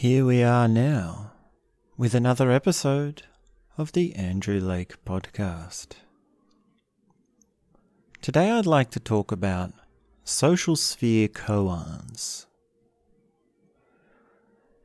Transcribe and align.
Here 0.00 0.24
we 0.24 0.42
are 0.42 0.66
now 0.66 1.32
with 1.98 2.14
another 2.14 2.50
episode 2.50 3.24
of 3.76 3.92
the 3.92 4.14
Andrew 4.14 4.58
Lake 4.58 4.94
Podcast. 5.04 5.88
Today 8.22 8.50
I'd 8.50 8.64
like 8.64 8.88
to 8.92 8.98
talk 8.98 9.30
about 9.30 9.74
social 10.24 10.74
sphere 10.74 11.28
koans. 11.28 12.46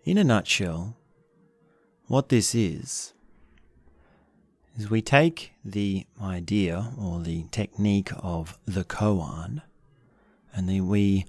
In 0.04 0.18
a 0.18 0.24
nutshell, 0.26 0.98
what 2.08 2.28
this 2.28 2.54
is, 2.54 3.14
is 4.78 4.90
we 4.90 5.02
take 5.02 5.54
the 5.64 6.08
idea 6.22 6.92
or 7.00 7.22
the 7.22 7.46
technique 7.52 8.12
of 8.18 8.60
the 8.66 8.84
koan 8.84 9.62
and 10.54 10.68
then 10.68 10.90
we 10.90 11.26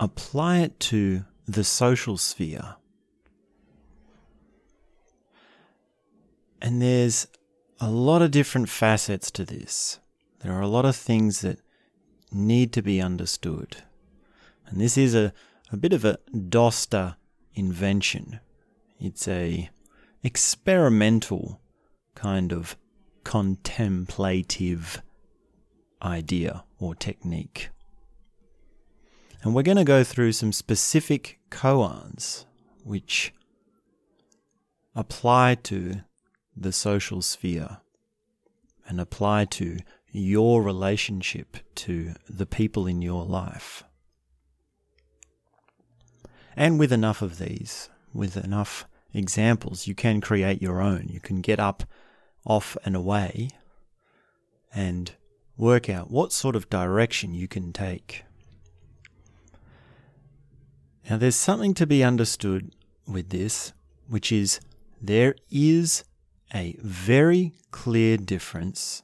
apply 0.00 0.60
it 0.60 0.80
to 0.80 1.26
the 1.46 1.64
social 1.64 2.16
sphere. 2.16 2.76
And 6.60 6.80
there's 6.80 7.26
a 7.80 7.90
lot 7.90 8.22
of 8.22 8.30
different 8.30 8.68
facets 8.68 9.30
to 9.32 9.44
this. 9.44 10.00
There 10.40 10.52
are 10.52 10.62
a 10.62 10.68
lot 10.68 10.84
of 10.84 10.96
things 10.96 11.40
that 11.42 11.58
need 12.32 12.72
to 12.72 12.82
be 12.82 13.00
understood. 13.00 13.78
And 14.66 14.80
this 14.80 14.96
is 14.96 15.14
a, 15.14 15.32
a 15.70 15.76
bit 15.76 15.92
of 15.92 16.04
a 16.04 16.18
Dosta 16.32 17.16
invention. 17.54 18.40
It's 18.98 19.28
a 19.28 19.70
experimental 20.22 21.60
kind 22.14 22.52
of 22.52 22.76
contemplative 23.24 25.02
idea 26.02 26.64
or 26.78 26.94
technique. 26.94 27.68
And 29.44 29.54
we're 29.54 29.62
going 29.62 29.76
to 29.76 29.84
go 29.84 30.02
through 30.02 30.32
some 30.32 30.52
specific 30.52 31.38
koans 31.50 32.46
which 32.82 33.34
apply 34.96 35.56
to 35.64 36.00
the 36.56 36.72
social 36.72 37.20
sphere 37.20 37.78
and 38.88 38.98
apply 38.98 39.44
to 39.44 39.80
your 40.10 40.62
relationship 40.62 41.58
to 41.74 42.14
the 42.26 42.46
people 42.46 42.86
in 42.86 43.02
your 43.02 43.26
life. 43.26 43.84
And 46.56 46.78
with 46.78 46.92
enough 46.92 47.20
of 47.20 47.38
these, 47.38 47.90
with 48.14 48.38
enough 48.38 48.86
examples, 49.12 49.86
you 49.86 49.94
can 49.94 50.22
create 50.22 50.62
your 50.62 50.80
own. 50.80 51.08
You 51.10 51.20
can 51.20 51.42
get 51.42 51.60
up, 51.60 51.84
off, 52.46 52.78
and 52.86 52.96
away 52.96 53.50
and 54.74 55.12
work 55.58 55.90
out 55.90 56.10
what 56.10 56.32
sort 56.32 56.56
of 56.56 56.70
direction 56.70 57.34
you 57.34 57.46
can 57.46 57.74
take. 57.74 58.24
Now, 61.08 61.18
there's 61.18 61.36
something 61.36 61.74
to 61.74 61.86
be 61.86 62.02
understood 62.02 62.74
with 63.06 63.28
this, 63.28 63.72
which 64.08 64.32
is 64.32 64.60
there 65.02 65.34
is 65.50 66.04
a 66.54 66.76
very 66.80 67.52
clear 67.70 68.16
difference 68.16 69.02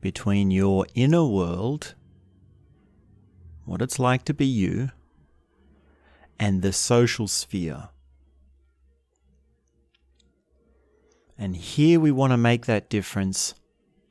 between 0.00 0.52
your 0.52 0.86
inner 0.94 1.24
world, 1.24 1.94
what 3.64 3.82
it's 3.82 3.98
like 3.98 4.24
to 4.26 4.34
be 4.34 4.46
you, 4.46 4.90
and 6.38 6.62
the 6.62 6.72
social 6.72 7.26
sphere. 7.26 7.88
And 11.36 11.56
here 11.56 11.98
we 11.98 12.12
want 12.12 12.32
to 12.32 12.36
make 12.36 12.66
that 12.66 12.88
difference 12.88 13.54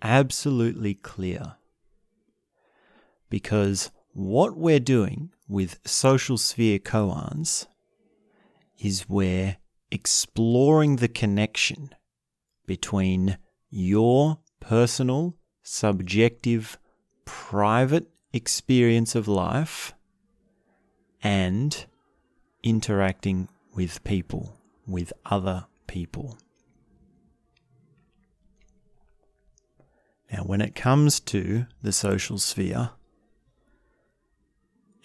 absolutely 0.01 0.93
clear. 0.93 1.55
Because 3.29 3.91
what 4.13 4.57
we're 4.57 4.79
doing 4.79 5.31
with 5.47 5.79
social 5.85 6.37
sphere 6.37 6.79
koans 6.79 7.67
is 8.79 9.07
we're 9.09 9.57
exploring 9.91 10.97
the 10.97 11.07
connection 11.07 11.93
between 12.65 13.37
your 13.69 14.39
personal, 14.59 15.35
subjective, 15.63 16.77
private 17.25 18.07
experience 18.33 19.15
of 19.15 19.27
life 19.27 19.93
and 21.23 21.85
interacting 22.63 23.47
with 23.73 24.03
people, 24.03 24.53
with 24.85 25.11
other 25.25 25.65
people. 25.87 26.37
Now, 30.31 30.43
when 30.43 30.61
it 30.61 30.75
comes 30.75 31.19
to 31.21 31.67
the 31.81 31.93
social 31.93 32.37
sphere, 32.37 32.91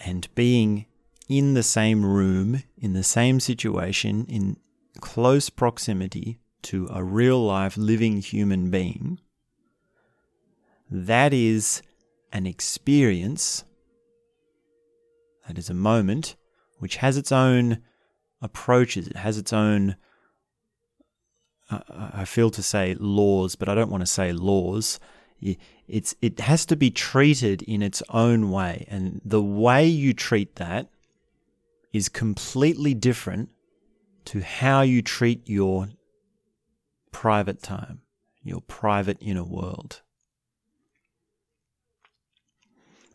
and 0.04 0.28
being 0.34 0.86
in 1.28 1.54
the 1.54 1.62
same 1.62 2.04
room, 2.04 2.62
in 2.76 2.92
the 2.92 3.02
same 3.02 3.40
situation, 3.40 4.26
in 4.26 4.56
close 5.00 5.48
proximity 5.48 6.38
to 6.62 6.88
a 6.92 7.02
real 7.02 7.42
life 7.44 7.76
living 7.76 8.18
human 8.18 8.70
being, 8.70 9.20
that 10.90 11.32
is 11.32 11.82
an 12.32 12.46
experience, 12.46 13.64
that 15.46 15.58
is 15.58 15.70
a 15.70 15.74
moment 15.74 16.36
which 16.78 16.96
has 16.96 17.16
its 17.16 17.32
own 17.32 17.78
approaches, 18.40 19.06
it 19.06 19.16
has 19.16 19.38
its 19.38 19.52
own, 19.52 19.96
uh, 21.70 21.80
I 22.14 22.24
feel 22.24 22.50
to 22.50 22.62
say 22.62 22.96
laws, 22.98 23.54
but 23.54 23.68
I 23.68 23.74
don't 23.74 23.90
want 23.90 24.02
to 24.02 24.06
say 24.06 24.32
laws 24.32 24.98
it's 25.88 26.14
it 26.22 26.40
has 26.40 26.64
to 26.66 26.76
be 26.76 26.90
treated 26.90 27.62
in 27.62 27.82
its 27.82 28.02
own 28.08 28.50
way. 28.50 28.86
And 28.88 29.20
the 29.24 29.42
way 29.42 29.86
you 29.86 30.12
treat 30.12 30.56
that 30.56 30.88
is 31.92 32.08
completely 32.08 32.94
different 32.94 33.50
to 34.26 34.40
how 34.40 34.82
you 34.82 35.02
treat 35.02 35.48
your 35.48 35.88
private 37.10 37.62
time 37.62 38.02
your 38.42 38.60
private 38.60 39.18
inner 39.20 39.44
world. 39.44 40.02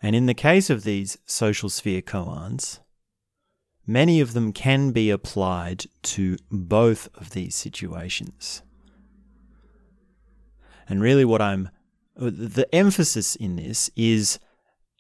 And 0.02 0.16
in 0.16 0.26
the 0.26 0.34
case 0.34 0.70
of 0.70 0.84
these 0.84 1.18
social 1.26 1.70
sphere 1.70 2.02
koans 2.02 2.80
many 3.90 4.20
of 4.20 4.34
them 4.34 4.52
can 4.52 4.92
be 4.92 5.10
applied 5.10 5.86
to 6.04 6.38
both 6.52 7.08
of 7.16 7.30
these 7.30 7.56
situations. 7.56 8.62
And 10.90 11.02
really 11.02 11.26
what 11.26 11.42
i'm 11.42 11.70
the 12.18 12.68
emphasis 12.74 13.36
in 13.36 13.56
this 13.56 13.90
is 13.96 14.40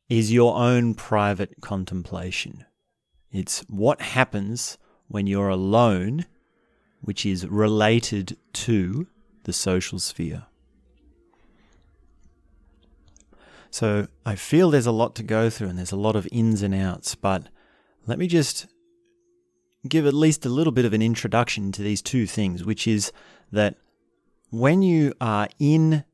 is 0.09 0.31
your 0.31 0.55
own 0.55 0.93
private 0.93 1.59
contemplation. 1.61 2.65
It's 3.31 3.59
what 3.67 4.01
happens 4.01 4.77
when 5.09 5.27
you're 5.27 5.49
alone, 5.49 6.25
which 7.01 7.25
is 7.25 7.45
related 7.45 8.37
to 8.53 9.07
the 9.43 9.51
social 9.51 9.99
sphere. 9.99 10.45
So 13.69 14.07
I 14.25 14.35
feel 14.35 14.69
there's 14.69 14.85
a 14.85 14.91
lot 14.91 15.13
to 15.15 15.23
go 15.23 15.49
through 15.49 15.67
and 15.67 15.77
there's 15.77 15.91
a 15.91 15.97
lot 15.97 16.15
of 16.15 16.27
ins 16.31 16.61
and 16.61 16.73
outs, 16.73 17.15
but 17.15 17.49
let 18.05 18.17
me 18.17 18.27
just 18.27 18.67
give 19.87 20.05
at 20.05 20.13
least 20.13 20.45
a 20.45 20.49
little 20.49 20.71
bit 20.71 20.85
of 20.85 20.93
an 20.93 21.01
introduction 21.01 21.71
to 21.73 21.81
these 21.81 22.01
two 22.01 22.25
things, 22.25 22.63
which 22.63 22.87
is 22.87 23.11
that 23.51 23.75
when 24.49 24.81
you 24.81 25.13
are 25.19 25.49
in 25.59 26.05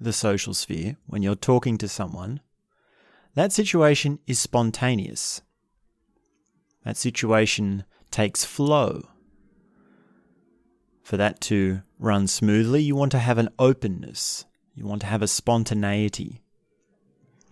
the 0.00 0.12
social 0.12 0.54
sphere, 0.54 0.96
when 1.06 1.22
you're 1.22 1.34
talking 1.34 1.78
to 1.78 1.88
someone, 1.88 2.40
that 3.34 3.52
situation 3.52 4.18
is 4.26 4.38
spontaneous. 4.38 5.42
That 6.84 6.96
situation 6.96 7.84
takes 8.10 8.44
flow. 8.44 9.08
For 11.02 11.16
that 11.16 11.40
to 11.42 11.82
run 11.98 12.26
smoothly, 12.26 12.82
you 12.82 12.94
want 12.94 13.12
to 13.12 13.18
have 13.18 13.38
an 13.38 13.48
openness. 13.58 14.44
You 14.74 14.86
want 14.86 15.00
to 15.02 15.06
have 15.06 15.22
a 15.22 15.28
spontaneity. 15.28 16.42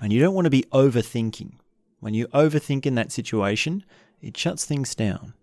And 0.01 0.13
you 0.13 0.21
don't 0.21 0.35
want 0.35 0.45
to 0.45 0.51
be 0.51 0.65
overthinking. 0.73 1.55
When 2.01 2.15
you 2.15 2.29
overthink 2.29 2.87
in 2.87 2.95
that 2.97 3.13
situation, 3.13 3.85
it 4.21 4.37
shuts 4.37 4.65
things 4.65 4.95
down. 4.95 5.35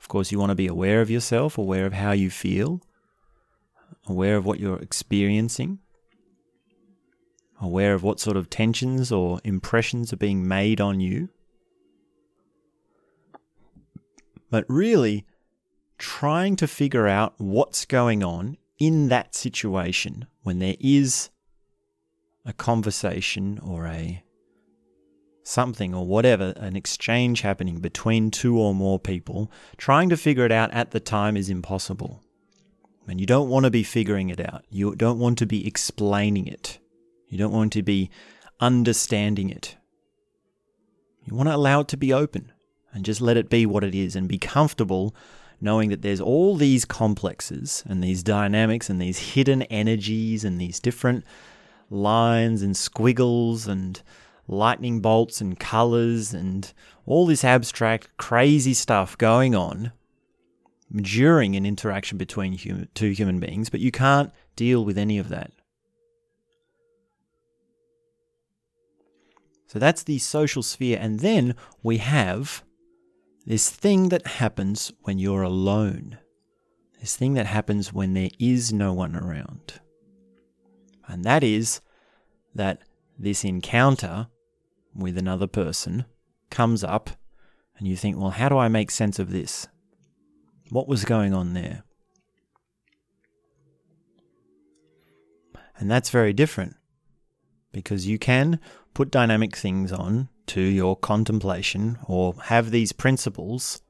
Of 0.00 0.08
course, 0.08 0.30
you 0.30 0.38
want 0.38 0.50
to 0.50 0.56
be 0.56 0.68
aware 0.68 1.00
of 1.00 1.10
yourself, 1.10 1.58
aware 1.58 1.84
of 1.84 1.92
how 1.92 2.12
you 2.12 2.30
feel, 2.30 2.80
aware 4.06 4.36
of 4.36 4.44
what 4.44 4.60
you're 4.60 4.78
experiencing, 4.78 5.78
aware 7.60 7.94
of 7.94 8.02
what 8.02 8.20
sort 8.20 8.36
of 8.36 8.50
tensions 8.50 9.10
or 9.12 9.40
impressions 9.44 10.12
are 10.12 10.16
being 10.16 10.46
made 10.46 10.80
on 10.80 11.00
you. 11.00 11.28
But 14.50 14.64
really, 14.68 15.26
trying 15.98 16.56
to 16.56 16.66
figure 16.66 17.06
out 17.06 17.34
what's 17.38 17.84
going 17.84 18.22
on 18.22 18.56
in 18.78 19.08
that 19.08 19.34
situation 19.34 20.26
when 20.42 20.58
there 20.60 20.76
is 20.80 21.30
a 22.46 22.52
conversation 22.52 23.58
or 23.58 23.86
a 23.86 24.22
something 25.42 25.94
or 25.94 26.06
whatever, 26.06 26.52
an 26.56 26.76
exchange 26.76 27.40
happening 27.40 27.80
between 27.80 28.30
two 28.30 28.58
or 28.58 28.74
more 28.74 28.98
people, 28.98 29.50
trying 29.76 30.08
to 30.10 30.16
figure 30.16 30.44
it 30.44 30.52
out 30.52 30.70
at 30.72 30.90
the 30.90 31.00
time 31.00 31.36
is 31.36 31.48
impossible. 31.48 32.22
And 33.08 33.18
you 33.18 33.26
don't 33.26 33.48
want 33.48 33.64
to 33.64 33.70
be 33.70 33.82
figuring 33.82 34.28
it 34.28 34.38
out. 34.38 34.64
You 34.70 34.94
don't 34.94 35.18
want 35.18 35.38
to 35.38 35.46
be 35.46 35.66
explaining 35.66 36.46
it. 36.46 36.78
You 37.28 37.38
don't 37.38 37.52
want 37.52 37.72
to 37.72 37.82
be 37.82 38.10
understanding 38.60 39.48
it. 39.50 39.76
You 41.24 41.34
want 41.34 41.48
to 41.48 41.54
allow 41.54 41.80
it 41.80 41.88
to 41.88 41.96
be 41.96 42.12
open. 42.12 42.52
and 42.92 43.04
just 43.04 43.20
let 43.20 43.36
it 43.36 43.50
be 43.50 43.66
what 43.66 43.84
it 43.84 43.94
is 43.94 44.16
and 44.16 44.26
be 44.28 44.38
comfortable 44.38 45.14
knowing 45.60 45.90
that 45.90 46.02
there's 46.02 46.20
all 46.20 46.56
these 46.56 46.84
complexes 46.84 47.82
and 47.86 48.02
these 48.02 48.22
dynamics 48.22 48.88
and 48.88 49.00
these 49.00 49.34
hidden 49.34 49.62
energies 49.64 50.42
and 50.44 50.60
these 50.60 50.80
different 50.80 51.24
lines 51.90 52.62
and 52.62 52.76
squiggles 52.76 53.66
and 53.66 54.02
lightning 54.46 55.00
bolts 55.00 55.40
and 55.40 55.60
colors 55.60 56.32
and 56.32 56.72
all 57.06 57.26
this 57.26 57.44
abstract, 57.44 58.08
crazy 58.16 58.72
stuff 58.72 59.18
going 59.18 59.54
on 59.54 59.92
during 60.94 61.54
an 61.56 61.66
interaction 61.66 62.18
between 62.18 62.88
two 62.94 63.10
human 63.10 63.40
beings, 63.40 63.70
but 63.70 63.80
you 63.80 63.90
can't 63.90 64.32
deal 64.56 64.84
with 64.84 64.96
any 64.96 65.18
of 65.18 65.28
that. 65.28 65.52
So 69.66 69.78
that's 69.78 70.02
the 70.02 70.18
social 70.18 70.62
sphere. 70.62 70.98
And 71.00 71.20
then 71.20 71.54
we 71.82 71.98
have 71.98 72.64
this 73.44 73.70
thing 73.70 74.08
that 74.08 74.26
happens 74.26 74.92
when 75.02 75.18
you're 75.18 75.42
alone. 75.42 76.18
This 77.00 77.16
thing 77.16 77.34
that 77.34 77.46
happens 77.46 77.92
when 77.92 78.14
there 78.14 78.30
is 78.38 78.72
no 78.72 78.92
one 78.92 79.14
around. 79.14 79.80
And 81.06 81.22
that 81.24 81.44
is 81.44 81.80
that 82.54 82.82
this 83.18 83.44
encounter 83.44 84.28
with 84.94 85.18
another 85.18 85.46
person 85.46 86.06
comes 86.50 86.82
up 86.82 87.10
and 87.78 87.86
you 87.86 87.96
think, 87.96 88.16
well, 88.18 88.30
how 88.30 88.48
do 88.48 88.58
I 88.58 88.68
make 88.68 88.90
sense 88.90 89.18
of 89.18 89.30
this? 89.30 89.68
What 90.70 90.86
was 90.88 91.04
going 91.04 91.32
on 91.32 91.54
there? 91.54 91.84
And 95.78 95.90
that's 95.90 96.10
very 96.10 96.32
different 96.32 96.76
because 97.72 98.06
you 98.06 98.18
can 98.18 98.60
put 98.94 99.10
dynamic 99.10 99.56
things 99.56 99.92
on 99.92 100.28
to 100.48 100.60
your 100.60 100.96
contemplation 100.96 101.98
or 102.04 102.34
have 102.44 102.70
these 102.70 102.92
principles 102.92 103.82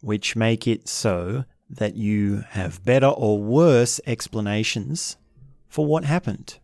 which 0.00 0.34
make 0.34 0.66
it 0.66 0.88
so 0.88 1.44
that 1.70 1.94
you 1.94 2.44
have 2.50 2.84
better 2.84 3.06
or 3.06 3.40
worse 3.40 4.00
explanations 4.06 5.16
for 5.68 5.86
what 5.86 6.04
happened. 6.04 6.58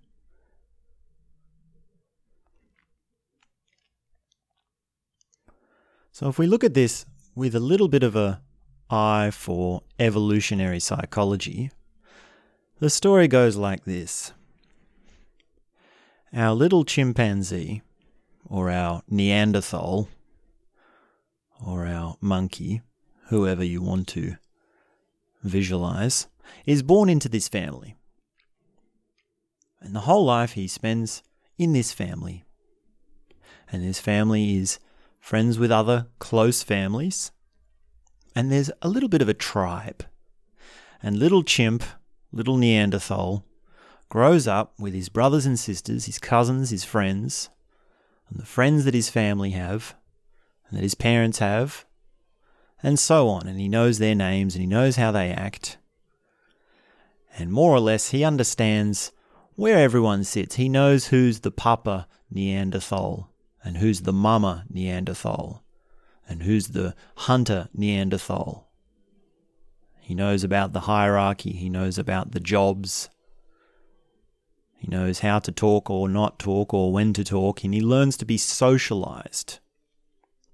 So, 6.11 6.29
if 6.29 6.39
we 6.39 6.49
look 6.49 6.65
at 6.65 6.75
this 6.75 7.07
with 7.37 7.55
a 7.55 7.61
little 7.61 7.87
bit 7.87 8.03
of 8.03 8.17
a 8.17 8.43
eye 8.91 9.31
for 9.33 9.83
evolutionary 9.99 10.81
psychology, 10.81 11.71
the 12.81 12.91
story 12.91 13.29
goes 13.29 13.57
like 13.57 13.85
this 13.85 14.33
Our 16.33 16.55
little 16.55 16.85
chimpanzee, 16.85 17.83
or 18.49 18.71
our 18.71 19.03
Neanderthal, 19.09 20.09
or 21.65 21.87
our 21.87 22.17
monkey, 22.21 22.83
whoever 23.27 23.65
you 23.65 23.83
want 23.83 24.09
to 24.09 24.37
visualize, 25.43 26.29
is 26.67 26.83
born 26.83 27.09
into 27.09 27.29
this 27.29 27.49
family. 27.49 27.97
And 29.81 29.95
the 29.95 30.01
whole 30.01 30.25
life 30.25 30.53
he 30.53 30.67
spends 30.67 31.23
in 31.57 31.73
this 31.73 31.93
family. 31.93 32.45
And 33.71 33.83
this 33.83 34.01
family 34.01 34.57
is 34.57 34.79
friends 35.21 35.59
with 35.59 35.71
other 35.71 36.07
close 36.19 36.63
families, 36.63 37.33
and 38.39 38.53
there's 38.53 38.71
a 38.83 38.89
little 38.89 39.09
bit 39.09 39.21
of 39.21 39.29
a 39.29 39.35
tribe. 39.35 40.05
And 41.03 41.19
little 41.19 41.43
chimp, 41.43 41.83
little 42.31 42.57
Neanderthal, 42.57 43.45
grows 44.09 44.47
up 44.47 44.79
with 44.79 44.95
his 44.95 45.09
brothers 45.09 45.45
and 45.45 45.59
sisters, 45.59 46.05
his 46.05 46.21
cousins, 46.21 46.71
his 46.71 46.85
friends, 46.85 47.51
and 48.31 48.39
the 48.39 48.47
friends 48.47 48.85
that 48.85 48.95
his 48.95 49.11
family 49.11 49.51
have, 49.51 49.97
and 50.69 50.79
that 50.79 50.85
his 50.85 50.95
parents 50.95 51.41
have, 51.41 51.85
and 52.81 52.97
so 52.97 53.27
on. 53.27 53.49
And 53.49 53.59
he 53.59 53.69
knows 53.69 53.99
their 53.99 54.15
names 54.15 54.55
and 54.55 54.61
he 54.61 54.69
knows 54.69 54.95
how 54.95 55.11
they 55.11 55.33
act. 55.33 55.79
And 57.37 57.51
more 57.51 57.75
or 57.75 57.81
less, 57.81 58.11
he 58.11 58.23
understands 58.23 59.11
where 59.57 59.79
everyone 59.79 60.23
sits. 60.23 60.55
He 60.55 60.69
knows 60.69 61.09
who's 61.09 61.41
the 61.41 61.51
papa 61.51 62.07
Neanderthal 62.31 63.33
and 63.65 63.79
who's 63.79 64.03
the 64.03 64.13
mama 64.13 64.65
Neanderthal, 64.71 65.65
and 66.29 66.43
who's 66.43 66.69
the 66.69 66.95
hunter 67.17 67.69
Neanderthal. 67.75 68.69
He 70.01 70.15
knows 70.15 70.45
about 70.45 70.73
the 70.73 70.81
hierarchy, 70.81 71.53
he 71.53 71.69
knows 71.69 71.99
about 71.99 72.33
the 72.33 72.41
jobs, 72.41 73.09
he 74.79 74.87
knows 74.87 75.21
how 75.21 75.41
to 75.41 75.51
talk 75.51 75.91
or 75.91 76.09
not 76.09 76.39
talk 76.39 76.73
or 76.73 76.93
when 76.93 77.13
to 77.15 77.25
talk, 77.25 77.65
and 77.65 77.75
he 77.75 77.81
learns 77.81 78.17
to 78.19 78.25
be 78.25 78.39
socialized. 78.39 79.59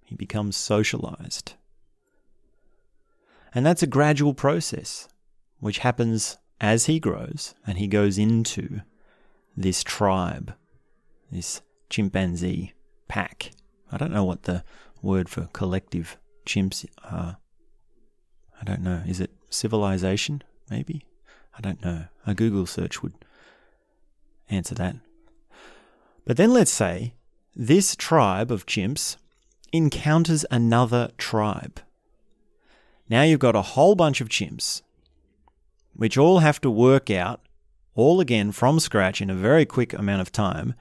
He 0.02 0.14
becomes 0.14 0.56
socialized. 0.56 1.54
And 3.54 3.64
that's 3.64 3.82
a 3.82 3.86
gradual 3.86 4.34
process 4.34 5.08
which 5.60 5.78
happens 5.78 6.38
as 6.60 6.86
he 6.86 6.98
grows 6.98 7.54
and 7.66 7.78
he 7.78 7.86
goes 7.86 8.18
into 8.18 8.80
this 9.56 9.84
tribe, 9.84 10.54
this 11.30 11.60
chimpanzee 11.90 12.72
pack. 13.08 13.52
I 13.92 13.98
don't 13.98 14.12
know 14.12 14.24
what 14.24 14.44
the 14.44 14.64
word 15.04 15.28
for 15.28 15.48
collective 15.52 16.16
chimps 16.46 16.86
are. 17.04 17.38
I 18.60 18.64
don't 18.64 18.82
know. 18.82 19.02
Is 19.06 19.20
it 19.20 19.30
civilization? 19.50 20.42
Maybe? 20.70 21.04
I 21.56 21.60
don't 21.60 21.84
know. 21.84 22.06
A 22.26 22.34
Google 22.34 22.66
search 22.66 23.02
would 23.02 23.14
answer 24.48 24.74
that. 24.74 24.96
But 26.24 26.36
then 26.36 26.52
let's 26.52 26.70
say 26.70 27.14
this 27.54 27.94
tribe 27.94 28.50
of 28.50 28.66
chimps 28.66 29.16
encounters 29.72 30.44
another 30.50 31.10
tribe. 31.18 31.80
Now 33.08 33.22
you've 33.22 33.40
got 33.40 33.56
a 33.56 33.62
whole 33.62 33.94
bunch 33.94 34.20
of 34.20 34.28
chimps, 34.28 34.82
which 35.94 36.16
all 36.16 36.38
have 36.38 36.60
to 36.62 36.70
work 36.70 37.10
out, 37.10 37.40
all 37.94 38.20
again 38.20 38.52
from 38.52 38.80
scratch 38.80 39.20
in 39.20 39.30
a 39.30 39.34
very 39.34 39.66
quick 39.66 39.92
amount 39.92 40.22
of 40.22 40.32
time, 40.32 40.74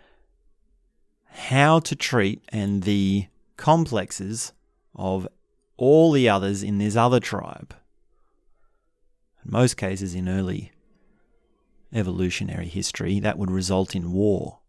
how 1.28 1.80
to 1.80 1.96
treat 1.96 2.42
and 2.50 2.84
the 2.84 3.28
complexes 3.64 4.52
of 4.94 5.26
all 5.78 6.12
the 6.12 6.28
others 6.28 6.64
in 6.64 6.80
this 6.80 6.98
other 6.98 7.22
tribe. 7.22 7.74
In 9.46 9.52
most 9.52 9.78
cases, 9.78 10.14
in 10.14 10.28
early 10.28 10.74
evolutionary 11.94 12.68
history, 12.68 13.22
that 13.22 13.38
would 13.38 13.50
result 13.50 13.96
in 13.96 14.12
war, 14.12 14.60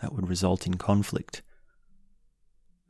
that 0.00 0.12
would 0.12 0.28
result 0.28 0.66
in 0.66 0.74
conflict. 0.74 1.40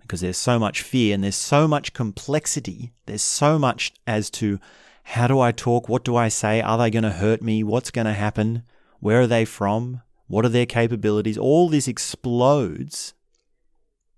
Because 0.00 0.22
there's 0.22 0.38
so 0.38 0.58
much 0.58 0.80
fear 0.80 1.14
and 1.14 1.22
there's 1.22 1.36
so 1.36 1.68
much 1.68 1.92
complexity, 1.92 2.94
there's 3.04 3.22
so 3.22 3.58
much 3.58 3.92
as 4.06 4.30
to 4.30 4.58
how 5.02 5.26
do 5.26 5.38
I 5.38 5.52
talk? 5.52 5.86
What 5.86 6.02
do 6.02 6.16
I 6.16 6.28
say? 6.28 6.62
Are 6.62 6.78
they 6.78 6.90
going 6.90 7.02
to 7.02 7.10
hurt 7.10 7.42
me? 7.42 7.62
What's 7.62 7.90
going 7.90 8.06
to 8.06 8.14
happen? 8.14 8.62
Where 9.00 9.20
are 9.20 9.26
they 9.26 9.44
from? 9.44 10.00
What 10.28 10.46
are 10.46 10.54
their 10.56 10.64
capabilities? 10.64 11.36
All 11.36 11.68
this 11.68 11.88
explodes 11.88 13.12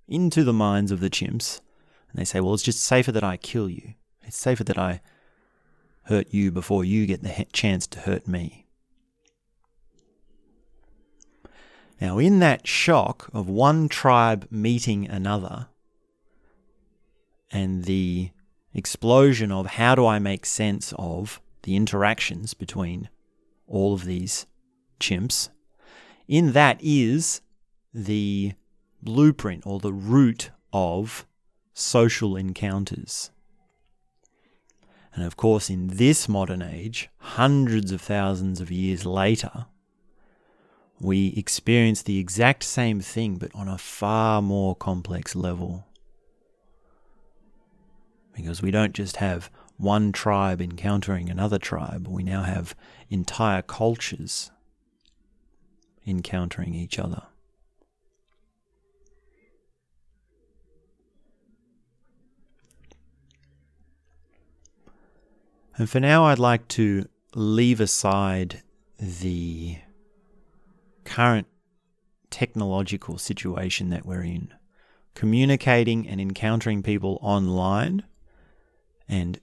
into 0.09 0.45
the 0.45 0.53
minds 0.53 0.91
of 0.91 1.01
the 1.01 1.11
chimps. 1.11 1.61
And 2.11 2.21
they 2.21 2.25
say, 2.25 2.41
well, 2.41 2.55
it's 2.55 2.63
just 2.63 2.83
safer 2.83 3.13
that 3.13 3.25
I 3.25 3.37
kill 3.37 3.69
you. 3.69 3.95
It's 4.23 4.37
safer 4.37 4.65
that 4.65 4.79
I 4.79 5.01
hurt 6.05 6.33
you 6.33 6.51
before 6.51 6.85
you 6.85 7.07
get 7.07 7.23
the 7.23 7.47
chance 7.53 7.87
to 7.89 8.01
hurt 8.01 8.29
me. 8.29 8.67
Now, 12.01 12.19
in 12.19 12.41
that 12.41 12.67
shock 12.67 13.31
of 13.33 13.49
one 13.49 13.89
tribe 13.89 14.47
meeting 14.51 15.09
another 15.09 15.69
and 17.51 17.85
the 17.85 18.31
explosion 18.75 19.53
of 19.53 19.67
how 19.67 19.95
do 19.95 20.05
I 20.05 20.19
make 20.19 20.45
sense 20.45 20.93
of 20.99 21.41
the 21.63 21.77
interactions 21.77 22.53
between 22.53 23.09
all 23.67 23.95
of 23.95 24.05
these 24.05 24.47
chimps, 25.01 25.49
in 26.27 26.53
that 26.53 26.79
is 26.83 27.41
the 27.93 28.53
blueprint 29.05 29.67
or 29.67 29.79
the 29.79 29.93
root 29.93 30.51
of 30.73 31.27
social 31.73 32.37
encounters. 32.37 33.31
And 35.15 35.25
of 35.25 35.37
course, 35.37 35.71
in 35.71 35.89
this 35.89 36.29
modern 36.29 36.63
age, 36.63 37.09
hundreds 37.19 37.93
of 37.93 38.01
thousands 38.01 38.61
of 38.61 38.71
years 38.71 39.07
later, 39.07 39.67
we 41.01 41.29
experience 41.37 42.03
the 42.03 42.19
exact 42.19 42.63
same 42.63 43.01
thing, 43.01 43.37
but 43.37 43.55
on 43.55 43.69
a 43.69 43.79
far 43.79 44.43
more 44.43 44.75
complex 44.75 45.37
level. 45.37 45.87
Because 48.35 48.63
we 48.63 48.71
don't 48.71 48.95
just 48.95 49.17
have 49.17 49.51
one 49.77 50.13
tribe 50.13 50.61
encountering 50.61 51.29
another 51.29 51.59
tribe, 51.59 52.09
we 52.09 52.23
now 52.23 52.43
have 52.43 52.75
entire 53.11 53.63
cultures 53.63 54.51
encountering 56.07 56.75
each 56.75 56.99
other. 56.99 57.23
And 65.77 65.91
for 65.91 66.01
now, 66.01 66.27
I'd 66.27 66.39
like 66.39 66.69
to 66.69 67.09
leave 67.35 67.81
aside 67.81 68.63
the 68.99 69.79
current 71.05 71.47
technological 72.31 73.19
situation 73.19 73.91
that 73.91 74.07
we're 74.07 74.23
in 74.23 74.53
communicating 75.15 76.09
and 76.09 76.21
encountering 76.21 76.83
people 76.83 77.19
online 77.23 78.03
and 79.09 79.41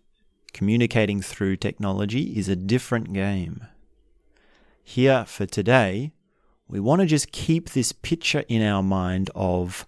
communicating 0.53 1.21
through 1.21 1.55
technology 1.55 2.37
is 2.37 2.49
a 2.49 2.55
different 2.55 3.13
game. 3.13 3.65
Here 4.83 5.23
for 5.25 5.45
today, 5.45 6.11
we 6.67 6.79
want 6.79 7.01
to 7.01 7.07
just 7.07 7.31
keep 7.31 7.69
this 7.69 7.91
picture 7.91 8.43
in 8.47 8.61
our 8.61 8.83
mind 8.83 9.29
of 9.33 9.87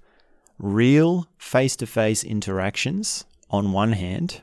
real 0.57 1.27
face 1.37 1.75
to 1.77 1.85
face 1.85 2.23
interactions 2.23 3.25
on 3.49 3.73
one 3.73 3.93
hand 3.93 4.41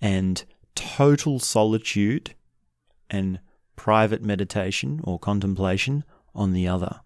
and 0.00 0.44
total 0.74 1.38
solitude 1.38 2.34
and 3.10 3.40
private 3.76 4.22
meditation 4.22 5.00
or 5.04 5.18
contemplation 5.18 6.04
on 6.34 6.52
the 6.52 6.68
other. 6.68 7.00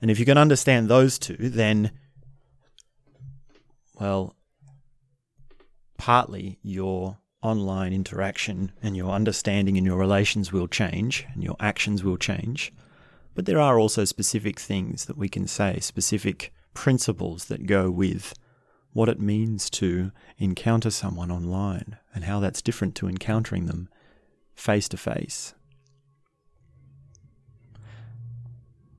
And 0.00 0.10
if 0.10 0.18
you 0.18 0.24
can 0.24 0.38
understand 0.38 0.88
those 0.88 1.18
two, 1.18 1.36
then, 1.38 1.90
well, 3.98 4.36
partly 5.96 6.58
your 6.62 7.18
online 7.42 7.92
interaction 7.92 8.72
and 8.82 8.96
your 8.96 9.10
understanding 9.10 9.76
and 9.76 9.86
your 9.86 9.98
relations 9.98 10.52
will 10.52 10.68
change 10.68 11.26
and 11.32 11.42
your 11.42 11.56
actions 11.60 12.04
will 12.04 12.16
change. 12.16 12.72
But 13.34 13.46
there 13.46 13.60
are 13.60 13.78
also 13.78 14.04
specific 14.04 14.60
things 14.60 15.06
that 15.06 15.16
we 15.16 15.28
can 15.28 15.46
say, 15.46 15.80
specific 15.80 16.52
principles 16.74 17.46
that 17.46 17.66
go 17.66 17.90
with 17.90 18.34
what 18.94 19.08
it 19.10 19.20
means 19.20 19.68
to 19.68 20.10
encounter 20.38 20.90
someone 20.90 21.30
online 21.30 21.98
and 22.14 22.24
how 22.24 22.40
that's 22.40 22.62
different 22.62 22.94
to 22.94 23.08
encountering 23.08 23.66
them 23.66 23.88
face 24.54 24.88
to 24.88 24.96
face. 24.96 25.52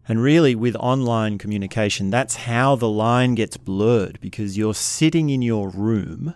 And 0.08 0.22
really, 0.22 0.54
with 0.54 0.75
online 0.75 1.40
communication, 1.40 2.12
that's 2.12 2.36
how 2.36 2.75
the 2.75 2.90
line 2.90 3.34
gets 3.34 3.58
blurred 3.58 4.20
because 4.22 4.56
you're 4.56 4.75
sitting 4.75 5.32
in 5.32 5.42
your 5.42 5.70
room 5.70 6.36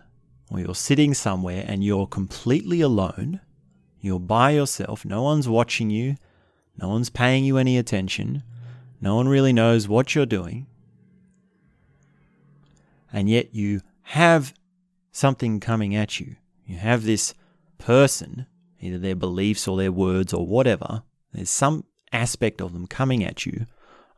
or 0.49 0.59
you're 0.59 0.73
sitting 0.73 1.13
somewhere 1.13 1.63
and 1.67 1.83
you're 1.83 2.07
completely 2.07 2.81
alone, 2.81 3.41
you're 3.99 4.19
by 4.19 4.51
yourself, 4.51 5.05
no 5.05 5.21
one's 5.21 5.47
watching 5.47 5.91
you, 5.91 6.15
no 6.81 6.87
one's 6.87 7.11
paying 7.11 7.43
you 7.43 7.57
any 7.57 7.77
attention, 7.77 8.41
no 9.01 9.15
one 9.15 9.27
really 9.27 9.53
knows 9.53 9.87
what 9.87 10.15
you're 10.15 10.25
doing, 10.25 10.65
and 13.11 13.29
yet 13.29 13.53
you 13.53 13.81
have 14.03 14.53
something 15.11 15.59
coming 15.59 15.95
at 15.95 16.19
you. 16.19 16.35
You 16.65 16.77
have 16.77 17.03
this 17.03 17.33
person, 17.77 18.45
either 18.79 18.97
their 18.97 19.15
beliefs 19.15 19.67
or 19.67 19.77
their 19.77 19.91
words 19.91 20.33
or 20.33 20.45
whatever, 20.45 21.03
there's 21.33 21.49
some 21.49 21.85
aspect 22.11 22.61
of 22.61 22.73
them 22.73 22.87
coming 22.87 23.23
at 23.23 23.45
you 23.45 23.65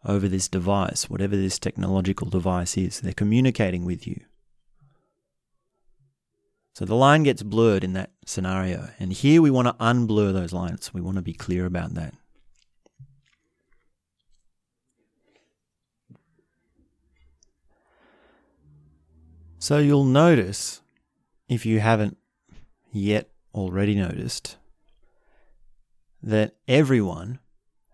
over 0.05 0.27
this 0.27 0.47
device, 0.47 1.09
whatever 1.09 1.35
this 1.35 1.59
technological 1.59 2.29
device 2.29 2.77
is. 2.77 3.01
They're 3.01 3.13
communicating 3.13 3.85
with 3.85 4.07
you. 4.07 4.21
So 6.73 6.85
the 6.85 6.95
line 6.95 7.23
gets 7.23 7.43
blurred 7.43 7.83
in 7.83 7.93
that 7.93 8.11
scenario. 8.25 8.89
And 8.97 9.11
here 9.11 9.41
we 9.41 9.51
want 9.51 9.67
to 9.67 9.73
unblur 9.73 10.33
those 10.33 10.53
lines. 10.53 10.93
We 10.93 11.01
want 11.01 11.17
to 11.17 11.21
be 11.21 11.33
clear 11.33 11.65
about 11.65 11.93
that. 11.95 12.13
So 19.61 19.77
you'll 19.77 20.05
notice, 20.05 20.81
if 21.47 21.67
you 21.67 21.81
haven't 21.81 22.17
yet 22.91 23.29
already 23.53 23.93
noticed, 23.93 24.57
that 26.23 26.55
everyone 26.67 27.37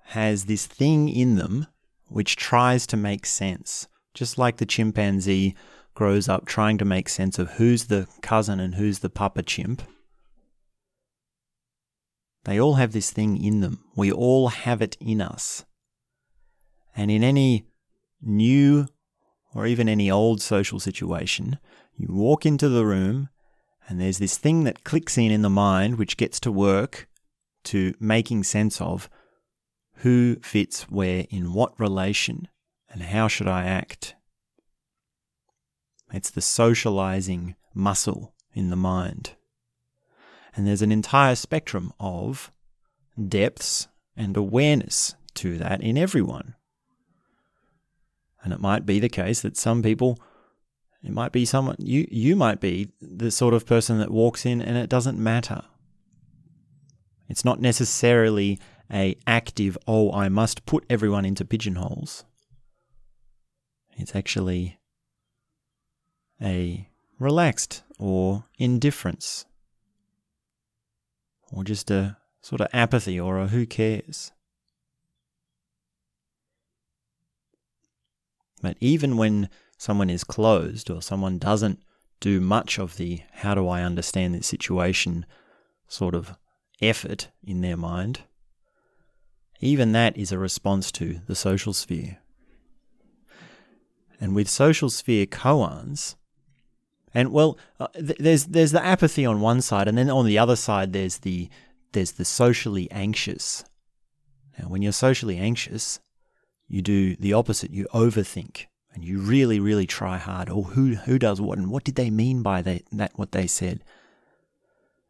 has 0.06 0.46
this 0.46 0.66
thing 0.66 1.10
in 1.10 1.36
them 1.36 1.68
which 2.08 2.38
tries 2.38 2.88
to 2.88 2.96
make 2.96 3.26
sense. 3.26 3.90
Just 4.14 4.38
like 4.38 4.58
the 4.58 4.66
chimpanzee 4.66 5.56
grows 5.94 6.30
up 6.30 6.46
trying 6.46 6.78
to 6.78 6.86
make 6.86 7.10
sense 7.10 7.38
of 7.38 7.52
who's 7.52 7.88
the 7.88 8.08
cousin 8.22 8.62
and 8.62 8.76
who's 8.76 9.00
the 9.00 9.10
papa 9.10 9.44
chimp. 9.44 9.82
They 12.46 12.58
all 12.62 12.76
have 12.76 12.94
this 12.94 13.12
thing 13.12 13.44
in 13.44 13.60
them. 13.60 13.84
We 13.94 14.10
all 14.10 14.48
have 14.48 14.82
it 14.82 14.96
in 15.02 15.20
us. 15.20 15.66
And 16.96 17.12
in 17.12 17.26
any 17.26 17.68
new 18.22 18.88
or 19.58 19.66
even 19.66 19.90
any 19.90 20.10
old 20.10 20.42
social 20.42 20.80
situation, 20.80 21.58
you 21.96 22.08
walk 22.10 22.46
into 22.46 22.70
the 22.70 22.86
room 22.86 23.30
and 23.90 24.00
there's 24.00 24.20
this 24.20 24.38
thing 24.38 24.64
that 24.66 24.84
clicks 24.84 25.18
in 25.18 25.32
in 25.32 25.42
the 25.42 25.50
mind 25.50 25.98
which 25.98 26.18
gets 26.18 26.40
to 26.40 26.52
work 26.52 27.08
to 27.64 27.94
making 28.00 28.44
sense 28.44 28.80
of 28.80 29.10
who 30.02 30.36
fits 30.42 30.84
where 30.84 31.26
in 31.30 31.54
what 31.54 31.78
relation 31.80 32.48
and 32.90 33.02
how 33.02 33.28
should 33.28 33.48
I 33.48 33.66
act 33.66 34.16
it's 36.14 36.30
the 36.30 36.42
socializing 36.42 37.56
muscle 37.74 38.34
in 38.54 38.70
the 38.70 38.76
mind. 38.76 39.32
And 40.56 40.66
there's 40.66 40.82
an 40.82 40.92
entire 40.92 41.36
spectrum 41.36 41.94
of 42.00 42.52
depths 43.28 43.88
and 44.16 44.36
awareness 44.38 45.16
to 45.36 45.58
that 45.58 45.82
in 45.82 45.98
everyone. 45.98 46.56
And 48.48 48.54
it 48.54 48.62
might 48.62 48.86
be 48.86 49.02
the 49.02 49.10
case 49.10 49.42
that 49.42 49.58
some 49.58 49.84
people, 49.84 50.18
it 51.04 51.12
might 51.12 51.34
be 51.34 51.44
someone, 51.44 51.76
you, 51.80 52.08
you 52.10 52.38
might 52.38 52.62
be 52.62 52.88
the 53.02 53.30
sort 53.30 53.54
of 53.54 53.66
person 53.66 54.00
that 54.00 54.10
walks 54.10 54.46
in 54.46 54.62
and 54.62 54.78
it 54.78 54.90
doesn't 54.90 55.20
matter. 55.20 55.64
It's 57.28 57.44
not 57.44 57.60
necessarily 57.60 58.58
a 58.90 59.18
active, 59.28 59.78
oh, 59.86 60.14
I 60.14 60.30
must 60.30 60.66
put 60.66 60.86
everyone 60.90 61.26
into 61.26 61.44
pigeonholes. 61.44 62.24
It's 63.98 64.16
actually 64.16 64.80
a 66.42 66.88
relaxed 67.20 67.84
or 68.00 68.46
indifference, 68.58 69.44
or 71.52 71.66
just 71.66 71.92
a 71.92 72.16
sort 72.40 72.62
of 72.62 72.70
apathy 72.72 73.20
or 73.20 73.40
a 73.40 73.48
who 73.48 73.66
cares. 73.66 74.32
But 78.62 78.78
even 78.80 79.18
when 79.18 79.50
someone 79.78 80.10
is 80.10 80.24
closed 80.24 80.90
or 80.90 81.02
someone 81.02 81.38
doesn't 81.38 81.80
do 82.20 82.42
much 82.42 82.80
of 82.80 82.98
the 82.98 83.22
how 83.32 83.54
do 83.54 83.68
I 83.68 83.84
understand 83.84 84.34
this 84.34 84.48
situation 84.48 85.26
sort 85.88 86.16
of 86.16 86.36
effort 86.82 87.30
in 87.44 87.62
their 87.62 87.78
mind, 87.78 88.22
even 89.60 89.92
that 89.92 90.18
is 90.18 90.32
a 90.32 90.38
response 90.38 90.92
to 90.94 91.22
the 91.28 91.36
social 91.36 91.74
sphere. 91.74 92.20
And 94.20 94.36
with 94.36 94.50
social 94.50 94.90
sphere 94.90 95.28
koans, 95.28 96.16
and 97.14 97.32
well, 97.32 97.58
uh, 97.80 97.88
th- 97.94 98.18
there's 98.20 98.46
there's 98.46 98.72
the 98.72 98.84
apathy 98.84 99.26
on 99.26 99.42
one 99.42 99.62
side, 99.62 99.88
and 99.88 99.98
then 99.98 100.10
on 100.10 100.26
the 100.26 100.40
other 100.40 100.56
side 100.56 100.92
there's 100.92 101.20
the 101.20 101.50
there's 101.94 102.14
the 102.14 102.26
socially 102.26 102.90
anxious. 102.92 103.64
Now, 104.58 104.70
when 104.70 104.82
you're 104.82 104.92
socially 104.92 105.38
anxious, 105.38 106.00
you 106.68 106.82
do 106.82 107.16
the 107.16 107.34
opposite. 107.34 107.72
You 107.72 107.88
overthink, 107.94 108.66
and 108.94 109.04
you 109.04 109.20
really, 109.20 109.60
really 109.60 109.88
try 109.88 110.18
hard. 110.18 110.50
Oh, 110.50 110.64
who 110.64 110.96
who 110.96 111.18
does 111.18 111.40
what, 111.40 111.58
and 111.58 111.72
what 111.72 111.84
did 111.84 111.96
they 111.96 112.10
mean 112.10 112.42
by 112.42 112.62
that? 112.62 112.84
That 112.92 113.18
what 113.18 113.32
they 113.32 113.48
said? 113.48 113.84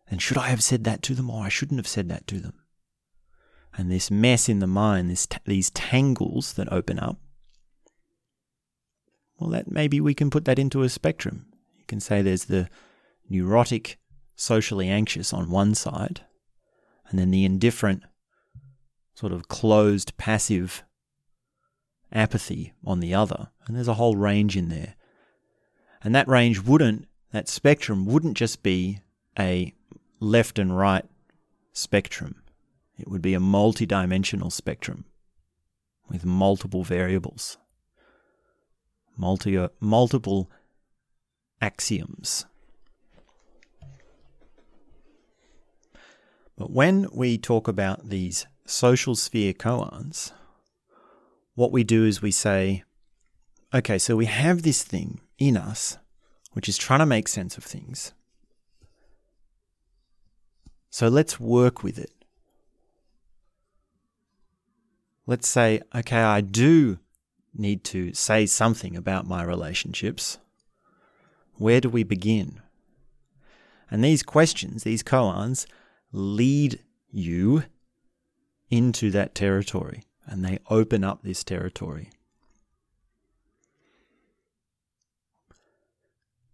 And 0.10 0.22
should 0.22 0.38
I 0.38 0.48
have 0.48 0.64
said 0.64 0.84
that 0.86 1.02
to 1.04 1.16
them, 1.16 1.30
or 1.30 1.44
I 1.44 1.50
shouldn't 1.50 1.80
have 1.80 1.88
said 1.88 2.10
that 2.10 2.28
to 2.28 2.40
them? 2.40 2.54
And 3.76 3.92
this 3.92 4.10
mess 4.10 4.48
in 4.48 4.60
the 4.60 4.68
mind, 4.68 5.10
this 5.10 5.28
these 5.46 5.70
tangles 5.72 6.54
that 6.54 6.72
open 6.72 7.00
up. 7.00 7.18
Well, 9.40 9.50
that 9.52 9.70
maybe 9.72 10.02
we 10.02 10.14
can 10.14 10.30
put 10.30 10.46
that 10.46 10.58
into 10.58 10.82
a 10.82 10.90
spectrum 10.90 11.46
You 11.78 11.84
can 11.88 12.00
say 12.00 12.22
there's 12.22 12.46
the 12.46 12.70
neurotic, 13.30 14.00
socially 14.36 14.90
anxious 14.90 15.34
on 15.34 15.52
one 15.52 15.76
side, 15.76 16.22
and 17.10 17.20
then 17.20 17.32
the 17.32 17.46
indifferent, 17.46 18.04
sort 19.14 19.32
of 19.32 19.48
closed, 19.48 20.18
passive 20.18 20.84
apathy 22.12 22.74
on 22.86 23.00
the 23.00 23.14
other. 23.14 23.50
And 23.66 23.76
there's 23.76 23.88
a 23.88 23.96
whole 23.96 24.16
range 24.16 24.56
in 24.56 24.70
there. 24.70 24.96
And 26.04 26.14
that 26.16 26.28
range 26.28 26.62
wouldn't, 26.62 27.08
that 27.32 27.50
spectrum 27.50 28.06
wouldn't 28.06 28.38
just 28.38 28.64
be 28.64 29.02
a 29.38 29.74
left 30.20 30.60
and 30.60 30.78
right 30.78 31.06
spectrum. 31.74 32.44
It 32.98 33.08
would 33.08 33.22
be 33.22 33.34
a 33.34 33.40
multi-dimensional 33.40 34.50
spectrum 34.50 35.06
with 36.10 36.26
multiple 36.26 36.84
variables, 36.84 37.58
multi, 39.16 39.68
multiple 39.80 40.50
axioms. 41.62 42.46
But 46.58 46.72
when 46.72 47.08
we 47.14 47.38
talk 47.38 47.68
about 47.68 48.10
these 48.10 48.48
social 48.66 49.16
sphere 49.16 49.54
koans, 49.54 50.32
what 51.58 51.72
we 51.72 51.84
do 51.84 52.06
is 52.06 52.22
we 52.22 52.30
say, 52.30 52.84
okay, 53.74 53.98
so 53.98 54.16
we 54.16 54.28
have 54.28 54.62
this 54.62 54.84
thing 54.84 55.22
in 55.40 55.58
us 55.58 55.98
which 56.54 56.70
is 56.70 56.78
trying 56.78 57.00
to 57.00 57.06
make 57.06 57.28
sense 57.28 57.58
of 57.58 57.64
things. 57.64 58.14
So 60.92 61.08
let's 61.08 61.40
work 61.40 61.82
with 61.82 61.98
it. 61.98 62.12
Let's 65.26 65.48
say, 65.48 65.82
okay, 65.96 66.22
I 66.22 66.42
do 66.42 67.00
need 67.56 67.84
to 67.86 68.14
say 68.14 68.46
something 68.46 68.96
about 68.96 69.26
my 69.26 69.42
relationships, 69.42 70.38
where 71.56 71.82
do 71.82 71.90
we 71.90 72.04
begin? 72.04 72.62
And 73.90 74.04
these 74.04 74.22
questions, 74.22 74.84
these 74.84 75.02
koans, 75.02 75.66
lead 76.12 76.84
you 77.10 77.64
into 78.70 79.10
that 79.10 79.34
territory 79.34 80.04
and 80.28 80.44
they 80.44 80.60
open 80.70 81.04
up 81.04 81.24
this 81.24 81.44
territory. 81.44 82.10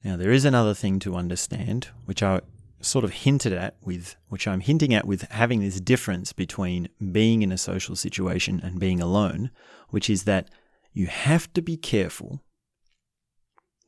Now, 0.04 0.18
there 0.18 0.32
is 0.32 0.46
another 0.46 0.74
thing 0.74 1.00
to 1.00 1.16
understand, 1.16 1.88
which 2.06 2.22
I 2.22 2.42
sort 2.82 3.06
of 3.06 3.12
hinted 3.12 3.54
at 3.54 3.78
with, 3.82 4.16
which 4.28 4.48
I'm 4.48 4.60
hinting 4.60 4.94
at 4.94 5.08
with 5.08 5.22
having 5.32 5.62
this 5.62 5.80
difference 5.80 6.34
between 6.34 6.90
being 7.12 7.42
in 7.42 7.52
a 7.52 7.58
social 7.58 7.96
situation 7.96 8.60
and 8.62 8.80
being 8.80 9.00
alone, 9.00 9.50
which 9.90 10.10
is 10.10 10.24
that 10.24 10.50
you 10.92 11.08
have 11.08 11.52
to 11.54 11.62
be 11.62 11.78
careful 11.78 12.42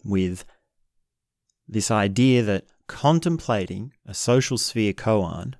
with 0.03 0.45
this 1.67 1.91
idea 1.91 2.41
that 2.43 2.65
contemplating 2.87 3.91
a 4.05 4.13
social 4.13 4.57
sphere 4.57 4.93
koan 4.93 5.55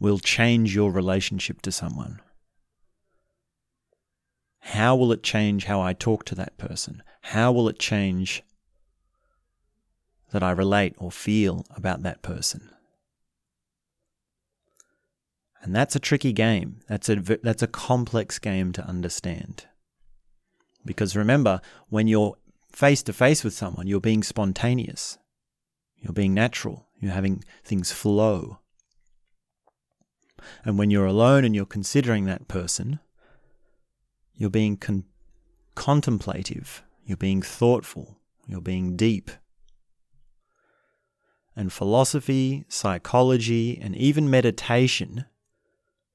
will 0.00 0.18
change 0.18 0.74
your 0.74 0.90
relationship 0.90 1.60
to 1.62 1.70
someone. 1.70 2.20
How 4.60 4.96
will 4.96 5.12
it 5.12 5.22
change 5.22 5.64
how 5.64 5.80
I 5.80 5.92
talk 5.92 6.24
to 6.26 6.34
that 6.36 6.56
person? 6.58 7.02
How 7.22 7.52
will 7.52 7.68
it 7.68 7.78
change 7.78 8.42
that 10.32 10.42
I 10.42 10.50
relate 10.50 10.94
or 10.98 11.10
feel 11.10 11.66
about 11.76 12.02
that 12.02 12.22
person? 12.22 12.70
And 15.62 15.74
that's 15.74 15.94
a 15.94 16.00
tricky 16.00 16.32
game. 16.32 16.80
That's 16.88 17.08
a, 17.08 17.16
that's 17.16 17.62
a 17.62 17.66
complex 17.66 18.38
game 18.38 18.72
to 18.72 18.86
understand. 18.86 19.66
Because 20.84 21.14
remember, 21.14 21.60
when 21.88 22.08
you're 22.08 22.36
face 22.72 23.02
to 23.02 23.12
face 23.12 23.44
with 23.44 23.52
someone, 23.52 23.86
you're 23.86 24.00
being 24.00 24.22
spontaneous, 24.22 25.18
you're 25.98 26.14
being 26.14 26.32
natural, 26.32 26.86
you're 26.98 27.12
having 27.12 27.44
things 27.64 27.92
flow. 27.92 28.60
And 30.64 30.78
when 30.78 30.90
you're 30.90 31.06
alone 31.06 31.44
and 31.44 31.54
you're 31.54 31.66
considering 31.66 32.24
that 32.24 32.48
person, 32.48 33.00
you're 34.34 34.50
being 34.50 34.76
con- 34.76 35.04
contemplative, 35.74 36.82
you're 37.04 37.16
being 37.16 37.42
thoughtful, 37.42 38.18
you're 38.46 38.60
being 38.60 38.96
deep. 38.96 39.30
And 41.56 41.72
philosophy, 41.72 42.64
psychology, 42.68 43.78
and 43.80 43.94
even 43.96 44.30
meditation 44.30 45.26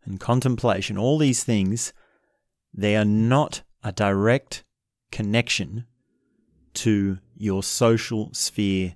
and 0.06 0.20
contemplation, 0.20 0.98
all 0.98 1.18
these 1.18 1.44
things, 1.44 1.94
they 2.74 2.96
are 2.96 3.06
not 3.06 3.62
a 3.84 3.92
direct 3.92 4.64
connection 5.12 5.86
to 6.74 7.20
your 7.36 7.64
social 7.64 8.30
sphere 8.34 8.96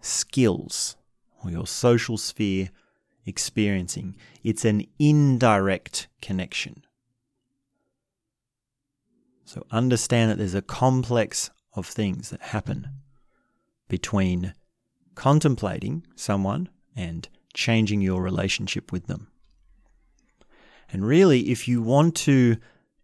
skills 0.00 0.96
or 1.42 1.50
your 1.50 1.66
social 1.66 2.16
sphere 2.16 2.70
experiencing. 3.26 4.16
It's 4.42 4.64
an 4.64 4.86
indirect 4.98 6.08
connection. 6.22 6.84
So 9.44 9.66
understand 9.70 10.30
that 10.30 10.38
there's 10.38 10.54
a 10.54 10.62
complex 10.62 11.50
of 11.74 11.86
things 11.86 12.30
that 12.30 12.40
happen 12.40 12.88
between 13.88 14.54
contemplating 15.14 16.06
someone 16.14 16.68
and 16.96 17.28
changing 17.54 18.00
your 18.00 18.22
relationship 18.22 18.92
with 18.92 19.06
them. 19.06 19.28
And 20.90 21.06
really, 21.06 21.50
if 21.50 21.68
you 21.68 21.82
want 21.82 22.14
to 22.16 22.56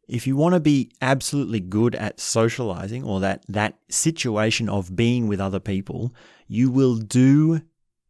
if 0.08 0.26
you 0.26 0.36
want 0.36 0.54
to 0.54 0.60
be 0.60 0.90
absolutely 1.00 1.60
good 1.60 1.94
at 1.94 2.20
socializing 2.20 3.04
or 3.04 3.20
that 3.20 3.44
that 3.48 3.78
situation 3.88 4.68
of 4.68 4.94
being 4.94 5.26
with 5.26 5.40
other 5.40 5.60
people, 5.60 6.14
you 6.46 6.70
will 6.70 6.96
do 6.96 7.62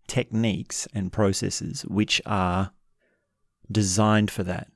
techniques 0.07 0.87
and 0.95 1.13
processes 1.13 1.83
which 1.83 2.21
are 2.27 2.73
designed 3.71 4.31
for 4.31 4.43
that. 4.43 4.69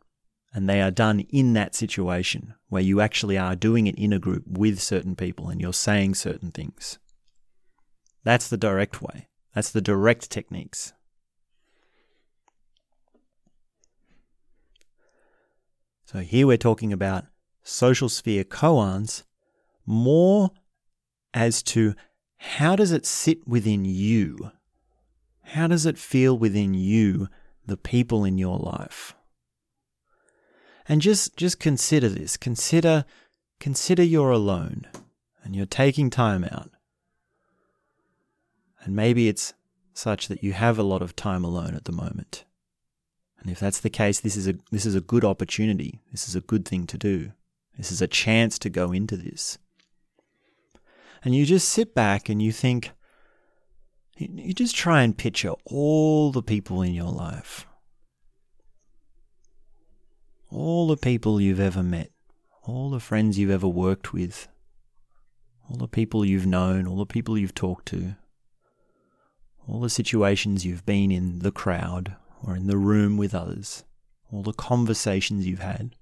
And 0.53 0.69
they 0.69 0.81
are 0.81 0.91
done 0.91 1.21
in 1.21 1.53
that 1.53 1.75
situation 1.75 2.55
where 2.69 2.83
you 2.83 3.01
actually 3.01 3.37
are 3.37 3.55
doing 3.55 3.87
it 3.87 3.97
in 3.97 4.13
a 4.13 4.19
group 4.19 4.45
with 4.47 4.81
certain 4.81 5.15
people 5.15 5.49
and 5.49 5.61
you're 5.61 5.75
saying 5.75 6.15
certain 6.15 6.51
things. 6.51 6.99
That's 8.25 8.49
the 8.49 8.57
direct 8.57 9.03
way. 9.03 9.29
That's 9.55 9.71
the 9.71 9.83
direct 9.83 10.31
techniques. 10.31 10.93
So 16.07 16.21
here 16.21 16.47
we're 16.47 16.57
talking 16.57 16.93
about 16.93 17.27
social 17.63 18.09
sphere 18.09 18.45
koans 18.45 19.25
more 19.85 20.51
as 21.35 21.63
to 21.65 21.95
how 22.39 22.77
does 22.77 22.93
it 22.93 23.05
sit 23.05 23.47
within 23.47 23.85
you? 23.85 24.53
How 25.51 25.69
does 25.69 25.87
it 25.87 25.97
feel 25.97 26.37
within 26.37 26.75
you, 26.75 27.29
the 27.65 27.77
people 27.77 28.25
in 28.25 28.37
your 28.37 28.59
life? 28.59 29.15
And 30.89 31.01
just 31.01 31.37
just 31.37 31.61
consider 31.61 32.09
this. 32.09 32.37
Consider 32.37 33.05
consider 33.61 34.03
you're 34.03 34.31
alone 34.31 34.87
and 35.45 35.55
you're 35.55 35.67
taking 35.67 36.11
time 36.11 36.45
out. 36.45 36.71
And 38.83 38.95
maybe 38.95 39.29
it's 39.29 39.55
such 39.95 40.29
that 40.29 40.43
you 40.43 40.53
have 40.53 40.79
a 40.79 40.85
lot 40.85 41.03
of 41.03 41.17
time 41.17 41.45
alone 41.45 41.75
at 41.75 41.85
the 41.85 41.93
moment. 41.93 42.45
And 43.41 43.49
if 43.49 43.61
that's 43.61 43.81
the 43.81 43.91
case, 43.91 44.21
this 44.21 44.37
is 44.37 44.49
a 44.49 44.55
this 44.73 44.85
is 44.85 44.97
a 44.97 45.01
good 45.01 45.25
opportunity. 45.25 46.01
This 46.11 46.29
is 46.29 46.35
a 46.35 46.41
good 46.41 46.67
thing 46.67 46.87
to 46.89 46.99
do. 46.99 47.33
This 47.77 47.93
is 47.93 48.03
a 48.03 48.09
chance 48.09 48.59
to 48.61 48.71
go 48.71 48.91
into 48.91 49.17
this. 49.17 49.59
And 51.25 51.35
you 51.35 51.47
just 51.47 51.69
sit 51.69 51.95
back 51.95 52.29
and 52.29 52.43
you 52.43 52.51
think 52.51 52.91
you 54.17 54.55
just 54.55 54.75
try 54.75 55.03
and 55.03 55.17
picture 55.17 55.53
all 55.65 56.33
the 56.33 56.43
people 56.43 56.83
in 56.83 56.95
your 56.95 57.13
life. 57.13 57.67
All 60.51 60.87
the 60.87 60.97
people 60.97 61.41
you've 61.41 61.61
ever 61.61 61.83
met, 61.83 62.11
all 62.63 62.91
the 62.91 63.01
friends 63.01 63.39
you've 63.39 63.51
ever 63.51 63.69
worked 63.69 64.13
with, 64.13 64.49
all 65.69 65.77
the 65.77 65.89
people 65.89 66.25
you've 66.25 66.47
known, 66.47 66.87
all 66.87 66.97
the 66.97 67.07
people 67.07 67.37
you've 67.37 67.55
talked 67.55 67.87
to, 67.87 68.17
all 69.69 69.81
the 69.81 69.91
situations 69.91 70.65
you've 70.65 70.87
been 70.87 71.11
in 71.11 71.41
the 71.41 71.51
crowd, 71.51 72.17
or 72.43 72.55
in 72.55 72.69
the 72.69 72.79
room 72.79 73.17
with 73.17 73.35
others, 73.35 73.85
all 74.33 74.43
the 74.43 74.53
conversations 74.53 75.47
you've 75.47 75.59
had. 75.59 75.95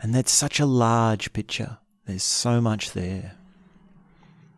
And 0.00 0.14
that's 0.14 0.32
such 0.32 0.60
a 0.60 0.66
large 0.66 1.32
picture. 1.32 1.78
There's 2.06 2.22
so 2.22 2.60
much 2.60 2.92
there. 2.92 3.36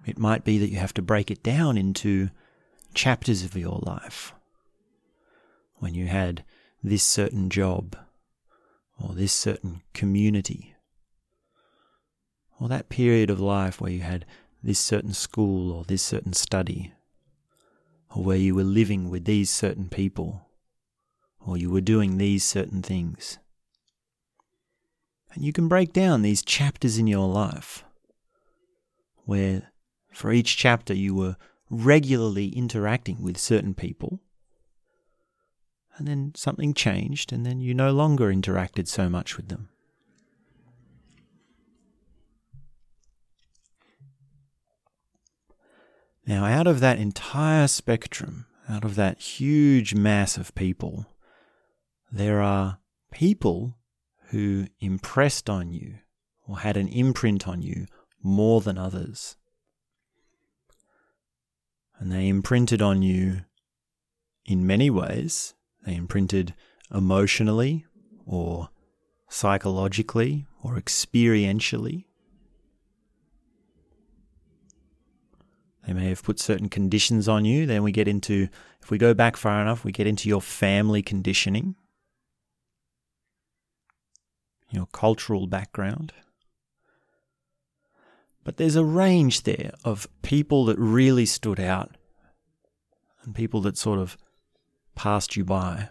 It 0.07 0.19
might 0.19 0.45
be 0.45 0.59
that 0.59 0.71
you 0.71 0.77
have 0.77 0.95
to 0.95 1.03
break 1.03 1.31
it 1.31 1.43
down 1.43 1.79
into 1.79 2.31
chapters 2.93 3.43
of 3.43 3.57
your 3.57 3.81
life. 3.83 4.35
When 5.77 5.95
you 5.95 6.07
had 6.07 6.45
this 6.83 7.03
certain 7.03 7.51
job, 7.51 7.97
or 9.01 9.15
this 9.15 9.33
certain 9.33 9.83
community, 9.93 10.75
or 12.61 12.69
that 12.69 12.89
period 12.89 13.31
of 13.31 13.41
life 13.41 13.81
where 13.81 13.91
you 13.91 14.01
had 14.01 14.25
this 14.63 14.79
certain 14.79 15.13
school 15.13 15.73
or 15.73 15.85
this 15.85 16.03
certain 16.03 16.33
study, 16.33 16.93
or 18.15 18.23
where 18.23 18.37
you 18.37 18.55
were 18.55 18.65
living 18.65 19.11
with 19.11 19.25
these 19.25 19.51
certain 19.51 19.89
people, 19.89 20.49
or 21.41 21.57
you 21.57 21.71
were 21.71 21.81
doing 21.81 22.17
these 22.17 22.45
certain 22.45 22.83
things. 22.83 23.39
And 25.33 25.45
you 25.45 25.53
can 25.53 25.67
break 25.67 25.93
down 25.93 26.23
these 26.23 26.43
chapters 26.43 26.97
in 26.97 27.07
your 27.07 27.27
life 27.27 27.85
where 29.25 29.73
for 30.15 30.33
each 30.33 30.57
chapter 30.57 30.95
you 30.95 31.15
were 31.15 31.37
regularly 31.69 32.49
interacting 32.49 33.23
with 33.23 33.37
certain 33.37 33.75
people, 33.75 34.21
and 35.97 36.09
then 36.09 36.33
something 36.35 36.75
changed, 36.75 37.33
and 37.33 37.45
then 37.45 37.61
you 37.61 37.75
no 37.75 37.93
longer 37.93 38.33
interacted 38.33 38.89
so 38.89 39.09
much 39.09 39.37
with 39.37 39.49
them. 39.49 39.69
Now, 46.27 46.47
out 46.47 46.67
of 46.67 46.81
that 46.81 46.99
entire 46.99 47.69
spectrum, 47.69 48.47
out 48.69 48.85
of 48.85 48.95
that 48.95 49.21
huge 49.21 49.95
mass 49.95 50.39
of 50.39 50.55
people, 50.55 51.07
there 52.11 52.41
are 52.41 52.79
people 53.11 53.77
who 54.29 54.67
impressed 54.81 55.51
on 55.51 55.71
you 55.71 55.99
or 56.47 56.61
had 56.61 56.77
an 56.77 56.89
imprint 56.89 57.47
on 57.47 57.61
you 57.61 57.87
more 58.23 58.61
than 58.63 58.79
others. 58.79 59.37
And 61.99 62.11
they 62.13 62.29
imprinted 62.29 62.83
on 62.83 63.03
you 63.03 63.43
in 64.45 64.67
many 64.67 64.91
ways. 64.91 65.55
They 65.87 65.95
imprinted 65.95 66.55
emotionally 66.93 67.87
or 68.27 68.69
psychologically 69.29 70.47
or 70.63 70.75
experientially. 70.77 72.05
They 75.87 75.93
may 75.93 76.09
have 76.09 76.23
put 76.23 76.41
certain 76.41 76.69
conditions 76.69 77.29
on 77.29 77.45
you. 77.45 77.67
Then 77.67 77.83
we 77.83 77.93
get 77.93 78.09
into, 78.09 78.49
if 78.83 78.91
we 78.91 78.99
go 78.99 79.13
back 79.13 79.37
far 79.37 79.61
enough, 79.61 79.85
we 79.85 79.93
get 79.93 80.07
into 80.07 80.29
your 80.29 80.41
family 80.41 81.03
conditioning. 81.03 81.77
your 84.75 84.87
cultural 84.87 85.47
background. 85.47 86.13
But 88.45 88.59
there's 88.59 88.77
a 88.77 88.85
range 88.85 89.43
there 89.43 89.73
of 89.85 90.07
people 90.23 90.67
that 90.67 90.79
really 90.79 91.27
stood 91.27 91.59
out 91.59 91.97
and 93.23 93.35
people 93.35 93.63
that 93.63 93.79
sort 93.79 93.99
of 93.99 94.19
passed 94.95 95.35
you 95.35 95.45
by. 95.45 95.89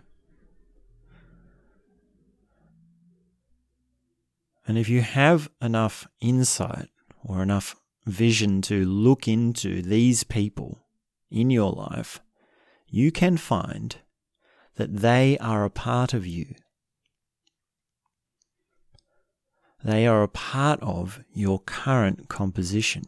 And 4.65 4.77
if 4.77 4.87
you 4.87 5.01
have 5.01 5.49
enough 5.61 6.07
insight 6.21 6.89
or 7.25 7.41
enough 7.41 7.75
vision 8.05 8.61
to 8.61 8.85
look 8.85 9.27
into 9.27 9.81
these 9.81 10.23
people 10.23 10.85
in 11.29 11.49
your 11.49 11.71
life, 11.71 12.21
you 12.87 13.11
can 13.11 13.35
find 13.35 13.97
that 14.75 14.97
they 14.97 15.37
are 15.39 15.65
a 15.65 15.69
part 15.69 16.13
of 16.13 16.25
you. 16.25 16.55
They 19.83 20.07
are 20.07 20.23
a 20.23 20.29
part 20.29 20.81
of 20.81 21.23
your 21.33 21.59
current 21.59 22.29
composition. 22.29 23.03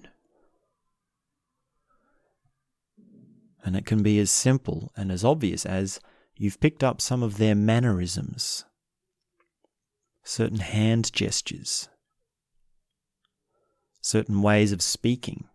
And 3.64 3.76
it 3.78 3.86
can 3.86 4.04
be 4.04 4.20
as 4.20 4.30
simple 4.30 4.92
and 4.96 5.12
as 5.12 5.24
obvious 5.24 5.66
as 5.66 6.02
you've 6.36 6.60
picked 6.60 6.84
up 6.84 7.00
some 7.00 7.24
of 7.24 7.38
their 7.38 7.56
mannerisms, 7.56 8.66
certain 10.24 10.60
hand 10.60 11.14
gestures, 11.14 11.88
certain 14.02 14.42
ways 14.42 14.74
of 14.74 14.82
speaking, 14.82 15.46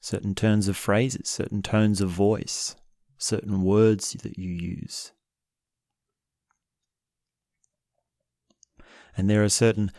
certain 0.00 0.34
turns 0.34 0.66
of 0.66 0.76
phrases, 0.76 1.28
certain 1.28 1.62
tones 1.62 2.00
of 2.00 2.10
voice, 2.10 2.74
certain 3.16 3.62
words 3.62 4.12
that 4.22 4.38
you 4.38 4.50
use. 4.50 5.12
And 9.16 9.30
there 9.30 9.42
are 9.42 9.48
certain 9.48 9.90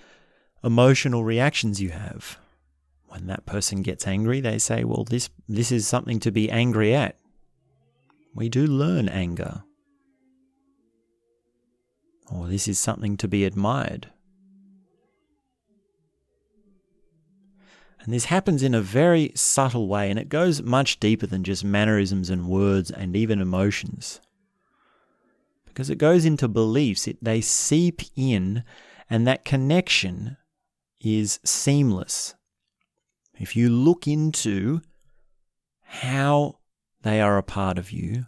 emotional 0.64 1.24
reactions 1.24 1.82
you 1.82 1.90
have. 1.90 2.38
When 3.08 3.28
that 3.28 3.46
person 3.46 3.82
gets 3.82 4.06
angry, 4.06 4.42
they 4.42 4.60
say, 4.60 4.84
Well, 4.84 5.04
this, 5.04 5.30
this 5.48 5.72
is 5.72 5.88
something 5.88 6.20
to 6.20 6.32
be 6.32 6.52
angry 6.52 6.94
at. 6.94 7.18
We 8.36 8.50
do 8.50 8.68
learn 8.68 9.10
anger. 9.10 9.64
Or 12.32 12.48
this 12.48 12.68
is 12.68 12.78
something 12.78 13.18
to 13.18 13.28
be 13.28 13.46
admired. 13.46 14.10
And 18.02 18.14
this 18.14 18.26
happens 18.26 18.64
in 18.64 18.74
a 18.74 18.82
very 18.82 19.32
subtle 19.36 19.88
way, 19.88 20.10
and 20.10 20.20
it 20.20 20.30
goes 20.30 20.62
much 20.62 21.00
deeper 21.00 21.28
than 21.28 21.44
just 21.44 21.66
mannerisms 21.66 22.30
and 22.30 22.48
words 22.48 22.92
and 22.92 23.16
even 23.16 23.42
emotions. 23.42 24.22
Because 25.66 25.90
it 25.90 25.98
goes 25.98 26.24
into 26.24 26.48
beliefs, 26.48 27.08
it, 27.08 27.18
they 27.22 27.42
seep 27.42 28.02
in 28.16 28.64
and 29.10 29.26
that 29.28 29.46
connection 29.46 30.38
is 31.00 31.40
seamless. 31.44 32.36
If 33.40 33.56
you 33.56 33.70
look 33.70 34.08
into 34.08 34.82
how 35.84 36.60
they 37.04 37.22
are 37.22 37.38
a 37.38 37.44
part 37.44 37.78
of 37.78 37.92
you, 37.92 38.26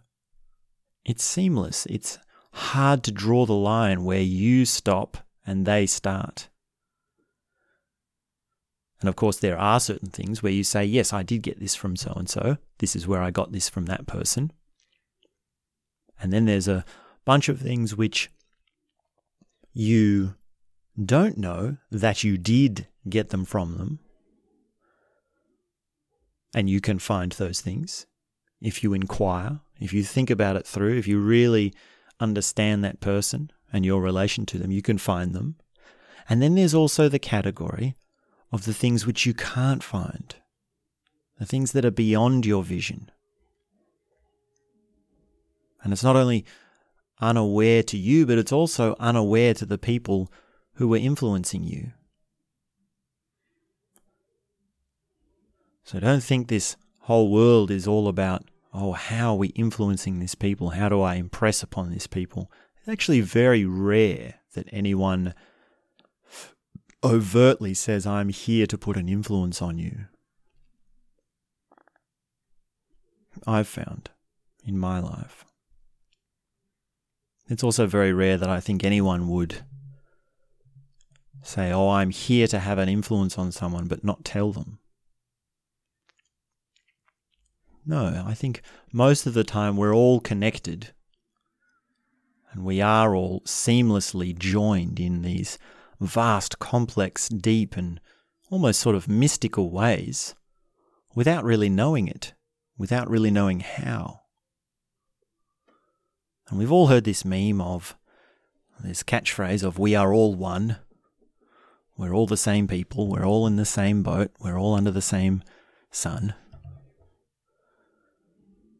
it's 1.04 1.24
seamless. 1.24 1.86
It's 1.88 2.20
hard 2.54 3.04
to 3.04 3.12
draw 3.12 3.46
the 3.46 3.54
line 3.54 4.04
where 4.04 4.22
you 4.22 4.65
stop 4.65 5.18
and 5.46 5.65
they 5.65 5.86
start. 5.86 6.50
And 9.00 9.10
of 9.10 9.15
course, 9.15 9.38
there 9.38 9.58
are 9.58 9.80
certain 9.80 10.10
things 10.10 10.44
where 10.44 10.52
you 10.52 10.63
say, 10.63 10.84
Yes, 10.84 11.13
I 11.13 11.24
did 11.24 11.42
get 11.42 11.60
this 11.60 11.74
from 11.74 11.96
so 11.96 12.13
and 12.15 12.30
so. 12.30 12.58
This 12.80 12.96
is 12.96 13.08
where 13.08 13.22
I 13.22 13.32
got 13.32 13.52
this 13.52 13.70
from 13.70 13.86
that 13.86 14.08
person. 14.08 14.52
And 16.22 16.34
then 16.34 16.46
there's 16.46 16.68
a 16.68 16.84
bunch 17.24 17.48
of 17.48 17.60
things 17.60 17.96
which 17.96 18.30
you 19.74 20.36
don't 21.04 21.38
know 21.38 21.78
that 21.91 22.23
you 22.23 22.38
did 22.38 22.88
get 23.08 23.30
them 23.30 23.45
from 23.45 23.78
them. 23.78 23.99
And 26.54 26.69
you 26.69 26.82
can 26.82 26.99
find 26.99 27.32
those 27.34 27.62
things 27.62 28.08
if 28.62 28.84
you 28.84 28.93
inquire, 28.93 29.60
if 29.80 29.93
you 29.93 30.04
think 30.04 30.30
about 30.30 30.56
it 30.56 30.67
through, 30.67 30.97
if 30.97 31.08
you 31.08 31.19
really 31.19 31.73
understand 32.19 32.84
that 32.84 32.99
person 32.99 33.52
and 33.71 33.86
your 33.86 34.02
relation 34.02 34.45
to 34.47 34.58
them, 34.58 34.71
you 34.71 34.82
can 34.82 34.97
find 34.97 35.34
them. 35.34 35.56
And 36.28 36.41
then 36.41 36.56
there's 36.56 36.73
also 36.73 37.08
the 37.08 37.19
category 37.19 37.95
of 38.52 38.65
the 38.65 38.73
things 38.73 39.06
which 39.06 39.25
you 39.25 39.34
can't 39.34 39.84
find, 39.84 40.36
the 41.39 41.45
things 41.45 41.71
that 41.71 41.86
are 41.86 41.91
beyond 41.91 42.45
your 42.45 42.63
vision. 42.63 43.10
And 45.82 45.93
it's 45.93 46.04
not 46.04 46.15
only 46.15 46.45
unaware 47.21 47.84
to 47.84 47.97
you, 47.97 48.25
but 48.25 48.38
it's 48.38 48.52
also 48.52 48.95
unaware 48.99 49.54
to 49.54 49.65
the 49.65 49.78
people 49.78 50.32
who 50.80 50.88
were 50.88 50.98
influencing 50.98 51.62
you. 51.62 51.92
So 55.84 56.00
don't 56.00 56.24
think 56.24 56.48
this 56.48 56.78
whole 57.02 57.30
world 57.30 57.70
is 57.70 57.86
all 57.86 58.08
about, 58.08 58.46
oh, 58.74 58.94
how 58.94 59.32
are 59.32 59.36
we 59.36 59.50
influencing 59.50 60.20
these 60.20 60.36
people? 60.36 60.70
How 60.70 60.88
do 60.88 61.02
I 61.02 61.15
impress 61.15 61.62
upon 61.62 61.89
these 61.89 62.08
people? 62.08 62.50
It's 62.78 62.88
actually 62.88 63.20
very 63.20 63.65
rare 63.65 64.36
that 64.54 64.70
anyone 64.72 65.34
overtly 67.04 67.74
says, 67.74 68.08
I'm 68.08 68.30
here 68.30 68.65
to 68.68 68.78
put 68.78 68.96
an 68.96 69.10
influence 69.10 69.62
on 69.62 69.78
you. 69.78 70.06
I've 73.46 73.68
found 73.68 74.12
in 74.63 74.78
my 74.78 75.02
life. 75.02 75.44
It's 77.50 77.65
also 77.65 77.86
very 77.86 78.13
rare 78.13 78.38
that 78.38 78.50
I 78.50 78.62
think 78.62 78.86
anyone 78.86 79.28
would 79.28 79.65
say, 81.49 81.71
oh, 81.71 81.89
I'm 81.89 82.12
here 82.12 82.47
to 82.47 82.59
have 82.59 82.77
an 82.77 82.89
influence 82.89 83.38
on 83.38 83.51
someone, 83.51 83.88
but 83.88 84.03
not 84.03 84.23
tell 84.23 84.51
them. 84.51 84.79
No, 87.85 88.23
I 88.25 88.33
think 88.33 88.62
most 88.93 89.25
of 89.25 89.33
the 89.33 89.43
time 89.43 89.75
we're 89.75 89.95
all 89.95 90.19
connected 90.19 90.93
and 92.51 92.63
we 92.63 92.81
are 92.81 93.15
all 93.15 93.41
seamlessly 93.41 94.38
joined 94.38 94.99
in 94.99 95.21
these 95.21 95.57
vast, 95.99 96.59
complex, 96.59 97.29
deep, 97.29 97.75
and 97.75 97.99
almost 98.49 98.79
sort 98.79 98.95
of 98.95 99.07
mystical 99.07 99.71
ways 99.71 100.35
without 101.15 101.43
really 101.43 101.69
knowing 101.69 102.07
it, 102.07 102.33
without 102.77 103.09
really 103.09 103.31
knowing 103.31 103.59
how. 103.59 104.21
And 106.49 106.57
we've 106.57 106.71
all 106.71 106.88
heard 106.88 107.03
this 107.03 107.25
meme 107.25 107.62
of 107.62 107.95
this 108.83 109.03
catchphrase 109.03 109.63
of 109.63 109.77
we 109.77 109.95
are 109.95 110.13
all 110.13 110.33
one. 110.33 110.77
We're 111.99 112.15
all 112.15 112.27
the 112.27 112.38
same 112.38 112.65
people. 112.65 113.09
We're 113.09 113.25
all 113.25 113.45
in 113.45 113.57
the 113.57 113.65
same 113.65 114.03
boat. 114.03 114.31
We're 114.39 114.57
all 114.57 114.73
under 114.73 114.89
the 114.89 115.01
same 115.01 115.43
sun. 115.91 116.33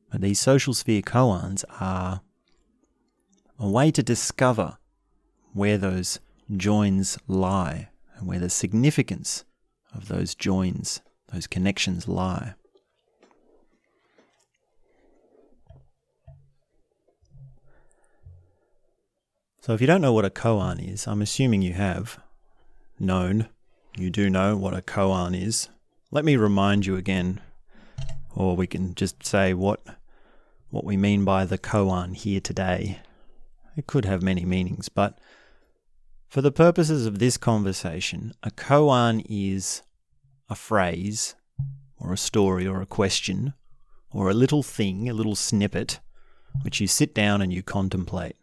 But 0.10 0.22
these 0.22 0.40
social 0.40 0.74
sphere 0.74 1.02
koans 1.02 1.66
are 1.82 2.22
a 3.60 3.70
way 3.70 3.92
to 3.92 4.02
discover 4.02 4.78
where 5.52 5.78
those 5.78 6.22
joins 6.56 7.20
lie 7.28 7.90
and 8.16 8.26
where 8.26 8.40
the 8.40 8.50
significance 8.50 9.44
of 9.94 10.08
those 10.08 10.34
joins, 10.34 11.02
those 11.34 11.46
connections 11.46 12.08
lie. 12.08 12.54
So, 19.60 19.74
if 19.74 19.82
you 19.82 19.88
don't 19.88 20.02
know 20.02 20.14
what 20.14 20.24
a 20.24 20.30
koan 20.30 20.80
is, 20.80 21.06
I'm 21.06 21.22
assuming 21.22 21.62
you 21.62 21.74
have 21.74 22.18
known, 23.00 23.50
you 23.98 24.10
do 24.10 24.30
know 24.30 24.56
what 24.56 24.74
a 24.74 24.82
koan 24.82 25.40
is. 25.40 25.70
Let 26.12 26.26
me 26.26 26.36
remind 26.36 26.86
you 26.86 26.96
again, 26.96 27.42
or 28.36 28.56
we 28.56 28.68
can 28.68 28.96
just 28.96 29.26
say 29.26 29.54
what 29.54 29.82
what 30.70 30.86
we 30.86 30.96
mean 30.96 31.26
by 31.26 31.46
the 31.46 31.58
koan 31.58 32.16
here 32.16 32.40
today. 32.40 33.00
It 33.76 33.88
could 33.88 34.06
have 34.06 34.22
many 34.22 34.46
meanings, 34.46 34.88
but 34.90 35.20
for 36.28 36.42
the 36.42 36.52
purposes 36.52 37.06
of 37.06 37.18
this 37.18 37.38
conversation, 37.38 38.34
a 38.44 38.52
koan 38.52 39.26
is 39.28 39.82
a 40.48 40.56
phrase, 40.56 41.36
or 42.00 42.14
a 42.14 42.18
story, 42.18 42.68
or 42.68 42.82
a 42.82 42.86
question, 42.86 43.54
or 44.12 44.30
a 44.30 44.34
little 44.34 44.64
thing, 44.64 45.10
a 45.10 45.14
little 45.14 45.36
snippet, 45.36 46.00
which 46.62 46.80
you 46.80 46.88
sit 46.88 47.14
down 47.16 47.42
and 47.42 47.52
you 47.52 47.64
contemplate. 47.64 48.36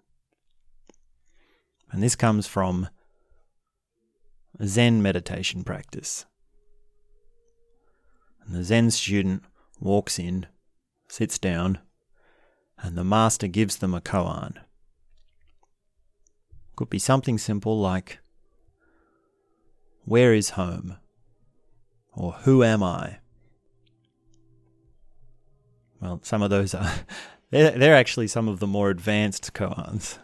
And 1.91 2.03
this 2.03 2.17
comes 2.17 2.47
from 2.47 2.89
Zen 4.65 5.03
meditation 5.03 5.65
practice. 5.65 6.25
And 8.45 8.55
the 8.55 8.65
Zen 8.65 8.91
student 8.91 9.43
walks 9.81 10.19
in, 10.19 10.47
sits 11.09 11.39
down, 11.39 11.79
and 12.79 12.97
the 12.97 13.05
master 13.05 13.49
gives 13.49 13.77
them 13.77 13.95
a 13.95 14.01
koan. 14.01 14.55
Could 16.77 16.91
be 16.91 16.99
something 16.99 17.39
simple 17.39 17.81
like, 17.81 18.19
Where 20.05 20.35
is 20.35 20.51
home? 20.51 20.99
Or 22.13 22.33
Who 22.33 22.63
am 22.63 22.83
I? 22.83 23.19
Well, 26.01 26.21
some 26.23 26.43
of 26.43 26.51
those 26.51 26.75
are, 26.75 26.93
they're, 27.51 27.95
actually 27.95 28.29
some 28.29 28.49
of 28.49 28.61
the 28.61 28.67
more 28.67 28.91
advanced 28.91 29.53
koans. 29.55 30.19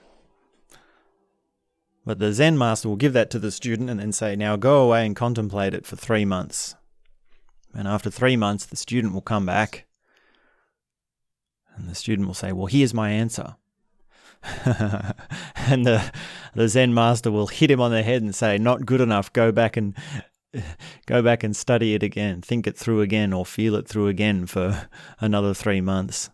But 2.04 2.18
the 2.18 2.32
Zen 2.32 2.58
master 2.58 2.88
will 2.88 2.96
give 2.96 3.12
that 3.12 3.30
to 3.30 3.38
the 3.38 3.50
student 3.50 3.88
and 3.88 4.00
then 4.00 4.12
say, 4.12 4.34
Now 4.34 4.56
go 4.56 4.82
away 4.82 5.06
and 5.06 5.14
contemplate 5.14 5.74
it 5.74 5.86
for 5.86 5.96
three 5.96 6.24
months. 6.24 6.74
And 7.74 7.86
after 7.86 8.10
three 8.10 8.36
months, 8.36 8.66
the 8.66 8.76
student 8.76 9.14
will 9.14 9.22
come 9.22 9.46
back 9.46 9.86
and 11.76 11.88
the 11.88 11.94
student 11.94 12.26
will 12.26 12.34
say, 12.34 12.52
Well, 12.52 12.66
here's 12.66 12.94
my 12.94 13.10
answer. 13.10 13.56
and 14.64 15.86
the, 15.86 16.12
the 16.54 16.68
Zen 16.68 16.92
master 16.94 17.30
will 17.30 17.46
hit 17.46 17.70
him 17.70 17.80
on 17.80 17.90
the 17.90 18.02
head 18.02 18.22
and 18.22 18.34
say, 18.34 18.58
Not 18.58 18.86
good 18.86 19.00
enough, 19.00 19.32
go 19.32 19.52
back 19.52 19.76
and 19.76 19.96
go 21.06 21.22
back 21.22 21.42
and 21.42 21.56
study 21.56 21.94
it 21.94 22.02
again, 22.02 22.42
think 22.42 22.66
it 22.66 22.76
through 22.76 23.00
again, 23.00 23.32
or 23.32 23.46
feel 23.46 23.74
it 23.76 23.88
through 23.88 24.08
again 24.08 24.46
for 24.46 24.88
another 25.20 25.54
three 25.54 25.80
months. 25.80 26.30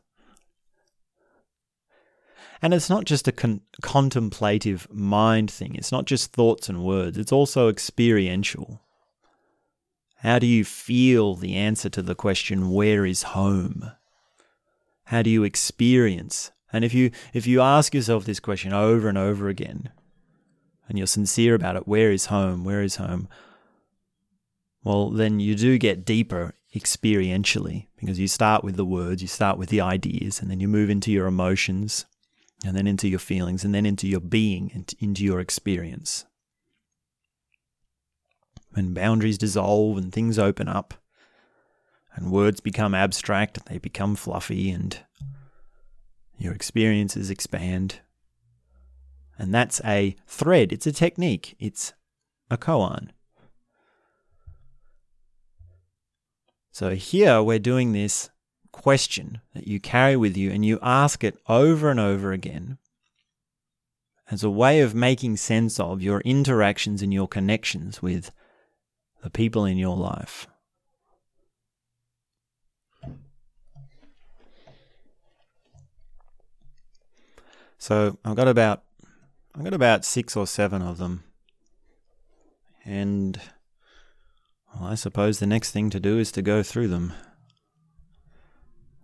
And 2.61 2.75
it's 2.75 2.91
not 2.91 3.05
just 3.05 3.29
a 3.29 3.33
con- 3.33 3.61
contemplative 3.83 4.89
mind 4.91 5.51
thing, 5.51 5.75
it's 5.75 5.93
not 5.93 6.07
just 6.07 6.33
thoughts 6.33 6.69
and 6.69 6.85
words, 6.85 7.17
it's 7.17 7.33
also 7.33 7.69
experiential. 7.69 8.81
How 10.23 10.41
do 10.41 10.47
you 10.47 10.65
feel 10.65 11.37
the 11.37 11.55
answer 11.55 11.89
to 11.91 12.03
the 12.03 12.17
question, 12.17 12.73
Where 12.73 13.07
is 13.07 13.23
home? 13.23 13.93
How 15.05 15.23
do 15.23 15.31
you 15.31 15.45
experience? 15.45 16.51
And 16.73 16.85
if 16.85 16.93
you 16.93 17.13
if 17.33 17.47
you 17.47 17.61
ask 17.61 17.95
yourself 17.95 18.25
this 18.25 18.41
question 18.41 18.73
over 18.73 19.09
and 19.09 19.17
over 19.17 19.49
again, 19.49 19.91
and 20.89 20.99
you're 20.99 21.07
sincere 21.07 21.55
about 21.55 21.77
it, 21.77 21.87
where 21.87 22.11
is 22.11 22.27
home? 22.27 22.65
Where 22.65 22.83
is 22.83 22.97
home? 22.97 23.29
Well, 24.83 25.11
then 25.11 25.41
you 25.41 25.55
do 25.55 25.79
get 25.79 26.05
deeper 26.05 26.55
experientially 26.75 27.87
because 27.97 28.19
you 28.19 28.29
start 28.29 28.65
with 28.65 28.77
the 28.77 28.85
words, 28.85 29.23
you 29.23 29.29
start 29.29 29.59
with 29.59 29.69
the 29.69 29.81
ideas, 29.81 30.41
and 30.41 30.51
then 30.51 30.61
you 30.61 30.69
move 30.69 30.91
into 30.91 31.13
your 31.13 31.27
emotions, 31.27 32.05
and 32.65 32.77
then 32.77 32.87
into 32.87 33.09
your 33.09 33.19
feelings, 33.19 33.65
and 33.65 33.75
then 33.75 33.87
into 33.87 34.07
your 34.09 34.21
being, 34.21 34.71
and 34.75 34.93
into 34.99 35.25
your 35.25 35.41
experience. 35.41 36.25
When 38.73 38.95
boundaries 38.95 39.39
dissolve 39.39 39.97
and 39.97 40.13
things 40.13 40.39
open 40.39 40.69
up, 40.69 40.95
and 42.15 42.33
words 42.33 42.61
become 42.61 42.95
abstract, 42.95 43.67
they 43.67 43.79
become 43.79 44.17
fluffy, 44.17 44.71
and 44.71 44.99
your 46.37 46.53
experiences 46.53 47.31
expand. 47.31 48.01
And 49.39 49.55
that's 49.55 49.81
a 49.85 50.17
thread, 50.27 50.73
it's 50.73 50.87
a 50.87 50.93
technique, 50.93 51.55
it's 51.61 51.93
a 52.51 52.57
koan. 52.57 53.11
So 56.73 56.95
here 56.95 57.43
we're 57.43 57.59
doing 57.59 57.93
this 57.93 58.31
question 58.79 59.41
that 59.55 59.67
you 59.67 59.81
carry 59.81 60.17
with 60.17 60.37
you 60.37 60.51
and 60.51 60.65
you 60.65 60.79
ask 60.83 61.23
it 61.25 61.39
over 61.49 61.91
and 61.91 62.01
over 62.01 62.33
again 62.33 62.79
as 64.31 64.45
a 64.45 64.51
way 64.51 64.81
of 64.81 64.95
making 64.95 65.37
sense 65.37 65.81
of 65.81 66.03
your 66.03 66.21
interactions 66.21 67.03
and 67.03 67.13
your 67.13 67.29
connections 67.29 68.03
with 68.03 68.31
the 69.23 69.31
people 69.31 69.65
in 69.65 69.77
your 69.77 69.97
life. 69.97 70.47
So 77.79 78.19
I've 78.25 78.37
got 78.37 78.49
about 78.49 78.83
I've 79.55 79.65
got 79.65 79.75
about 79.75 80.05
six 80.05 80.37
or 80.37 80.47
seven 80.47 80.83
of 80.83 80.99
them. 80.99 81.25
And 82.85 83.41
well, 84.75 84.91
I 84.91 84.95
suppose 84.95 85.39
the 85.39 85.47
next 85.47 85.71
thing 85.71 85.91
to 85.91 86.01
do 86.01 86.19
is 86.19 86.31
to 86.33 86.43
go 86.43 86.63
through 86.63 86.89
them. 86.89 87.13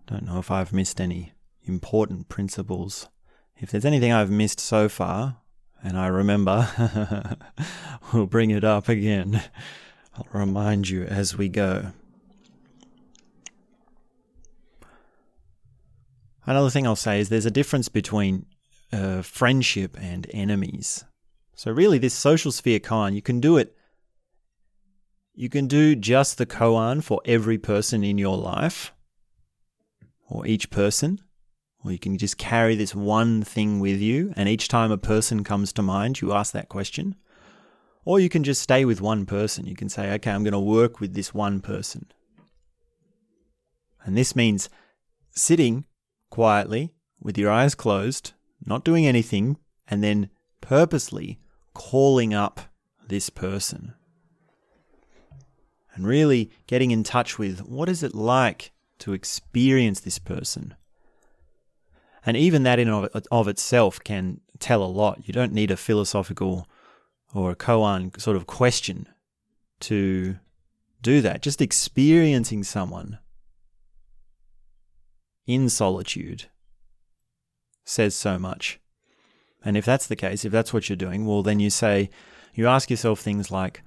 Don't 0.07 0.25
know 0.25 0.39
if 0.39 0.51
I've 0.51 0.73
missed 0.73 1.01
any 1.01 1.33
important 1.63 2.29
principles. 2.29 3.09
If 3.57 3.71
there's 3.71 3.85
anything 3.85 4.11
I've 4.11 4.29
missed 4.29 4.59
so 4.59 4.87
far, 4.87 5.37
and 5.83 5.97
I 5.97 6.07
remember, 6.07 7.37
we'll 8.13 8.25
bring 8.25 8.51
it 8.51 8.63
up 8.63 8.87
again. 8.87 9.43
I'll 10.15 10.27
remind 10.31 10.89
you 10.89 11.03
as 11.03 11.37
we 11.37 11.49
go. 11.49 11.91
Another 16.45 16.69
thing 16.69 16.85
I'll 16.85 16.95
say 16.95 17.19
is 17.19 17.29
there's 17.29 17.45
a 17.45 17.51
difference 17.51 17.89
between 17.89 18.45
uh, 18.93 19.23
friendship 19.23 19.97
and 19.99 20.27
enemies. 20.31 21.03
So, 21.55 21.71
really, 21.71 21.97
this 21.97 22.13
social 22.13 22.51
sphere 22.51 22.79
koan, 22.79 23.15
you 23.15 23.21
can 23.21 23.39
do 23.39 23.57
it 23.57 23.75
you 25.35 25.49
can 25.49 25.67
do 25.67 25.95
just 25.95 26.37
the 26.37 26.45
koan 26.45 27.03
for 27.03 27.21
every 27.25 27.57
person 27.57 28.03
in 28.03 28.17
your 28.17 28.37
life 28.37 28.93
or 30.27 30.45
each 30.47 30.69
person, 30.69 31.19
or 31.83 31.91
you 31.91 31.99
can 31.99 32.17
just 32.17 32.37
carry 32.37 32.75
this 32.75 32.95
one 32.95 33.43
thing 33.43 33.79
with 33.79 33.99
you, 33.99 34.33
and 34.35 34.49
each 34.49 34.67
time 34.67 34.91
a 34.91 34.97
person 34.97 35.43
comes 35.43 35.71
to 35.73 35.81
mind, 35.81 36.21
you 36.21 36.33
ask 36.33 36.51
that 36.53 36.69
question. 36.69 37.15
Or 38.03 38.19
you 38.19 38.29
can 38.29 38.43
just 38.43 38.61
stay 38.61 38.85
with 38.85 39.01
one 39.01 39.25
person. 39.25 39.65
You 39.65 39.75
can 39.75 39.89
say, 39.89 40.11
okay, 40.13 40.31
I'm 40.31 40.43
going 40.43 40.53
to 40.53 40.59
work 40.59 40.99
with 40.99 41.15
this 41.15 41.33
one 41.33 41.59
person. 41.59 42.05
And 44.03 44.15
this 44.15 44.35
means 44.35 44.69
sitting 45.31 45.85
quietly 46.29 46.93
with 47.19 47.37
your 47.37 47.51
eyes 47.51 47.73
closed, 47.73 48.33
not 48.63 48.85
doing 48.85 49.07
anything, 49.07 49.57
and 49.87 50.03
then 50.03 50.29
purposely 50.61 51.39
calling 51.73 52.33
up 52.33 52.61
this 53.07 53.29
person 53.29 53.93
and 55.93 56.05
really 56.05 56.51
getting 56.67 56.91
in 56.91 57.03
touch 57.03 57.39
with 57.39 57.59
what 57.61 57.89
is 57.89 58.03
it 58.03 58.13
like 58.13 58.71
to 58.99 59.13
experience 59.13 59.99
this 59.99 60.19
person. 60.19 60.75
And 62.25 62.35
even 62.35 62.63
that 62.63 62.79
in 62.79 62.89
of, 62.89 63.47
itself 63.47 63.99
can 64.03 64.41
tell 64.59 64.83
a 64.83 64.85
lot. 64.85 65.27
You 65.27 65.33
don't 65.33 65.53
need 65.53 65.69
a 65.69 65.77
philosophical 65.77 66.67
or 67.33 67.51
a 67.51 67.55
koan 67.55 68.19
sort 68.19 68.37
of 68.37 68.47
question 68.47 69.07
to 69.81 70.37
do 71.01 71.21
that. 71.21 71.41
Just 71.41 71.61
experiencing 71.61 72.63
someone 72.63 73.19
in 75.45 75.69
solitude 75.69 76.45
says 77.83 78.15
so 78.15 78.39
much. 78.39 78.79
And 79.63 79.77
if 79.77 79.85
that's 79.85 80.07
the 80.07 80.15
case, 80.15 80.45
if 80.45 80.51
that's 80.51 80.73
what 80.73 80.89
you're 80.89 80.95
doing, 80.95 81.25
well, 81.25 81.43
then 81.43 81.59
you 81.59 81.69
say, 81.69 82.09
you 82.53 82.67
ask 82.67 82.89
yourself 82.89 83.19
things 83.19 83.51
like, 83.51 83.83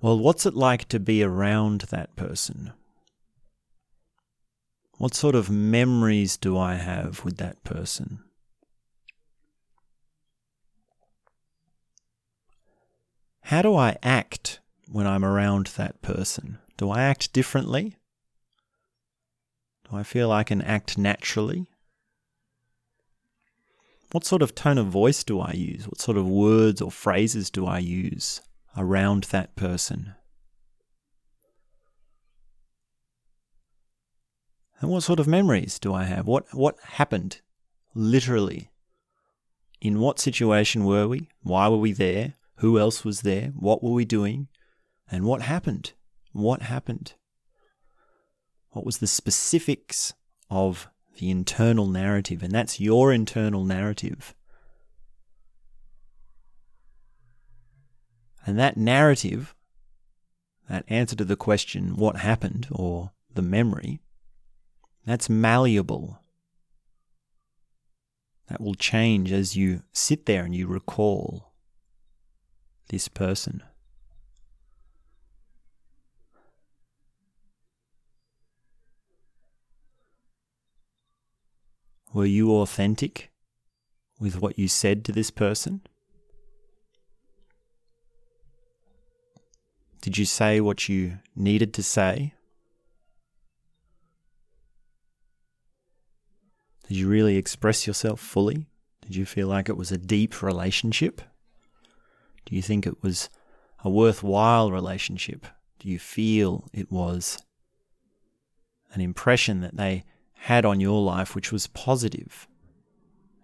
well, 0.00 0.18
what's 0.18 0.44
it 0.44 0.54
like 0.54 0.88
to 0.88 1.00
be 1.00 1.22
around 1.22 1.82
that 1.90 2.14
person? 2.16 2.72
What 4.98 5.14
sort 5.14 5.34
of 5.34 5.50
memories 5.50 6.36
do 6.36 6.56
I 6.56 6.74
have 6.74 7.24
with 7.24 7.36
that 7.38 7.62
person? 7.64 8.20
How 13.42 13.62
do 13.62 13.76
I 13.76 13.96
act 14.02 14.60
when 14.90 15.06
I'm 15.06 15.24
around 15.24 15.66
that 15.76 16.00
person? 16.00 16.58
Do 16.76 16.90
I 16.90 17.02
act 17.02 17.32
differently? 17.32 17.96
Do 19.90 19.96
I 19.96 20.02
feel 20.02 20.32
I 20.32 20.44
can 20.44 20.62
act 20.62 20.96
naturally? 20.96 21.66
What 24.12 24.24
sort 24.24 24.42
of 24.42 24.54
tone 24.54 24.78
of 24.78 24.86
voice 24.86 25.24
do 25.24 25.40
I 25.40 25.52
use? 25.52 25.86
What 25.86 26.00
sort 26.00 26.16
of 26.16 26.26
words 26.28 26.80
or 26.80 26.90
phrases 26.90 27.50
do 27.50 27.66
I 27.66 27.78
use? 27.80 28.40
around 28.76 29.24
that 29.24 29.56
person? 29.56 30.14
And 34.84 34.92
what 34.92 35.02
sort 35.02 35.18
of 35.18 35.26
memories 35.26 35.78
do 35.78 35.94
I 35.94 36.04
have? 36.04 36.26
What 36.26 36.44
what 36.52 36.76
happened 36.78 37.40
literally? 37.94 38.68
In 39.80 39.98
what 39.98 40.18
situation 40.20 40.84
were 40.84 41.08
we? 41.08 41.30
Why 41.42 41.68
were 41.68 41.78
we 41.78 41.92
there? 41.92 42.34
Who 42.56 42.78
else 42.78 43.02
was 43.02 43.22
there? 43.22 43.54
What 43.56 43.82
were 43.82 43.92
we 43.92 44.04
doing? 44.04 44.48
And 45.10 45.24
what 45.24 45.40
happened? 45.40 45.94
What 46.32 46.60
happened? 46.60 47.14
What 48.72 48.84
was 48.84 48.98
the 48.98 49.06
specifics 49.06 50.12
of 50.50 50.90
the 51.16 51.30
internal 51.30 51.86
narrative? 51.86 52.42
And 52.42 52.52
that's 52.52 52.78
your 52.78 53.10
internal 53.10 53.64
narrative. 53.64 54.34
And 58.44 58.58
that 58.58 58.76
narrative, 58.76 59.54
that 60.68 60.84
answer 60.88 61.16
to 61.16 61.24
the 61.24 61.36
question, 61.36 61.96
what 61.96 62.16
happened, 62.16 62.68
or 62.70 63.12
the 63.32 63.40
memory, 63.40 64.02
that's 65.06 65.28
malleable. 65.28 66.20
That 68.48 68.60
will 68.60 68.74
change 68.74 69.32
as 69.32 69.56
you 69.56 69.82
sit 69.92 70.26
there 70.26 70.44
and 70.44 70.54
you 70.54 70.66
recall 70.66 71.52
this 72.88 73.08
person. 73.08 73.62
Were 82.12 82.26
you 82.26 82.52
authentic 82.52 83.32
with 84.20 84.40
what 84.40 84.58
you 84.58 84.68
said 84.68 85.04
to 85.06 85.12
this 85.12 85.30
person? 85.30 85.80
Did 90.00 90.18
you 90.18 90.24
say 90.24 90.60
what 90.60 90.88
you 90.88 91.18
needed 91.34 91.74
to 91.74 91.82
say? 91.82 92.34
Did 96.88 96.96
you 96.98 97.08
really 97.08 97.36
express 97.36 97.86
yourself 97.86 98.20
fully? 98.20 98.66
Did 99.02 99.16
you 99.16 99.24
feel 99.26 99.48
like 99.48 99.68
it 99.68 99.76
was 99.76 99.90
a 99.90 99.98
deep 99.98 100.42
relationship? 100.42 101.22
Do 102.44 102.54
you 102.54 102.62
think 102.62 102.86
it 102.86 103.02
was 103.02 103.30
a 103.82 103.90
worthwhile 103.90 104.70
relationship? 104.70 105.46
Do 105.78 105.88
you 105.88 105.98
feel 105.98 106.68
it 106.72 106.90
was 106.90 107.42
an 108.92 109.00
impression 109.00 109.60
that 109.60 109.76
they 109.76 110.04
had 110.34 110.64
on 110.64 110.80
your 110.80 111.02
life 111.02 111.34
which 111.34 111.52
was 111.52 111.66
positive? 111.68 112.46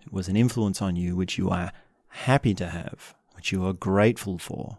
It 0.02 0.12
was 0.12 0.28
an 0.28 0.36
influence 0.36 0.82
on 0.82 0.96
you 0.96 1.16
which 1.16 1.38
you 1.38 1.48
are 1.50 1.72
happy 2.08 2.54
to 2.54 2.68
have, 2.68 3.14
which 3.34 3.52
you 3.52 3.64
are 3.66 3.72
grateful 3.72 4.38
for. 4.38 4.78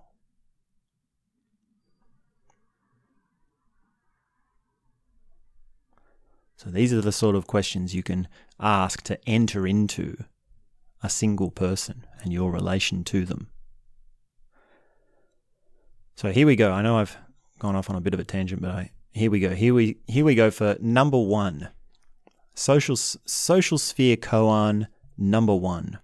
So 6.63 6.69
these 6.69 6.93
are 6.93 7.01
the 7.01 7.11
sort 7.11 7.35
of 7.35 7.47
questions 7.47 7.95
you 7.95 8.03
can 8.03 8.27
ask 8.59 9.01
to 9.05 9.17
enter 9.27 9.65
into 9.65 10.25
a 11.01 11.09
single 11.09 11.49
person 11.49 12.05
and 12.21 12.31
your 12.31 12.51
relation 12.51 13.03
to 13.05 13.25
them. 13.25 13.49
So 16.13 16.31
here 16.31 16.45
we 16.45 16.55
go. 16.55 16.71
I 16.71 16.83
know 16.83 16.99
I've 16.99 17.17
gone 17.57 17.75
off 17.75 17.89
on 17.89 17.95
a 17.95 17.99
bit 17.99 18.13
of 18.13 18.19
a 18.19 18.23
tangent, 18.23 18.61
but 18.61 18.69
I, 18.69 18.91
here 19.11 19.31
we 19.31 19.39
go. 19.39 19.55
Here 19.55 19.73
we 19.73 19.97
here 20.05 20.23
we 20.23 20.35
go 20.35 20.51
for 20.51 20.77
number 20.79 21.17
one. 21.17 21.69
Social 22.53 22.95
social 22.95 23.79
sphere 23.79 24.15
koan 24.15 24.85
number 25.17 25.55
one. 25.55 25.97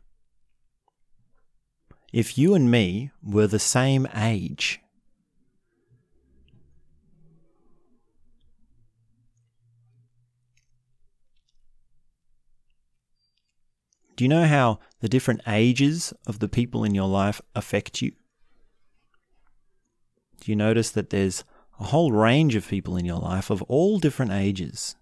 If 2.12 2.36
you 2.36 2.56
and 2.56 2.72
me 2.72 3.12
were 3.22 3.46
the 3.46 3.60
same 3.60 4.08
age, 4.16 4.80
Do 14.18 14.24
you 14.24 14.30
know 14.30 14.46
how 14.46 14.80
the 15.00 15.08
different 15.08 15.42
ages 15.48 16.12
of 16.26 16.40
the 16.40 16.50
people 16.50 16.84
in 16.84 16.96
your 16.96 17.08
life 17.08 17.40
affect 17.54 18.02
you? 18.02 18.14
Do 20.42 20.52
you 20.52 20.56
notice 20.56 20.90
that 20.90 21.12
there's 21.12 21.44
a 21.80 21.84
whole 21.86 22.12
range 22.12 22.56
of 22.56 22.68
people 22.68 22.98
in 22.98 23.06
your 23.06 23.20
life 23.20 23.52
of 23.52 23.62
all 23.64 24.00
different 24.00 24.32
ages? 24.32 24.96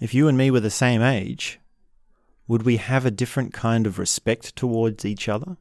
If 0.00 0.14
you 0.14 0.28
and 0.28 0.38
me 0.38 0.50
were 0.50 0.60
the 0.60 0.70
same 0.70 1.02
age, 1.02 1.60
would 2.46 2.62
we 2.62 2.78
have 2.78 3.04
a 3.04 3.10
different 3.10 3.52
kind 3.52 3.86
of 3.86 3.98
respect 3.98 4.56
towards 4.56 5.04
each 5.04 5.28
other? 5.28 5.58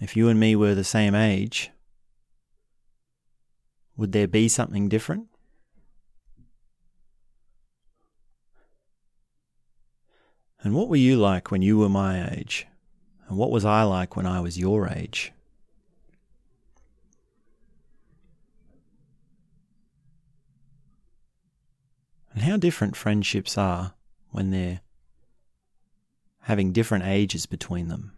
If 0.00 0.16
you 0.16 0.30
and 0.30 0.40
me 0.40 0.56
were 0.56 0.74
the 0.74 0.84
same 0.84 1.14
age, 1.14 1.70
would 3.96 4.12
there 4.12 4.28
be 4.28 4.48
something 4.48 4.88
different? 4.88 5.28
And 10.62 10.74
what 10.74 10.88
were 10.88 10.96
you 10.96 11.16
like 11.16 11.50
when 11.50 11.62
you 11.62 11.78
were 11.78 11.88
my 11.88 12.28
age? 12.32 12.66
And 13.28 13.38
what 13.38 13.50
was 13.50 13.64
I 13.64 13.82
like 13.84 14.16
when 14.16 14.26
I 14.26 14.40
was 14.40 14.58
your 14.58 14.88
age? 14.88 15.32
And 22.32 22.42
how 22.42 22.56
different 22.56 22.96
friendships 22.96 23.56
are 23.56 23.94
when 24.30 24.50
they're 24.50 24.80
having 26.42 26.72
different 26.72 27.04
ages 27.04 27.46
between 27.46 27.88
them. 27.88 28.12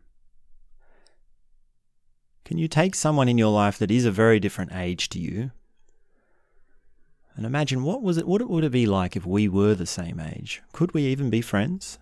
Can 2.44 2.58
you 2.58 2.66
take 2.66 2.94
someone 2.94 3.28
in 3.28 3.38
your 3.38 3.52
life 3.52 3.78
that 3.78 3.90
is 3.90 4.04
a 4.04 4.10
very 4.10 4.40
different 4.40 4.72
age 4.72 5.08
to 5.10 5.20
you 5.20 5.50
and 7.38 7.46
imagine 7.46 7.84
what 7.84 8.02
was 8.02 8.18
it 8.18 8.26
what 8.26 8.46
would 8.50 8.64
it 8.64 8.72
be 8.72 8.84
like 8.84 9.14
if 9.14 9.24
we 9.24 9.46
were 9.46 9.76
the 9.76 9.86
same 9.86 10.18
age? 10.18 10.60
Could 10.72 10.92
we 10.92 11.04
even 11.04 11.30
be 11.30 11.40
friends? 11.40 12.00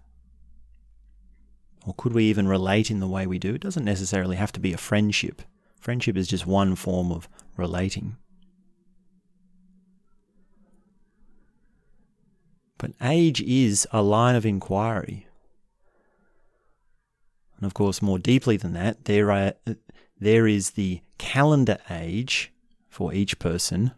Or 1.87 1.92
could 1.92 2.14
we 2.14 2.25
even 2.25 2.49
relate 2.49 2.90
in 2.90 3.01
the 3.01 3.07
way 3.07 3.27
we 3.27 3.38
do? 3.38 3.55
It 3.55 3.61
doesn't 3.61 3.85
necessarily 3.85 4.37
have 4.37 4.51
to 4.53 4.61
be 4.61 4.72
a 4.72 4.79
friendship. 4.79 5.42
Friendship 5.79 6.16
is 6.16 6.27
just 6.27 6.46
one 6.46 6.75
form 6.75 7.12
of 7.12 7.29
relating. 7.55 8.16
But 12.79 12.92
age 13.03 13.42
is 13.42 13.87
a 13.92 14.01
line 14.01 14.37
of 14.37 14.46
inquiry. 14.46 15.27
And 17.59 17.66
of 17.66 17.75
course, 17.75 18.01
more 18.01 18.18
deeply 18.18 18.57
than 18.57 18.72
that, 18.72 19.05
there, 19.05 19.31
are, 19.31 19.53
there 20.18 20.46
is 20.46 20.70
the 20.70 21.03
calendar 21.18 21.77
age 21.90 22.55
for 22.88 23.12
each 23.12 23.38
person 23.38 23.92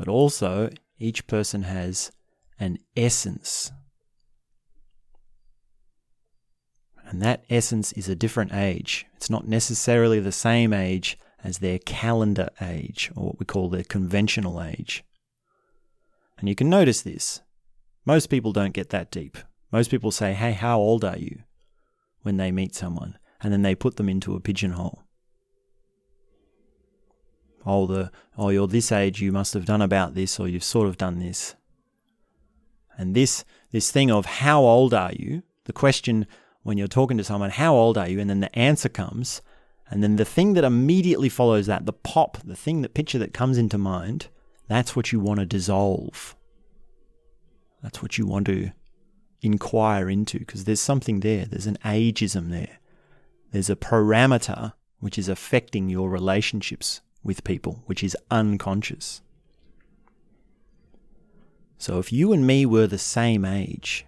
but 0.00 0.08
also 0.08 0.70
each 0.98 1.26
person 1.26 1.64
has 1.64 2.10
an 2.58 2.78
essence. 2.96 3.70
And 7.04 7.20
that 7.20 7.44
essence 7.50 7.92
is 7.92 8.08
a 8.08 8.14
different 8.14 8.54
age. 8.54 9.04
It's 9.16 9.28
not 9.28 9.46
necessarily 9.46 10.18
the 10.18 10.32
same 10.32 10.72
age 10.72 11.18
as 11.44 11.58
their 11.58 11.78
calendar 11.78 12.48
age, 12.62 13.12
or 13.14 13.26
what 13.26 13.38
we 13.40 13.44
call 13.44 13.68
their 13.68 13.84
conventional 13.84 14.62
age. 14.62 15.04
And 16.38 16.48
you 16.48 16.54
can 16.54 16.70
notice 16.70 17.02
this. 17.02 17.42
Most 18.06 18.30
people 18.30 18.52
don't 18.54 18.72
get 18.72 18.88
that 18.88 19.10
deep. 19.10 19.36
Most 19.70 19.90
people 19.90 20.10
say, 20.10 20.32
Hey, 20.32 20.52
how 20.52 20.78
old 20.78 21.04
are 21.04 21.18
you? 21.18 21.40
when 22.22 22.38
they 22.38 22.50
meet 22.50 22.74
someone, 22.74 23.18
and 23.42 23.52
then 23.52 23.60
they 23.60 23.74
put 23.74 23.96
them 23.96 24.08
into 24.08 24.34
a 24.34 24.40
pigeonhole 24.40 25.02
oh 27.66 27.86
the 27.86 28.10
oh 28.36 28.48
you're 28.48 28.68
this 28.68 28.92
age 28.92 29.20
you 29.20 29.32
must 29.32 29.54
have 29.54 29.64
done 29.64 29.82
about 29.82 30.14
this 30.14 30.38
or 30.40 30.48
you've 30.48 30.64
sort 30.64 30.88
of 30.88 30.96
done 30.96 31.18
this. 31.18 31.54
And 32.96 33.14
this 33.14 33.44
this 33.72 33.90
thing 33.90 34.10
of 34.10 34.26
how 34.26 34.62
old 34.62 34.94
are 34.94 35.12
you 35.12 35.42
the 35.64 35.72
question 35.72 36.26
when 36.62 36.76
you're 36.76 36.88
talking 36.88 37.16
to 37.18 37.24
someone 37.24 37.50
how 37.50 37.74
old 37.74 37.96
are 37.96 38.08
you? 38.08 38.20
and 38.20 38.28
then 38.28 38.40
the 38.40 38.58
answer 38.58 38.88
comes 38.88 39.42
and 39.90 40.02
then 40.02 40.16
the 40.16 40.24
thing 40.24 40.52
that 40.54 40.64
immediately 40.64 41.28
follows 41.28 41.66
that 41.66 41.86
the 41.86 41.92
pop 41.92 42.38
the 42.44 42.56
thing 42.56 42.82
the 42.82 42.88
picture 42.88 43.18
that 43.18 43.34
comes 43.34 43.58
into 43.58 43.78
mind 43.78 44.28
that's 44.70 44.94
what 44.94 45.10
you 45.10 45.18
want 45.18 45.40
to 45.40 45.46
dissolve. 45.46 46.36
That's 47.82 48.00
what 48.00 48.16
you 48.16 48.24
want 48.24 48.46
to 48.46 48.70
inquire 49.42 50.08
into 50.08 50.38
because 50.38 50.62
there's 50.62 50.80
something 50.80 51.20
there 51.20 51.44
there's 51.44 51.66
an 51.66 51.76
ageism 51.84 52.50
there. 52.50 52.78
There's 53.50 53.68
a 53.68 53.74
parameter 53.74 54.74
which 55.00 55.18
is 55.18 55.28
affecting 55.28 55.88
your 55.88 56.08
relationships 56.08 57.00
with 57.22 57.44
people, 57.44 57.82
which 57.86 58.02
is 58.02 58.16
unconscious. 58.30 59.20
So 61.78 61.98
if 61.98 62.12
you 62.12 62.32
and 62.32 62.46
me 62.46 62.66
were 62.66 62.86
the 62.86 62.98
same 62.98 63.44
age, 63.44 64.06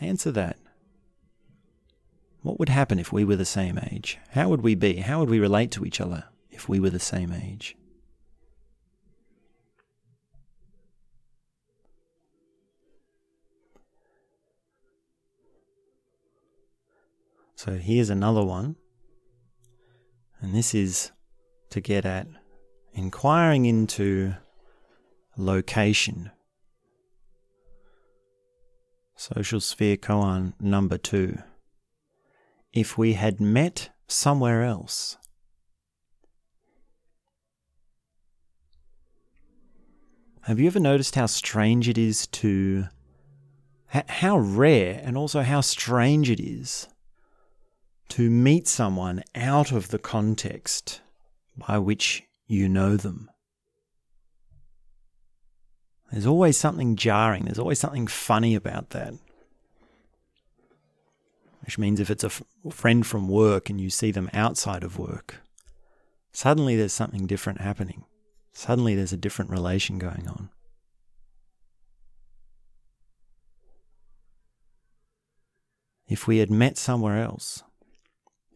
answer 0.00 0.30
that. 0.32 0.56
What 2.42 2.60
would 2.60 2.68
happen 2.68 3.00
if 3.00 3.12
we 3.12 3.24
were 3.24 3.34
the 3.34 3.44
same 3.44 3.80
age? 3.90 4.18
How 4.30 4.48
would 4.48 4.62
we 4.62 4.76
be? 4.76 4.96
How 4.98 5.18
would 5.18 5.30
we 5.30 5.40
relate 5.40 5.72
to 5.72 5.84
each 5.84 6.00
other 6.00 6.24
if 6.50 6.68
we 6.68 6.78
were 6.78 6.90
the 6.90 7.00
same 7.00 7.32
age? 7.32 7.76
So 17.56 17.72
here's 17.78 18.10
another 18.10 18.44
one. 18.44 18.76
And 20.40 20.54
this 20.54 20.74
is 20.74 21.10
to 21.70 21.80
get 21.80 22.04
at 22.04 22.28
inquiring 22.92 23.64
into 23.64 24.34
location. 25.38 26.30
Social 29.16 29.60
sphere 29.60 29.96
koan 29.96 30.52
number 30.60 30.98
two. 30.98 31.38
If 32.74 32.98
we 32.98 33.14
had 33.14 33.40
met 33.40 33.90
somewhere 34.06 34.62
else, 34.62 35.16
Have 40.42 40.60
you 40.60 40.68
ever 40.68 40.78
noticed 40.78 41.16
how 41.16 41.26
strange 41.26 41.88
it 41.88 41.98
is 41.98 42.28
to. 42.28 42.84
How 43.88 44.38
rare 44.38 45.00
and 45.02 45.16
also 45.16 45.42
how 45.42 45.60
strange 45.60 46.30
it 46.30 46.38
is 46.38 46.86
to 48.08 48.30
meet 48.30 48.68
someone 48.68 49.22
out 49.34 49.72
of 49.72 49.88
the 49.88 49.98
context 49.98 51.00
by 51.56 51.78
which 51.78 52.24
you 52.46 52.68
know 52.68 52.96
them. 52.96 53.30
There's 56.12 56.26
always 56.26 56.56
something 56.56 56.96
jarring, 56.96 57.44
there's 57.44 57.58
always 57.58 57.80
something 57.80 58.06
funny 58.06 58.54
about 58.54 58.90
that. 58.90 59.14
Which 61.64 61.78
means 61.78 61.98
if 61.98 62.10
it's 62.10 62.22
a 62.22 62.28
f- 62.28 62.42
friend 62.70 63.04
from 63.04 63.28
work 63.28 63.68
and 63.68 63.80
you 63.80 63.90
see 63.90 64.12
them 64.12 64.30
outside 64.32 64.84
of 64.84 65.00
work, 65.00 65.40
suddenly 66.32 66.76
there's 66.76 66.92
something 66.92 67.26
different 67.26 67.60
happening. 67.60 68.04
Suddenly 68.52 68.94
there's 68.94 69.12
a 69.12 69.16
different 69.16 69.50
relation 69.50 69.98
going 69.98 70.28
on. 70.28 70.50
If 76.08 76.28
we 76.28 76.38
had 76.38 76.50
met 76.50 76.78
somewhere 76.78 77.20
else, 77.20 77.64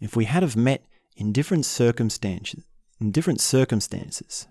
if 0.01 0.17
we 0.17 0.25
had 0.25 0.43
have 0.43 0.57
met 0.57 0.85
in 1.17 1.33
different 1.33 1.67
circumstances, 1.67 2.65
in 3.01 3.11
different 3.11 3.41
circumstances, 3.41 4.49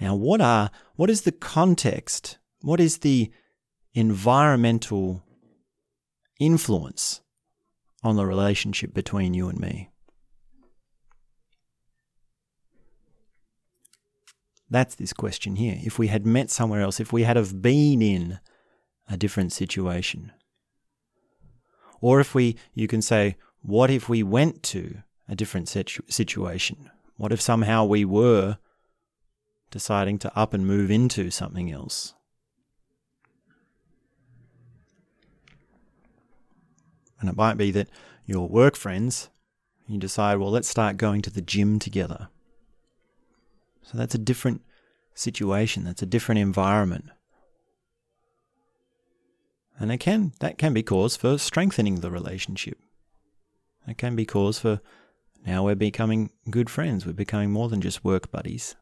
Now, 0.00 0.14
what 0.14 0.40
are 0.40 0.70
what 0.96 1.10
is 1.10 1.22
the 1.22 1.32
context? 1.32 2.38
What 2.62 2.80
is 2.80 2.98
the 2.98 3.30
environmental 3.92 5.22
influence 6.38 7.20
on 8.02 8.16
the 8.16 8.24
relationship 8.24 8.94
between 8.94 9.34
you 9.34 9.48
and 9.48 9.60
me? 9.60 9.90
That's 14.70 14.94
this 14.94 15.12
question 15.12 15.56
here. 15.56 15.78
If 15.82 15.98
we 15.98 16.06
had 16.06 16.24
met 16.24 16.50
somewhere 16.50 16.80
else, 16.80 17.00
if 17.00 17.12
we 17.12 17.24
had 17.24 17.36
have 17.36 17.60
been 17.60 18.00
in 18.00 18.38
a 19.08 19.16
different 19.16 19.52
situation. 19.52 20.32
Or 22.00 22.20
if 22.20 22.34
we, 22.34 22.56
you 22.72 22.86
can 22.86 23.02
say, 23.02 23.36
what 23.62 23.90
if 23.90 24.08
we 24.08 24.22
went 24.22 24.62
to 24.64 25.02
a 25.28 25.34
different 25.34 25.68
situ- 25.68 26.02
situation? 26.08 26.90
What 27.16 27.32
if 27.32 27.40
somehow 27.40 27.84
we 27.84 28.04
were 28.04 28.58
deciding 29.70 30.18
to 30.20 30.38
up 30.38 30.54
and 30.54 30.66
move 30.66 30.90
into 30.90 31.30
something 31.30 31.70
else? 31.70 32.14
And 37.20 37.28
it 37.28 37.36
might 37.36 37.58
be 37.58 37.70
that 37.72 37.88
your 38.24 38.48
work 38.48 38.76
friends, 38.76 39.28
you 39.86 39.98
decide, 39.98 40.38
well, 40.38 40.50
let's 40.50 40.68
start 40.68 40.96
going 40.96 41.20
to 41.22 41.30
the 41.30 41.42
gym 41.42 41.78
together. 41.78 42.28
So 43.82 43.98
that's 43.98 44.14
a 44.14 44.18
different 44.18 44.62
situation, 45.14 45.84
that's 45.84 46.02
a 46.02 46.06
different 46.06 46.38
environment. 46.38 47.06
And 49.78 49.90
it 49.90 49.98
can 49.98 50.32
that 50.40 50.58
can 50.58 50.74
be 50.74 50.82
cause 50.82 51.16
for 51.16 51.38
strengthening 51.38 52.00
the 52.00 52.10
relationship. 52.10 52.78
It 53.86 53.98
can 53.98 54.14
be 54.14 54.24
cause 54.24 54.58
for 54.58 54.80
now 55.46 55.64
we're 55.64 55.74
becoming 55.74 56.30
good 56.50 56.68
friends, 56.68 57.06
we're 57.06 57.12
becoming 57.12 57.50
more 57.50 57.68
than 57.68 57.80
just 57.80 58.04
work 58.04 58.30
buddies. 58.30 58.76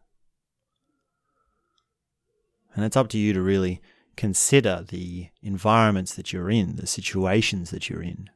And 2.74 2.84
it's 2.84 2.96
up 2.96 3.08
to 3.10 3.18
you 3.18 3.32
to 3.32 3.40
really 3.40 3.80
consider 4.16 4.84
the 4.86 5.28
environments 5.42 6.14
that 6.14 6.32
you're 6.32 6.50
in, 6.50 6.76
the 6.76 6.86
situations 6.86 7.70
that 7.70 7.88
you're 7.88 8.02
in, 8.02 8.28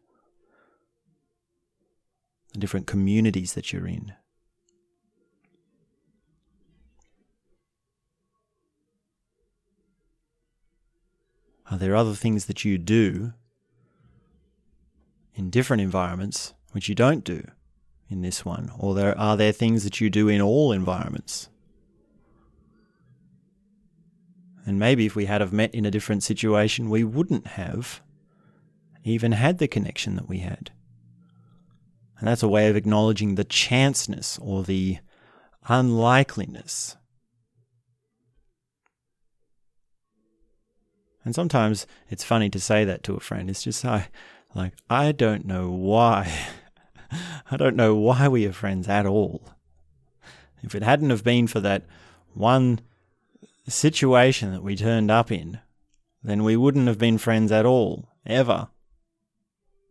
the 2.53 2.59
different 2.59 2.87
communities 2.87 3.55
that 3.55 3.73
you're 3.73 3.87
in. 3.87 4.13
Are 11.71 11.79
there 11.79 11.97
other 11.97 12.15
things 12.15 12.47
that 12.47 12.65
you 12.65 12.79
do 12.79 13.33
in 15.35 15.51
different 15.51 15.81
environments 15.81 16.55
which 16.73 16.89
you 16.89 16.95
don't 16.95 17.25
do 17.25 17.47
in 18.09 18.23
this 18.23 18.45
one? 18.45 18.71
Or 18.79 18.95
there, 18.95 19.17
are 19.19 19.37
there 19.37 19.53
things 19.53 19.85
that 19.85 20.01
you 20.01 20.11
do 20.11 20.29
in 20.29 20.41
all 20.41 20.73
environments? 20.73 21.49
And 24.65 24.79
maybe 24.79 25.07
if 25.07 25.17
we 25.17 25.27
had 25.27 25.41
have 25.41 25.53
met 25.53 25.75
in 25.75 25.85
a 25.85 25.91
different 25.91 26.23
situation, 26.23 26.91
we 26.91 27.05
wouldn't 27.05 27.49
have 27.49 28.01
even 29.05 29.33
had 29.33 29.59
the 29.59 29.67
connection 29.67 30.15
that 30.17 30.29
we 30.29 30.39
had. 30.39 30.71
And 32.19 32.29
that's 32.29 32.45
a 32.45 32.49
way 32.49 32.69
of 32.69 32.77
acknowledging 32.77 33.35
the 33.35 33.45
chanceness 33.45 34.39
or 34.41 34.63
the 34.63 34.99
unlikeliness 35.69 36.97
And 41.25 41.35
sometimes 41.35 41.87
it's 42.11 42.25
funny 42.25 42.51
to 42.51 42.61
say 42.61 42.85
that 42.85 43.03
to 43.05 43.15
a 43.15 43.21
friend. 43.21 43.49
It's 43.49 43.63
just 43.63 43.85
I, 43.85 44.09
like 44.55 44.75
I 44.89 45.13
don't 45.13 45.47
know 45.47 45.71
why. 45.71 46.33
I 47.51 47.57
don't 47.57 47.77
know 47.77 47.95
why 47.95 48.29
we 48.29 48.47
are 48.47 48.53
friends 48.53 48.89
at 48.89 49.07
all. 49.07 49.51
If 50.63 50.75
it 50.75 50.83
hadn't 50.83 51.11
have 51.11 51.25
been 51.25 51.47
for 51.47 51.61
that 51.61 51.85
one 52.35 52.81
situation 53.69 54.53
that 54.53 54.63
we 54.63 54.77
turned 54.77 55.11
up 55.11 55.31
in, 55.31 55.61
then 56.23 56.45
we 56.45 56.57
wouldn't 56.57 56.89
have 56.89 56.99
been 56.99 57.19
friends 57.19 57.53
at 57.53 57.67
all, 57.67 58.09
ever. 58.25 58.69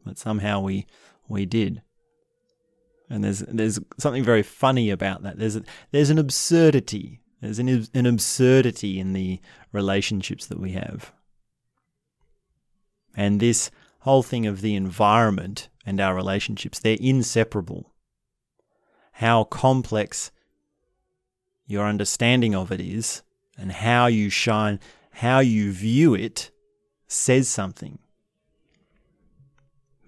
But 0.05 0.17
somehow 0.17 0.61
we 0.61 0.87
we 1.27 1.45
did. 1.45 1.81
And 3.09 3.23
there's 3.23 3.39
there's 3.39 3.79
something 3.97 4.23
very 4.23 4.43
funny 4.43 4.89
about 4.89 5.23
that. 5.23 5.37
There's 5.37 5.57
a, 5.57 5.63
there's 5.91 6.09
an 6.09 6.17
absurdity. 6.17 7.19
There's 7.41 7.59
an 7.59 7.87
an 7.93 8.05
absurdity 8.05 8.99
in 8.99 9.13
the 9.13 9.39
relationships 9.71 10.45
that 10.47 10.59
we 10.59 10.71
have. 10.71 11.11
And 13.15 13.39
this 13.39 13.69
whole 14.01 14.23
thing 14.23 14.45
of 14.45 14.61
the 14.61 14.75
environment 14.75 15.69
and 15.85 15.99
our 15.99 16.15
relationships, 16.15 16.79
they're 16.79 16.97
inseparable. 16.99 17.93
How 19.13 19.43
complex 19.43 20.31
your 21.67 21.85
understanding 21.85 22.55
of 22.55 22.71
it 22.71 22.81
is 22.81 23.21
and 23.57 23.71
how 23.71 24.07
you 24.07 24.29
shine, 24.29 24.79
how 25.11 25.39
you 25.39 25.71
view 25.71 26.15
it 26.15 26.51
says 27.07 27.47
something. 27.47 27.99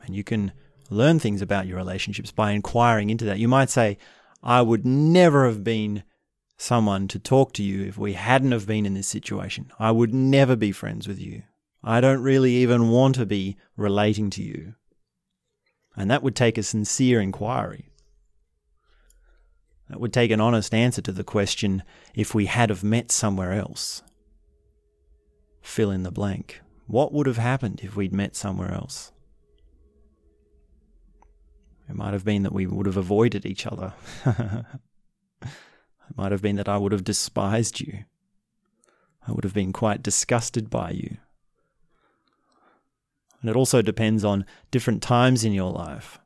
And 0.02 0.16
you 0.16 0.24
can 0.24 0.52
learn 0.90 1.20
things 1.20 1.42
about 1.42 1.68
your 1.68 1.78
relationships 1.78 2.32
by 2.32 2.52
inquiring 2.52 3.10
into 3.10 3.26
that. 3.26 3.40
You 3.40 3.48
might 3.48 3.70
say, 3.70 3.98
I 4.42 4.62
would 4.62 4.86
never 4.86 5.46
have 5.46 5.64
been 5.64 6.04
someone 6.58 7.08
to 7.10 7.20
talk 7.20 7.54
to 7.54 7.64
you 7.64 7.86
if 7.86 7.98
we 7.98 8.14
hadn't 8.14 8.52
have 8.52 8.68
been 8.68 8.86
in 8.86 8.94
this 8.94 9.08
situation. 9.08 9.72
I 9.80 9.92
would 9.92 10.14
never 10.14 10.56
be 10.56 10.72
friends 10.72 11.08
with 11.08 11.20
you. 11.20 11.44
I 11.84 12.00
don't 12.00 12.22
really 12.22 12.52
even 12.58 12.90
want 12.90 13.16
to 13.16 13.26
be 13.26 13.58
relating 13.76 14.30
to 14.32 14.44
you. 14.44 14.76
And 15.96 16.10
that 16.10 16.24
would 16.24 16.36
take 16.36 16.58
a 16.58 16.64
sincere 16.64 17.20
inquiry. 17.20 17.92
That 19.90 20.00
would 20.00 20.14
take 20.14 20.32
an 20.32 20.42
honest 20.42 20.74
answer 20.74 21.02
to 21.02 21.12
the 21.12 21.24
question 21.24 21.84
if 22.16 22.34
we 22.34 22.46
had 22.46 22.70
have 22.70 22.84
met 22.84 23.12
somewhere 23.12 23.54
else. 23.54 24.02
Fill 25.62 25.92
in 25.92 26.04
the 26.04 26.12
blank. 26.12 26.62
What 26.88 27.14
would 27.14 27.28
have 27.28 27.38
happened 27.38 27.82
if 27.84 27.96
we'd 27.96 28.14
met 28.14 28.36
somewhere 28.36 28.72
else? 28.72 29.12
It 31.90 31.96
might 31.96 32.14
have 32.14 32.26
been 32.26 32.44
that 32.44 32.54
we 32.54 32.66
would 32.66 32.86
have 32.86 32.98
avoided 32.98 33.46
each 33.46 33.68
other. 33.68 33.94
it 34.26 35.48
might 36.16 36.32
have 36.32 36.42
been 36.42 36.56
that 36.56 36.70
I 36.70 36.78
would 36.78 36.92
have 36.92 37.04
despised 37.04 37.82
you. 37.82 38.06
I 39.28 39.32
would 39.32 39.44
have 39.44 39.54
been 39.54 39.74
quite 39.74 40.02
disgusted 40.02 40.70
by 40.70 40.92
you. 40.92 41.18
And 43.44 43.50
it 43.50 43.58
also 43.58 43.82
depends 43.82 44.24
on 44.24 44.46
different 44.72 45.04
times 45.04 45.44
in 45.44 45.52
your 45.52 45.70
life. 45.70 46.18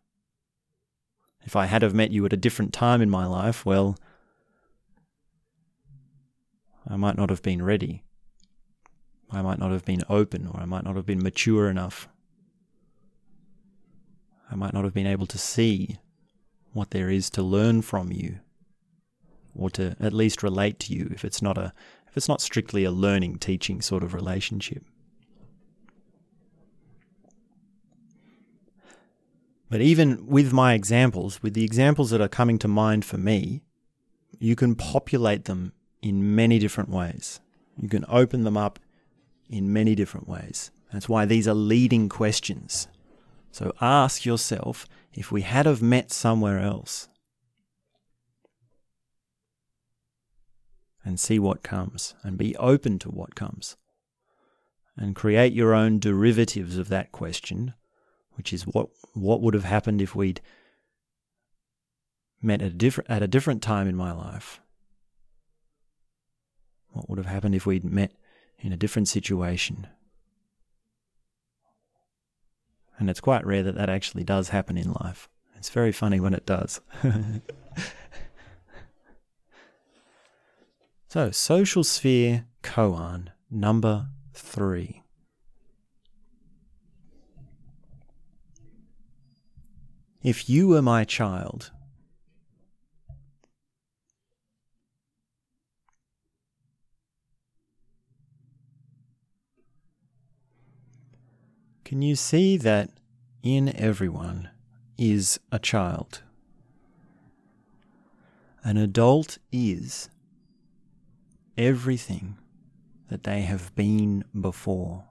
If 1.43 1.55
I 1.55 1.65
had 1.65 1.81
have 1.81 1.95
met 1.95 2.11
you 2.11 2.23
at 2.27 2.33
a 2.33 2.37
different 2.37 2.73
time 2.73 3.01
in 3.01 3.09
my 3.09 3.25
life, 3.25 3.65
well, 3.65 3.97
I 6.87 6.95
might 6.95 7.17
not 7.17 7.31
have 7.31 7.41
been 7.41 7.63
ready. 7.63 8.03
I 9.31 9.41
might 9.41 9.57
not 9.57 9.71
have 9.71 9.83
been 9.83 10.03
open, 10.09 10.45
or 10.45 10.59
I 10.59 10.65
might 10.65 10.83
not 10.83 10.95
have 10.95 11.07
been 11.07 11.23
mature 11.23 11.71
enough. 11.71 12.07
I 14.51 14.55
might 14.55 14.73
not 14.73 14.83
have 14.83 14.93
been 14.93 15.07
able 15.07 15.25
to 15.25 15.39
see 15.39 15.97
what 16.73 16.91
there 16.91 17.09
is 17.09 17.31
to 17.31 17.41
learn 17.41 17.81
from 17.81 18.11
you, 18.11 18.41
or 19.55 19.71
to 19.71 19.95
at 19.99 20.13
least 20.13 20.43
relate 20.43 20.79
to 20.81 20.93
you 20.93 21.09
if 21.11 21.25
it's 21.25 21.41
not 21.41 21.57
a 21.57 21.73
if 22.07 22.15
it's 22.15 22.29
not 22.29 22.41
strictly 22.41 22.83
a 22.83 22.91
learning 22.91 23.39
teaching 23.39 23.81
sort 23.81 24.03
of 24.03 24.13
relationship. 24.13 24.85
But 29.69 29.81
even 29.81 30.27
with 30.27 30.53
my 30.53 30.73
examples, 30.73 31.43
with 31.43 31.53
the 31.53 31.63
examples 31.63 32.09
that 32.11 32.21
are 32.21 32.29
coming 32.29 32.57
to 32.59 32.67
mind 32.67 33.03
for 33.03 33.17
me, 33.17 33.63
you 34.39 34.55
can 34.55 34.75
populate 34.75 35.45
them 35.45 35.73
in 36.01 36.35
many 36.35 36.57
different 36.59 36.89
ways. 36.89 37.41
You 37.77 37.89
can 37.89 38.05
open 38.07 38.43
them 38.43 38.55
up 38.55 38.79
in 39.49 39.73
many 39.73 39.93
different 39.93 40.27
ways. 40.27 40.71
That's 40.93 41.09
why 41.09 41.25
these 41.25 41.47
are 41.47 41.53
leading 41.53 42.07
questions. 42.07 42.87
So 43.51 43.73
ask 43.81 44.25
yourself 44.25 44.85
if 45.13 45.31
we 45.31 45.41
had 45.41 45.65
have 45.65 45.81
met 45.81 46.11
somewhere 46.11 46.59
else 46.59 47.09
and 51.03 51.19
see 51.19 51.39
what 51.39 51.63
comes 51.63 52.15
and 52.23 52.37
be 52.37 52.55
open 52.57 52.99
to 52.99 53.09
what 53.09 53.35
comes 53.35 53.75
and 54.95 55.15
create 55.15 55.53
your 55.53 55.73
own 55.73 55.99
derivatives 55.99 56.77
of 56.77 56.89
that 56.89 57.11
question 57.11 57.73
which 58.37 58.53
is 58.53 58.67
what 58.67 58.89
what 59.21 59.41
would 59.41 59.53
have 59.53 59.63
happened 59.63 60.01
if 60.01 60.15
we'd 60.15 60.41
met 62.41 62.61
at 62.61 62.71
a 62.71 62.73
different 62.73 63.09
at 63.09 63.23
a 63.23 63.27
different 63.27 63.61
time 63.61 63.87
in 63.87 63.95
my 63.95 64.11
life. 64.11 64.59
What 66.89 67.09
would 67.09 67.17
have 67.17 67.27
happened 67.27 67.55
if 67.55 67.65
we'd 67.65 67.83
met 67.83 68.11
in 68.59 68.71
a 68.71 68.77
different 68.77 69.07
situation? 69.07 69.87
And 72.99 73.09
it's 73.09 73.19
quite 73.19 73.45
rare 73.45 73.63
that 73.63 73.75
that 73.75 73.89
actually 73.89 74.23
does 74.23 74.49
happen 74.49 74.77
in 74.77 74.91
life. 74.91 75.29
It's 75.55 75.69
very 75.69 75.91
funny 75.91 76.19
when 76.19 76.33
it 76.33 76.45
does. 76.45 76.81
so, 81.07 81.31
social 81.31 81.83
sphere 81.83 82.45
koan 82.63 83.29
number 83.51 84.07
three. 84.33 85.03
If 90.21 90.49
you 90.49 90.69
were 90.69 90.81
my 90.81 91.03
child, 91.03 91.71
Can 101.87 102.01
you 102.01 102.17
see 102.17 102.57
that 102.57 102.89
in 103.43 103.73
everyone 103.73 104.49
is 104.97 105.39
a 105.53 105.57
child? 105.57 106.21
An 108.61 108.75
adult 108.75 109.37
is 109.53 110.09
everything 111.57 112.39
that 113.07 113.23
they 113.23 113.43
have 113.43 113.73
been 113.73 114.25
before. 114.37 115.05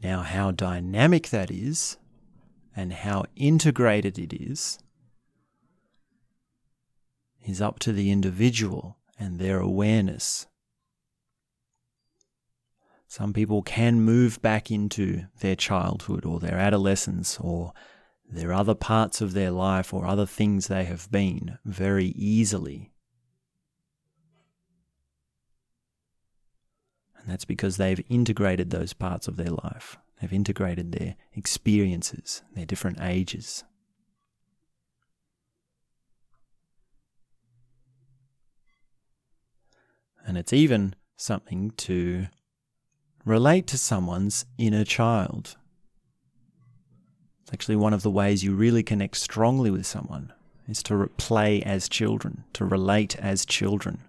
Now, 0.00 0.22
how 0.22 0.52
dynamic 0.52 1.30
that 1.30 1.50
is 1.50 1.96
and 2.76 2.92
how 2.92 3.24
integrated 3.36 4.18
it 4.18 4.32
is 4.32 4.78
is 7.44 7.60
up 7.60 7.78
to 7.80 7.92
the 7.92 8.10
individual 8.10 8.98
and 9.18 9.38
their 9.38 9.58
awareness. 9.58 10.46
Some 13.06 13.32
people 13.32 13.62
can 13.62 14.00
move 14.00 14.40
back 14.40 14.70
into 14.70 15.24
their 15.40 15.56
childhood 15.56 16.24
or 16.24 16.40
their 16.40 16.56
adolescence 16.56 17.38
or 17.40 17.72
their 18.26 18.52
other 18.52 18.74
parts 18.74 19.20
of 19.20 19.34
their 19.34 19.50
life 19.50 19.92
or 19.92 20.06
other 20.06 20.24
things 20.24 20.68
they 20.68 20.84
have 20.84 21.10
been 21.10 21.58
very 21.64 22.06
easily. 22.06 22.92
And 27.18 27.30
that's 27.30 27.44
because 27.44 27.76
they've 27.76 28.04
integrated 28.08 28.70
those 28.70 28.94
parts 28.94 29.28
of 29.28 29.36
their 29.36 29.50
life. 29.50 29.98
They've 30.22 30.32
integrated 30.32 30.92
their 30.92 31.16
experiences, 31.34 32.42
their 32.54 32.64
different 32.64 33.00
ages. 33.00 33.64
And 40.24 40.38
it's 40.38 40.52
even 40.52 40.94
something 41.16 41.72
to 41.78 42.28
relate 43.24 43.66
to 43.66 43.78
someone's 43.78 44.46
inner 44.58 44.84
child. 44.84 45.56
It's 47.42 47.52
actually 47.52 47.76
one 47.76 47.92
of 47.92 48.02
the 48.02 48.10
ways 48.10 48.44
you 48.44 48.54
really 48.54 48.84
connect 48.84 49.16
strongly 49.16 49.72
with 49.72 49.86
someone 49.86 50.32
is 50.68 50.84
to 50.84 51.10
play 51.16 51.62
as 51.62 51.88
children, 51.88 52.44
to 52.52 52.64
relate 52.64 53.18
as 53.18 53.44
children. 53.44 54.02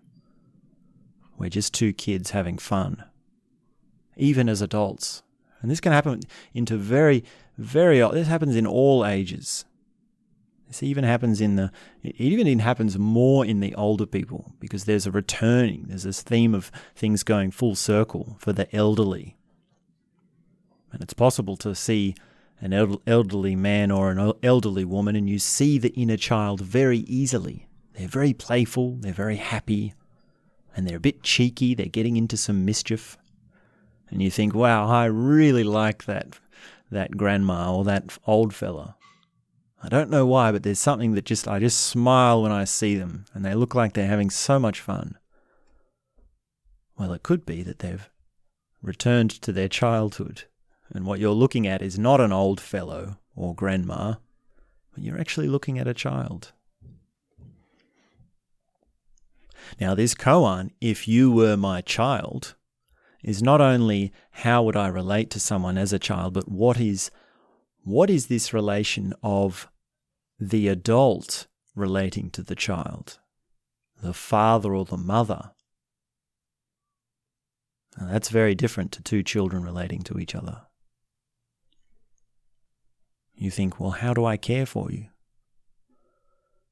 We're 1.40 1.50
just 1.50 1.74
two 1.74 1.92
kids 1.92 2.30
having 2.30 2.60
fun, 2.60 3.04
even 4.16 4.48
as 4.48 4.62
adults. 4.62 5.23
And 5.64 5.72
this 5.72 5.80
can 5.80 5.94
happen 5.94 6.20
into 6.54 6.78
very, 6.78 7.24
very, 7.58 8.02
old. 8.02 8.14
this 8.14 8.28
happens 8.28 8.56
in 8.56 8.68
all 8.68 9.06
ages. 9.06 9.64
This 10.68 10.84
even 10.84 11.06
happens 11.06 11.40
in 11.40 11.56
the, 11.56 11.72
it 12.04 12.20
even 12.20 12.60
happens 12.60 13.00
more 13.00 13.46
in 13.46 13.62
the 13.62 13.74
older 13.76 14.06
people 14.06 14.54
because 14.60 14.84
there's 14.84 15.08
a 15.08 15.12
returning, 15.12 15.86
there's 15.88 16.04
this 16.04 16.22
theme 16.22 16.54
of 16.54 16.70
things 16.96 17.24
going 17.24 17.52
full 17.52 17.76
circle 17.76 18.36
for 18.40 18.52
the 18.52 18.74
elderly. 18.76 19.38
And 20.92 21.02
it's 21.02 21.14
possible 21.14 21.56
to 21.58 21.74
see 21.74 22.14
an 22.60 22.74
elderly 23.08 23.56
man 23.56 23.90
or 23.90 24.12
an 24.12 24.34
elderly 24.44 24.86
woman 24.86 25.16
and 25.16 25.30
you 25.30 25.40
see 25.40 25.78
the 25.78 25.94
inner 25.94 26.18
child 26.18 26.60
very 26.60 27.00
easily. 27.00 27.68
They're 27.94 28.08
very 28.08 28.34
playful, 28.34 28.98
they're 29.00 29.14
very 29.14 29.38
happy, 29.38 29.94
and 30.76 30.86
they're 30.86 30.98
a 30.98 31.02
bit 31.02 31.24
cheeky, 31.24 31.74
they're 31.74 31.86
getting 31.86 32.18
into 32.18 32.36
some 32.36 32.66
mischief. 32.66 33.18
And 34.10 34.22
you 34.22 34.30
think, 34.30 34.54
wow, 34.54 34.88
I 34.88 35.06
really 35.06 35.64
like 35.64 36.06
that 36.06 36.40
that 36.94 37.18
grandma 37.18 37.76
or 37.76 37.84
that 37.84 38.18
old 38.26 38.54
fella. 38.54 38.96
I 39.82 39.90
don't 39.90 40.10
know 40.10 40.26
why, 40.26 40.52
but 40.52 40.64
there's 40.64 40.80
something 40.80 41.14
that 41.14 41.26
just 41.26 41.48
I 41.48 41.60
just 41.60 41.82
smile 41.82 42.42
when 42.42 42.52
I 42.52 42.64
see 42.64 42.96
them, 42.96 43.26
and 43.34 43.44
they 43.44 43.54
look 43.54 43.76
like 43.76 43.94
they're 43.94 44.08
having 44.08 44.30
so 44.30 44.58
much 44.58 44.80
fun. 44.80 45.18
Well, 46.98 47.12
it 47.12 47.24
could 47.24 47.46
be 47.46 47.64
that 47.64 47.80
they've 47.80 48.10
returned 48.82 49.32
to 49.42 49.52
their 49.52 49.68
childhood, 49.68 50.44
and 50.94 51.06
what 51.06 51.20
you're 51.20 51.32
looking 51.32 51.68
at 51.68 51.82
is 51.82 52.00
not 52.00 52.22
an 52.22 52.32
old 52.32 52.62
fellow 52.62 53.18
or 53.36 53.54
grandma, 53.54 54.16
but 54.94 55.04
you're 55.04 55.20
actually 55.20 55.48
looking 55.48 55.78
at 55.78 55.88
a 55.88 55.94
child. 55.94 56.54
Now, 59.82 59.96
this 59.96 60.14
koan, 60.14 60.72
if 60.80 61.08
you 61.08 61.32
were 61.32 61.58
my 61.58 61.82
child, 61.82 62.56
is 63.24 63.42
not 63.42 63.62
only 63.62 64.12
how 64.32 64.64
would 64.64 64.76
I 64.76 64.88
relate 64.88 65.30
to 65.32 65.40
someone 65.40 65.78
as 65.78 65.94
a 65.94 66.00
child, 66.00 66.34
but 66.34 66.50
what 66.50 66.80
is 66.80 67.10
what 67.84 68.10
is 68.10 68.28
this 68.28 68.54
relation 68.54 69.14
of 69.24 69.70
the 70.40 70.68
adult 70.68 71.48
relating 71.76 72.30
to 72.32 72.44
the 72.44 72.56
child, 72.56 73.20
the 74.02 74.14
father 74.14 74.74
or 74.74 74.86
the 74.86 74.98
mother. 74.98 75.52
Now, 77.98 78.08
that's 78.12 78.30
very 78.30 78.56
different 78.56 78.92
to 78.94 79.04
two 79.04 79.24
children 79.24 79.64
relating 79.64 80.02
to 80.04 80.20
each 80.20 80.36
other. 80.36 80.62
You 83.36 83.52
think, 83.52 83.80
well, 83.80 83.92
how 83.92 84.14
do 84.14 84.26
I 84.26 84.38
care 84.38 84.66
for 84.66 84.92
you? 84.92 85.08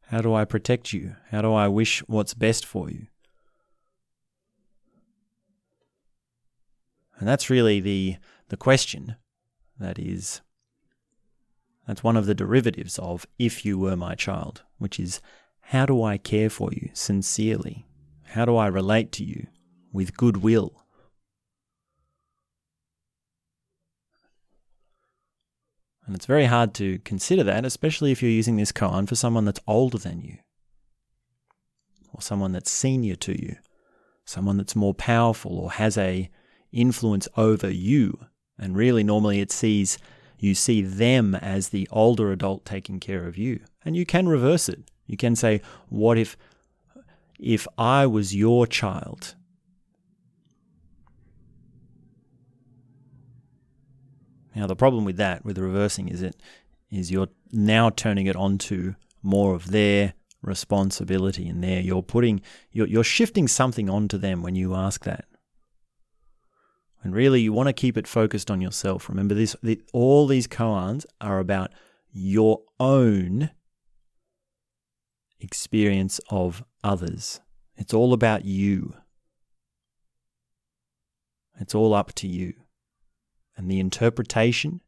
How 0.07 0.21
do 0.21 0.33
I 0.33 0.45
protect 0.45 0.93
you? 0.93 1.15
How 1.29 1.41
do 1.41 1.53
I 1.53 1.67
wish 1.67 1.99
what's 2.07 2.33
best 2.33 2.65
for 2.65 2.89
you? 2.89 3.07
And 7.21 7.27
that's 7.27 7.51
really 7.51 7.79
the, 7.79 8.17
the 8.49 8.57
question 8.57 9.15
that 9.79 9.99
is 9.99 10.41
that's 11.85 12.03
one 12.03 12.17
of 12.17 12.25
the 12.25 12.33
derivatives 12.33 12.97
of 12.97 13.27
if 13.37 13.63
you 13.63 13.77
were 13.77 13.95
my 13.95 14.15
child, 14.15 14.63
which 14.79 14.99
is 14.99 15.21
how 15.59 15.85
do 15.85 16.01
I 16.01 16.17
care 16.17 16.49
for 16.49 16.71
you 16.73 16.89
sincerely? 16.93 17.85
How 18.29 18.45
do 18.45 18.57
I 18.57 18.65
relate 18.65 19.11
to 19.13 19.23
you 19.23 19.45
with 19.93 20.17
goodwill? 20.17 20.83
And 26.07 26.15
it's 26.15 26.25
very 26.25 26.45
hard 26.45 26.73
to 26.75 26.97
consider 26.99 27.43
that, 27.43 27.65
especially 27.65 28.11
if 28.11 28.23
you're 28.23 28.31
using 28.31 28.55
this 28.55 28.71
koan 28.71 29.07
for 29.07 29.15
someone 29.15 29.45
that's 29.45 29.59
older 29.67 29.99
than 29.99 30.21
you, 30.21 30.37
or 32.11 32.21
someone 32.23 32.51
that's 32.51 32.71
senior 32.71 33.15
to 33.17 33.39
you, 33.39 33.57
someone 34.25 34.57
that's 34.57 34.75
more 34.75 34.95
powerful 34.95 35.59
or 35.59 35.73
has 35.73 35.99
a 35.99 36.31
influence 36.71 37.27
over 37.35 37.69
you. 37.69 38.19
And 38.57 38.75
really, 38.75 39.03
normally 39.03 39.39
it 39.39 39.51
sees 39.51 39.97
you 40.39 40.55
see 40.55 40.81
them 40.81 41.35
as 41.35 41.69
the 41.69 41.87
older 41.91 42.31
adult 42.31 42.65
taking 42.65 42.99
care 42.99 43.27
of 43.27 43.37
you. 43.37 43.59
And 43.85 43.95
you 43.95 44.05
can 44.05 44.27
reverse 44.27 44.69
it. 44.69 44.83
You 45.05 45.17
can 45.17 45.35
say, 45.35 45.61
what 45.89 46.17
if 46.17 46.35
if 47.39 47.67
I 47.77 48.05
was 48.05 48.35
your 48.35 48.67
child? 48.67 49.35
Now 54.55 54.67
the 54.67 54.75
problem 54.75 55.05
with 55.05 55.17
that, 55.17 55.45
with 55.45 55.57
reversing, 55.57 56.09
is 56.09 56.21
it 56.21 56.35
is 56.89 57.11
you're 57.11 57.29
now 57.51 57.89
turning 57.89 58.27
it 58.27 58.35
onto 58.35 58.95
more 59.23 59.55
of 59.55 59.71
their 59.71 60.13
responsibility 60.41 61.47
and 61.47 61.63
there 61.63 61.79
you're 61.79 62.01
putting 62.01 62.41
you're, 62.71 62.87
you're 62.87 63.03
shifting 63.03 63.47
something 63.47 63.87
onto 63.89 64.17
them 64.17 64.41
when 64.41 64.55
you 64.55 64.73
ask 64.73 65.03
that 65.03 65.25
and 67.03 67.15
really, 67.15 67.41
you 67.41 67.51
want 67.51 67.67
to 67.67 67.73
keep 67.73 67.97
it 67.97 68.07
focused 68.07 68.51
on 68.51 68.61
yourself. 68.61 69.09
Remember, 69.09 69.33
this 69.33 69.55
the, 69.63 69.81
all 69.91 70.27
these 70.27 70.47
koans 70.47 71.05
are 71.19 71.39
about 71.39 71.71
your 72.11 72.61
own 72.79 73.49
experience 75.39 76.19
of 76.29 76.63
others. 76.83 77.39
It's 77.75 77.93
all 77.93 78.13
about 78.13 78.45
you. 78.45 78.93
It's 81.59 81.73
all 81.73 81.93
up 81.93 82.13
to 82.15 82.27
you. 82.27 82.53
And 83.57 83.69
the 83.69 83.79
interpretation, 83.79 84.81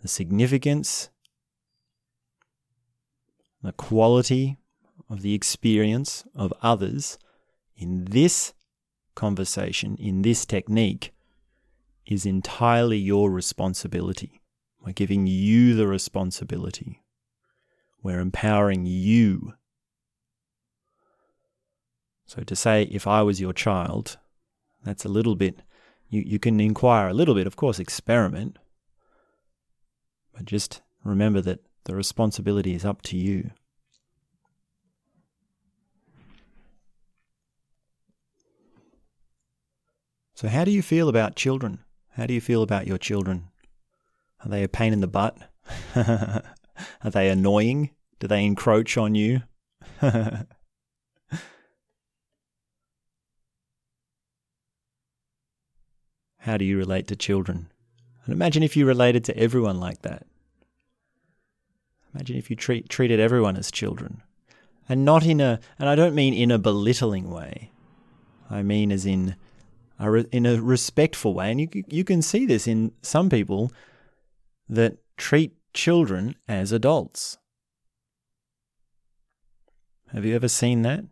the 0.00 0.08
significance, 0.08 1.08
the 3.62 3.72
quality 3.72 4.58
of 5.08 5.22
the 5.22 5.34
experience 5.34 6.24
of 6.34 6.52
others 6.62 7.18
in 7.76 8.04
this 8.06 8.52
conversation 9.14 9.96
in 9.96 10.22
this 10.22 10.46
technique 10.46 11.12
is 12.06 12.26
entirely 12.26 12.98
your 12.98 13.30
responsibility. 13.30 14.40
We're 14.84 14.92
giving 14.92 15.26
you 15.26 15.74
the 15.74 15.86
responsibility. 15.86 17.02
We're 18.02 18.20
empowering 18.20 18.84
you. 18.86 19.54
So 22.26 22.42
to 22.42 22.56
say, 22.56 22.84
if 22.84 23.06
I 23.06 23.22
was 23.22 23.40
your 23.40 23.52
child, 23.52 24.18
that's 24.82 25.04
a 25.04 25.08
little 25.08 25.36
bit, 25.36 25.60
you, 26.08 26.22
you 26.26 26.38
can 26.38 26.58
inquire 26.60 27.08
a 27.08 27.14
little 27.14 27.34
bit, 27.34 27.46
of 27.46 27.56
course, 27.56 27.78
experiment, 27.78 28.58
but 30.34 30.46
just 30.46 30.82
remember 31.04 31.40
that 31.42 31.60
the 31.84 31.94
responsibility 31.94 32.74
is 32.74 32.84
up 32.84 33.02
to 33.02 33.16
you. 33.16 33.50
So, 40.42 40.48
how 40.48 40.64
do 40.64 40.72
you 40.72 40.82
feel 40.82 41.08
about 41.08 41.36
children? 41.36 41.78
How 42.16 42.26
do 42.26 42.34
you 42.34 42.40
feel 42.40 42.64
about 42.64 42.88
your 42.88 42.98
children? 42.98 43.50
Are 44.44 44.48
they 44.48 44.64
a 44.64 44.68
pain 44.68 44.92
in 44.92 45.00
the 45.00 45.06
butt? 45.06 45.38
Are 45.94 47.10
they 47.12 47.28
annoying? 47.28 47.90
Do 48.18 48.26
they 48.26 48.44
encroach 48.44 48.98
on 48.98 49.14
you? 49.14 49.42
how 50.00 50.46
do 56.56 56.64
you 56.64 56.76
relate 56.76 57.06
to 57.06 57.14
children? 57.14 57.70
And 58.24 58.34
imagine 58.34 58.64
if 58.64 58.76
you 58.76 58.84
related 58.84 59.24
to 59.26 59.38
everyone 59.38 59.78
like 59.78 60.02
that. 60.02 60.26
Imagine 62.12 62.36
if 62.36 62.50
you 62.50 62.56
treat, 62.56 62.88
treated 62.88 63.20
everyone 63.20 63.56
as 63.56 63.70
children. 63.70 64.22
And 64.88 65.04
not 65.04 65.24
in 65.24 65.40
a, 65.40 65.60
and 65.78 65.88
I 65.88 65.94
don't 65.94 66.16
mean 66.16 66.34
in 66.34 66.50
a 66.50 66.58
belittling 66.58 67.30
way. 67.30 67.70
I 68.50 68.64
mean 68.64 68.90
as 68.90 69.06
in 69.06 69.36
in 70.02 70.46
a 70.46 70.60
respectful 70.60 71.34
way. 71.34 71.50
And 71.50 71.60
you, 71.60 71.68
you 71.88 72.04
can 72.04 72.22
see 72.22 72.46
this 72.46 72.66
in 72.66 72.92
some 73.02 73.30
people 73.30 73.72
that 74.68 74.98
treat 75.16 75.54
children 75.72 76.34
as 76.48 76.72
adults. 76.72 77.38
Have 80.12 80.24
you 80.24 80.34
ever 80.34 80.48
seen 80.48 80.82
that? 80.82 81.04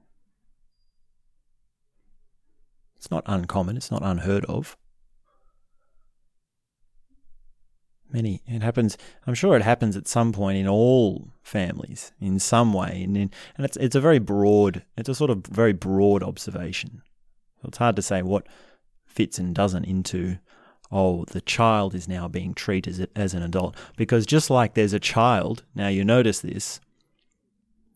It's 2.97 3.11
not 3.11 3.25
uncommon, 3.27 3.77
it's 3.77 3.91
not 3.91 4.03
unheard 4.05 4.45
of. 4.45 4.77
Many. 8.13 8.43
It 8.45 8.63
happens. 8.63 8.99
I'm 9.27 9.35
sure 9.35 9.57
it 9.57 9.63
happens 9.63 9.97
at 9.97 10.09
some 10.09 10.33
point 10.33 10.59
in 10.59 10.67
all 10.67 11.31
families, 11.43 12.13
in 12.21 12.41
some 12.41 12.73
way, 12.73 13.03
and 13.05 13.17
in, 13.17 13.31
and 13.57 13.65
it's 13.65 13.77
it's 13.77 13.95
a 13.95 14.01
very 14.01 14.19
broad. 14.19 14.85
It's 14.97 15.09
a 15.09 15.15
sort 15.15 15.31
of 15.31 15.47
very 15.47 15.73
broad 15.73 16.25
observation. 16.25 17.03
It's 17.63 17.79
hard 17.79 17.95
to 17.97 18.03
say 18.03 18.23
what 18.23 18.49
fits 19.11 19.39
and 19.39 19.55
doesn't 19.55 19.85
into. 19.85 20.39
Oh, 20.93 21.25
the 21.27 21.41
child 21.41 21.95
is 21.95 22.09
now 22.09 22.27
being 22.27 22.53
treated 22.53 23.09
as, 23.15 23.33
an 23.33 23.43
adult 23.43 23.77
because 23.97 24.27
just 24.27 24.51
like 24.51 24.75
there's 24.75 24.93
a 24.93 24.99
child. 24.99 25.63
Now 25.75 25.89
you 25.89 26.05
notice 26.05 26.41
this. 26.41 26.81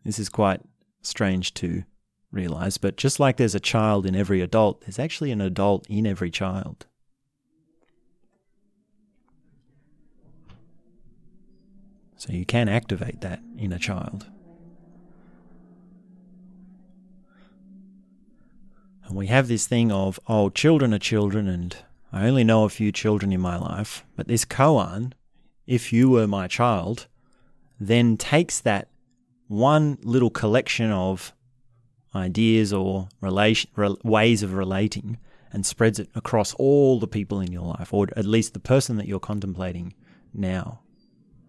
This 0.05 0.19
is 0.19 0.29
quite 0.29 0.61
strange 1.03 1.55
to 1.55 1.85
realize, 2.31 2.79
but 2.79 2.97
just 2.97 3.19
like 3.19 3.37
there's 3.37 3.55
a 3.55 3.61
child 3.61 4.07
in 4.07 4.15
every 4.15 4.41
adult, 4.41 4.83
there's 4.83 4.99
actually 4.99 5.33
an 5.33 5.41
adult 5.41 5.87
in 5.89 6.07
every 6.07 6.31
child. 6.31 6.87
So 12.17 12.33
you 12.33 12.47
can 12.47 12.69
activate 12.69 13.21
that 13.23 13.41
in 13.59 13.73
a 13.73 13.79
child. 13.79 14.27
And 19.05 19.17
we 19.17 19.27
have 19.27 19.49
this 19.49 19.67
thing 19.67 19.93
of, 19.93 20.19
oh, 20.27 20.51
children 20.51 20.95
are 20.95 20.99
children, 20.99 21.49
and 21.49 21.77
I 22.13 22.27
only 22.27 22.45
know 22.45 22.65
a 22.65 22.69
few 22.71 22.91
children 22.93 23.33
in 23.33 23.41
my 23.41 23.57
life. 23.57 24.05
But 24.17 24.29
this 24.29 24.45
koan, 24.45 25.13
if 25.67 25.93
you 25.93 26.11
were 26.11 26.27
my 26.27 26.47
child, 26.49 27.07
then 27.79 28.17
takes 28.17 28.61
that 28.61 28.89
one 29.49 29.99
little 30.03 30.31
collection 30.31 30.91
of 30.91 31.35
ideas 32.15 32.73
or 32.73 33.09
relation, 33.21 33.71
re- 33.77 33.97
ways 34.03 34.43
of 34.43 34.55
relating 34.55 35.19
and 35.53 35.67
spreads 35.67 35.99
it 35.99 36.09
across 36.15 36.55
all 36.55 36.99
the 36.99 37.07
people 37.07 37.41
in 37.41 37.53
your 37.53 37.67
life, 37.67 37.93
or 37.93 38.09
at 38.17 38.25
least 38.25 38.55
the 38.55 38.61
person 38.61 38.97
that 38.97 39.07
you're 39.07 39.21
contemplating 39.21 39.95
now 40.33 40.81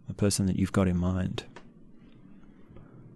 the 0.08 0.14
person 0.14 0.46
that 0.46 0.58
you've 0.58 0.72
got 0.72 0.88
in 0.88 0.98
mind. 0.98 1.46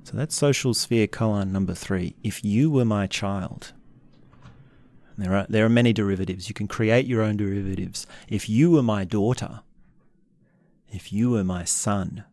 So 0.03 0.17
that's 0.17 0.35
social 0.35 0.73
sphere 0.73 1.07
koan 1.07 1.51
number 1.51 1.73
three. 1.73 2.15
If 2.23 2.43
you 2.43 2.71
were 2.71 2.85
my 2.85 3.05
child, 3.05 3.73
there 5.21 5.35
are 5.35 5.45
there 5.49 5.65
are 5.65 5.69
many 5.69 5.93
derivatives. 5.93 6.47
You 6.47 6.55
can 6.55 6.67
create 6.67 7.05
your 7.05 7.21
own 7.21 7.37
derivatives. 7.37 8.07
If 8.27 8.49
you 8.49 8.71
were 8.71 8.83
my 8.83 9.03
daughter, 9.03 9.61
if 10.89 11.11
you 11.11 11.31
were 11.31 11.43
my 11.43 11.63
son, 11.65 12.23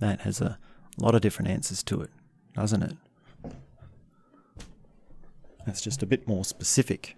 that 0.00 0.20
has 0.20 0.40
a 0.40 0.58
lot 0.96 1.14
of 1.14 1.20
different 1.20 1.50
answers 1.50 1.82
to 1.84 2.00
it, 2.02 2.10
doesn't 2.54 2.82
it? 2.82 2.96
That's 5.66 5.80
just 5.80 6.02
a 6.02 6.06
bit 6.06 6.26
more 6.26 6.44
specific. 6.44 7.16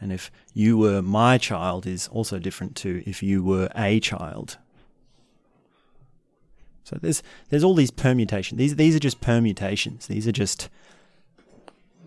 And 0.00 0.12
if 0.12 0.30
you 0.54 0.76
were 0.76 1.02
my 1.02 1.38
child 1.38 1.86
is 1.86 2.08
also 2.08 2.38
different 2.38 2.76
to 2.76 3.02
if 3.06 3.22
you 3.22 3.42
were 3.42 3.68
a 3.74 4.00
child. 4.00 4.58
So 6.88 6.96
there's 7.02 7.22
there's 7.50 7.64
all 7.64 7.74
these 7.74 7.90
permutations. 7.90 8.58
These 8.58 8.76
these 8.76 8.96
are 8.96 9.00
just 9.00 9.20
permutations. 9.20 10.06
These 10.06 10.26
are 10.26 10.32
just 10.32 10.70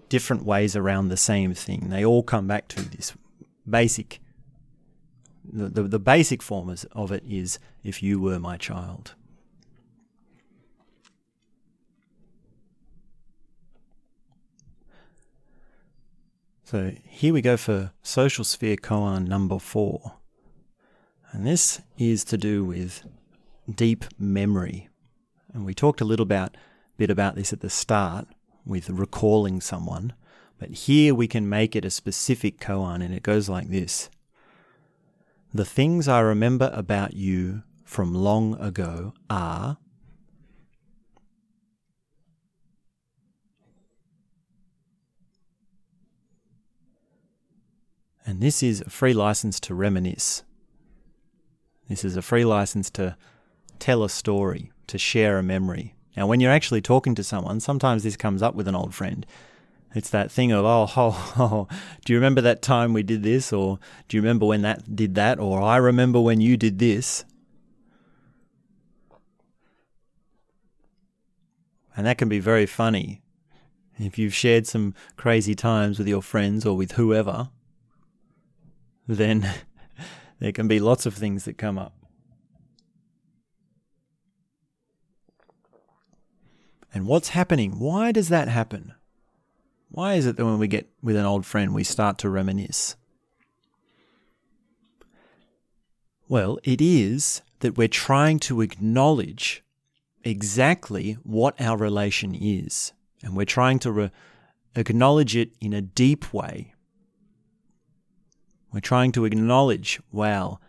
different 0.10 0.44
ways 0.44 0.76
around 0.76 1.10
the 1.10 1.18
same 1.18 1.54
thing. 1.54 1.90
They 1.90 2.04
all 2.04 2.24
come 2.24 2.48
back 2.48 2.68
to 2.70 2.90
this 2.90 3.14
basic 3.70 4.20
the, 5.44 5.70
the, 5.70 5.84
the 5.84 6.00
basic 6.00 6.42
form 6.42 6.76
of 6.94 7.12
it 7.12 7.24
is 7.28 7.60
if 7.84 8.02
you 8.02 8.20
were 8.20 8.40
my 8.40 8.58
child. 8.58 9.14
So 16.64 16.94
here 17.06 17.34
we 17.34 17.42
go 17.42 17.58
for 17.58 17.92
social 18.02 18.44
sphere 18.44 18.78
koan 18.78 19.28
number 19.28 19.60
four. 19.60 20.14
And 21.32 21.46
this 21.46 21.82
is 21.98 22.24
to 22.26 22.38
do 22.38 22.64
with 22.64 23.04
deep 23.70 24.06
memory. 24.18 24.90
And 25.54 25.66
we 25.66 25.74
talked 25.74 26.02
a 26.02 26.06
little 26.06 26.24
about, 26.24 26.56
bit 26.98 27.10
about 27.10 27.36
this 27.36 27.52
at 27.54 27.62
the 27.62 27.70
start 27.70 28.28
with 28.66 28.90
recalling 28.90 29.62
someone. 29.62 30.14
But 30.60 30.70
here 30.70 31.16
we 31.16 31.28
can 31.28 31.50
make 31.50 31.76
it 31.76 31.86
a 31.86 31.90
specific 31.90 32.60
koan, 32.60 33.04
and 33.04 33.14
it 33.14 33.24
goes 33.24 33.50
like 33.50 33.70
this 33.70 34.10
The 35.54 35.66
things 35.66 36.08
I 36.08 36.20
remember 36.20 36.70
about 36.74 37.14
you 37.14 37.64
from 37.84 38.14
long 38.14 38.56
ago 38.60 39.14
are 39.30 39.78
And 48.32 48.40
this 48.40 48.64
is 48.64 48.82
a 48.82 48.90
free 48.90 49.14
license 49.14 49.60
to 49.60 49.76
reminisce. 49.76 50.44
This 51.90 52.06
is 52.06 52.16
a 52.16 52.22
free 52.22 52.46
license 52.46 52.90
to 52.92 53.18
tell 53.82 54.04
a 54.04 54.10
story, 54.10 54.72
to 54.88 54.98
share 54.98 55.38
a 55.38 55.44
memory. 55.44 55.96
Now, 56.16 56.28
when 56.28 56.40
you're 56.40 56.52
actually 56.52 56.82
talking 56.82 57.16
to 57.16 57.24
someone, 57.24 57.60
sometimes 57.60 58.04
this 58.04 58.16
comes 58.16 58.42
up 58.42 58.56
with 58.56 58.68
an 58.68 58.76
old 58.76 58.94
friend. 58.94 59.26
It's 59.94 60.10
that 60.12 60.32
thing 60.32 60.52
of, 60.52 60.64
oh, 60.64 60.88
oh, 60.96 61.34
oh, 61.38 61.68
do 62.06 62.14
you 62.14 62.20
remember 62.20 62.42
that 62.42 62.62
time 62.62 62.94
we 62.94 63.04
did 63.04 63.24
this? 63.24 63.52
Or 63.52 63.80
do 64.08 64.16
you 64.16 64.22
remember 64.22 64.46
when 64.46 64.62
that 64.62 64.96
did 64.96 65.16
that? 65.16 65.40
Or 65.40 65.62
I 65.62 65.78
remember 65.78 66.22
when 66.22 66.40
you 66.40 66.56
did 66.58 66.80
this. 66.80 67.26
And 71.98 72.06
that 72.06 72.18
can 72.18 72.30
be 72.30 72.40
very 72.40 72.66
funny. 72.66 73.22
If 74.00 74.18
you've 74.18 74.34
shared 74.34 74.66
some 74.66 74.94
crazy 75.18 75.56
times 75.56 76.00
with 76.00 76.08
your 76.08 76.22
friends 76.22 76.66
or 76.66 76.76
with 76.76 76.94
whoever, 76.94 77.50
then 79.08 79.48
there 80.40 80.52
can 80.52 80.68
be 80.68 80.80
lots 80.80 81.06
of 81.06 81.14
things 81.14 81.46
that 81.46 81.58
come 81.58 81.78
up. 81.78 82.01
And 86.94 87.08
what's 87.08 87.30
happening? 87.30 87.80
Why 87.80 88.12
does 88.12 88.30
that 88.30 88.48
happen? 88.48 88.94
Why 89.90 90.16
is 90.16 90.26
it 90.26 90.38
that 90.38 90.46
when 90.46 90.60
we 90.60 90.68
get 90.68 90.90
with 91.02 91.16
an 91.16 91.26
old 91.26 91.46
friend, 91.46 91.74
we 91.74 91.84
start 91.84 92.18
to 92.20 92.30
reminisce? 92.30 92.96
Well, 96.28 96.60
it 96.64 96.82
is 96.82 97.42
that 97.60 97.78
we're 97.78 97.88
trying 97.88 98.40
to 98.40 98.62
acknowledge 98.62 99.64
exactly 100.24 101.14
what 101.24 101.60
our 101.60 101.78
relation 101.78 102.36
is. 102.36 102.94
And 103.22 103.36
we're 103.36 103.46
trying 103.46 103.80
to 103.80 103.92
re- 103.92 104.12
acknowledge 104.76 105.36
it 105.36 105.52
in 105.60 105.74
a 105.74 105.82
deep 105.82 106.34
way 106.34 106.74
we're 108.72 108.80
trying 108.80 109.12
to 109.14 109.26
acknowledge, 109.26 110.00
wow, 110.12 110.60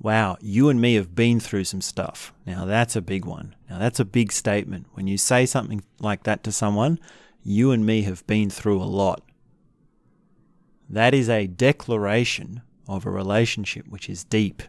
wow, 0.00 0.36
you 0.40 0.68
and 0.68 0.80
me 0.80 0.94
have 0.94 1.14
been 1.14 1.40
through 1.40 1.64
some 1.64 1.80
stuff. 1.80 2.32
Now 2.46 2.64
that's 2.64 2.96
a 2.96 3.02
big 3.02 3.24
one. 3.24 3.54
Now 3.68 3.78
that's 3.78 4.00
a 4.00 4.04
big 4.04 4.32
statement. 4.32 4.86
When 4.92 5.06
you 5.06 5.18
say 5.18 5.46
something 5.46 5.82
like 6.00 6.24
that 6.24 6.44
to 6.44 6.52
someone, 6.52 6.98
you 7.42 7.72
and 7.72 7.84
me 7.84 8.02
have 8.02 8.26
been 8.26 8.50
through 8.50 8.80
a 8.80 8.84
lot. 8.84 9.22
That 10.88 11.14
is 11.14 11.28
a 11.28 11.46
declaration 11.46 12.62
of 12.86 13.04
a 13.04 13.10
relationship 13.10 13.86
which 13.88 14.08
is 14.08 14.24
deep. 14.24 14.62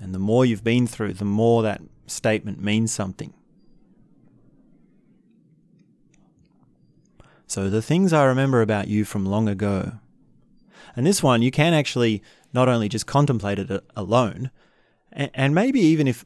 And 0.00 0.14
the 0.14 0.18
more 0.18 0.44
you've 0.44 0.64
been 0.64 0.86
through, 0.86 1.14
the 1.14 1.24
more 1.24 1.62
that 1.62 1.80
statement 2.06 2.62
means 2.62 2.92
something. 2.92 3.32
So, 7.46 7.70
the 7.70 7.82
things 7.82 8.12
I 8.12 8.24
remember 8.24 8.62
about 8.62 8.88
you 8.88 9.04
from 9.04 9.24
long 9.26 9.48
ago 9.48 9.92
and 10.96 11.06
this 11.06 11.22
one, 11.22 11.42
you 11.42 11.50
can 11.50 11.74
actually 11.74 12.22
not 12.54 12.68
only 12.68 12.88
just 12.88 13.06
contemplate 13.06 13.58
it 13.58 13.84
alone, 13.96 14.50
and 15.12 15.54
maybe 15.54 15.80
even 15.80 16.08
if, 16.08 16.24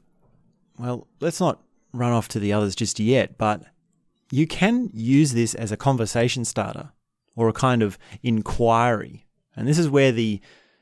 well, 0.78 1.08
let's 1.20 1.40
not 1.40 1.62
run 1.92 2.12
off 2.12 2.28
to 2.28 2.38
the 2.38 2.52
others 2.52 2.76
just 2.76 3.00
yet, 3.00 3.36
but 3.36 3.64
you 4.30 4.46
can 4.46 4.90
use 4.92 5.32
this 5.32 5.54
as 5.54 5.72
a 5.72 5.76
conversation 5.76 6.44
starter 6.44 6.92
or 7.34 7.48
a 7.48 7.52
kind 7.52 7.82
of 7.82 7.98
inquiry. 8.22 9.26
And 9.56 9.66
this 9.66 9.78
is 9.78 9.88
where 9.88 10.12
the 10.12 10.40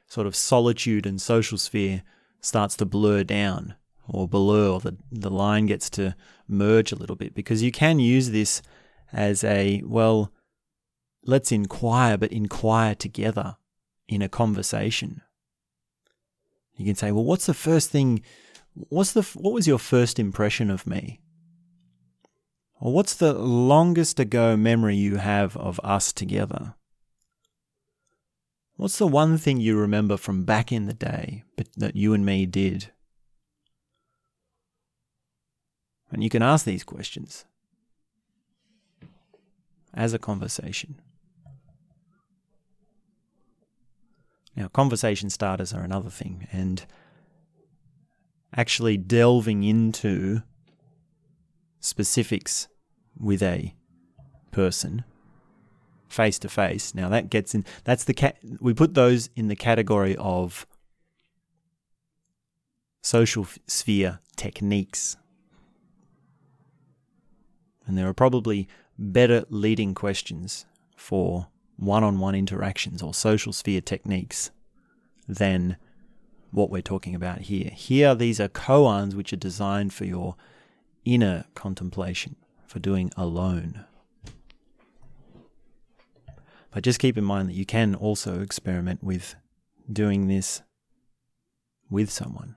sort 0.09 0.27
of 0.27 0.37
solitude 0.37 1.07
and 1.07 1.21
social 1.21 1.59
sphere 1.59 2.03
starts 2.41 2.77
to 2.77 2.85
blur 2.85 3.25
down 3.25 3.75
or 4.09 4.29
blur, 4.29 4.69
or 4.69 4.81
the, 4.81 4.97
the 5.11 5.31
line 5.31 5.67
gets 5.67 5.91
to 5.91 6.15
merge 6.47 6.93
a 6.93 6.97
little 6.97 7.17
bit 7.17 7.35
because 7.35 7.63
you 7.63 7.73
can 7.73 7.99
use 7.99 8.31
this 8.31 8.63
as 9.13 9.43
a, 9.43 9.83
well, 9.85 10.33
let's 11.25 11.51
inquire, 11.51 12.17
but 12.17 12.33
inquire 12.33 12.95
together 12.95 13.57
in 14.09 14.23
a 14.23 14.29
conversation. 14.29 15.23
You 16.77 16.85
can 16.85 16.95
say, 16.95 17.13
well, 17.13 17.25
what's 17.25 17.47
the 17.47 17.55
first 17.55 17.91
thing? 17.91 18.23
What's 18.75 19.13
the 19.13 19.23
what 19.35 19.55
was 19.55 19.67
your 19.67 19.79
first 19.79 20.19
impression 20.19 20.71
of 20.71 20.87
me? 20.87 21.21
Or 22.79 22.93
what's 22.93 23.15
the 23.15 23.33
longest 23.33 24.21
ago 24.21 24.57
memory 24.57 24.97
you 24.97 25.17
have 25.17 25.57
of 25.57 25.81
us 25.83 26.13
together? 26.13 26.75
What's 28.77 28.99
the 28.99 29.07
one 29.07 29.39
thing 29.39 29.59
you 29.59 29.79
remember 29.79 30.19
from 30.19 30.45
back 30.45 30.71
in 30.71 30.85
the 30.85 30.93
day 30.93 31.45
that 31.79 31.97
you 31.97 32.13
and 32.13 32.27
me 32.27 32.45
did? 32.45 32.93
And 36.11 36.23
you 36.23 36.29
can 36.29 36.43
ask 36.43 36.67
these 36.67 36.85
questions 36.85 37.47
as 39.95 40.13
a 40.13 40.19
conversation. 40.19 41.01
Now, 44.57 44.69
conversation 44.69 45.29
starters 45.29 45.73
are 45.75 45.83
another 45.83 46.11
thing, 46.11 46.49
and 46.51 46.85
actually 48.57 48.97
delving 48.97 49.63
into 49.63 50.43
specifics 51.81 52.69
with 53.19 53.43
a 53.43 53.75
person 54.51 55.05
face 56.09 56.39
to 56.39 56.49
face. 56.49 56.95
Now 56.95 57.09
that 57.11 57.31
gets 57.31 57.55
in. 57.55 57.65
That's 57.85 58.05
the 58.05 58.15
cat. 58.15 58.39
We 58.61 58.75
put 58.75 58.95
those 58.95 59.29
in 59.37 59.49
the 59.49 59.57
category 59.57 60.17
of 60.17 60.67
social 63.03 63.47
sphere 63.67 64.21
techniques, 64.37 65.17
and 67.87 67.97
there 67.97 68.09
are 68.09 68.15
probably 68.15 68.69
better 68.99 69.45
leading 69.51 69.95
questions 69.95 70.65
for 70.97 71.49
one-on-one 71.77 72.35
interactions 72.35 73.03
or 73.03 73.13
social 73.15 73.53
sphere 73.53 73.81
techniques 73.81 74.51
than 75.29 75.77
what 76.51 76.71
we're 76.71 76.83
talking 76.83 77.15
about 77.15 77.43
here. 77.43 77.71
Here, 77.75 78.15
these 78.15 78.41
are 78.41 78.49
koans 78.49 79.15
which 79.15 79.33
are 79.33 79.37
designed 79.37 79.93
for 79.93 80.05
your 80.05 80.37
inner 81.05 81.45
contemplation, 81.55 82.37
for 82.67 82.79
doing 82.79 83.11
alone. 83.17 83.85
But 86.71 86.83
just 86.85 86.99
keep 86.99 87.17
in 87.17 87.25
mind 87.25 87.49
that 87.49 87.55
you 87.55 87.65
can 87.67 87.95
also 87.95 88.41
experiment 88.41 89.03
with 89.03 89.35
doing 89.91 90.29
this 90.29 90.63
with 91.91 92.11
someone. 92.11 92.57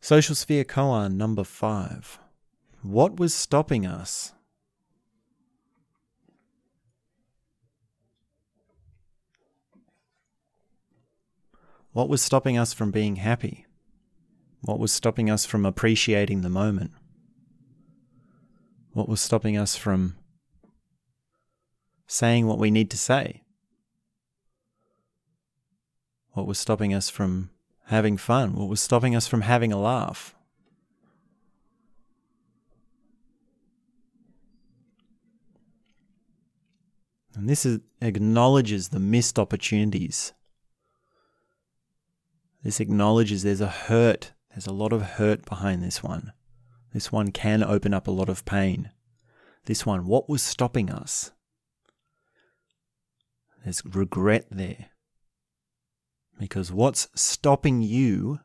Social 0.00 0.34
sphere 0.34 0.64
koan 0.64 1.16
number 1.16 1.42
five. 1.42 2.18
What 2.82 3.18
was 3.18 3.34
stopping 3.34 3.84
us? 3.84 4.32
What 11.96 12.10
was 12.10 12.20
stopping 12.20 12.58
us 12.58 12.74
from 12.74 12.90
being 12.90 13.16
happy? 13.16 13.64
What 14.60 14.78
was 14.78 14.92
stopping 14.92 15.30
us 15.30 15.46
from 15.46 15.64
appreciating 15.64 16.42
the 16.42 16.50
moment? 16.50 16.90
What 18.92 19.08
was 19.08 19.18
stopping 19.18 19.56
us 19.56 19.76
from 19.76 20.14
saying 22.06 22.46
what 22.46 22.58
we 22.58 22.70
need 22.70 22.90
to 22.90 22.98
say? 22.98 23.44
What 26.32 26.46
was 26.46 26.58
stopping 26.58 26.92
us 26.92 27.08
from 27.08 27.48
having 27.86 28.18
fun? 28.18 28.52
What 28.56 28.68
was 28.68 28.82
stopping 28.82 29.16
us 29.16 29.26
from 29.26 29.40
having 29.40 29.72
a 29.72 29.80
laugh? 29.80 30.34
And 37.34 37.48
this 37.48 37.64
is, 37.64 37.80
acknowledges 38.02 38.90
the 38.90 39.00
missed 39.00 39.38
opportunities. 39.38 40.34
This 42.66 42.80
acknowledges 42.80 43.44
there's 43.44 43.60
a 43.60 43.68
hurt, 43.68 44.32
there's 44.50 44.66
a 44.66 44.72
lot 44.72 44.92
of 44.92 45.00
hurt 45.00 45.44
behind 45.46 45.84
this 45.84 46.02
one. 46.02 46.32
This 46.92 47.12
one 47.12 47.30
can 47.30 47.62
open 47.62 47.94
up 47.94 48.08
a 48.08 48.10
lot 48.10 48.28
of 48.28 48.44
pain. 48.44 48.90
This 49.66 49.86
one, 49.86 50.04
what 50.04 50.28
was 50.28 50.42
stopping 50.42 50.90
us? 50.90 51.30
There's 53.62 53.84
regret 53.84 54.48
there. 54.50 54.86
Because 56.40 56.72
what's 56.72 57.06
stopping 57.14 57.82
you 57.82 58.40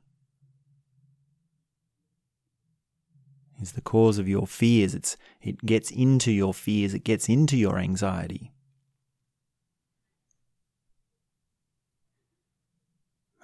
is 3.59 3.71
the 3.71 3.81
cause 3.81 4.19
of 4.19 4.27
your 4.27 4.45
fears. 4.45 4.93
It's, 4.93 5.17
it 5.41 5.65
gets 5.65 5.89
into 5.89 6.31
your 6.31 6.53
fears, 6.53 6.93
it 6.93 7.03
gets 7.03 7.27
into 7.27 7.57
your 7.57 7.79
anxiety. 7.79 8.53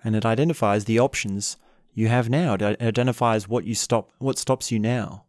And 0.04 0.16
it 0.16 0.26
identifies 0.26 0.86
the 0.86 1.00
options 1.00 1.58
you 1.94 2.08
have 2.08 2.30
now. 2.30 2.54
It 2.54 2.82
identifies 2.82 3.48
what 3.48 3.66
you 3.66 3.76
stop 3.76 4.12
what 4.20 4.38
stops 4.38 4.72
you 4.72 4.80
now. 4.80 5.26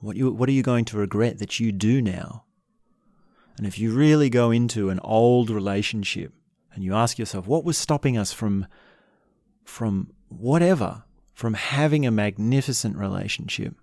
What 0.00 0.16
you 0.16 0.32
what 0.32 0.48
are 0.48 0.52
you 0.52 0.62
going 0.62 0.84
to 0.86 0.96
regret 0.96 1.38
that 1.38 1.60
you 1.60 1.72
do 1.72 2.00
now? 2.00 2.44
And 3.60 3.66
if 3.66 3.78
you 3.78 3.92
really 3.92 4.30
go 4.30 4.50
into 4.50 4.88
an 4.88 5.00
old 5.00 5.50
relationship 5.50 6.32
and 6.72 6.82
you 6.82 6.94
ask 6.94 7.18
yourself, 7.18 7.46
what 7.46 7.62
was 7.62 7.76
stopping 7.76 8.16
us 8.16 8.32
from, 8.32 8.66
from 9.64 10.12
whatever, 10.28 11.04
from 11.34 11.52
having 11.52 12.06
a 12.06 12.10
magnificent 12.10 12.96
relationship? 12.96 13.74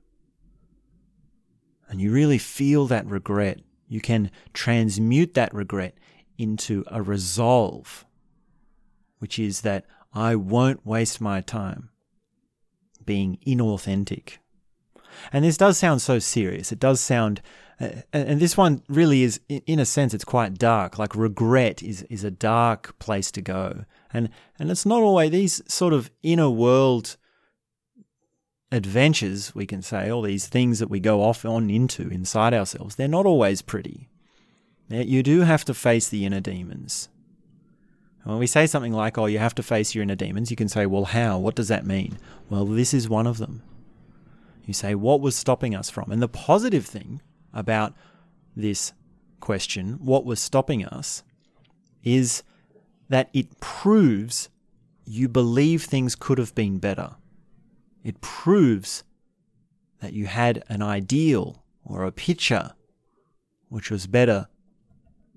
And 1.88 2.02
you 2.02 2.12
really 2.12 2.40
feel 2.40 2.88
that 2.88 3.06
regret, 3.06 3.60
you 3.88 4.02
can 4.02 4.32
transmute 4.52 5.36
that 5.36 5.54
regret 5.54 5.96
into 6.40 6.84
a 6.88 7.04
resolve, 7.04 8.04
which 9.20 9.40
is 9.40 9.62
that 9.62 9.86
I 10.14 10.36
won't 10.36 10.86
waste 10.86 11.22
my 11.22 11.42
time 11.42 11.90
being 13.06 13.38
inauthentic. 13.46 14.38
And 15.32 15.44
this 15.44 15.58
does 15.58 15.78
sound 15.78 16.02
so 16.02 16.20
serious. 16.20 16.72
It 16.72 16.80
does 16.80 17.00
sound 17.00 17.42
uh, 17.80 17.90
and 18.12 18.40
this 18.40 18.58
one 18.58 18.82
really 18.88 19.22
is, 19.22 19.40
in 19.48 19.80
a 19.80 19.86
sense, 19.86 20.14
it's 20.14 20.26
quite 20.26 20.58
dark. 20.58 20.98
Like 20.98 21.16
regret 21.16 21.84
is 21.84 22.02
is 22.04 22.24
a 22.24 22.32
dark 22.32 22.98
place 22.98 23.32
to 23.32 23.42
go, 23.42 23.86
and 24.12 24.30
and 24.58 24.72
it's 24.72 24.86
not 24.86 25.04
always 25.04 25.32
these 25.32 25.62
sort 25.72 25.94
of 25.94 26.10
inner 26.24 26.50
world 26.50 27.18
adventures 28.72 29.54
we 29.56 29.66
can 29.66 29.82
say, 29.82 30.10
all 30.10 30.24
these 30.24 30.48
things 30.48 30.80
that 30.80 30.90
we 30.90 31.00
go 31.00 31.22
off 31.22 31.46
on 31.46 31.70
into 31.70 32.10
inside 32.10 32.54
ourselves. 32.54 32.96
They're 32.96 33.08
not 33.08 33.26
always 33.26 33.62
pretty. 33.62 34.10
You 34.90 35.22
do 35.22 35.42
have 35.42 35.64
to 35.66 35.74
face 35.74 36.10
the 36.10 36.26
inner 36.26 36.40
demons. 36.40 37.10
When 38.28 38.40
we 38.40 38.48
say 38.48 38.68
something 38.68 38.92
like, 38.92 39.18
"Oh, 39.18 39.28
you 39.28 39.40
have 39.40 39.56
to 39.56 39.64
face 39.64 39.96
your 39.96 40.04
inner 40.04 40.14
demons," 40.14 40.52
you 40.52 40.58
can 40.58 40.68
say, 40.68 40.86
"Well, 40.86 41.06
how? 41.06 41.40
What 41.40 41.56
does 41.56 41.70
that 41.70 41.86
mean?" 41.86 42.18
Well, 42.50 42.66
this 42.66 42.94
is 42.94 43.08
one 43.08 43.26
of 43.26 43.38
them. 43.38 43.62
You 44.66 44.74
say, 44.74 44.96
"What 44.96 45.22
was 45.22 45.34
stopping 45.34 45.74
us 45.74 45.90
from?" 45.90 46.12
And 46.12 46.22
the 46.22 46.28
positive 46.28 46.86
thing 46.86 47.22
about 47.54 47.96
this 48.54 48.92
question, 49.40 49.94
what 50.04 50.26
was 50.26 50.42
stopping 50.42 50.84
us, 50.84 51.24
is 52.04 52.44
that 53.08 53.30
it 53.32 53.62
proves 53.62 54.50
you 55.06 55.30
believe 55.30 55.86
things 55.86 56.14
could 56.14 56.38
have 56.38 56.54
been 56.54 56.80
better. 56.80 57.16
It 58.04 58.20
proves 58.20 59.06
that 60.00 60.12
you 60.12 60.26
had 60.26 60.66
an 60.68 60.82
ideal 60.82 61.64
or 61.86 62.04
a 62.04 62.12
picture 62.12 62.74
which 63.70 63.90
was 63.90 64.06
better 64.06 64.50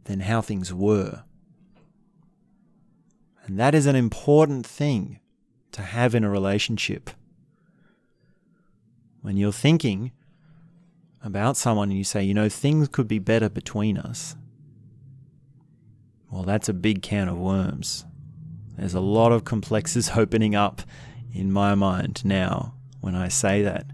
than 0.06 0.20
how 0.20 0.40
things 0.40 0.74
were. 0.74 1.22
And 3.50 3.58
that 3.58 3.74
is 3.74 3.86
an 3.86 3.96
important 3.96 4.64
thing 4.64 5.18
to 5.72 5.82
have 5.82 6.14
in 6.14 6.22
a 6.22 6.30
relationship. 6.30 7.10
When 9.22 9.36
you're 9.36 9.50
thinking 9.50 10.12
about 11.20 11.56
someone 11.56 11.88
and 11.88 11.98
you 11.98 12.04
say, 12.04 12.22
you 12.22 12.32
know, 12.32 12.48
things 12.48 12.86
could 12.86 13.08
be 13.08 13.18
better 13.18 13.48
between 13.48 13.98
us, 13.98 14.36
well, 16.30 16.44
that's 16.44 16.68
a 16.68 16.72
big 16.72 17.02
can 17.02 17.26
of 17.26 17.38
worms. 17.38 18.04
There's 18.78 18.94
a 18.94 19.00
lot 19.00 19.32
of 19.32 19.44
complexes 19.44 20.12
opening 20.16 20.54
up 20.54 20.82
in 21.34 21.50
my 21.50 21.74
mind 21.74 22.24
now 22.24 22.74
when 23.00 23.16
I 23.16 23.26
say 23.26 23.62
that. 23.62 23.86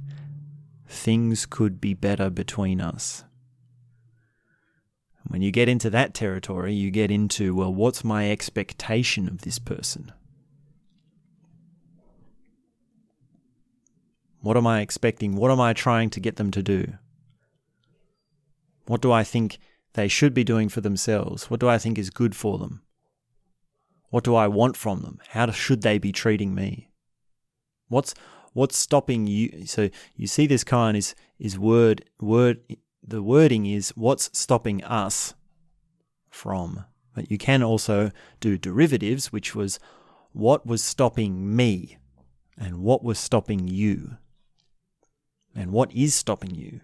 Things 0.86 1.46
could 1.46 1.80
be 1.80 1.94
better 1.94 2.28
between 2.28 2.82
us. 2.82 3.24
When 5.28 5.42
you 5.42 5.50
get 5.50 5.68
into 5.68 5.90
that 5.90 6.14
territory, 6.14 6.72
you 6.72 6.90
get 6.90 7.10
into, 7.10 7.54
well, 7.54 7.74
what's 7.74 8.04
my 8.04 8.30
expectation 8.30 9.28
of 9.28 9.42
this 9.42 9.58
person? 9.58 10.12
What 14.40 14.56
am 14.56 14.66
I 14.66 14.80
expecting? 14.80 15.34
What 15.34 15.50
am 15.50 15.60
I 15.60 15.72
trying 15.72 16.10
to 16.10 16.20
get 16.20 16.36
them 16.36 16.50
to 16.52 16.62
do? 16.62 16.92
What 18.86 19.02
do 19.02 19.10
I 19.10 19.24
think 19.24 19.58
they 19.94 20.06
should 20.06 20.32
be 20.34 20.44
doing 20.44 20.68
for 20.68 20.80
themselves? 20.80 21.50
What 21.50 21.58
do 21.58 21.68
I 21.68 21.78
think 21.78 21.98
is 21.98 22.10
good 22.10 22.36
for 22.36 22.58
them? 22.58 22.82
What 24.10 24.22
do 24.22 24.36
I 24.36 24.46
want 24.46 24.76
from 24.76 25.02
them? 25.02 25.18
How 25.30 25.50
should 25.50 25.82
they 25.82 25.98
be 25.98 26.12
treating 26.12 26.54
me? 26.54 26.90
What's 27.88 28.14
what's 28.52 28.76
stopping 28.76 29.26
you? 29.26 29.66
So 29.66 29.90
you 30.14 30.28
see, 30.28 30.46
this 30.46 30.62
koan 30.62 30.96
is 30.96 31.16
is 31.38 31.58
word 31.58 32.04
word 32.20 32.60
the 33.06 33.22
wording 33.22 33.66
is 33.66 33.90
what's 33.90 34.36
stopping 34.36 34.82
us 34.84 35.34
from. 36.28 36.84
But 37.14 37.30
you 37.30 37.38
can 37.38 37.62
also 37.62 38.10
do 38.40 38.58
derivatives, 38.58 39.32
which 39.32 39.54
was 39.54 39.78
what 40.32 40.66
was 40.66 40.82
stopping 40.82 41.56
me 41.56 41.98
and 42.58 42.82
what 42.82 43.02
was 43.02 43.18
stopping 43.18 43.68
you. 43.68 44.16
And 45.54 45.72
what 45.72 45.92
is 45.92 46.14
stopping 46.14 46.54
you? 46.54 46.80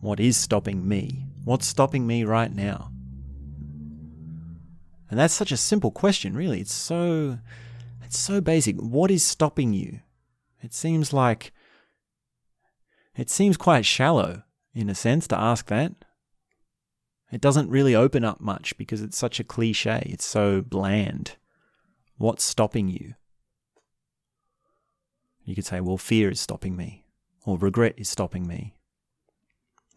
What 0.00 0.20
is 0.20 0.36
stopping 0.36 0.86
me? 0.86 1.26
What's 1.44 1.66
stopping 1.66 2.06
me 2.06 2.24
right 2.24 2.52
now? 2.52 2.90
And 5.08 5.18
that's 5.18 5.34
such 5.34 5.52
a 5.52 5.56
simple 5.56 5.90
question, 5.90 6.34
really. 6.34 6.60
It's 6.60 6.74
so 6.74 7.38
it's 8.02 8.18
so 8.18 8.40
basic. 8.40 8.76
What 8.76 9.10
is 9.10 9.24
stopping 9.24 9.72
you? 9.72 10.00
It 10.60 10.74
seems 10.74 11.12
like 11.12 11.52
it 13.16 13.30
seems 13.30 13.56
quite 13.56 13.84
shallow 13.84 14.42
in 14.74 14.88
a 14.88 14.94
sense 14.94 15.26
to 15.28 15.38
ask 15.38 15.66
that. 15.66 15.92
It 17.30 17.40
doesn't 17.40 17.70
really 17.70 17.94
open 17.94 18.24
up 18.24 18.40
much 18.40 18.76
because 18.76 19.00
it's 19.00 19.16
such 19.16 19.40
a 19.40 19.44
cliche. 19.44 20.06
It's 20.06 20.24
so 20.24 20.60
bland. 20.60 21.36
What's 22.18 22.44
stopping 22.44 22.88
you? 22.88 23.14
You 25.44 25.54
could 25.54 25.66
say, 25.66 25.80
well, 25.80 25.96
fear 25.96 26.30
is 26.30 26.40
stopping 26.40 26.76
me, 26.76 27.04
or 27.44 27.58
regret 27.58 27.94
is 27.96 28.08
stopping 28.08 28.46
me, 28.46 28.76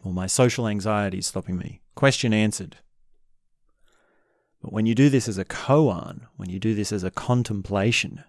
or 0.02 0.12
my 0.12 0.26
social 0.26 0.66
anxiety 0.66 1.18
is 1.18 1.26
stopping 1.26 1.56
me. 1.56 1.82
Question 1.94 2.32
answered. 2.32 2.78
But 4.60 4.72
when 4.72 4.86
you 4.86 4.94
do 4.94 5.08
this 5.08 5.28
as 5.28 5.38
a 5.38 5.44
koan, 5.44 6.22
when 6.36 6.50
you 6.50 6.58
do 6.58 6.74
this 6.74 6.90
as 6.90 7.04
a 7.04 7.10
contemplation, 7.10 8.24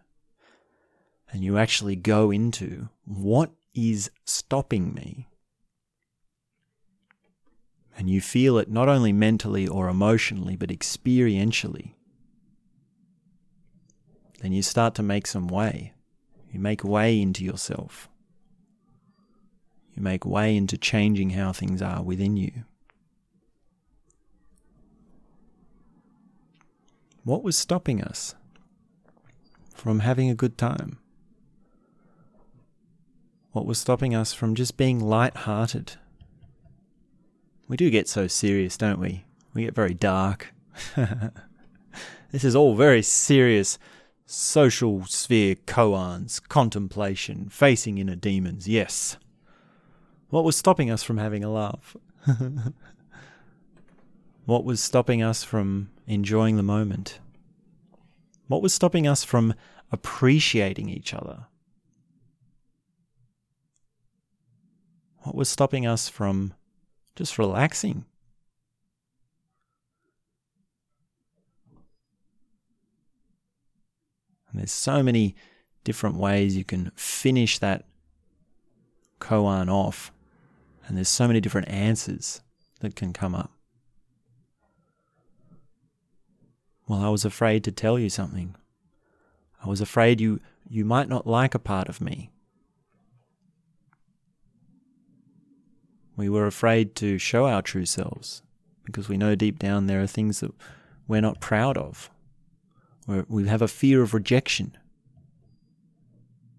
and 1.32 1.44
you 1.44 1.58
actually 1.58 1.96
go 1.96 2.30
into 2.30 2.90
what 3.04 3.52
is 3.78 4.10
stopping 4.26 4.94
me, 4.94 5.30
and 7.98 8.10
you 8.10 8.20
feel 8.20 8.58
it 8.58 8.70
not 8.70 8.90
only 8.90 9.14
mentally 9.14 9.68
or 9.68 9.88
emotionally, 9.88 10.56
but 10.56 10.70
experientially, 10.70 11.94
then 14.42 14.52
you 14.52 14.62
start 14.62 14.96
to 14.96 15.04
make 15.04 15.28
some 15.28 15.48
way. 15.48 15.94
You 16.52 16.60
make 16.60 16.84
way 16.84 17.22
into 17.22 17.44
yourself. 17.44 18.10
You 19.96 20.02
make 20.02 20.26
way 20.26 20.56
into 20.56 20.78
changing 20.78 21.32
how 21.32 21.54
things 21.54 21.82
are 21.82 22.04
within 22.04 22.38
you. 22.38 22.64
What 27.24 27.44
was 27.44 27.58
stopping 27.58 28.02
us 28.02 28.36
from 29.74 30.00
having 30.00 30.30
a 30.30 30.36
good 30.36 30.58
time? 30.58 31.00
What 33.58 33.66
was 33.66 33.80
stopping 33.80 34.14
us 34.14 34.34
from 34.34 34.53
just 34.53 34.78
being 34.78 34.99
light-hearted? 34.99 35.93
We 37.68 37.76
do 37.76 37.89
get 37.89 38.08
so 38.08 38.28
serious, 38.28 38.78
don't 38.78 38.99
we? 38.99 39.26
We 39.55 39.64
get 39.64 39.74
very 39.74 39.95
dark. 39.95 40.53
this 42.32 42.43
is 42.43 42.55
all 42.55 42.76
very 42.76 43.01
serious 43.01 43.80
social 44.28 45.08
sphere 45.08 45.55
koans, 45.55 46.39
contemplation, 46.47 47.49
facing 47.49 47.97
inner 47.97 48.16
demons, 48.16 48.68
yes. 48.68 49.18
What 50.30 50.43
was 50.43 50.55
stopping 50.55 50.91
us 50.91 51.01
from 51.01 51.18
having 51.18 51.43
a 51.43 51.51
laugh? 51.51 51.97
what 54.45 54.66
was 54.66 54.84
stopping 54.84 55.24
us 55.24 55.43
from 55.43 55.89
enjoying 56.05 56.58
the 56.58 56.62
moment? 56.62 57.18
What 58.49 58.62
was 58.62 58.76
stopping 58.76 59.08
us 59.08 59.24
from 59.24 59.55
appreciating 59.91 60.89
each 60.89 61.12
other? 61.12 61.47
What 65.28 65.36
was 65.36 65.50
stopping 65.50 65.86
us 65.86 66.08
from 66.08 66.54
just 67.18 67.38
relaxing? 67.38 68.06
And 74.50 74.62
there's 74.62 74.72
so 74.72 75.04
many 75.04 75.36
different 75.84 76.16
ways 76.16 76.56
you 76.56 76.64
can 76.64 76.94
finish 76.96 77.60
that 77.60 77.84
koan 79.20 79.70
off. 79.70 80.14
And 80.88 80.96
there's 80.96 81.10
so 81.10 81.28
many 81.28 81.42
different 81.42 81.68
answers 81.68 82.40
that 82.80 82.96
can 82.96 83.12
come 83.12 83.36
up. 83.36 83.52
Well, 86.88 87.02
I 87.02 87.10
was 87.10 87.26
afraid 87.26 87.66
to 87.66 87.72
tell 87.74 88.00
you 88.00 88.10
something. 88.10 88.56
I 89.62 89.68
was 89.68 89.82
afraid 89.82 90.22
you, 90.22 90.40
you 90.70 90.86
might 90.86 91.10
not 91.10 91.28
like 91.28 91.54
a 91.54 91.60
part 91.60 91.90
of 91.90 92.00
me. 92.00 92.32
We 96.18 96.30
were 96.30 96.47
afraid 96.47 96.95
to 96.95 97.20
show 97.20 97.45
our 97.45 97.61
true 97.61 97.86
selves 97.86 98.41
because 98.84 99.07
we 99.07 99.18
know 99.18 99.36
deep 99.36 99.59
down 99.59 99.86
there 99.86 100.01
are 100.01 100.07
things 100.07 100.39
that 100.39 100.51
we're 101.07 101.22
not 101.22 101.39
proud 101.39 101.78
of. 101.78 102.09
We're, 103.05 103.26
we 103.30 103.47
have 103.47 103.61
a 103.61 103.68
fear 103.68 104.01
of 104.01 104.15
rejection. 104.15 104.76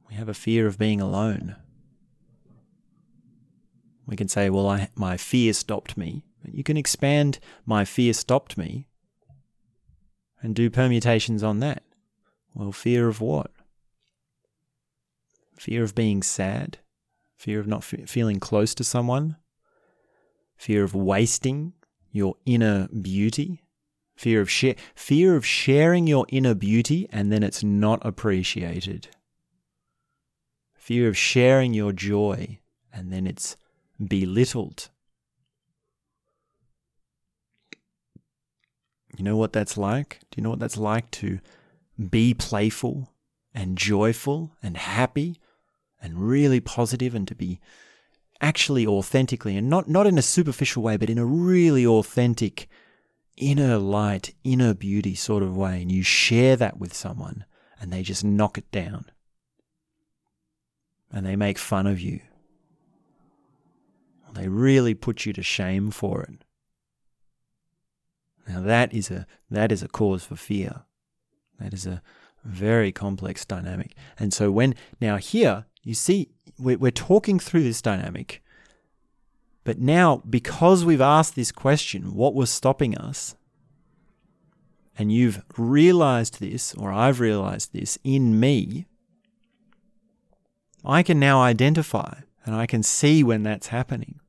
We 0.08 0.14
have 0.14 0.28
a 0.28 0.34
fear 0.34 0.68
of 0.68 0.78
being 0.78 1.00
alone. 1.00 1.56
We 4.06 4.16
can 4.16 4.28
say, 4.28 4.48
well, 4.48 4.68
I, 4.68 4.88
my 4.94 5.16
fear 5.16 5.52
stopped 5.52 5.96
me. 5.96 6.22
You 6.44 6.62
can 6.62 6.76
expand 6.76 7.40
my 7.66 7.84
fear 7.84 8.12
stopped 8.12 8.56
me 8.56 8.86
and 10.40 10.54
do 10.54 10.70
permutations 10.70 11.42
on 11.42 11.58
that. 11.60 11.82
Well, 12.54 12.70
fear 12.72 13.08
of 13.08 13.20
what? 13.20 13.50
Fear 15.58 15.82
of 15.82 15.96
being 15.96 16.22
sad, 16.22 16.78
fear 17.36 17.58
of 17.58 17.66
not 17.66 17.80
f- 17.80 18.08
feeling 18.08 18.38
close 18.38 18.74
to 18.76 18.84
someone, 18.84 19.36
fear 20.58 20.82
of 20.82 20.94
wasting 20.94 21.72
your 22.10 22.34
inner 22.44 22.88
beauty, 22.88 23.62
fear 24.16 24.40
of 24.40 24.50
share, 24.50 24.74
fear 24.94 25.36
of 25.36 25.46
sharing 25.46 26.06
your 26.06 26.26
inner 26.28 26.54
beauty 26.54 27.08
and 27.10 27.32
then 27.32 27.42
it's 27.42 27.62
not 27.62 28.04
appreciated, 28.04 29.08
fear 30.74 31.08
of 31.08 31.16
sharing 31.16 31.72
your 31.72 31.92
joy 31.92 32.58
and 32.92 33.12
then 33.12 33.26
it's 33.26 33.56
belittled. 34.04 34.90
You 39.16 39.24
know 39.24 39.36
what 39.36 39.52
that's 39.52 39.76
like? 39.76 40.20
Do 40.30 40.36
you 40.36 40.42
know 40.42 40.50
what 40.50 40.60
that's 40.60 40.76
like 40.76 41.10
to 41.12 41.38
be 42.10 42.34
playful 42.34 43.12
and 43.54 43.78
joyful 43.78 44.52
and 44.62 44.76
happy 44.76 45.40
and 46.00 46.28
really 46.28 46.60
positive 46.60 47.14
and 47.14 47.26
to 47.28 47.34
be 47.34 47.60
actually 48.40 48.86
authentically 48.86 49.56
and 49.56 49.68
not, 49.68 49.88
not 49.88 50.06
in 50.06 50.18
a 50.18 50.22
superficial 50.22 50.82
way, 50.82 50.96
but 50.96 51.10
in 51.10 51.18
a 51.18 51.24
really 51.24 51.86
authentic, 51.86 52.68
inner 53.36 53.78
light, 53.78 54.34
inner 54.44 54.74
beauty 54.74 55.14
sort 55.14 55.42
of 55.42 55.56
way. 55.56 55.82
And 55.82 55.90
you 55.90 56.02
share 56.02 56.56
that 56.56 56.78
with 56.78 56.94
someone 56.94 57.44
and 57.80 57.92
they 57.92 58.02
just 58.02 58.24
knock 58.24 58.58
it 58.58 58.70
down 58.70 59.06
and 61.12 61.24
they 61.24 61.36
make 61.36 61.58
fun 61.58 61.86
of 61.86 62.00
you. 62.00 62.20
They 64.34 64.48
really 64.48 64.94
put 64.94 65.26
you 65.26 65.32
to 65.32 65.42
shame 65.42 65.90
for 65.90 66.22
it. 66.22 66.44
Now 68.46 68.60
that 68.60 68.92
is 68.92 69.10
a 69.10 69.26
that 69.50 69.72
is 69.72 69.82
a 69.82 69.88
cause 69.88 70.24
for 70.24 70.36
fear. 70.36 70.82
That 71.58 71.74
is 71.74 71.86
a 71.86 72.02
very 72.44 72.92
complex 72.92 73.44
dynamic. 73.44 73.94
And 74.18 74.32
so 74.32 74.50
when 74.50 74.74
now 75.00 75.16
here 75.16 75.66
you 75.82 75.94
see 75.94 76.30
we're, 76.58 76.78
we're 76.78 76.90
talking 76.90 77.38
through 77.38 77.62
this 77.62 77.82
dynamic, 77.82 78.42
but 79.64 79.78
now 79.78 80.22
because 80.28 80.84
we've 80.84 81.00
asked 81.00 81.36
this 81.36 81.52
question, 81.52 82.14
what 82.14 82.34
was 82.34 82.50
stopping 82.50 82.96
us? 82.96 83.36
And 84.96 85.12
you've 85.12 85.42
realized 85.56 86.40
this, 86.40 86.74
or 86.74 86.92
I've 86.92 87.20
realized 87.20 87.72
this 87.72 87.98
in 88.02 88.40
me, 88.40 88.86
I 90.84 91.02
can 91.02 91.20
now 91.20 91.40
identify 91.40 92.20
and 92.44 92.54
I 92.54 92.66
can 92.66 92.82
see 92.82 93.22
when 93.22 93.42
that's 93.42 93.68
happening. 93.68 94.20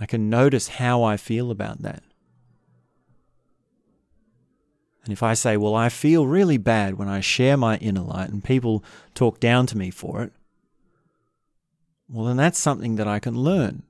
I 0.00 0.06
can 0.06 0.28
notice 0.28 0.68
how 0.68 1.02
I 1.02 1.16
feel 1.16 1.50
about 1.50 1.82
that. 1.82 2.02
And 5.04 5.12
if 5.12 5.22
I 5.22 5.34
say, 5.34 5.56
well, 5.56 5.74
I 5.74 5.88
feel 5.88 6.26
really 6.26 6.58
bad 6.58 6.98
when 6.98 7.08
I 7.08 7.20
share 7.20 7.56
my 7.56 7.78
inner 7.78 8.02
light 8.02 8.28
and 8.28 8.44
people 8.44 8.84
talk 9.14 9.40
down 9.40 9.66
to 9.68 9.78
me 9.78 9.90
for 9.90 10.22
it, 10.22 10.32
well, 12.08 12.26
then 12.26 12.36
that's 12.36 12.58
something 12.58 12.96
that 12.96 13.06
I 13.06 13.18
can 13.18 13.34
learn. 13.34 13.82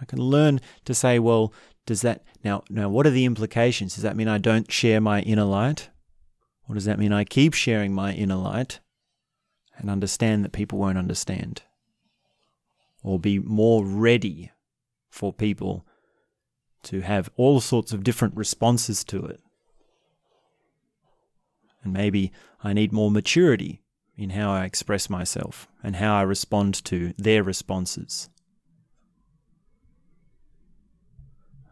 I 0.00 0.04
can 0.04 0.18
learn 0.18 0.60
to 0.84 0.94
say, 0.94 1.18
well, 1.18 1.52
does 1.86 2.02
that 2.02 2.22
now 2.44 2.62
now 2.68 2.88
what 2.88 3.06
are 3.06 3.10
the 3.10 3.24
implications? 3.24 3.94
Does 3.94 4.02
that 4.02 4.16
mean 4.16 4.28
I 4.28 4.38
don't 4.38 4.70
share 4.70 5.00
my 5.00 5.22
inner 5.22 5.44
light? 5.44 5.88
Or 6.68 6.74
does 6.74 6.84
that 6.84 6.98
mean 6.98 7.12
I 7.12 7.24
keep 7.24 7.54
sharing 7.54 7.94
my 7.94 8.12
inner 8.12 8.36
light 8.36 8.80
and 9.78 9.88
understand 9.88 10.44
that 10.44 10.52
people 10.52 10.78
won't 10.78 10.98
understand? 10.98 11.62
Or 13.02 13.18
be 13.18 13.38
more 13.38 13.86
ready 13.86 14.52
for 15.08 15.32
people 15.32 15.86
to 16.82 17.00
have 17.00 17.30
all 17.36 17.60
sorts 17.60 17.92
of 17.92 18.04
different 18.04 18.36
responses 18.36 19.02
to 19.04 19.24
it. 19.24 19.40
And 21.82 21.92
maybe 21.92 22.32
I 22.62 22.74
need 22.74 22.92
more 22.92 23.10
maturity 23.10 23.82
in 24.16 24.30
how 24.30 24.52
I 24.52 24.64
express 24.64 25.08
myself 25.08 25.67
and 25.82 25.96
how 25.96 26.16
I 26.16 26.22
respond 26.22 26.84
to 26.86 27.14
their 27.16 27.42
responses. 27.42 28.28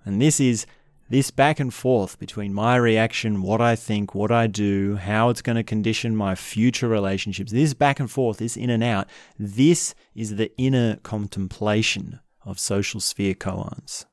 And 0.04 0.22
this 0.22 0.38
is 0.38 0.66
this 1.08 1.30
back 1.30 1.60
and 1.60 1.72
forth 1.72 2.18
between 2.18 2.52
my 2.52 2.76
reaction, 2.76 3.42
what 3.42 3.60
I 3.60 3.76
think, 3.76 4.14
what 4.14 4.32
I 4.32 4.48
do, 4.48 4.96
how 4.96 5.28
it's 5.30 5.42
going 5.42 5.56
to 5.56 5.62
condition 5.62 6.16
my 6.16 6.34
future 6.34 6.88
relationships, 6.88 7.52
this 7.52 7.74
back 7.74 8.00
and 8.00 8.10
forth, 8.10 8.38
this 8.38 8.56
in 8.56 8.70
and 8.70 8.82
out, 8.82 9.08
this 9.38 9.94
is 10.14 10.36
the 10.36 10.50
inner 10.56 10.96
contemplation 10.96 12.20
of 12.44 12.58
social 12.58 13.00
sphere 13.00 13.34
koans. 13.34 14.04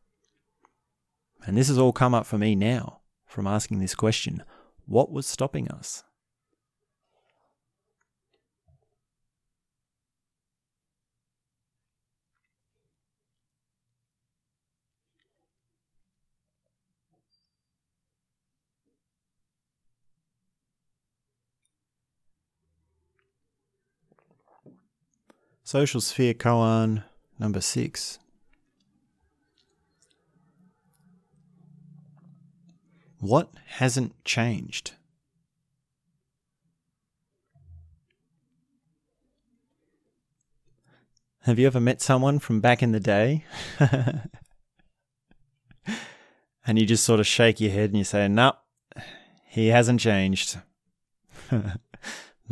And 1.45 1.57
this 1.57 1.67
has 1.67 1.77
all 1.77 1.93
come 1.93 2.13
up 2.13 2.25
for 2.25 2.37
me 2.37 2.55
now 2.55 3.01
from 3.25 3.47
asking 3.47 3.79
this 3.79 3.95
question 3.95 4.43
what 4.85 5.11
was 5.11 5.25
stopping 5.25 5.69
us? 5.69 6.03
Social 25.63 26.01
Sphere 26.01 26.33
Koan 26.33 27.03
number 27.39 27.61
six. 27.61 28.19
What 33.19 33.49
hasn't 33.65 34.25
changed? 34.25 34.91
Have 41.43 41.59
you 41.59 41.67
ever 41.67 41.79
met 41.79 42.01
someone 42.01 42.39
from 42.39 42.59
back 42.59 42.83
in 42.83 42.91
the 42.91 42.99
day? 42.99 43.45
and 43.79 44.29
you 46.77 46.85
just 46.85 47.05
sort 47.05 47.21
of 47.21 47.27
shake 47.27 47.61
your 47.61 47.71
head 47.71 47.89
and 47.89 47.97
you 47.97 48.03
say, 48.03 48.27
Nope, 48.27 48.55
he 49.47 49.67
hasn't 49.67 50.01
changed. 50.01 50.57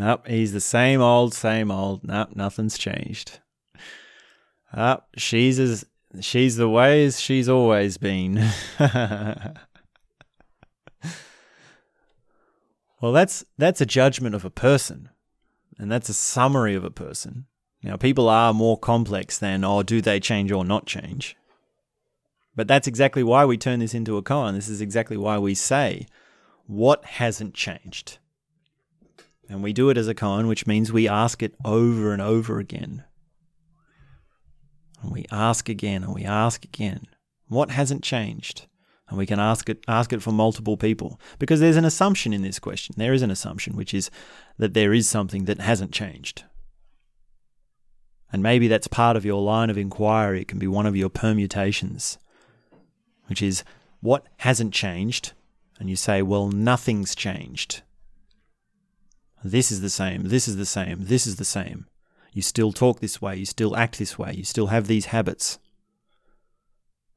nope, 0.01 0.27
he's 0.27 0.53
the 0.53 0.61
same 0.61 1.01
old, 1.01 1.33
same 1.33 1.71
old. 1.71 2.03
Nope, 2.03 2.29
nothing's 2.35 2.77
changed. 2.77 3.39
Up, 4.73 5.07
oh, 5.07 5.17
she's 5.17 5.59
as 5.59 5.85
she's 6.19 6.55
the 6.55 6.69
way 6.69 7.05
as 7.05 7.19
she's 7.19 7.47
always 7.49 7.97
been. 7.97 8.49
Well, 13.01 13.13
that's 13.13 13.43
that's 13.57 13.81
a 13.81 13.85
judgment 13.85 14.35
of 14.35 14.45
a 14.45 14.51
person, 14.51 15.09
and 15.79 15.91
that's 15.91 16.07
a 16.07 16.13
summary 16.13 16.75
of 16.75 16.83
a 16.83 16.91
person. 16.91 17.47
Now, 17.83 17.97
people 17.97 18.29
are 18.29 18.53
more 18.53 18.77
complex 18.77 19.39
than 19.39 19.63
oh, 19.63 19.81
do 19.81 20.01
they 20.01 20.19
change 20.19 20.51
or 20.51 20.63
not 20.63 20.85
change? 20.85 21.35
But 22.55 22.67
that's 22.67 22.87
exactly 22.87 23.23
why 23.23 23.43
we 23.45 23.57
turn 23.57 23.79
this 23.79 23.95
into 23.95 24.17
a 24.17 24.21
koan. 24.21 24.53
This 24.53 24.69
is 24.69 24.81
exactly 24.81 25.17
why 25.17 25.39
we 25.39 25.55
say 25.55 26.05
what 26.67 27.03
hasn't 27.03 27.55
changed. 27.55 28.19
And 29.51 29.61
we 29.61 29.73
do 29.73 29.89
it 29.89 29.97
as 29.97 30.07
a 30.07 30.15
koan, 30.15 30.47
which 30.47 30.65
means 30.65 30.91
we 30.91 31.07
ask 31.07 31.43
it 31.43 31.53
over 31.65 32.13
and 32.13 32.21
over 32.21 32.57
again. 32.57 33.03
And 35.01 35.11
we 35.11 35.25
ask 35.31 35.67
again 35.67 36.03
and 36.03 36.15
we 36.15 36.23
ask 36.23 36.63
again. 36.63 37.05
What 37.47 37.69
hasn't 37.69 38.03
changed? 38.03 38.67
and 39.11 39.17
we 39.17 39.25
can 39.25 39.39
ask 39.39 39.69
it 39.69 39.83
ask 39.89 40.13
it 40.13 40.21
for 40.21 40.31
multiple 40.31 40.77
people 40.77 41.19
because 41.37 41.59
there's 41.59 41.75
an 41.75 41.85
assumption 41.85 42.31
in 42.31 42.41
this 42.41 42.59
question. 42.59 42.95
There 42.97 43.13
is 43.13 43.21
an 43.21 43.29
assumption 43.29 43.75
which 43.75 43.93
is 43.93 44.09
that 44.57 44.73
there 44.73 44.93
is 44.93 45.07
something 45.07 45.45
that 45.45 45.59
hasn't 45.59 45.91
changed. 45.91 46.45
And 48.31 48.41
maybe 48.41 48.69
that's 48.69 48.87
part 48.87 49.17
of 49.17 49.25
your 49.25 49.41
line 49.41 49.69
of 49.69 49.77
inquiry. 49.77 50.41
It 50.41 50.47
can 50.47 50.59
be 50.59 50.67
one 50.67 50.85
of 50.85 50.95
your 50.95 51.09
permutations, 51.09 52.17
which 53.27 53.41
is 53.41 53.65
what 53.99 54.25
hasn't 54.37 54.73
changed? 54.73 55.33
And 55.77 55.89
you 55.89 55.97
say, 55.97 56.21
well, 56.21 56.47
nothing's 56.47 57.13
changed. 57.13 57.81
This 59.43 59.71
is 59.71 59.81
the 59.81 59.89
same, 59.89 60.23
this 60.23 60.47
is 60.47 60.57
the 60.57 60.65
same, 60.65 61.05
this 61.05 61.25
is 61.25 61.37
the 61.37 61.45
same. 61.45 61.87
You 62.33 62.41
still 62.41 62.71
talk 62.71 62.99
this 62.99 63.21
way, 63.21 63.37
you 63.37 63.45
still 63.45 63.75
act 63.75 63.97
this 63.97 64.17
way, 64.17 64.33
you 64.33 64.43
still 64.43 64.67
have 64.67 64.87
these 64.87 65.07
habits. 65.07 65.59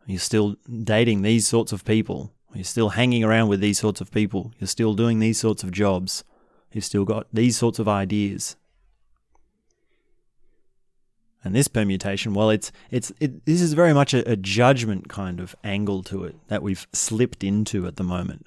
You're 0.07 0.19
still 0.19 0.57
dating 0.69 1.23
these 1.23 1.47
sorts 1.47 1.73
of 1.73 1.85
people. 1.85 2.33
You're 2.55 2.65
still 2.65 2.91
hanging 2.91 3.25
around 3.25 3.49
with 3.49 3.61
these 3.61 3.79
sorts 3.79 4.01
of 4.01 4.11
people. 4.11 4.53
You're 4.59 4.69
still 4.69 4.95
doing 4.95 5.19
these 5.19 5.39
sorts 5.39 5.63
of 5.63 5.73
jobs. 5.73 6.25
You've 6.73 6.85
still 6.85 7.05
got 7.05 7.27
these 7.33 7.57
sorts 7.57 7.79
of 7.79 7.89
ideas. 7.89 8.57
And 11.43 11.55
this 11.55 11.69
permutation, 11.69 12.33
well, 12.33 12.51
it's 12.51 12.73
it's 12.91 13.13
it, 13.21 13.45
this 13.45 13.61
is 13.61 13.75
very 13.75 13.93
much 13.93 14.15
a, 14.15 14.31
a 14.31 14.37
judgment 14.37 15.09
kind 15.09 15.41
of 15.41 15.55
angle 15.63 16.03
to 16.05 16.25
it 16.25 16.37
that 16.49 16.63
we've 16.63 16.87
slipped 16.93 17.45
into 17.45 17.87
at 17.87 17.97
the 17.97 18.05
moment. 18.05 18.47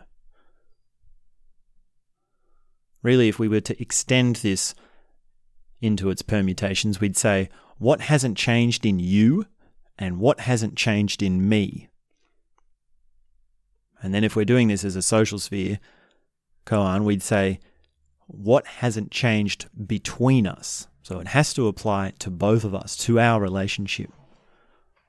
Really, 3.07 3.29
if 3.29 3.39
we 3.39 3.47
were 3.47 3.61
to 3.61 3.81
extend 3.81 4.35
this 4.35 4.75
into 5.79 6.09
its 6.09 6.21
permutations, 6.21 6.99
we'd 6.99 7.15
say, 7.15 7.47
what 7.77 8.01
hasn't 8.01 8.35
changed 8.35 8.85
in 8.85 8.99
you 8.99 9.45
and 9.97 10.19
what 10.19 10.41
hasn't 10.41 10.75
changed 10.75 11.23
in 11.23 11.47
me. 11.47 11.87
And 14.01 14.13
then 14.13 14.25
if 14.25 14.35
we're 14.35 14.43
doing 14.43 14.67
this 14.67 14.83
as 14.83 14.97
a 14.97 15.01
social 15.01 15.39
sphere, 15.39 15.79
koan, 16.65 17.05
we'd 17.05 17.23
say, 17.23 17.61
what 18.25 18.67
hasn't 18.67 19.09
changed 19.09 19.69
between 19.87 20.45
us? 20.45 20.89
So 21.01 21.21
it 21.21 21.29
has 21.29 21.53
to 21.53 21.69
apply 21.69 22.11
to 22.19 22.29
both 22.29 22.65
of 22.65 22.75
us, 22.75 22.97
to 23.05 23.21
our 23.21 23.39
relationship, 23.39 24.11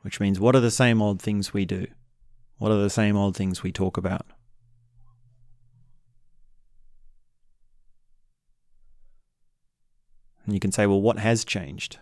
which 0.02 0.20
means 0.20 0.38
what 0.38 0.54
are 0.54 0.60
the 0.60 0.70
same 0.70 1.02
old 1.02 1.20
things 1.20 1.52
we 1.52 1.64
do? 1.64 1.88
What 2.58 2.70
are 2.70 2.80
the 2.80 2.90
same 2.90 3.16
old 3.16 3.36
things 3.36 3.64
we 3.64 3.72
talk 3.72 3.96
about? 3.96 4.24
And 10.48 10.54
you 10.54 10.60
can 10.60 10.72
say, 10.72 10.86
well, 10.86 11.02
what 11.02 11.18
has 11.18 11.44
changed? 11.44 11.98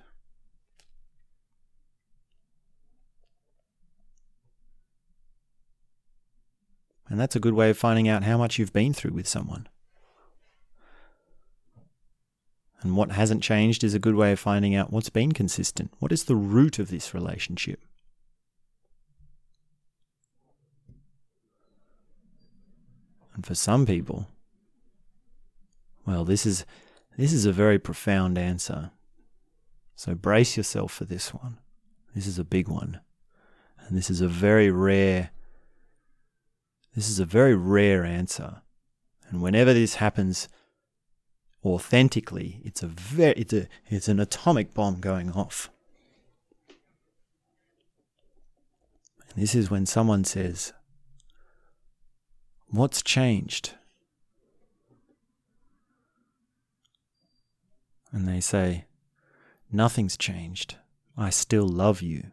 And 7.08 7.18
that's 7.18 7.34
a 7.34 7.40
good 7.40 7.54
way 7.54 7.70
of 7.70 7.76
finding 7.76 8.06
out 8.06 8.22
how 8.22 8.38
much 8.38 8.56
you've 8.56 8.72
been 8.72 8.92
through 8.92 9.14
with 9.14 9.26
someone. 9.26 9.66
And 12.82 12.96
what 12.96 13.10
hasn't 13.10 13.42
changed 13.42 13.82
is 13.82 13.94
a 13.94 13.98
good 13.98 14.14
way 14.14 14.30
of 14.30 14.38
finding 14.38 14.76
out 14.76 14.92
what's 14.92 15.10
been 15.10 15.32
consistent. 15.32 15.92
What 15.98 16.12
is 16.12 16.22
the 16.22 16.36
root 16.36 16.78
of 16.78 16.88
this 16.88 17.12
relationship? 17.12 17.80
And 23.34 23.44
for 23.44 23.56
some 23.56 23.86
people, 23.86 24.28
well, 26.06 26.24
this 26.24 26.46
is 26.46 26.64
this 27.16 27.32
is 27.32 27.46
a 27.46 27.52
very 27.52 27.78
profound 27.78 28.38
answer. 28.38 28.90
So 29.94 30.14
brace 30.14 30.56
yourself 30.56 30.92
for 30.92 31.04
this 31.04 31.32
one. 31.32 31.58
This 32.14 32.26
is 32.26 32.38
a 32.38 32.44
big 32.44 32.68
one. 32.68 33.00
And 33.78 33.96
this 33.96 34.10
is 34.10 34.20
a 34.20 34.28
very 34.28 34.70
rare 34.70 35.30
this 36.96 37.10
is 37.10 37.20
a 37.20 37.26
very 37.26 37.54
rare 37.54 38.04
answer. 38.04 38.62
And 39.28 39.42
whenever 39.42 39.74
this 39.74 39.96
happens 39.96 40.48
authentically, 41.62 42.62
it's 42.64 42.82
a 42.82 42.86
very 42.86 43.34
it's 43.34 43.52
a 43.52 43.68
it's 43.86 44.08
an 44.08 44.18
atomic 44.18 44.72
bomb 44.72 45.00
going 45.00 45.30
off. 45.30 45.68
And 49.28 49.42
this 49.42 49.54
is 49.54 49.70
when 49.70 49.84
someone 49.84 50.24
says, 50.24 50.72
What's 52.68 53.02
changed? 53.02 53.74
And 58.16 58.26
they 58.26 58.40
say, 58.40 58.86
Nothing's 59.70 60.16
changed. 60.16 60.76
I 61.18 61.28
still 61.28 61.68
love 61.68 62.00
you. 62.00 62.32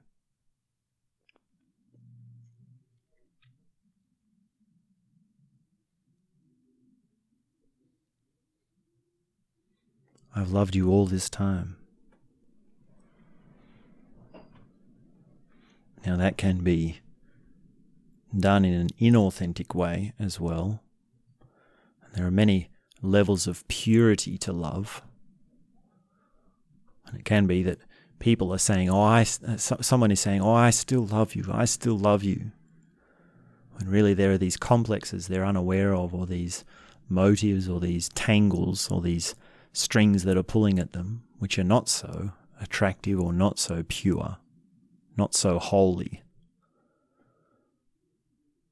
I've 10.34 10.52
loved 10.52 10.74
you 10.74 10.90
all 10.90 11.06
this 11.06 11.30
time. 11.30 11.76
Now, 16.06 16.16
that 16.16 16.38
can 16.38 16.60
be 16.60 17.02
done 18.34 18.64
in 18.64 18.74
an 18.74 18.88
inauthentic 19.02 19.76
way 19.76 20.14
as 20.18 20.40
well. 20.40 20.82
There 22.14 22.26
are 22.26 22.32
many 22.32 22.70
levels 23.02 23.48
of 23.48 23.68
purity 23.68 24.38
to 24.38 24.54
love. 24.54 25.02
And 27.06 27.18
it 27.18 27.26
can 27.26 27.48
be 27.48 27.64
that 27.64 27.80
people 28.20 28.54
are 28.54 28.60
saying, 28.60 28.90
Oh, 28.90 29.02
I, 29.02 29.22
uh, 29.48 29.58
someone 29.58 30.12
is 30.12 30.20
saying, 30.20 30.42
Oh, 30.42 30.54
I 30.54 30.70
still 30.70 31.06
love 31.06 31.36
you. 31.36 31.46
I 31.52 31.66
still 31.66 31.98
love 31.98 32.24
you. 32.24 32.52
When 33.78 33.90
really 33.90 34.14
there 34.14 34.32
are 34.32 34.38
these 34.38 34.58
complexes 34.58 35.28
they're 35.28 35.46
unaware 35.46 35.96
of, 35.96 36.14
or 36.14 36.26
these 36.26 36.64
motives, 37.10 37.68
or 37.68 37.80
these 37.80 38.10
tangles, 38.10 38.90
or 38.90 39.02
these 39.02 39.36
strings 39.74 40.24
that 40.24 40.38
are 40.38 40.44
pulling 40.44 40.80
at 40.80 40.94
them, 40.94 41.24
which 41.40 41.58
are 41.58 41.64
not 41.64 41.90
so 41.90 42.32
attractive 42.62 43.20
or 43.20 43.34
not 43.34 43.60
so 43.60 43.84
pure, 43.88 44.38
not 45.18 45.34
so 45.34 45.60
holy. 45.60 46.22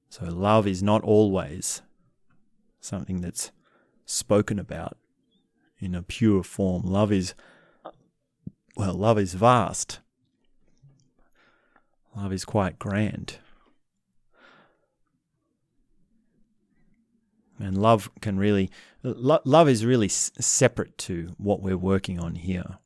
So, 0.09 0.25
love 0.25 0.67
is 0.67 0.83
not 0.83 1.03
always 1.03 1.81
something 2.79 3.21
that's 3.21 3.51
spoken 4.05 4.59
about 4.59 4.97
in 5.79 5.95
a 5.95 6.03
pure 6.03 6.43
form. 6.43 6.83
Love 6.83 7.11
is, 7.11 7.33
well, 8.75 8.93
love 8.93 9.19
is 9.19 9.33
vast. 9.33 9.99
Love 12.15 12.33
is 12.33 12.45
quite 12.45 12.79
grand. 12.79 13.37
And 17.59 17.77
love 17.77 18.09
can 18.21 18.37
really, 18.37 18.69
lo- 19.03 19.41
love 19.45 19.69
is 19.69 19.85
really 19.85 20.07
s- 20.07 20.31
separate 20.39 20.97
to 20.99 21.35
what 21.37 21.61
we're 21.61 21.77
working 21.77 22.19
on 22.19 22.35
here. 22.35 22.79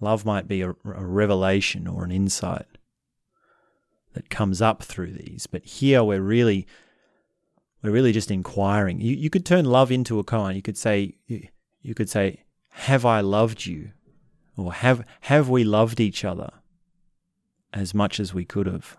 Love 0.00 0.24
might 0.24 0.48
be 0.48 0.62
a, 0.62 0.70
a 0.70 0.74
revelation 0.84 1.86
or 1.86 2.04
an 2.04 2.10
insight 2.10 2.66
that 4.14 4.30
comes 4.30 4.62
up 4.62 4.82
through 4.82 5.12
these, 5.12 5.46
but 5.46 5.64
here 5.64 6.02
we're 6.02 6.22
really, 6.22 6.66
we're 7.82 7.90
really 7.90 8.12
just 8.12 8.30
inquiring. 8.30 9.00
You, 9.00 9.14
you 9.14 9.28
could 9.30 9.44
turn 9.44 9.66
love 9.66 9.92
into 9.92 10.18
a 10.18 10.24
koan. 10.24 10.56
You 10.56 10.62
could 10.62 10.78
say, 10.78 11.16
you, 11.26 11.48
you 11.82 11.94
could 11.94 12.08
say, 12.08 12.42
"Have 12.84 13.04
I 13.04 13.20
loved 13.20 13.66
you?" 13.66 13.92
or 14.56 14.72
"Have 14.72 15.04
have 15.22 15.48
we 15.48 15.64
loved 15.64 15.98
each 15.98 16.24
other 16.24 16.50
as 17.72 17.94
much 17.94 18.20
as 18.20 18.34
we 18.34 18.44
could 18.44 18.66
have?" 18.66 18.98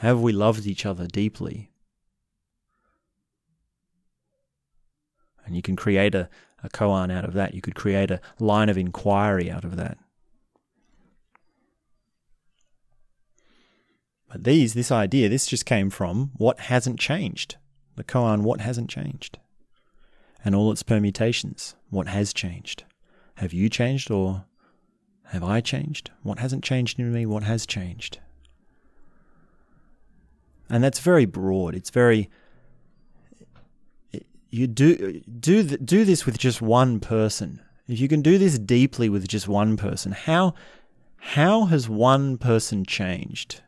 Have 0.00 0.20
we 0.20 0.32
loved 0.32 0.66
each 0.66 0.84
other 0.84 1.06
deeply? 1.06 1.70
And 5.44 5.56
you 5.56 5.62
can 5.62 5.76
create 5.76 6.14
a, 6.14 6.28
a 6.62 6.68
koan 6.68 7.10
out 7.10 7.24
of 7.24 7.32
that. 7.34 7.54
You 7.54 7.62
could 7.62 7.74
create 7.74 8.10
a 8.10 8.20
line 8.38 8.68
of 8.68 8.76
inquiry 8.76 9.50
out 9.50 9.64
of 9.64 9.76
that. 9.76 9.96
But 14.28 14.44
these, 14.44 14.74
this 14.74 14.90
idea, 14.90 15.28
this 15.28 15.46
just 15.46 15.64
came 15.64 15.88
from 15.88 16.32
what 16.36 16.60
hasn't 16.60 17.00
changed. 17.00 17.56
The 17.94 18.04
koan, 18.04 18.42
what 18.42 18.60
hasn't 18.60 18.90
changed. 18.90 19.38
And 20.44 20.54
all 20.54 20.70
its 20.70 20.82
permutations, 20.82 21.74
what 21.90 22.08
has 22.08 22.32
changed. 22.32 22.84
Have 23.36 23.52
you 23.52 23.68
changed 23.68 24.10
or 24.10 24.44
have 25.26 25.42
I 25.42 25.60
changed? 25.60 26.10
What 26.22 26.38
hasn't 26.38 26.64
changed 26.64 26.98
in 26.98 27.12
me? 27.12 27.26
What 27.26 27.42
has 27.42 27.66
changed? 27.66 28.18
And 30.68 30.82
that's 30.82 31.00
very 31.00 31.24
broad. 31.24 31.74
It's 31.74 31.90
very 31.90 32.30
you 34.50 34.66
do 34.66 35.20
do 35.20 35.62
do 35.62 36.04
this 36.04 36.24
with 36.24 36.38
just 36.38 36.62
one 36.62 37.00
person. 37.00 37.60
If 37.88 38.00
you 38.00 38.08
can 38.08 38.22
do 38.22 38.38
this 38.38 38.58
deeply 38.58 39.08
with 39.08 39.28
just 39.28 39.48
one 39.48 39.76
person, 39.76 40.12
how 40.12 40.54
how 41.18 41.66
has 41.66 41.88
one 41.88 42.38
person 42.38 42.84
changed? 42.84 43.62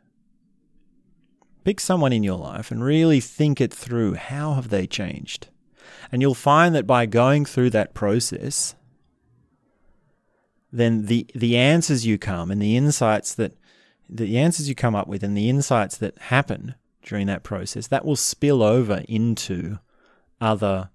Pick 1.65 1.81
someone 1.81 2.13
in 2.13 2.23
your 2.23 2.39
life 2.39 2.71
and 2.71 2.83
really 2.83 3.21
think 3.21 3.61
it 3.61 3.75
through. 3.75 4.15
How 4.15 4.55
have 4.55 4.71
they 4.71 4.87
changed? 4.87 5.49
And 6.11 6.23
you'll 6.23 6.35
find 6.35 6.75
that 6.75 6.87
by 6.87 7.07
going 7.07 7.45
through 7.45 7.71
that 7.71 7.95
process, 7.95 8.75
then 10.73 11.07
the 11.07 11.27
the 11.35 11.57
answers 11.57 12.05
you 12.07 12.19
come 12.19 12.51
and 12.51 12.61
the 12.61 12.77
insights 12.77 13.35
that 13.35 13.55
the 14.09 14.39
answers 14.39 14.69
you 14.69 14.75
come 14.75 14.95
up 14.95 15.09
with 15.09 15.23
and 15.23 15.37
the 15.37 15.49
insights 15.49 15.97
that 15.99 16.17
happen 16.19 16.75
during 17.03 17.27
that 17.27 17.43
process 17.43 17.87
that 17.89 18.05
will 18.05 18.17
spill 18.17 18.63
over 18.63 19.03
into 19.09 19.79
other 20.41 20.91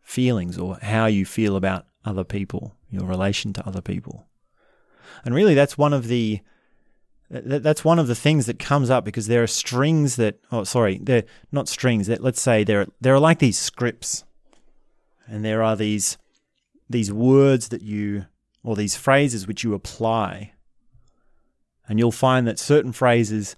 feelings 0.00 0.58
or 0.58 0.78
how 0.82 1.06
you 1.06 1.24
feel 1.24 1.56
about 1.56 1.86
other 2.04 2.24
people, 2.24 2.74
your 2.90 3.06
relation 3.06 3.52
to 3.52 3.66
other 3.66 3.80
people. 3.80 4.26
And 5.24 5.34
really, 5.34 5.54
that's 5.54 5.78
one 5.78 5.92
of 5.92 6.08
the 6.08 6.40
that's 7.32 7.84
one 7.84 7.98
of 7.98 8.08
the 8.08 8.14
things 8.14 8.44
that 8.46 8.58
comes 8.58 8.90
up 8.90 9.04
because 9.04 9.26
there 9.26 9.42
are 9.42 9.46
strings 9.46 10.16
that 10.16 10.38
oh 10.50 10.64
sorry 10.64 11.00
they're 11.02 11.24
not 11.50 11.66
strings 11.66 12.06
that 12.06 12.22
let's 12.22 12.42
say 12.42 12.62
there 12.62 12.86
there 13.00 13.14
are 13.14 13.20
like 13.20 13.38
these 13.38 13.58
scripts 13.58 14.24
and 15.26 15.44
there 15.44 15.62
are 15.62 15.74
these 15.74 16.18
these 16.90 17.10
words 17.10 17.68
that 17.68 17.80
you 17.80 18.26
or 18.62 18.76
these 18.76 18.96
phrases 18.96 19.46
which 19.46 19.64
you 19.64 19.72
apply 19.72 20.52
and 21.88 21.98
you'll 21.98 22.12
find 22.12 22.46
that 22.46 22.58
certain 22.58 22.92
phrases 22.92 23.56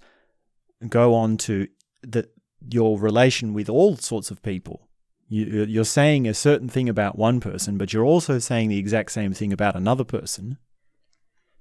go 0.89 1.13
on 1.13 1.37
to 1.37 1.67
that 2.01 2.31
your 2.71 2.99
relation 2.99 3.53
with 3.53 3.69
all 3.69 3.95
sorts 3.97 4.31
of 4.31 4.41
people. 4.41 4.87
You, 5.27 5.65
you're 5.65 5.85
saying 5.85 6.27
a 6.27 6.33
certain 6.33 6.69
thing 6.69 6.87
about 6.87 7.17
one 7.17 7.39
person, 7.39 7.77
but 7.77 7.93
you're 7.93 8.05
also 8.05 8.39
saying 8.39 8.69
the 8.69 8.77
exact 8.77 9.11
same 9.11 9.33
thing 9.33 9.51
about 9.51 9.75
another 9.75 10.03
person. 10.03 10.57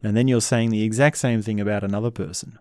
And 0.04 0.14
then 0.14 0.28
you're 0.28 0.42
saying 0.42 0.68
the 0.68 0.82
exact 0.82 1.16
same 1.16 1.40
thing 1.40 1.58
about 1.58 1.82
another 1.82 2.10
person. 2.10 2.58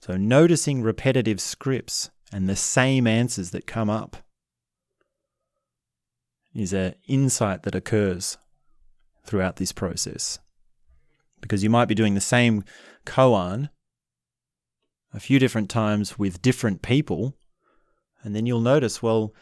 So, 0.00 0.16
noticing 0.16 0.80
repetitive 0.80 1.40
scripts 1.40 2.10
and 2.32 2.48
the 2.48 2.54
same 2.54 3.08
answers 3.08 3.50
that 3.50 3.66
come 3.66 3.90
up 3.90 4.16
is 6.54 6.72
an 6.72 6.94
insight 7.08 7.64
that 7.64 7.74
occurs 7.74 8.38
throughout 9.24 9.56
this 9.56 9.72
process. 9.72 10.38
Because 11.40 11.64
you 11.64 11.70
might 11.70 11.88
be 11.88 11.96
doing 11.96 12.14
the 12.14 12.20
same 12.20 12.62
koan 13.04 13.70
a 15.12 15.18
few 15.18 15.40
different 15.40 15.68
times 15.68 16.16
with 16.16 16.42
different 16.42 16.80
people, 16.80 17.34
and 18.22 18.36
then 18.36 18.46
you'll 18.46 18.60
notice, 18.60 19.02
well, 19.02 19.34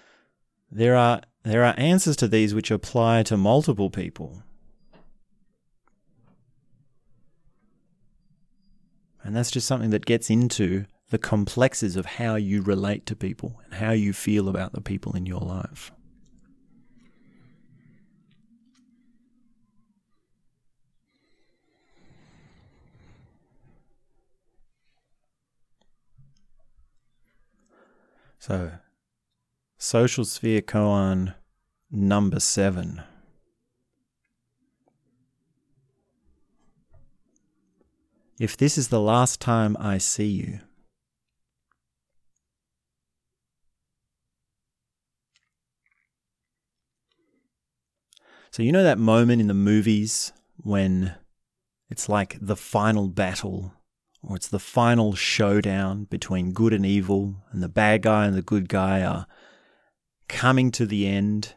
there 0.70 0.97
are 0.97 1.20
there 1.43 1.64
are 1.64 1.74
answers 1.76 2.16
to 2.16 2.28
these 2.28 2.55
which 2.55 2.70
apply 2.70 3.24
to 3.24 3.36
multiple 3.36 3.90
people. 3.90 4.43
And 9.24 9.36
that's 9.36 9.50
just 9.50 9.66
something 9.66 9.90
that 9.90 10.06
gets 10.06 10.30
into 10.30 10.86
the 11.10 11.18
complexes 11.18 11.96
of 11.96 12.06
how 12.06 12.36
you 12.36 12.62
relate 12.62 13.06
to 13.06 13.14
people 13.14 13.60
and 13.64 13.74
how 13.74 13.92
you 13.92 14.12
feel 14.12 14.48
about 14.48 14.72
the 14.72 14.80
people 14.80 15.14
in 15.14 15.26
your 15.26 15.40
life. 15.40 15.92
So, 28.38 28.72
social 29.78 30.24
sphere 30.24 30.62
koan 30.62 31.34
number 31.92 32.40
seven. 32.40 33.03
If 38.42 38.56
this 38.56 38.76
is 38.76 38.88
the 38.88 38.98
last 39.00 39.40
time 39.40 39.76
I 39.78 39.98
see 39.98 40.26
you, 40.26 40.58
So, 48.50 48.64
you 48.64 48.72
know 48.72 48.82
that 48.82 48.98
moment 48.98 49.40
in 49.40 49.46
the 49.46 49.54
movies 49.54 50.32
when 50.56 51.14
it's 51.88 52.08
like 52.08 52.36
the 52.40 52.56
final 52.56 53.08
battle 53.08 53.72
or 54.22 54.34
it's 54.34 54.48
the 54.48 54.58
final 54.58 55.14
showdown 55.14 56.04
between 56.04 56.52
good 56.52 56.72
and 56.72 56.84
evil, 56.84 57.36
and 57.52 57.62
the 57.62 57.68
bad 57.68 58.02
guy 58.02 58.26
and 58.26 58.36
the 58.36 58.42
good 58.42 58.68
guy 58.68 59.02
are 59.02 59.28
coming 60.28 60.72
to 60.72 60.84
the 60.84 61.06
end, 61.06 61.54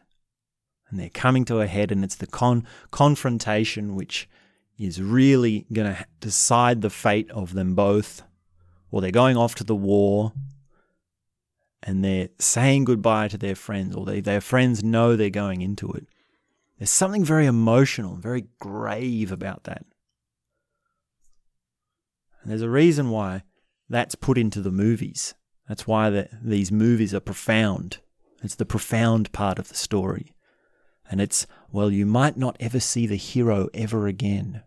and 0.88 1.00
they're 1.00 1.10
coming 1.10 1.44
to 1.46 1.60
a 1.60 1.66
head, 1.66 1.90
and 1.90 2.04
it's 2.04 2.14
the 2.14 2.28
con- 2.28 2.64
confrontation 2.92 3.96
which 3.96 4.28
is 4.78 5.00
really 5.00 5.66
going 5.72 5.94
to 5.94 6.06
decide 6.20 6.82
the 6.82 6.90
fate 6.90 7.30
of 7.30 7.54
them 7.54 7.74
both, 7.74 8.22
or 8.90 9.00
they're 9.00 9.10
going 9.10 9.36
off 9.36 9.54
to 9.56 9.64
the 9.64 9.74
war. 9.74 10.32
And 11.82 12.04
they're 12.04 12.30
saying 12.38 12.84
goodbye 12.84 13.28
to 13.28 13.38
their 13.38 13.54
friends, 13.54 13.94
or 13.94 14.04
they, 14.04 14.20
their 14.20 14.40
friends 14.40 14.82
know 14.82 15.14
they're 15.14 15.30
going 15.30 15.62
into 15.62 15.92
it. 15.92 16.06
There's 16.78 16.90
something 16.90 17.24
very 17.24 17.46
emotional, 17.46 18.16
very 18.16 18.46
grave 18.58 19.30
about 19.30 19.64
that. 19.64 19.84
And 22.42 22.50
there's 22.50 22.62
a 22.62 22.68
reason 22.68 23.10
why 23.10 23.44
that's 23.88 24.14
put 24.14 24.36
into 24.36 24.60
the 24.60 24.72
movies. 24.72 25.34
That's 25.68 25.86
why 25.86 26.10
the, 26.10 26.28
these 26.42 26.72
movies 26.72 27.14
are 27.14 27.20
profound. 27.20 27.98
It's 28.42 28.56
the 28.56 28.66
profound 28.66 29.32
part 29.32 29.58
of 29.58 29.68
the 29.68 29.74
story. 29.74 30.34
And 31.08 31.20
it's, 31.20 31.46
well, 31.70 31.90
you 31.90 32.04
might 32.04 32.36
not 32.36 32.56
ever 32.58 32.80
see 32.80 33.06
the 33.06 33.16
hero 33.16 33.68
ever 33.72 34.06
again. 34.06 34.62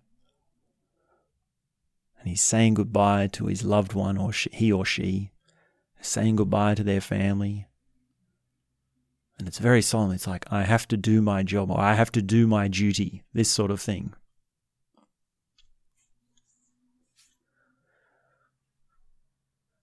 And 2.19 2.27
he's 2.27 2.41
saying 2.41 2.73
goodbye 2.73 3.27
to 3.33 3.45
his 3.45 3.63
loved 3.63 3.93
one, 3.93 4.17
or 4.17 4.33
she, 4.33 4.49
he 4.51 4.71
or 4.71 4.85
she, 4.85 5.31
saying 6.01 6.35
goodbye 6.35 6.75
to 6.75 6.83
their 6.83 7.01
family. 7.01 7.67
And 9.37 9.47
it's 9.47 9.59
very 9.59 9.81
solemn. 9.81 10.11
It's 10.11 10.27
like, 10.27 10.45
I 10.51 10.63
have 10.63 10.85
to 10.89 10.97
do 10.97 11.21
my 11.21 11.43
job, 11.43 11.71
or 11.71 11.79
I 11.79 11.93
have 11.93 12.11
to 12.11 12.21
do 12.21 12.45
my 12.45 12.67
duty, 12.67 13.23
this 13.33 13.49
sort 13.49 13.71
of 13.71 13.79
thing. 13.79 14.13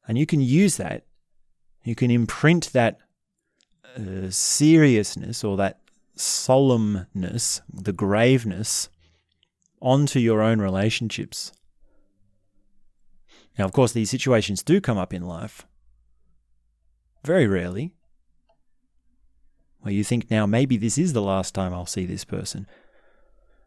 And 0.07 0.19
you 0.19 0.27
can 0.27 0.41
use 0.41 0.77
that, 0.77 1.05
you 1.83 1.95
can 1.95 2.11
imprint 2.11 2.73
that 2.73 2.99
uh, 3.97 4.31
seriousness 4.31 5.43
or 5.43 5.57
that 5.57 5.81
solemnness, 6.17 7.61
the 7.73 7.93
graveness, 7.93 8.89
onto 9.81 10.19
your 10.19 10.43
own 10.43 10.61
relationships. 10.61 11.53
Now, 13.59 13.65
of 13.65 13.73
course, 13.73 13.93
these 13.93 14.11
situations 14.11 14.63
do 14.63 14.81
come 14.81 14.99
up 14.99 15.15
in 15.15 15.27
life. 15.27 15.67
Very 17.25 17.47
rarely. 17.47 17.93
Where 19.81 19.95
you 19.95 20.05
think, 20.05 20.31
now 20.31 20.47
maybe 20.47 20.77
this 20.77 20.99
is 20.99 21.13
the 21.13 21.23
last 21.23 21.55
time 21.55 21.73
I'll 21.73 21.87
see 21.87 22.07
this 22.07 22.25
person. 22.25 22.67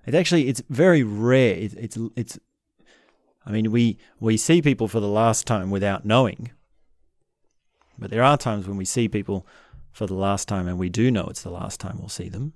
It 0.06 0.16
actually, 0.16 0.48
it's 0.48 0.61
very 0.70 1.03
rare. 1.03 1.56
It, 1.56 1.74
it's, 1.74 1.98
it's, 2.16 2.40
I 3.45 3.52
mean, 3.52 3.72
we, 3.72 3.98
we 4.20 4.38
see 4.38 4.61
people 4.61 4.88
for 4.88 4.99
the 4.99 5.07
last 5.07 5.48
time 5.48 5.70
without 5.70 6.06
knowing. 6.06 6.52
But 7.98 8.11
there 8.11 8.24
are 8.24 8.38
times 8.38 8.68
when 8.68 8.78
we 8.78 8.86
see 8.86 9.07
people 9.07 9.45
for 9.91 10.07
the 10.07 10.14
last 10.14 10.48
time 10.48 10.68
and 10.68 10.78
we 10.78 10.90
do 10.90 11.11
know 11.11 11.28
it's 11.28 11.44
the 11.44 11.49
last 11.49 11.80
time 11.80 11.98
we'll 11.99 12.10
see 12.10 12.30
them. 12.30 12.53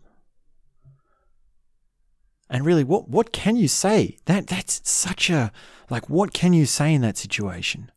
And 2.49 2.65
really, 2.65 2.83
what, 2.83 3.09
what 3.09 3.31
can 3.31 3.55
you 3.55 3.67
say? 3.67 4.17
That 4.25 4.47
that's 4.47 4.81
such 4.89 5.29
a 5.29 5.51
like 5.89 6.09
what 6.09 6.33
can 6.33 6.53
you 6.53 6.65
say 6.65 6.93
in 6.93 7.01
that 7.01 7.17
situation? 7.17 7.91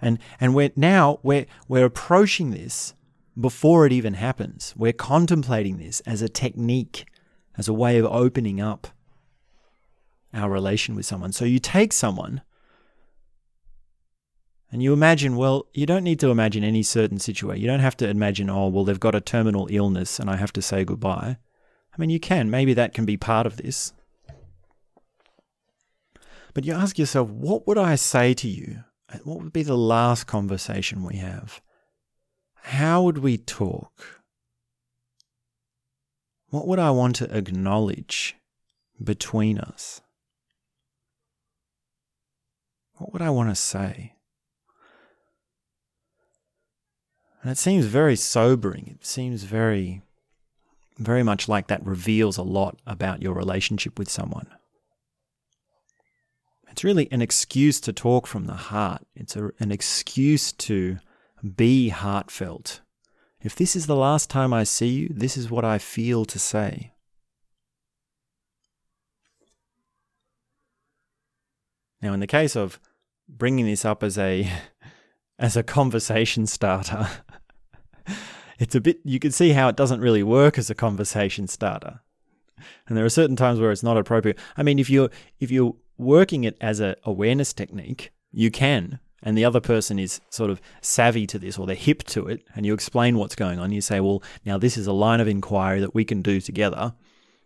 And 0.00 0.18
and 0.40 0.54
we're 0.54 0.72
now 0.76 1.20
we're 1.22 1.46
we're 1.68 1.84
approaching 1.84 2.50
this 2.50 2.94
before 3.38 3.86
it 3.86 3.92
even 3.92 4.14
happens. 4.14 4.74
We're 4.76 4.92
contemplating 4.92 5.78
this 5.78 6.00
as 6.00 6.22
a 6.22 6.28
technique, 6.28 7.06
as 7.56 7.68
a 7.68 7.72
way 7.72 7.98
of 7.98 8.06
opening 8.06 8.60
up 8.60 8.88
our 10.32 10.50
relation 10.50 10.94
with 10.94 11.06
someone. 11.06 11.32
So 11.32 11.44
you 11.44 11.58
take 11.58 11.92
someone 11.92 12.42
and 14.70 14.82
you 14.82 14.92
imagine, 14.92 15.36
well, 15.36 15.66
you 15.72 15.86
don't 15.86 16.02
need 16.02 16.20
to 16.20 16.30
imagine 16.30 16.64
any 16.64 16.82
certain 16.82 17.18
situation. 17.18 17.60
You 17.60 17.68
don't 17.68 17.80
have 17.80 17.96
to 17.98 18.08
imagine, 18.08 18.50
oh, 18.50 18.68
well, 18.68 18.84
they've 18.84 18.98
got 18.98 19.14
a 19.14 19.20
terminal 19.20 19.68
illness 19.70 20.18
and 20.18 20.28
I 20.28 20.36
have 20.36 20.52
to 20.54 20.62
say 20.62 20.84
goodbye. 20.84 21.38
I 21.94 22.00
mean, 22.00 22.10
you 22.10 22.18
can. 22.18 22.50
Maybe 22.50 22.74
that 22.74 22.92
can 22.92 23.04
be 23.04 23.16
part 23.16 23.46
of 23.46 23.56
this. 23.56 23.92
But 26.52 26.64
you 26.64 26.72
ask 26.72 26.98
yourself, 26.98 27.28
what 27.30 27.66
would 27.66 27.78
I 27.78 27.94
say 27.94 28.34
to 28.34 28.48
you? 28.48 28.84
Uh, 29.12 29.18
what 29.24 29.40
would 29.40 29.52
be 29.52 29.62
the 29.62 29.76
last 29.76 30.24
conversation 30.24 31.04
we 31.04 31.16
have? 31.16 31.60
How 32.54 33.02
would 33.02 33.18
we 33.18 33.36
talk? 33.36 34.22
What 36.48 36.66
would 36.66 36.78
I 36.78 36.90
want 36.90 37.16
to 37.16 37.36
acknowledge 37.36 38.36
between 39.02 39.58
us? 39.58 40.00
What 42.96 43.12
would 43.12 43.22
I 43.22 43.30
want 43.30 43.50
to 43.50 43.56
say? 43.56 44.14
And 47.42 47.50
it 47.50 47.58
seems 47.58 47.84
very 47.86 48.16
sobering. 48.16 48.96
It 48.98 49.04
seems 49.04 49.42
very 49.42 50.02
very 50.98 51.22
much 51.22 51.48
like 51.48 51.66
that 51.68 51.84
reveals 51.84 52.36
a 52.36 52.42
lot 52.42 52.78
about 52.86 53.22
your 53.22 53.34
relationship 53.34 53.98
with 53.98 54.10
someone. 54.10 54.46
It's 56.70 56.84
really 56.84 57.08
an 57.12 57.22
excuse 57.22 57.80
to 57.80 57.92
talk 57.92 58.26
from 58.26 58.46
the 58.46 58.54
heart. 58.54 59.06
It's 59.14 59.36
a, 59.36 59.50
an 59.60 59.70
excuse 59.70 60.52
to 60.52 60.98
be 61.56 61.90
heartfelt. 61.90 62.80
If 63.40 63.54
this 63.54 63.76
is 63.76 63.86
the 63.86 63.94
last 63.94 64.30
time 64.30 64.52
I 64.52 64.64
see 64.64 64.88
you, 64.88 65.08
this 65.10 65.36
is 65.36 65.50
what 65.50 65.64
I 65.64 65.78
feel 65.78 66.24
to 66.24 66.38
say. 66.38 66.92
Now, 72.00 72.12
in 72.12 72.20
the 72.20 72.26
case 72.26 72.56
of 72.56 72.80
bringing 73.28 73.66
this 73.66 73.84
up 73.84 74.02
as 74.02 74.18
a 74.18 74.50
as 75.38 75.56
a 75.56 75.62
conversation 75.62 76.46
starter, 76.46 77.08
it's 78.58 78.74
a 78.74 78.80
bit 78.80 79.00
you 79.04 79.18
can 79.18 79.32
see 79.32 79.50
how 79.50 79.68
it 79.68 79.76
doesn't 79.76 80.00
really 80.00 80.22
work 80.22 80.58
as 80.58 80.70
a 80.70 80.74
conversation 80.74 81.46
starter. 81.46 82.00
And 82.86 82.96
there 82.96 83.04
are 83.04 83.10
certain 83.10 83.36
times 83.36 83.60
where 83.60 83.72
it's 83.72 83.82
not 83.82 83.96
appropriate. 83.96 84.38
I 84.56 84.62
mean, 84.62 84.78
if 84.78 84.88
you're 84.88 85.10
if 85.40 85.50
you're 85.50 85.74
working 85.98 86.44
it 86.44 86.56
as 86.60 86.80
a 86.80 86.96
awareness 87.04 87.52
technique, 87.52 88.10
you 88.32 88.50
can, 88.50 88.98
and 89.22 89.36
the 89.36 89.44
other 89.44 89.60
person 89.60 89.98
is 89.98 90.20
sort 90.30 90.50
of 90.50 90.60
savvy 90.80 91.26
to 91.26 91.38
this 91.38 91.58
or 91.58 91.66
they're 91.66 91.76
hip 91.76 92.02
to 92.04 92.26
it, 92.26 92.44
and 92.54 92.64
you 92.66 92.74
explain 92.74 93.18
what's 93.18 93.34
going 93.34 93.58
on. 93.58 93.72
You 93.72 93.80
say, 93.80 94.00
well, 94.00 94.22
now 94.44 94.58
this 94.58 94.76
is 94.76 94.86
a 94.86 94.92
line 94.92 95.20
of 95.20 95.28
inquiry 95.28 95.80
that 95.80 95.94
we 95.94 96.04
can 96.04 96.22
do 96.22 96.40
together. 96.40 96.94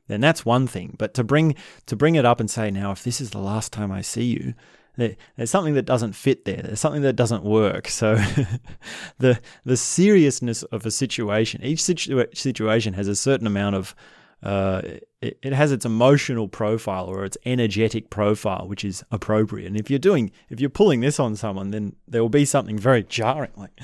Then 0.09 0.21
that's 0.21 0.45
one 0.45 0.67
thing. 0.67 0.97
But 0.99 1.15
to 1.15 1.25
bring 1.25 1.55
to 1.87 1.97
bring 1.97 2.17
it 2.17 2.25
up 2.25 2.41
and 2.41 2.51
say, 2.51 2.71
now 2.71 2.93
if 2.93 3.05
this 3.05 3.21
is 3.21 3.31
the 3.31 3.39
last 3.39 3.73
time 3.73 3.93
I 3.93 4.01
see 4.01 4.25
you, 4.25 4.55
there's 4.99 5.51
something 5.51 5.75
that 5.75 5.85
doesn't 5.85 6.13
fit 6.15 6.45
there. 6.45 6.61
There's 6.63 6.81
something 6.81 7.03
that 7.03 7.15
doesn't 7.15 7.45
work. 7.45 7.89
So 7.89 8.17
the 9.19 9.41
the 9.65 9.77
seriousness 9.77 10.63
of 10.65 10.85
a 10.85 10.91
situation, 10.91 11.63
each 11.63 11.81
situa- 11.81 12.37
situation 12.37 12.95
has 12.95 13.09
a 13.09 13.17
certain 13.17 13.47
amount 13.47 13.77
of 13.77 13.95
uh, 14.43 14.83
it, 15.21 15.39
it, 15.43 15.53
has 15.53 15.73
its 15.73 15.85
emotional 15.85 16.47
profile 16.47 17.07
or 17.07 17.25
its 17.25 17.37
energetic 17.45 18.09
profile, 18.09 18.69
which 18.69 18.85
is 18.85 19.05
appropriate. 19.11 19.67
And 19.67 19.77
if 19.77 19.91
you're 19.91 19.99
doing, 19.99 20.31
if 20.49 20.61
you're 20.61 20.71
pulling 20.71 21.01
this 21.01 21.19
on 21.19 21.35
someone, 21.35 21.73
then 21.73 21.97
there 22.07 22.23
will 22.23 22.29
be 22.29 22.45
something 22.45 22.79
very 22.79 23.03
jarring. 23.03 23.51
Like, 23.57 23.81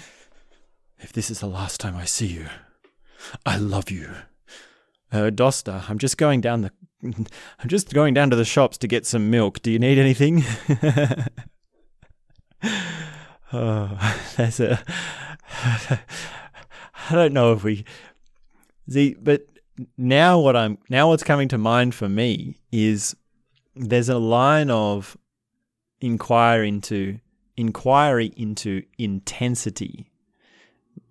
if 0.98 1.12
this 1.12 1.28
is 1.28 1.40
the 1.40 1.48
last 1.48 1.80
time 1.80 1.96
I 1.96 2.04
see 2.04 2.28
you, 2.28 2.46
I 3.44 3.56
love 3.56 3.90
you. 3.90 4.10
Uh, 5.10 5.30
Dosta, 5.30 5.88
I'm 5.88 5.98
just 5.98 6.18
going 6.18 6.40
down 6.40 6.60
the 6.60 6.72
I'm 7.04 7.68
just 7.68 7.92
going 7.92 8.14
down 8.14 8.30
to 8.30 8.36
the 8.36 8.44
shops 8.44 8.78
to 8.78 8.88
get 8.88 9.06
some 9.06 9.30
milk. 9.30 9.60
Do 9.60 9.70
you 9.70 9.78
need 9.78 9.98
anything? 9.98 10.42
oh, 13.52 14.16
that's 14.36 14.60
a. 14.60 14.82
I 17.10 17.14
don't 17.14 17.34
know 17.34 17.52
if 17.52 17.62
we. 17.62 17.84
See, 18.88 19.14
but 19.14 19.46
now 19.98 20.38
what 20.38 20.56
I'm 20.56 20.78
now 20.88 21.08
what's 21.08 21.22
coming 21.22 21.48
to 21.48 21.58
mind 21.58 21.94
for 21.94 22.08
me 22.08 22.56
is 22.72 23.14
there's 23.74 24.08
a 24.08 24.18
line 24.18 24.70
of 24.70 25.16
inquiry 26.00 26.68
into 26.68 27.18
inquiry 27.56 28.32
into 28.36 28.82
intensity. 28.98 30.10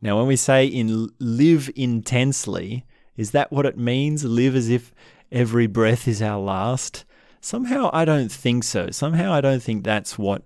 Now, 0.01 0.17
when 0.17 0.27
we 0.27 0.35
say 0.35 0.65
in 0.65 1.09
live 1.19 1.69
intensely, 1.75 2.85
is 3.15 3.31
that 3.31 3.51
what 3.51 3.65
it 3.65 3.77
means? 3.77 4.25
Live 4.25 4.55
as 4.55 4.69
if 4.69 4.93
every 5.33 5.67
breath 5.67 6.07
is 6.07 6.21
our 6.21 6.39
last? 6.39 7.03
Somehow 7.41 7.89
I 7.91 8.05
don't 8.05 8.31
think 8.31 8.63
so. 8.63 8.89
Somehow 8.91 9.33
I 9.33 9.41
don't 9.41 9.61
think 9.61 9.83
that's 9.83 10.17
what 10.17 10.43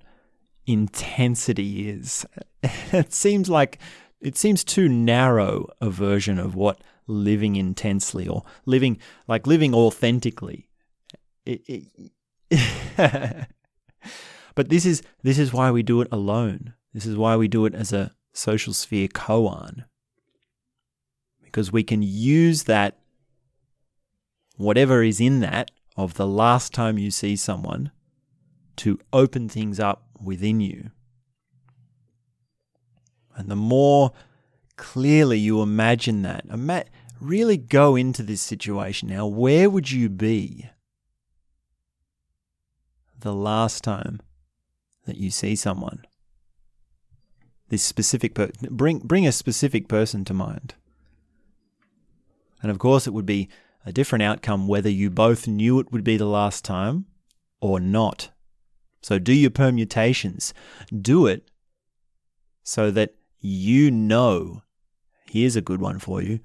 intensity 0.65 1.89
is. 1.89 2.25
it 2.63 3.13
seems 3.13 3.49
like 3.49 3.77
it 4.19 4.35
seems 4.35 4.63
too 4.63 4.89
narrow 4.89 5.67
a 5.79 5.91
version 5.91 6.39
of 6.39 6.55
what 6.55 6.81
living 7.05 7.55
intensely 7.55 8.27
or 8.27 8.43
living 8.65 8.97
like 9.27 9.45
living 9.45 9.75
authentically. 9.75 10.69
But 14.57 14.69
this 14.69 14.87
is 14.87 15.03
this 15.21 15.37
is 15.37 15.53
why 15.53 15.69
we 15.69 15.83
do 15.83 16.01
it 16.01 16.07
alone. 16.11 16.73
This 16.91 17.05
is 17.05 17.15
why 17.15 17.35
we 17.35 17.47
do 17.47 17.67
it 17.67 17.75
as 17.75 17.93
a 17.93 18.15
social 18.33 18.73
sphere 18.73 19.07
koan. 19.07 19.85
Because 21.43 21.71
we 21.71 21.83
can 21.83 22.01
use 22.01 22.63
that 22.63 22.97
whatever 24.57 25.03
is 25.03 25.19
in 25.19 25.39
that 25.39 25.71
of 25.95 26.15
the 26.15 26.27
last 26.27 26.73
time 26.73 26.97
you 26.97 27.09
see 27.09 27.35
someone 27.35 27.91
to 28.75 28.99
open 29.11 29.49
things 29.49 29.79
up 29.79 30.03
within 30.21 30.59
you. 30.59 30.91
And 33.35 33.49
the 33.49 33.55
more 33.55 34.11
clearly 34.75 35.37
you 35.39 35.61
imagine 35.61 36.21
that, 36.23 36.45
really 37.19 37.57
go 37.57 37.95
into 37.95 38.23
this 38.23 38.41
situation 38.41 39.09
now. 39.09 39.25
Where 39.25 39.69
would 39.69 39.91
you 39.91 40.09
be 40.09 40.69
the 43.19 43.33
last 43.33 43.83
time 43.83 44.21
that 45.05 45.17
you 45.17 45.31
see 45.31 45.55
someone? 45.55 46.05
This 47.69 47.83
specific 47.83 48.33
bring 48.69 48.99
bring 48.99 49.27
a 49.27 49.31
specific 49.31 49.87
person 49.87 50.23
to 50.25 50.33
mind. 50.33 50.75
And 52.61 52.71
of 52.71 52.79
course, 52.79 53.07
it 53.07 53.13
would 53.13 53.25
be 53.25 53.49
a 53.87 53.93
different 53.93 54.21
outcome 54.21 54.67
whether 54.67 54.89
you 54.89 55.09
both 55.09 55.47
knew 55.47 55.79
it 55.79 55.93
would 55.93 56.03
be 56.03 56.17
the 56.17 56.25
last 56.25 56.65
time 56.65 57.05
or 57.61 57.79
not. 57.79 58.31
So 59.01 59.17
do 59.17 59.31
your 59.31 59.49
permutations. 59.49 60.53
Do 60.93 61.25
it 61.25 61.49
so 62.63 62.91
that 62.91 63.15
you 63.39 63.89
know. 63.89 64.61
Here's 65.31 65.55
a 65.55 65.61
good 65.61 65.79
one 65.79 65.99
for 65.99 66.21
you. 66.21 66.41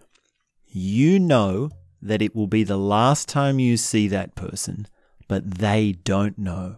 You 0.68 1.18
know 1.18 1.70
that 2.00 2.22
it 2.22 2.36
will 2.36 2.46
be 2.46 2.62
the 2.62 2.76
last 2.76 3.28
time 3.28 3.58
you 3.58 3.76
see 3.76 4.06
that 4.06 4.36
person, 4.36 4.86
but 5.26 5.58
they 5.58 5.90
don't 6.04 6.38
know. 6.38 6.76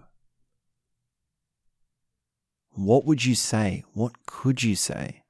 What 2.70 3.04
would 3.04 3.22
you 3.26 3.34
say? 3.34 3.84
What 3.92 4.24
could 4.24 4.62
you 4.62 4.76
say? 4.76 5.23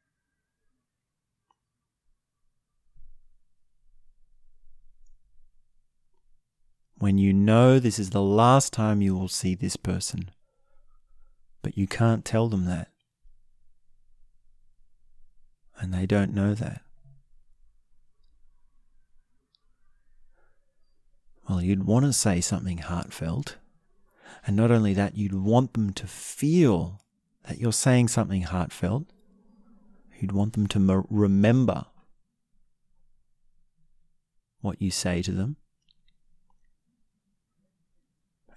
When 6.98 7.18
you 7.18 7.32
know 7.32 7.78
this 7.78 7.98
is 7.98 8.10
the 8.10 8.22
last 8.22 8.72
time 8.72 9.02
you 9.02 9.14
will 9.14 9.28
see 9.28 9.54
this 9.54 9.76
person, 9.76 10.30
but 11.62 11.76
you 11.76 11.86
can't 11.86 12.24
tell 12.24 12.48
them 12.48 12.64
that. 12.66 12.88
And 15.78 15.92
they 15.92 16.06
don't 16.06 16.32
know 16.32 16.54
that. 16.54 16.82
Well, 21.48 21.60
you'd 21.60 21.84
want 21.84 22.06
to 22.06 22.12
say 22.12 22.40
something 22.40 22.78
heartfelt. 22.78 23.56
And 24.46 24.56
not 24.56 24.70
only 24.70 24.94
that, 24.94 25.16
you'd 25.16 25.34
want 25.34 25.72
them 25.72 25.92
to 25.94 26.06
feel 26.06 27.00
that 27.46 27.58
you're 27.58 27.72
saying 27.72 28.08
something 28.08 28.42
heartfelt. 28.42 29.06
You'd 30.18 30.32
want 30.32 30.54
them 30.54 30.66
to 30.68 31.04
remember 31.10 31.86
what 34.60 34.80
you 34.80 34.90
say 34.90 35.20
to 35.22 35.32
them. 35.32 35.56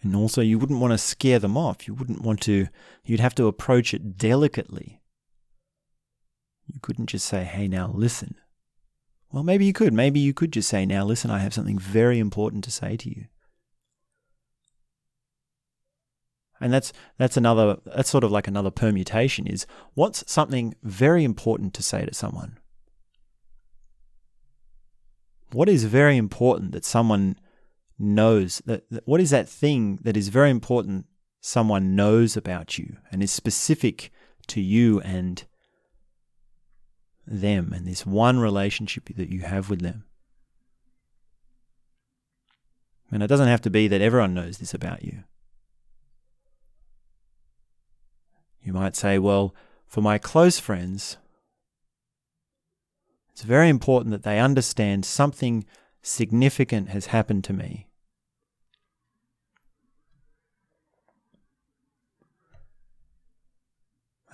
And 0.08 0.16
also, 0.16 0.40
you 0.40 0.58
wouldn't 0.58 0.80
want 0.80 0.94
to 0.94 0.98
scare 0.98 1.38
them 1.38 1.58
off. 1.58 1.86
You 1.86 1.94
wouldn't 1.94 2.22
want 2.22 2.40
to, 2.44 2.70
you'd 3.04 3.20
have 3.20 3.36
to 3.36 3.48
approach 3.48 3.94
it 3.94 4.18
delicately. 4.18 5.02
You 6.66 6.80
couldn't 6.82 7.08
just 7.08 7.26
say, 7.26 7.44
hey, 7.44 7.68
now 7.68 7.92
listen. 7.94 8.36
Well, 9.34 9.44
maybe 9.44 9.66
you 9.66 9.74
could. 9.74 9.92
Maybe 9.92 10.22
you 10.22 10.34
could 10.34 10.54
just 10.54 10.70
say, 10.70 10.86
now 10.86 11.04
listen, 11.04 11.30
I 11.30 11.40
have 11.40 11.54
something 11.54 11.78
very 11.78 12.20
important 12.20 12.64
to 12.64 12.72
say 12.72 12.96
to 12.96 13.10
you. 13.10 13.26
And 16.62 16.72
that's 16.72 16.94
that's 17.18 17.36
another 17.36 17.78
that's 17.86 18.10
sort 18.10 18.24
of 18.24 18.32
like 18.32 18.48
another 18.48 18.72
permutation 18.72 19.46
is 19.46 19.68
what's 19.94 20.24
something 20.32 20.74
very 20.84 21.26
important 21.26 21.74
to 21.74 21.84
say 21.84 22.06
to 22.06 22.14
someone? 22.14 22.58
What 25.52 25.68
is 25.68 25.84
very 25.84 26.16
important 26.16 26.72
that 26.72 26.86
someone 26.86 27.38
knows 28.00 28.62
that, 28.66 28.90
that 28.92 29.08
what 29.08 29.20
is 29.22 29.30
that 29.32 29.50
thing 29.50 30.00
that 30.04 30.18
is 30.18 30.30
very 30.30 30.50
important 30.50 31.06
someone 31.42 31.96
knows 31.96 32.36
about 32.36 32.78
you 32.78 32.98
and 33.12 33.24
is 33.24 33.32
specific 33.32 34.12
to 34.48 34.62
you 34.62 35.00
and 35.02 35.46
them 37.26 37.74
and 37.74 37.86
this 37.86 38.06
one 38.06 38.40
relationship 38.40 39.10
that 39.16 39.30
you 39.30 39.42
have 39.42 39.70
with 39.70 39.82
them. 39.82 40.06
And 43.12 43.24
it 43.24 43.28
doesn't 43.28 43.48
have 43.48 43.62
to 43.62 43.70
be 43.70 43.88
that 43.88 44.02
everyone 44.02 44.34
knows 44.34 44.58
this 44.58 44.74
about 44.74 45.04
you. 45.04 45.24
You 48.62 48.74
might 48.74 48.96
say, 48.96 49.18
well, 49.18 49.56
for 49.86 50.02
my 50.02 50.18
close 50.18 50.60
friends, 50.60 51.18
it's 53.32 53.44
very 53.44 53.70
important 53.70 54.12
that 54.12 54.24
they 54.24 54.40
understand 54.40 55.06
something 55.06 55.66
significant 56.02 56.90
has 56.90 57.08
happened 57.08 57.46
to 57.46 57.54
me. 57.54 57.87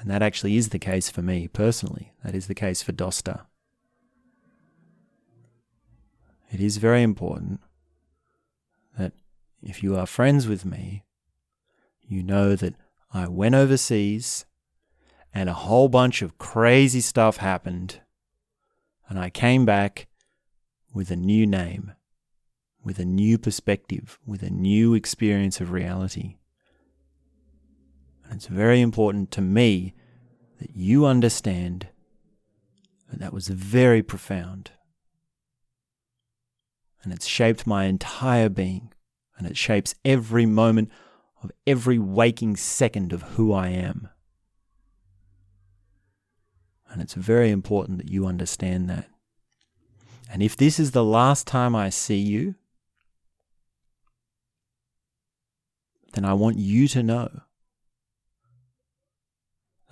And 0.03 0.11
that 0.11 0.21
actually 0.21 0.57
is 0.57 0.67
the 0.69 0.79
case 0.79 1.09
for 1.09 1.21
me 1.21 1.47
personally. 1.47 2.11
That 2.25 2.35
is 2.35 2.47
the 2.47 2.53
case 2.53 2.83
for 2.83 2.91
Dosta. 2.91 3.45
It 6.51 6.59
is 6.59 6.75
very 6.75 7.01
important 7.01 7.61
that 8.97 9.13
if 9.61 9.81
you 9.81 9.95
are 9.95 10.05
friends 10.05 10.45
with 10.45 10.65
me, 10.65 11.05
you 12.01 12.21
know 12.21 12.53
that 12.57 12.75
I 13.13 13.29
went 13.29 13.55
overseas 13.55 14.43
and 15.33 15.47
a 15.47 15.53
whole 15.53 15.87
bunch 15.87 16.21
of 16.21 16.37
crazy 16.37 16.99
stuff 16.99 17.37
happened. 17.37 18.01
And 19.07 19.17
I 19.17 19.29
came 19.29 19.65
back 19.65 20.07
with 20.93 21.11
a 21.11 21.15
new 21.15 21.47
name, 21.47 21.93
with 22.83 22.99
a 22.99 23.05
new 23.05 23.37
perspective, 23.37 24.19
with 24.25 24.43
a 24.43 24.49
new 24.49 24.95
experience 24.95 25.61
of 25.61 25.71
reality. 25.71 26.39
And 28.33 28.39
it's 28.39 28.47
very 28.47 28.81
important 28.81 29.29
to 29.33 29.41
me 29.41 29.93
that 30.59 30.71
you 30.75 31.05
understand 31.05 31.89
that 33.07 33.19
that 33.19 33.31
was 33.31 33.47
very 33.47 34.01
profound. 34.01 34.71
And 37.03 37.13
it's 37.13 37.27
shaped 37.27 37.67
my 37.67 37.85
entire 37.85 38.49
being, 38.49 38.91
and 39.37 39.45
it 39.45 39.55
shapes 39.55 39.93
every 40.03 40.47
moment 40.47 40.89
of 41.43 41.51
every 41.67 41.99
waking 41.99 42.55
second 42.55 43.13
of 43.13 43.21
who 43.21 43.53
I 43.53 43.67
am. 43.67 44.09
And 46.89 47.03
it's 47.03 47.13
very 47.13 47.51
important 47.51 47.99
that 47.99 48.09
you 48.09 48.25
understand 48.25 48.89
that. 48.89 49.11
And 50.27 50.41
if 50.41 50.57
this 50.57 50.79
is 50.79 50.89
the 50.89 51.03
last 51.03 51.45
time 51.45 51.75
I 51.75 51.91
see 51.91 52.17
you, 52.17 52.55
then 56.13 56.25
I 56.25 56.33
want 56.33 56.57
you 56.57 56.87
to 56.87 57.03
know 57.03 57.29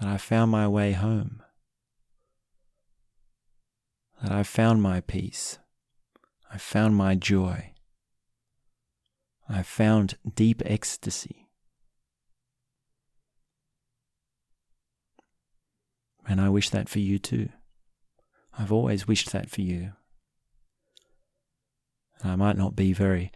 that 0.02 0.10
I 0.10 0.18
found 0.18 0.50
my 0.50 0.68
way 0.68 0.94
home, 0.94 1.44
that 4.24 4.32
I 4.32 4.42
found 4.42 4.82
my 4.82 5.00
peace, 5.00 5.60
I 6.52 6.58
found 6.58 6.96
my 6.96 7.14
joy, 7.14 7.74
I 9.48 9.62
found 9.62 10.18
deep 10.34 10.64
ecstasy. 10.66 11.50
And 16.28 16.42
I 16.42 16.50
wish 16.50 16.72
that 16.72 16.90
for 16.90 17.00
you 17.00 17.20
too. 17.20 17.50
I've 18.58 18.72
always 18.72 19.08
wished 19.08 19.32
that 19.34 19.52
for 19.52 19.62
you. 19.62 19.94
And 22.24 22.32
I 22.32 22.36
might 22.36 22.58
not 22.58 22.76
be 22.76 22.92
very 22.92 23.32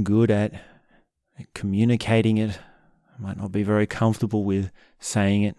good 0.00 0.30
at 0.30 0.52
communicating 1.54 2.38
it 2.38 2.60
I 3.18 3.22
might 3.22 3.36
not 3.36 3.52
be 3.52 3.62
very 3.62 3.86
comfortable 3.86 4.44
with 4.44 4.70
saying 5.00 5.42
it. 5.42 5.56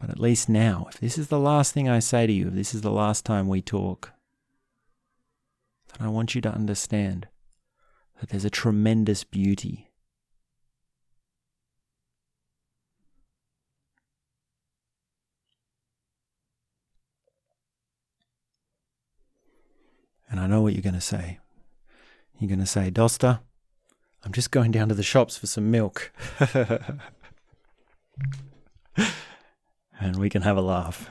But 0.00 0.10
at 0.10 0.18
least 0.18 0.48
now, 0.48 0.86
if 0.90 0.98
this 0.98 1.18
is 1.18 1.28
the 1.28 1.38
last 1.38 1.72
thing 1.72 1.88
I 1.88 1.98
say 1.98 2.26
to 2.26 2.32
you, 2.32 2.48
if 2.48 2.54
this 2.54 2.74
is 2.74 2.80
the 2.80 2.90
last 2.90 3.24
time 3.24 3.48
we 3.48 3.60
talk, 3.60 4.12
then 5.98 6.06
I 6.06 6.10
want 6.10 6.34
you 6.34 6.40
to 6.40 6.52
understand 6.52 7.28
that 8.18 8.30
there's 8.30 8.44
a 8.44 8.50
tremendous 8.50 9.24
beauty. 9.24 9.90
And 20.30 20.40
I 20.40 20.46
know 20.46 20.62
what 20.62 20.72
you're 20.72 20.82
going 20.82 20.94
to 20.94 21.00
say. 21.00 21.40
You're 22.38 22.48
going 22.48 22.60
to 22.60 22.66
say, 22.66 22.90
Dosta, 22.90 23.40
I'm 24.24 24.32
just 24.32 24.50
going 24.50 24.70
down 24.70 24.88
to 24.88 24.94
the 24.94 25.02
shops 25.02 25.36
for 25.36 25.46
some 25.46 25.70
milk. 25.70 26.12
and 30.00 30.16
we 30.16 30.28
can 30.28 30.42
have 30.42 30.56
a 30.56 30.62
laugh. 30.62 31.10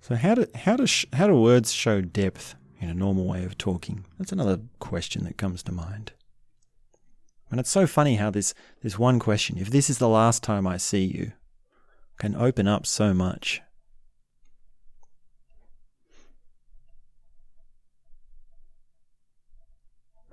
so 0.00 0.14
how 0.14 0.34
do 0.36 0.46
how 0.54 0.76
do 0.76 0.86
sh- 0.86 1.06
how 1.12 1.26
do 1.26 1.34
words 1.34 1.72
show 1.72 2.00
depth 2.00 2.54
in 2.80 2.88
a 2.88 2.94
normal 2.94 3.26
way 3.26 3.44
of 3.44 3.58
talking? 3.58 4.04
That's 4.18 4.32
another 4.32 4.60
question 4.78 5.24
that 5.24 5.36
comes 5.38 5.64
to 5.64 5.72
mind. 5.72 6.12
And 7.50 7.58
it's 7.60 7.70
so 7.70 7.86
funny 7.86 8.16
how 8.16 8.30
this 8.30 8.54
this 8.82 8.98
one 8.98 9.18
question, 9.18 9.58
if 9.58 9.70
this 9.70 9.90
is 9.90 9.98
the 9.98 10.08
last 10.08 10.42
time 10.42 10.66
I 10.66 10.76
see 10.76 11.04
you, 11.04 11.32
can 12.18 12.36
open 12.36 12.68
up 12.68 12.86
so 12.86 13.12
much. 13.12 13.60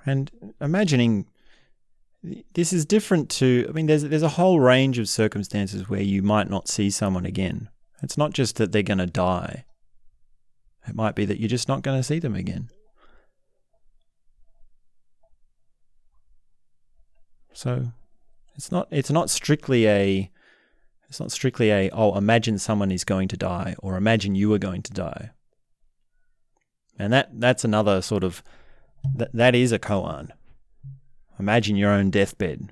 And 0.06 0.32
imagining 0.60 1.28
this 2.54 2.72
is 2.74 2.86
different 2.86 3.30
to, 3.30 3.66
I 3.70 3.72
mean, 3.72 3.88
there's, 3.88 4.04
there's 4.04 4.24
a 4.24 4.30
whole 4.30 4.60
range 4.60 4.98
of 4.98 5.10
circumstances 5.10 5.90
where 5.90 6.02
you 6.02 6.22
might 6.22 6.50
not 6.50 6.68
see 6.68 6.90
someone 6.90 7.26
again. 7.26 7.70
It's 8.02 8.18
not 8.18 8.34
just 8.34 8.58
that 8.58 8.72
they're 8.72 8.84
going 8.84 8.98
to 8.98 9.06
die, 9.06 9.66
it 10.88 10.96
might 10.96 11.16
be 11.16 11.26
that 11.26 11.40
you're 11.40 11.50
just 11.50 11.68
not 11.68 11.82
going 11.82 11.98
to 11.98 12.04
see 12.04 12.20
them 12.20 12.36
again. 12.36 12.70
So 17.54 17.92
it's 18.56 18.72
not 18.72 18.88
it's 18.92 19.12
not 19.12 19.30
strictly 19.30 19.88
a 19.88 20.32
it's 21.08 21.20
not 21.20 21.32
strictly 21.32 21.72
a 21.72 21.90
oh 21.92 22.18
imagine 22.18 22.58
someone 22.58 22.92
is 22.92 23.04
going 23.04 23.28
to 23.30 23.38
die 23.38 23.76
or 23.80 23.96
imagine 23.96 24.36
you 24.36 24.52
are 24.54 24.60
going 24.60 24.82
to 24.82 24.94
die. 24.94 25.32
And 26.98 27.14
that 27.14 27.40
that's 27.40 27.64
another 27.64 28.02
sort 28.02 28.24
of 28.24 28.44
Th- 29.18 29.30
that 29.34 29.56
is 29.56 29.72
a 29.72 29.80
koan. 29.80 30.32
Imagine 31.40 31.76
your 31.76 31.92
own 31.92 32.10
deathbed. 32.10 32.72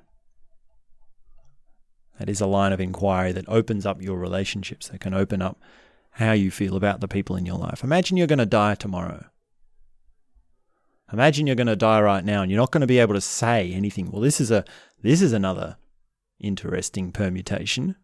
That 2.18 2.28
is 2.28 2.40
a 2.40 2.46
line 2.46 2.72
of 2.72 2.80
inquiry 2.80 3.32
that 3.32 3.48
opens 3.48 3.84
up 3.84 4.00
your 4.00 4.18
relationships, 4.18 4.88
that 4.88 5.00
can 5.00 5.14
open 5.14 5.42
up 5.42 5.60
how 6.12 6.32
you 6.32 6.50
feel 6.50 6.76
about 6.76 7.00
the 7.00 7.08
people 7.08 7.36
in 7.36 7.46
your 7.46 7.58
life. 7.58 7.82
Imagine 7.82 8.16
you're 8.16 8.26
going 8.26 8.38
to 8.38 8.46
die 8.46 8.74
tomorrow. 8.74 9.26
Imagine 11.12 11.46
you're 11.46 11.56
going 11.56 11.66
to 11.66 11.76
die 11.76 12.00
right 12.00 12.24
now 12.24 12.42
and 12.42 12.50
you're 12.50 12.60
not 12.60 12.70
going 12.70 12.80
to 12.80 12.86
be 12.86 12.98
able 12.98 13.14
to 13.14 13.20
say 13.20 13.72
anything. 13.72 14.10
Well, 14.10 14.22
this 14.22 14.40
is 14.40 14.50
a 14.50 14.64
this 15.02 15.20
is 15.20 15.32
another 15.32 15.76
interesting 16.40 17.12
permutation. 17.12 17.96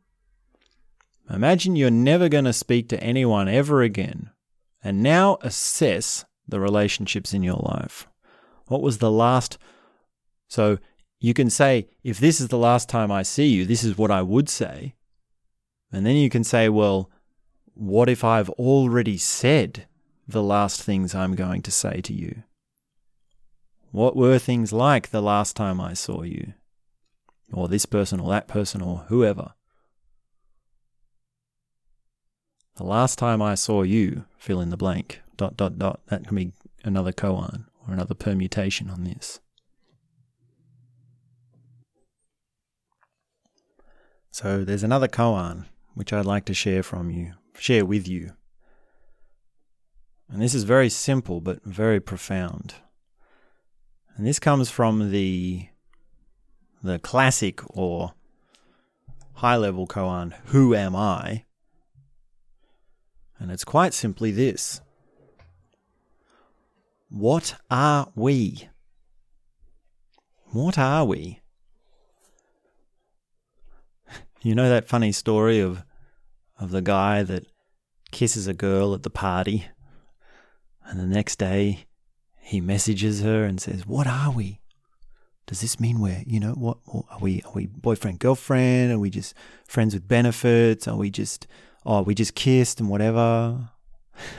Imagine 1.30 1.76
you're 1.76 1.90
never 1.90 2.28
going 2.28 2.44
to 2.44 2.52
speak 2.52 2.88
to 2.88 3.02
anyone 3.02 3.48
ever 3.48 3.82
again. 3.82 4.30
And 4.82 5.02
now 5.02 5.38
assess 5.42 6.24
the 6.46 6.60
relationships 6.60 7.34
in 7.34 7.42
your 7.42 7.56
life. 7.56 8.08
What 8.68 8.82
was 8.82 8.98
the 8.98 9.10
last? 9.10 9.58
So, 10.46 10.78
you 11.20 11.34
can 11.34 11.50
say, 11.50 11.88
if 12.04 12.18
this 12.18 12.40
is 12.40 12.48
the 12.48 12.58
last 12.58 12.88
time 12.88 13.10
I 13.10 13.22
see 13.22 13.46
you, 13.46 13.66
this 13.66 13.82
is 13.82 13.98
what 13.98 14.10
I 14.10 14.22
would 14.22 14.48
say. 14.48 14.94
And 15.90 16.06
then 16.06 16.16
you 16.16 16.30
can 16.30 16.44
say, 16.44 16.68
well, 16.68 17.10
what 17.74 18.08
if 18.08 18.22
I've 18.22 18.50
already 18.50 19.18
said 19.18 19.86
the 20.26 20.42
last 20.42 20.82
things 20.82 21.14
I'm 21.14 21.34
going 21.34 21.62
to 21.62 21.70
say 21.70 22.00
to 22.02 22.12
you? 22.12 22.42
What 23.90 24.14
were 24.14 24.38
things 24.38 24.72
like 24.72 25.10
the 25.10 25.22
last 25.22 25.56
time 25.56 25.80
I 25.80 25.94
saw 25.94 26.22
you? 26.22 26.54
Or 27.52 27.66
this 27.66 27.86
person, 27.86 28.20
or 28.20 28.30
that 28.30 28.46
person, 28.46 28.82
or 28.82 29.06
whoever. 29.08 29.54
The 32.76 32.84
last 32.84 33.18
time 33.18 33.40
I 33.40 33.54
saw 33.54 33.82
you, 33.82 34.26
fill 34.36 34.60
in 34.60 34.70
the 34.70 34.76
blank, 34.76 35.20
dot, 35.36 35.56
dot, 35.56 35.78
dot. 35.78 36.00
That 36.08 36.26
can 36.26 36.36
be 36.36 36.52
another 36.84 37.12
koan 37.12 37.67
or 37.88 37.94
another 37.94 38.14
permutation 38.14 38.90
on 38.90 39.04
this. 39.04 39.40
So 44.30 44.64
there's 44.64 44.82
another 44.82 45.08
koan 45.08 45.64
which 45.94 46.12
I'd 46.12 46.26
like 46.26 46.44
to 46.44 46.54
share 46.54 46.82
from 46.82 47.10
you, 47.10 47.32
share 47.56 47.84
with 47.84 48.06
you. 48.06 48.34
And 50.28 50.40
this 50.40 50.54
is 50.54 50.64
very 50.64 50.90
simple 50.90 51.40
but 51.40 51.64
very 51.64 51.98
profound. 51.98 52.74
And 54.16 54.26
this 54.26 54.38
comes 54.38 54.70
from 54.70 55.10
the 55.10 55.68
the 56.82 56.98
classic 56.98 57.60
or 57.70 58.12
high 59.34 59.56
level 59.56 59.86
koan, 59.86 60.34
Who 60.46 60.74
Am 60.74 60.94
I? 60.94 61.44
And 63.40 63.50
it's 63.50 63.64
quite 63.64 63.94
simply 63.94 64.30
this 64.30 64.80
What 67.08 67.54
are 67.70 68.12
we? 68.14 68.68
What 70.52 70.78
are 70.78 71.04
we? 71.04 71.40
You 74.40 74.54
know 74.54 74.68
that 74.68 74.86
funny 74.86 75.10
story 75.10 75.58
of 75.58 75.82
of 76.60 76.70
the 76.70 76.80
guy 76.80 77.24
that 77.24 77.44
kisses 78.12 78.46
a 78.46 78.54
girl 78.54 78.94
at 78.94 79.02
the 79.02 79.10
party 79.10 79.66
and 80.84 81.00
the 81.00 81.06
next 81.06 81.40
day 81.40 81.86
he 82.40 82.60
messages 82.60 83.20
her 83.22 83.44
and 83.44 83.60
says, 83.60 83.86
"What 83.86 84.06
are 84.06 84.30
we? 84.30 84.60
Does 85.46 85.60
this 85.60 85.80
mean 85.80 86.00
we're, 86.00 86.22
you 86.26 86.40
know, 86.40 86.52
what 86.52 86.78
are 86.86 87.18
we 87.20 87.42
are 87.42 87.52
we 87.52 87.66
boyfriend 87.66 88.20
girlfriend? 88.20 88.92
Are 88.92 88.98
we 88.98 89.10
just 89.10 89.34
friends 89.66 89.92
with 89.92 90.06
benefits? 90.06 90.86
Are 90.86 90.96
we 90.96 91.10
just 91.10 91.46
oh, 91.84 92.02
we 92.02 92.14
just 92.14 92.34
kissed 92.34 92.80
and 92.80 92.88
whatever?" 92.88 93.70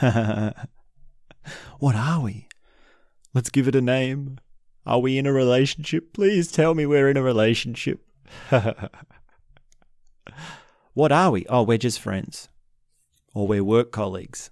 what 1.78 1.94
are 1.94 2.20
we? 2.20 2.48
Let's 3.34 3.50
give 3.50 3.68
it 3.68 3.74
a 3.74 3.80
name. 3.80 4.38
Are 4.86 4.98
we 4.98 5.18
in 5.18 5.26
a 5.26 5.32
relationship? 5.32 6.12
Please 6.12 6.50
tell 6.50 6.74
me 6.74 6.86
we're 6.86 7.08
in 7.08 7.16
a 7.16 7.22
relationship. 7.22 8.04
What 11.00 11.12
are 11.12 11.30
we? 11.30 11.46
Oh, 11.48 11.62
we're 11.62 11.78
just 11.78 12.00
friends. 12.00 12.48
Or 13.32 13.46
we're 13.46 13.64
work 13.64 13.92
colleagues. 13.92 14.50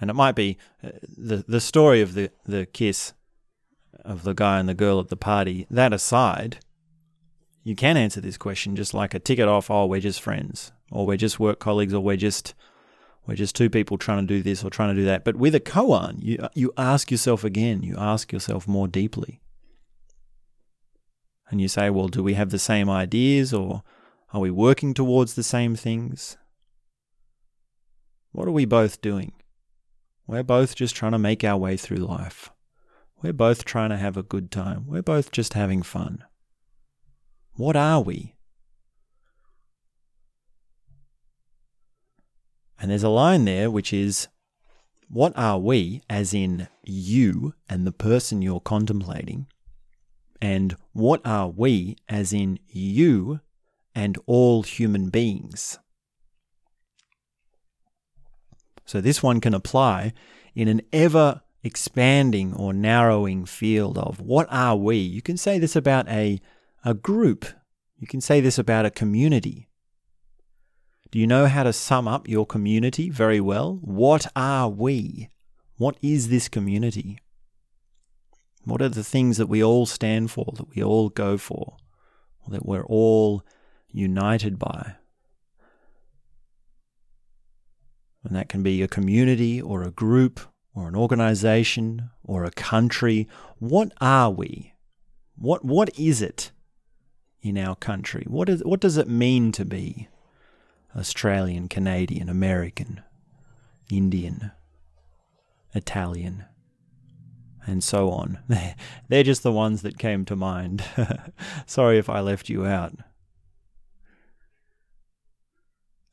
And 0.00 0.10
it 0.10 0.14
might 0.14 0.36
be 0.36 0.58
uh, 0.82 0.90
the 1.02 1.44
the 1.46 1.60
story 1.60 2.00
of 2.00 2.14
the, 2.14 2.30
the 2.44 2.66
kiss 2.66 3.12
of 4.04 4.22
the 4.22 4.32
guy 4.32 4.58
and 4.58 4.68
the 4.68 4.74
girl 4.74 5.00
at 5.00 5.08
the 5.08 5.16
party. 5.16 5.66
That 5.70 5.92
aside, 5.92 6.58
you 7.64 7.74
can 7.74 7.96
answer 7.96 8.20
this 8.20 8.38
question 8.38 8.76
just 8.76 8.94
like 8.94 9.12
a 9.12 9.18
ticket 9.18 9.48
off. 9.48 9.70
Oh, 9.70 9.86
we're 9.86 10.00
just 10.00 10.20
friends, 10.20 10.72
or 10.90 11.04
we're 11.04 11.16
just 11.16 11.40
work 11.40 11.58
colleagues, 11.58 11.92
or 11.92 12.00
we're 12.00 12.16
just 12.16 12.54
we're 13.28 13.34
just 13.34 13.54
two 13.54 13.68
people 13.68 13.98
trying 13.98 14.26
to 14.26 14.34
do 14.34 14.42
this 14.42 14.64
or 14.64 14.70
trying 14.70 14.94
to 14.94 15.00
do 15.00 15.04
that. 15.04 15.22
But 15.22 15.36
with 15.36 15.54
a 15.54 15.60
koan, 15.60 16.16
you 16.20 16.48
you 16.54 16.72
ask 16.78 17.10
yourself 17.10 17.44
again. 17.44 17.82
You 17.82 17.94
ask 17.98 18.32
yourself 18.32 18.66
more 18.66 18.88
deeply 18.88 19.42
and 21.50 21.60
you 21.60 21.68
say, 21.68 21.90
well, 21.90 22.08
do 22.08 22.22
we 22.22 22.34
have 22.34 22.50
the 22.50 22.58
same 22.58 22.90
ideas 22.90 23.52
or 23.52 23.82
are 24.32 24.40
we 24.40 24.50
working 24.50 24.94
towards 24.94 25.34
the 25.34 25.42
same 25.42 25.76
things? 25.76 26.36
What 28.32 28.48
are 28.48 28.52
we 28.52 28.64
both 28.64 29.00
doing? 29.00 29.32
We're 30.26 30.42
both 30.42 30.74
just 30.74 30.94
trying 30.94 31.12
to 31.12 31.18
make 31.18 31.42
our 31.44 31.56
way 31.56 31.76
through 31.76 31.98
life. 31.98 32.50
We're 33.22 33.32
both 33.32 33.64
trying 33.64 33.90
to 33.90 33.96
have 33.96 34.16
a 34.16 34.22
good 34.22 34.50
time. 34.50 34.84
We're 34.86 35.02
both 35.02 35.32
just 35.32 35.54
having 35.54 35.82
fun. 35.82 36.24
What 37.54 37.76
are 37.76 38.00
we? 38.00 38.36
And 42.80 42.90
there's 42.90 43.02
a 43.02 43.08
line 43.08 43.44
there 43.44 43.70
which 43.70 43.92
is, 43.92 44.28
What 45.08 45.32
are 45.36 45.58
we, 45.58 46.02
as 46.08 46.32
in 46.32 46.68
you 46.84 47.54
and 47.68 47.86
the 47.86 47.92
person 47.92 48.42
you're 48.42 48.60
contemplating? 48.60 49.46
and 50.40 50.76
what 50.92 51.20
are 51.24 51.48
we, 51.48 51.96
as 52.08 52.32
in 52.32 52.58
you 52.68 53.40
and 53.94 54.18
all 54.26 54.62
human 54.62 55.10
beings? 55.10 55.78
So 58.84 59.00
this 59.00 59.22
one 59.22 59.40
can 59.40 59.54
apply 59.54 60.12
in 60.54 60.68
an 60.68 60.82
ever 60.92 61.42
expanding 61.62 62.54
or 62.54 62.72
narrowing 62.72 63.44
field 63.44 63.98
of 63.98 64.20
what 64.20 64.46
are 64.50 64.76
we? 64.76 64.96
You 64.96 65.20
can 65.20 65.36
say 65.36 65.58
this 65.58 65.76
about 65.76 66.08
a, 66.08 66.40
a 66.84 66.94
group. 66.94 67.44
You 67.98 68.06
can 68.06 68.20
say 68.20 68.40
this 68.40 68.58
about 68.58 68.86
a 68.86 68.90
community. 68.90 69.67
Do 71.10 71.18
you 71.18 71.26
know 71.26 71.46
how 71.46 71.62
to 71.62 71.72
sum 71.72 72.06
up 72.06 72.28
your 72.28 72.44
community 72.44 73.08
very 73.08 73.40
well? 73.40 73.78
What 73.80 74.26
are 74.36 74.68
we? 74.68 75.30
What 75.78 75.96
is 76.02 76.28
this 76.28 76.48
community? 76.48 77.18
What 78.64 78.82
are 78.82 78.90
the 78.90 79.04
things 79.04 79.38
that 79.38 79.48
we 79.48 79.64
all 79.64 79.86
stand 79.86 80.30
for, 80.30 80.52
that 80.56 80.74
we 80.74 80.82
all 80.82 81.08
go 81.08 81.38
for, 81.38 81.76
that 82.48 82.66
we're 82.66 82.84
all 82.84 83.42
united 83.90 84.58
by? 84.58 84.96
And 88.22 88.36
that 88.36 88.50
can 88.50 88.62
be 88.62 88.82
a 88.82 88.88
community 88.88 89.62
or 89.62 89.82
a 89.82 89.90
group 89.90 90.40
or 90.74 90.88
an 90.88 90.96
organization 90.96 92.10
or 92.22 92.44
a 92.44 92.50
country. 92.50 93.26
What 93.58 93.92
are 94.02 94.30
we? 94.30 94.74
What, 95.36 95.64
what 95.64 95.88
is 95.98 96.20
it 96.20 96.50
in 97.40 97.56
our 97.56 97.76
country? 97.76 98.24
What, 98.28 98.50
is, 98.50 98.62
what 98.64 98.80
does 98.80 98.98
it 98.98 99.08
mean 99.08 99.52
to 99.52 99.64
be 99.64 100.08
Australian, 100.98 101.68
Canadian, 101.68 102.28
American, 102.28 103.02
Indian, 103.90 104.52
Italian? 105.74 106.44
and 107.68 107.84
so 107.84 108.10
on. 108.10 108.38
They're 109.08 109.22
just 109.22 109.42
the 109.42 109.52
ones 109.52 109.82
that 109.82 109.98
came 109.98 110.24
to 110.24 110.36
mind. 110.36 110.82
Sorry 111.66 111.98
if 111.98 112.08
I 112.08 112.20
left 112.20 112.48
you 112.48 112.66
out. 112.66 112.94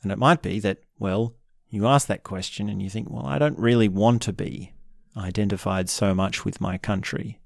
And 0.03 0.11
it 0.11 0.19
might 0.19 0.41
be 0.41 0.59
that, 0.59 0.79
well, 0.99 1.35
you 1.69 1.87
ask 1.87 2.07
that 2.07 2.23
question 2.23 2.69
and 2.69 2.81
you 2.81 2.89
think, 2.89 3.09
well, 3.09 3.25
I 3.25 3.39
don't 3.39 3.57
really 3.57 3.87
want 3.87 4.21
to 4.23 4.33
be 4.33 4.73
identified 5.17 5.89
so 5.89 6.13
much 6.13 6.45
with 6.45 6.61
my 6.61 6.77
country 6.77 7.39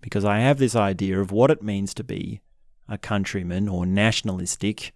because 0.00 0.24
I 0.24 0.40
have 0.40 0.58
this 0.58 0.76
idea 0.76 1.18
of 1.20 1.32
what 1.32 1.50
it 1.50 1.62
means 1.62 1.94
to 1.94 2.04
be 2.04 2.40
a 2.88 2.98
countryman 2.98 3.68
or 3.68 3.86
nationalistic, 3.86 4.92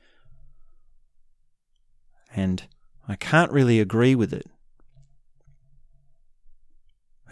and 2.35 2.65
I 3.09 3.17
can't 3.17 3.53
really 3.53 3.81
agree 3.81 4.15
with 4.15 4.33
it. 4.33 4.47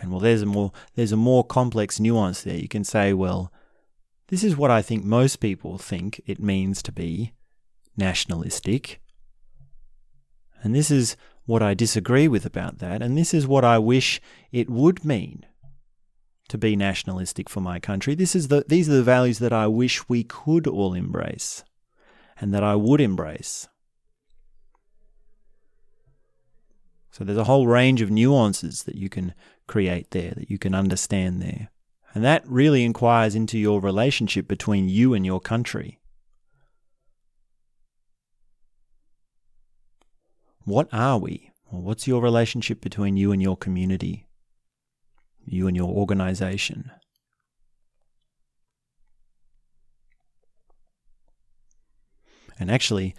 And 0.01 0.10
well, 0.10 0.20
there's 0.20 0.43
a 0.43 0.47
more 0.47 0.72
there's 0.94 1.12
a 1.12 1.16
more 1.16 1.44
complex 1.44 2.01
nuance 2.01 2.43
there. 2.43 2.56
You 2.56 2.68
can 2.68 2.85
say, 2.85 3.12
well, 3.12 3.52
this 4.28 4.43
is 4.43 4.56
what 4.56 4.70
I 4.70 4.82
think 4.82 5.05
most 5.05 5.36
people 5.36 5.77
think 5.77 6.22
it 6.27 6.40
means 6.40 6.82
to 6.82 6.93
be 6.93 7.32
nationalistic. 7.97 9.01
And 10.62 10.74
this 10.74 10.90
is 10.90 11.16
what 11.47 11.62
I 11.62 11.74
disagree 11.74 12.28
with 12.28 12.47
about 12.47 12.78
that, 12.78 13.02
and 13.02 13.16
this 13.16 13.35
is 13.35 13.47
what 13.47 13.64
I 13.64 13.78
wish 13.78 14.20
it 14.52 14.70
would 14.70 15.05
mean 15.05 15.44
to 16.48 16.59
be 16.59 16.77
nationalistic 16.77 17.48
for 17.48 17.60
my 17.60 17.78
country. 17.78 18.14
This 18.14 18.35
is 18.35 18.48
the 18.48 18.64
these 18.66 18.89
are 18.89 18.93
the 18.93 19.02
values 19.02 19.39
that 19.39 19.52
I 19.52 19.66
wish 19.66 20.09
we 20.09 20.24
could 20.24 20.66
all 20.66 20.94
embrace 20.94 21.64
and 22.40 22.52
that 22.55 22.62
I 22.62 22.74
would 22.74 23.01
embrace. 23.01 23.68
So 27.10 27.24
there's 27.24 27.38
a 27.38 27.44
whole 27.44 27.66
range 27.66 28.02
of 28.02 28.10
nuances 28.10 28.84
that 28.84 28.94
you 28.94 29.08
can 29.08 29.34
create 29.66 30.10
there, 30.12 30.32
that 30.36 30.50
you 30.50 30.58
can 30.58 30.74
understand 30.74 31.42
there. 31.42 31.70
And 32.14 32.24
that 32.24 32.46
really 32.46 32.84
inquires 32.84 33.34
into 33.34 33.58
your 33.58 33.80
relationship 33.80 34.48
between 34.48 34.88
you 34.88 35.14
and 35.14 35.24
your 35.24 35.40
country. 35.40 36.00
What 40.64 40.88
are 40.92 41.18
we? 41.18 41.50
Or 41.72 41.80
what's 41.80 42.06
your 42.06 42.20
relationship 42.20 42.80
between 42.80 43.16
you 43.16 43.32
and 43.32 43.40
your 43.40 43.56
community, 43.56 44.26
you 45.44 45.68
and 45.68 45.76
your 45.76 45.88
organization? 45.88 46.90
And 52.58 52.70
actually, 52.70 53.14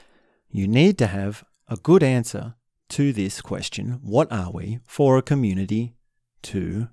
you 0.49 0.68
need 0.68 0.97
to 0.99 1.07
have 1.07 1.43
a 1.68 1.77
good 1.77 2.03
answer 2.03 2.55
to 2.91 3.13
this 3.13 3.39
question 3.39 3.99
what 4.03 4.30
are 4.31 4.51
we 4.51 4.80
for 4.85 5.18
a 5.18 5.22
community 5.22 5.95
to 6.41 6.89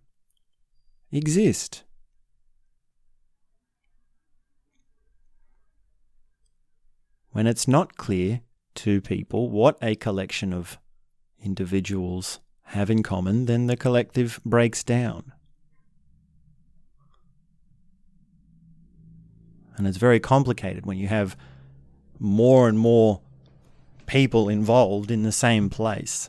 exist? 1.10 1.82
When 7.30 7.48
it's 7.48 7.66
not 7.66 7.96
clear 7.96 8.42
to 8.76 9.00
people 9.00 9.50
what 9.50 9.76
a 9.82 9.96
collection 9.96 10.52
of 10.52 10.78
individuals 11.42 12.38
have 12.62 12.90
in 12.90 13.02
common, 13.02 13.46
then 13.46 13.66
the 13.66 13.76
collective 13.76 14.40
breaks 14.44 14.84
down. 14.84 15.32
And 19.76 19.88
it's 19.88 19.96
very 19.96 20.20
complicated 20.20 20.86
when 20.86 20.98
you 20.98 21.08
have 21.08 21.36
more 22.20 22.68
and 22.68 22.78
more 22.78 23.22
people 24.08 24.48
involved 24.48 25.10
in 25.10 25.22
the 25.22 25.30
same 25.30 25.70
place. 25.70 26.28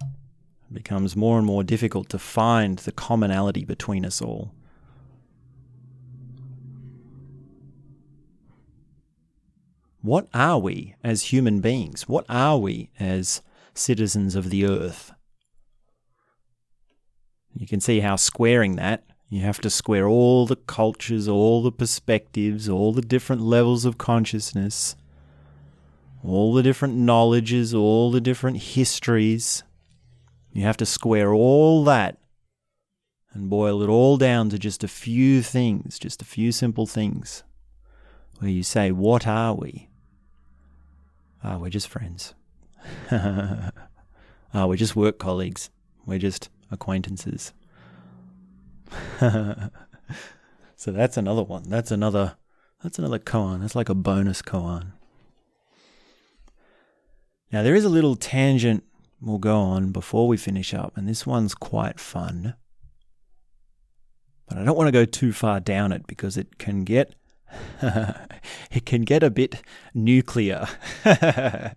It 0.00 0.72
becomes 0.72 1.14
more 1.14 1.36
and 1.36 1.46
more 1.46 1.62
difficult 1.62 2.08
to 2.10 2.18
find 2.18 2.78
the 2.78 2.92
commonality 2.92 3.64
between 3.64 4.06
us 4.06 4.22
all. 4.22 4.54
What 10.00 10.28
are 10.32 10.58
we 10.58 10.94
as 11.04 11.24
human 11.24 11.60
beings? 11.60 12.08
What 12.08 12.24
are 12.28 12.58
we 12.58 12.90
as 12.98 13.42
citizens 13.74 14.34
of 14.34 14.50
the 14.50 14.64
earth? 14.64 15.12
You 17.54 17.66
can 17.66 17.80
see 17.80 18.00
how 18.00 18.16
squaring 18.16 18.76
that, 18.76 19.04
you 19.28 19.42
have 19.42 19.60
to 19.60 19.70
square 19.70 20.08
all 20.08 20.46
the 20.46 20.56
cultures, 20.56 21.28
all 21.28 21.62
the 21.62 21.72
perspectives, 21.72 22.68
all 22.68 22.92
the 22.92 23.02
different 23.02 23.42
levels 23.42 23.84
of 23.84 23.98
consciousness, 23.98 24.96
all 26.24 26.52
the 26.52 26.62
different 26.62 26.94
knowledges, 26.94 27.74
all 27.74 28.10
the 28.10 28.20
different 28.20 28.58
histories. 28.58 29.62
You 30.52 30.62
have 30.62 30.76
to 30.78 30.86
square 30.86 31.32
all 31.32 31.84
that 31.84 32.18
and 33.32 33.48
boil 33.48 33.82
it 33.82 33.88
all 33.88 34.16
down 34.16 34.50
to 34.50 34.58
just 34.58 34.84
a 34.84 34.88
few 34.88 35.42
things, 35.42 35.98
just 35.98 36.22
a 36.22 36.26
few 36.26 36.52
simple 36.52 36.86
things, 36.86 37.42
where 38.38 38.50
you 38.50 38.62
say, 38.62 38.90
What 38.90 39.26
are 39.26 39.54
we? 39.54 39.88
Ah, 41.42 41.54
oh, 41.54 41.58
we're 41.60 41.70
just 41.70 41.88
friends. 41.88 42.34
Ah, 44.54 44.64
oh, 44.64 44.66
we're 44.66 44.76
just 44.76 44.94
work 44.94 45.18
colleagues. 45.18 45.70
We're 46.04 46.18
just 46.18 46.50
acquaintances. 46.70 47.54
so 49.18 49.70
that's 50.86 51.16
another 51.16 51.42
one. 51.42 51.62
That's 51.70 51.90
another 51.90 52.36
that's 52.82 52.98
another 52.98 53.18
koan. 53.18 53.62
That's 53.62 53.74
like 53.74 53.88
a 53.88 53.94
bonus 53.94 54.42
koan. 54.42 54.92
Now 57.52 57.62
there 57.62 57.74
is 57.74 57.84
a 57.84 57.90
little 57.90 58.16
tangent 58.16 58.82
we'll 59.20 59.38
go 59.38 59.60
on 59.60 59.92
before 59.92 60.26
we 60.26 60.36
finish 60.36 60.74
up, 60.74 60.96
and 60.96 61.06
this 61.06 61.26
one's 61.26 61.54
quite 61.54 62.00
fun. 62.00 62.54
But 64.48 64.58
I 64.58 64.64
don't 64.64 64.76
want 64.76 64.88
to 64.88 64.92
go 64.92 65.04
too 65.04 65.32
far 65.32 65.60
down 65.60 65.92
it 65.92 66.06
because 66.06 66.36
it 66.36 66.58
can 66.58 66.84
get 66.84 67.14
it 67.82 68.86
can 68.86 69.02
get 69.02 69.22
a 69.22 69.30
bit 69.30 69.62
nuclear. 69.94 70.66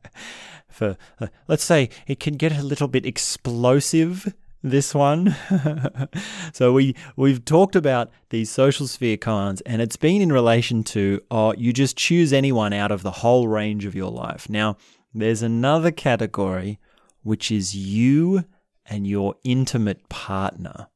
For 0.69 0.97
uh, 1.19 1.27
let's 1.47 1.64
say 1.64 1.89
it 2.07 2.19
can 2.19 2.35
get 2.35 2.52
a 2.52 2.64
little 2.64 2.88
bit 2.88 3.06
explosive. 3.06 4.34
This 4.64 4.95
one. 4.95 5.35
so 6.53 6.73
we 6.73 6.95
we've 7.15 7.45
talked 7.45 7.76
about 7.76 8.11
these 8.30 8.49
social 8.49 8.88
sphere 8.88 9.15
koans, 9.15 9.61
and 9.65 9.80
it's 9.81 9.95
been 9.95 10.22
in 10.22 10.31
relation 10.31 10.84
to 10.85 11.22
oh, 11.30 11.53
you 11.53 11.72
just 11.72 11.95
choose 11.97 12.34
anyone 12.34 12.73
out 12.73 12.91
of 12.91 13.03
the 13.03 13.11
whole 13.11 13.47
range 13.47 13.85
of 13.85 13.93
your 13.93 14.10
life. 14.10 14.49
Now 14.49 14.77
there's 15.21 15.41
another 15.41 15.91
category 15.91 16.79
which 17.23 17.51
is 17.51 17.75
you 17.75 18.45
and 18.85 19.07
your 19.07 19.35
intimate 19.43 20.07
partner. 20.09 20.87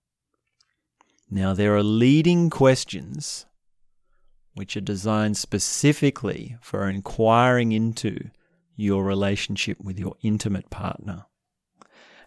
Now 1.30 1.54
there 1.54 1.76
are 1.76 1.84
leading 1.84 2.50
questions 2.50 3.46
which 4.54 4.76
are 4.76 4.82
designed 4.82 5.38
specifically 5.38 6.58
for 6.62 6.90
inquiring 6.90 7.72
into 7.72 8.30
your 8.76 9.04
relationship 9.04 9.80
with 9.82 10.00
your 10.00 10.16
intimate 10.22 10.70
partner. 10.70 11.26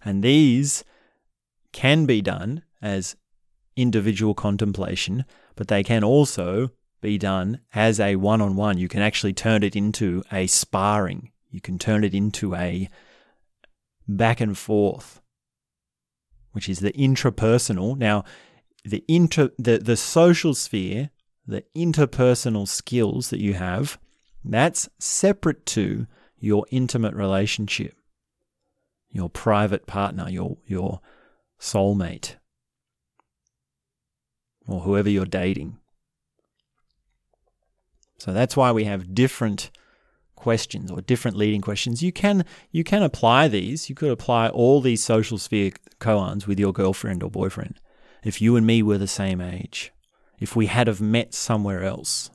And 0.04 0.22
these 0.22 0.84
can 1.72 2.06
be 2.06 2.20
done 2.20 2.62
as 2.80 3.16
individual 3.76 4.34
contemplation, 4.34 5.24
but 5.56 5.68
they 5.68 5.82
can 5.82 6.04
also 6.04 6.70
be 7.00 7.18
done 7.18 7.60
as 7.74 7.98
a 7.98 8.16
one 8.16 8.40
on 8.40 8.56
one. 8.56 8.78
You 8.78 8.88
can 8.88 9.02
actually 9.02 9.32
turn 9.32 9.62
it 9.62 9.74
into 9.74 10.22
a 10.32 10.46
sparring, 10.46 11.30
you 11.52 11.60
can 11.60 11.78
turn 11.78 12.02
it 12.02 12.14
into 12.14 12.56
a 12.56 12.88
back 14.08 14.40
and 14.40 14.58
forth, 14.58 15.20
which 16.50 16.68
is 16.68 16.80
the 16.80 16.92
intrapersonal. 16.92 17.96
Now, 17.96 18.24
the 18.84 19.04
inter 19.06 19.50
the, 19.58 19.78
the 19.78 19.96
social 19.96 20.54
sphere 20.54 21.10
the 21.46 21.64
interpersonal 21.76 22.68
skills 22.68 23.30
that 23.30 23.40
you 23.40 23.54
have, 23.54 23.98
that's 24.44 24.88
separate 24.98 25.66
to 25.66 26.06
your 26.38 26.66
intimate 26.70 27.14
relationship, 27.14 27.96
your 29.10 29.28
private 29.28 29.86
partner, 29.86 30.28
your, 30.28 30.58
your 30.66 31.00
soulmate, 31.60 32.36
or 34.66 34.80
whoever 34.80 35.08
you're 35.08 35.24
dating. 35.26 35.78
So 38.18 38.32
that's 38.32 38.56
why 38.56 38.70
we 38.70 38.84
have 38.84 39.14
different 39.14 39.70
questions 40.42 40.90
or 40.90 41.00
different 41.00 41.36
leading 41.36 41.60
questions. 41.60 42.02
You 42.02 42.12
can 42.12 42.44
you 42.70 42.84
can 42.84 43.02
apply 43.02 43.48
these. 43.48 43.88
You 43.88 43.94
could 43.94 44.10
apply 44.10 44.48
all 44.48 44.80
these 44.80 45.02
social 45.02 45.38
sphere 45.38 45.70
koans 46.00 46.46
with 46.46 46.58
your 46.58 46.72
girlfriend 46.72 47.22
or 47.22 47.30
boyfriend 47.30 47.80
if 48.24 48.42
you 48.42 48.56
and 48.56 48.66
me 48.66 48.82
were 48.82 48.98
the 48.98 49.06
same 49.06 49.40
age 49.40 49.92
if 50.42 50.56
we 50.56 50.66
had 50.66 50.88
have 50.88 51.00
met 51.00 51.32
somewhere 51.32 51.84
else. 51.84 52.28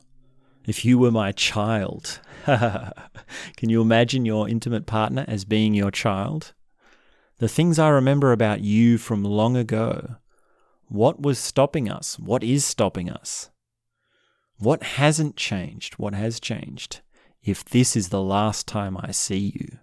If 0.66 0.86
you 0.86 0.98
were 0.98 1.12
my 1.12 1.34
child. 1.34 2.22
Can 2.46 3.70
you 3.70 3.82
imagine 3.82 4.26
your 4.26 4.48
intimate 4.48 4.86
partner 4.86 5.26
as 5.28 5.44
being 5.44 5.74
your 5.74 5.92
child? 5.92 6.54
The 7.40 7.50
things 7.50 7.78
I 7.78 7.90
remember 7.90 8.32
about 8.32 8.62
you 8.62 8.98
from 8.98 9.24
long 9.24 9.58
ago. 9.58 10.16
What 10.88 11.22
was 11.22 11.38
stopping 11.38 11.90
us? 11.90 12.18
What 12.18 12.44
is 12.44 12.64
stopping 12.64 13.10
us? 13.10 13.50
What 14.58 14.84
hasn't 14.84 15.36
changed? 15.36 15.96
What 15.96 16.14
has 16.14 16.40
changed? 16.40 17.02
If 17.48 17.64
this 17.66 17.96
is 17.96 18.10
the 18.10 18.22
last 18.22 18.68
time 18.68 18.98
I 18.98 19.12
see 19.12 19.54
you. 19.56 19.80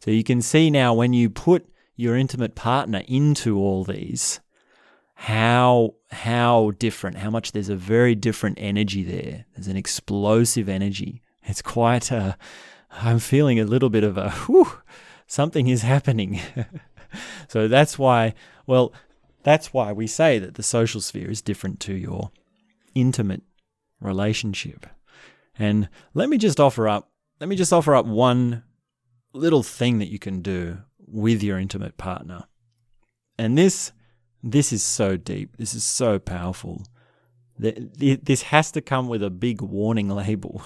So 0.00 0.10
you 0.10 0.24
can 0.24 0.40
see 0.40 0.70
now 0.70 0.94
when 0.94 1.12
you 1.12 1.30
put 1.30 1.68
your 1.96 2.16
intimate 2.16 2.54
partner 2.54 3.02
into 3.06 3.58
all 3.58 3.84
these, 3.84 4.40
how 5.14 5.94
how 6.10 6.72
different, 6.78 7.18
how 7.18 7.30
much 7.30 7.52
there's 7.52 7.68
a 7.68 7.76
very 7.76 8.14
different 8.14 8.58
energy 8.60 9.02
there. 9.02 9.46
There's 9.54 9.68
an 9.68 9.76
explosive 9.76 10.68
energy. 10.68 11.22
It's 11.44 11.62
quite 11.62 12.10
a 12.10 12.36
I'm 12.90 13.18
feeling 13.18 13.58
a 13.58 13.64
little 13.64 13.90
bit 13.90 14.04
of 14.04 14.18
a 14.18 14.30
whew, 14.30 14.68
something 15.26 15.68
is 15.68 15.82
happening. 15.82 16.40
so 17.48 17.68
that's 17.68 17.98
why 17.98 18.34
well, 18.66 18.92
that's 19.42 19.72
why 19.72 19.92
we 19.92 20.06
say 20.06 20.38
that 20.38 20.54
the 20.54 20.62
social 20.62 21.00
sphere 21.00 21.30
is 21.30 21.42
different 21.42 21.80
to 21.80 21.94
your 21.94 22.30
intimate 22.94 23.42
relationship. 24.00 24.86
And 25.58 25.88
let 26.14 26.28
me 26.28 26.38
just 26.38 26.58
offer 26.58 26.88
up 26.88 27.12
let 27.42 27.48
me 27.48 27.56
just 27.56 27.72
offer 27.72 27.96
up 27.96 28.06
one 28.06 28.62
little 29.32 29.64
thing 29.64 29.98
that 29.98 30.12
you 30.12 30.20
can 30.20 30.42
do 30.42 30.78
with 30.98 31.42
your 31.42 31.58
intimate 31.58 31.96
partner. 31.96 32.44
And 33.36 33.58
this 33.58 33.90
this 34.44 34.72
is 34.72 34.84
so 34.84 35.16
deep. 35.16 35.56
This 35.56 35.74
is 35.74 35.82
so 35.82 36.20
powerful. 36.20 36.86
This 37.58 38.42
has 38.42 38.70
to 38.72 38.80
come 38.80 39.08
with 39.08 39.24
a 39.24 39.30
big 39.30 39.60
warning 39.60 40.08
label. 40.22 40.62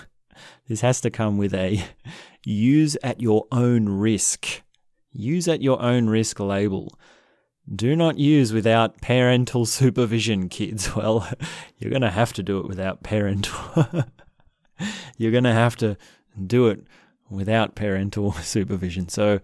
This 0.69 0.83
has 0.83 1.01
to 1.01 1.11
come 1.11 1.39
with 1.39 1.55
a 1.55 1.83
use 2.45 2.97
at 3.03 3.23
your 3.23 3.47
own 3.51 3.89
risk. 3.89 4.63
Use 5.13 5.49
at 5.49 5.63
your 5.63 5.81
own 5.81 6.11
risk 6.11 6.39
label. 6.41 6.99
Do 7.75 7.97
not 7.97 8.19
use 8.19 8.53
without 8.53 9.01
parental 9.01 9.65
supervision, 9.81 10.51
kids. 10.51 10.91
Well, 10.97 11.27
you're 11.79 11.91
going 11.91 12.03
to 12.03 12.11
have 12.11 12.35
to 12.35 12.43
do 12.43 12.59
it 12.59 12.69
without 12.69 13.03
parental. 13.03 14.05
you're 15.17 15.33
going 15.33 15.45
to 15.45 15.53
have 15.53 15.77
to 15.77 15.97
do 16.47 16.69
it 16.69 16.87
without 17.31 17.75
parental 17.75 18.33
supervision. 18.43 19.09
So 19.09 19.41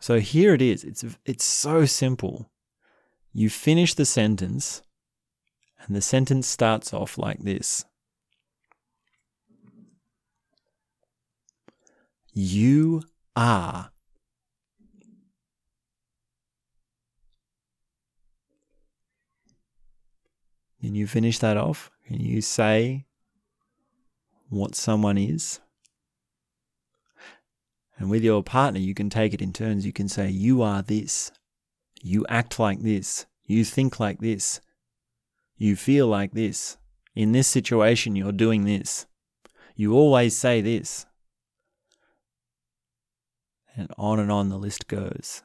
so 0.00 0.20
here 0.20 0.52
it 0.52 0.60
is. 0.60 0.84
It's 0.84 1.04
it's 1.24 1.44
so 1.44 1.86
simple. 1.86 2.50
You 3.32 3.48
finish 3.50 3.94
the 3.94 4.04
sentence, 4.04 4.82
and 5.80 5.96
the 5.96 6.02
sentence 6.02 6.46
starts 6.46 6.92
off 6.92 7.16
like 7.18 7.40
this 7.40 7.84
You 12.34 13.02
are. 13.36 13.92
Can 20.80 20.94
you 20.94 21.06
finish 21.06 21.38
that 21.38 21.56
off? 21.56 21.90
Can 22.06 22.20
you 22.20 22.42
say 22.42 23.06
what 24.54 24.74
someone 24.74 25.18
is? 25.18 25.60
And 27.98 28.10
with 28.10 28.24
your 28.24 28.42
partner, 28.42 28.80
you 28.80 28.94
can 28.94 29.10
take 29.10 29.34
it 29.34 29.42
in 29.42 29.52
turns. 29.52 29.86
You 29.86 29.92
can 29.92 30.08
say, 30.08 30.28
You 30.28 30.62
are 30.62 30.82
this. 30.82 31.30
You 32.02 32.26
act 32.28 32.58
like 32.58 32.80
this. 32.80 33.26
You 33.46 33.64
think 33.64 34.00
like 34.00 34.20
this. 34.20 34.60
You 35.56 35.76
feel 35.76 36.06
like 36.06 36.32
this. 36.32 36.76
In 37.14 37.32
this 37.32 37.46
situation, 37.46 38.16
you're 38.16 38.32
doing 38.32 38.64
this. 38.64 39.06
You 39.76 39.94
always 39.94 40.36
say 40.36 40.60
this. 40.60 41.06
And 43.76 43.88
on 43.96 44.18
and 44.18 44.30
on 44.30 44.48
the 44.48 44.58
list 44.58 44.88
goes. 44.88 45.42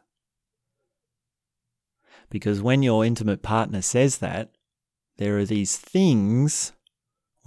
Because 2.29 2.61
when 2.61 2.83
your 2.83 3.05
intimate 3.05 3.41
partner 3.41 3.81
says 3.81 4.19
that, 4.19 4.51
there 5.17 5.37
are 5.37 5.45
these 5.45 5.77
things 5.77 6.73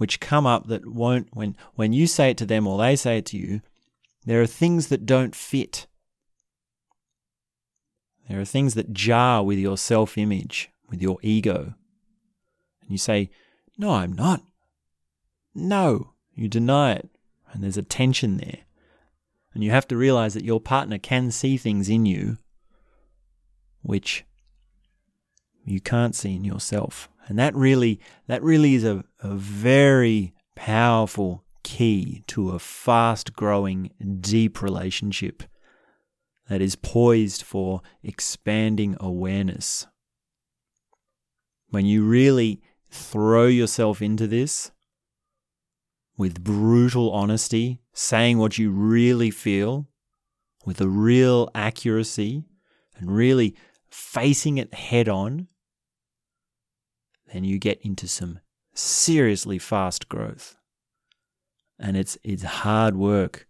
which 0.03 0.19
come 0.19 0.45
up 0.45 0.67
that 0.67 0.85
won't, 0.85 1.29
when, 1.31 1.55
when 1.75 1.93
you 1.93 2.07
say 2.07 2.31
it 2.31 2.35
to 2.35 2.45
them 2.45 2.67
or 2.67 2.77
they 2.77 2.93
say 2.93 3.19
it 3.19 3.25
to 3.25 3.37
you, 3.37 3.61
there 4.25 4.41
are 4.41 4.45
things 4.45 4.89
that 4.89 5.05
don't 5.05 5.33
fit. 5.33 5.87
There 8.27 8.37
are 8.41 8.43
things 8.43 8.73
that 8.73 8.91
jar 8.91 9.45
with 9.45 9.57
your 9.57 9.77
self 9.77 10.17
image, 10.17 10.69
with 10.89 11.01
your 11.01 11.19
ego. 11.21 11.75
And 12.81 12.91
you 12.91 12.97
say, 12.97 13.29
No, 13.77 13.91
I'm 13.91 14.11
not. 14.11 14.43
No, 15.55 16.11
you 16.33 16.49
deny 16.49 16.91
it. 16.91 17.09
And 17.53 17.63
there's 17.63 17.77
a 17.77 17.81
tension 17.81 18.35
there. 18.35 18.59
And 19.53 19.63
you 19.63 19.71
have 19.71 19.87
to 19.87 19.95
realize 19.95 20.33
that 20.33 20.43
your 20.43 20.59
partner 20.59 20.97
can 20.97 21.31
see 21.31 21.55
things 21.55 21.87
in 21.87 22.05
you 22.05 22.39
which 23.83 24.25
you 25.63 25.79
can't 25.79 26.13
see 26.13 26.35
in 26.35 26.43
yourself. 26.43 27.07
And 27.27 27.39
that 27.39 27.55
really 27.55 27.99
that 28.27 28.43
really 28.43 28.75
is 28.75 28.83
a, 28.83 29.03
a 29.21 29.33
very 29.33 30.33
powerful 30.55 31.43
key 31.63 32.23
to 32.27 32.51
a 32.51 32.59
fast 32.59 33.33
growing, 33.33 33.91
deep 34.19 34.61
relationship 34.61 35.43
that 36.49 36.61
is 36.61 36.75
poised 36.75 37.41
for 37.41 37.81
expanding 38.03 38.97
awareness. 38.99 39.87
When 41.69 41.85
you 41.85 42.03
really 42.03 42.61
throw 42.89 43.47
yourself 43.47 44.01
into 44.01 44.27
this 44.27 44.71
with 46.17 46.43
brutal 46.43 47.11
honesty, 47.11 47.79
saying 47.93 48.37
what 48.37 48.57
you 48.57 48.69
really 48.69 49.31
feel 49.31 49.87
with 50.65 50.79
a 50.79 50.87
real 50.87 51.49
accuracy 51.55 52.43
and 52.97 53.15
really 53.15 53.55
facing 53.89 54.57
it 54.57 54.73
head 54.73 55.09
on, 55.09 55.47
then 57.33 57.43
you 57.43 57.57
get 57.57 57.81
into 57.81 58.07
some 58.07 58.39
seriously 58.73 59.57
fast 59.57 60.07
growth. 60.07 60.55
And 61.79 61.97
it's 61.97 62.17
it's 62.23 62.43
hard 62.43 62.95
work 62.95 63.47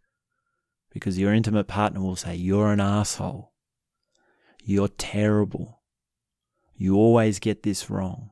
because 0.89 1.19
your 1.19 1.34
intimate 1.34 1.68
partner 1.68 2.01
will 2.01 2.15
say, 2.15 2.35
You're 2.35 2.72
an 2.72 2.80
asshole. 2.80 3.51
You're 4.64 4.88
terrible. 4.88 5.81
You 6.76 6.95
always 6.95 7.39
get 7.39 7.64
this 7.64 7.89
wrong. 7.89 8.31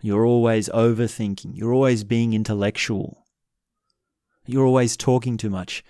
You're 0.00 0.24
always 0.24 0.68
overthinking. 0.68 1.56
You're 1.56 1.74
always 1.74 2.04
being 2.04 2.32
intellectual. 2.32 3.26
You're 4.46 4.64
always 4.64 4.96
talking 4.96 5.36
too 5.36 5.50
much. 5.50 5.84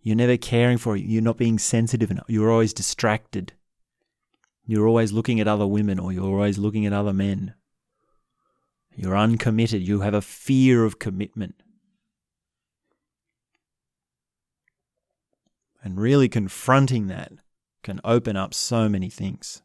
You're 0.00 0.16
never 0.16 0.36
caring 0.36 0.78
for 0.78 0.96
it. 0.96 1.04
You're 1.04 1.22
not 1.22 1.36
being 1.36 1.58
sensitive 1.58 2.10
enough. 2.10 2.24
You're 2.28 2.50
always 2.50 2.72
distracted. 2.72 3.52
You're 4.64 4.86
always 4.86 5.12
looking 5.12 5.40
at 5.40 5.48
other 5.48 5.66
women 5.66 5.98
or 5.98 6.12
you're 6.12 6.24
always 6.24 6.58
looking 6.58 6.86
at 6.86 6.92
other 6.92 7.12
men. 7.12 7.54
You're 8.94 9.16
uncommitted. 9.16 9.86
You 9.86 10.00
have 10.00 10.14
a 10.14 10.20
fear 10.20 10.84
of 10.84 10.98
commitment. 10.98 11.54
And 15.82 15.98
really 15.98 16.28
confronting 16.28 17.08
that 17.08 17.32
can 17.82 18.00
open 18.04 18.36
up 18.36 18.54
so 18.54 18.88
many 18.88 19.10
things. 19.10 19.62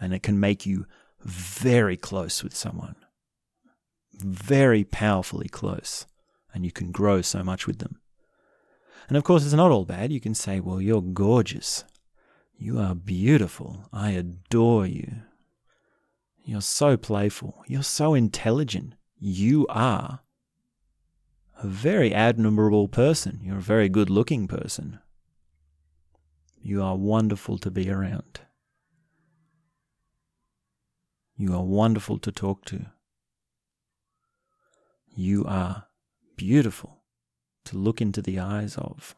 And 0.00 0.14
it 0.14 0.22
can 0.22 0.40
make 0.40 0.64
you 0.64 0.86
very 1.22 1.96
close 1.96 2.42
with 2.42 2.54
someone, 2.54 2.94
very 4.14 4.84
powerfully 4.84 5.48
close. 5.48 6.06
And 6.54 6.64
you 6.64 6.72
can 6.72 6.92
grow 6.92 7.20
so 7.20 7.42
much 7.42 7.66
with 7.66 7.78
them. 7.78 8.00
And 9.08 9.16
of 9.16 9.24
course, 9.24 9.44
it's 9.44 9.54
not 9.54 9.70
all 9.70 9.84
bad. 9.84 10.12
You 10.12 10.20
can 10.20 10.34
say, 10.34 10.60
Well, 10.60 10.80
you're 10.80 11.02
gorgeous. 11.02 11.84
You 12.56 12.78
are 12.78 12.94
beautiful. 12.94 13.88
I 13.92 14.10
adore 14.12 14.86
you. 14.86 15.22
You're 16.48 16.62
so 16.62 16.96
playful. 16.96 17.62
You're 17.66 17.82
so 17.82 18.14
intelligent. 18.14 18.94
You 19.18 19.66
are 19.68 20.20
a 21.62 21.66
very 21.66 22.14
admirable 22.14 22.88
person. 22.88 23.40
You're 23.42 23.58
a 23.58 23.60
very 23.60 23.90
good 23.90 24.08
looking 24.08 24.48
person. 24.48 24.98
You 26.62 26.82
are 26.82 26.96
wonderful 26.96 27.58
to 27.58 27.70
be 27.70 27.90
around. 27.90 28.40
You 31.36 31.52
are 31.52 31.62
wonderful 31.62 32.16
to 32.20 32.32
talk 32.32 32.64
to. 32.64 32.86
You 35.14 35.44
are 35.44 35.84
beautiful 36.34 37.02
to 37.66 37.76
look 37.76 38.00
into 38.00 38.22
the 38.22 38.38
eyes 38.38 38.74
of. 38.78 39.14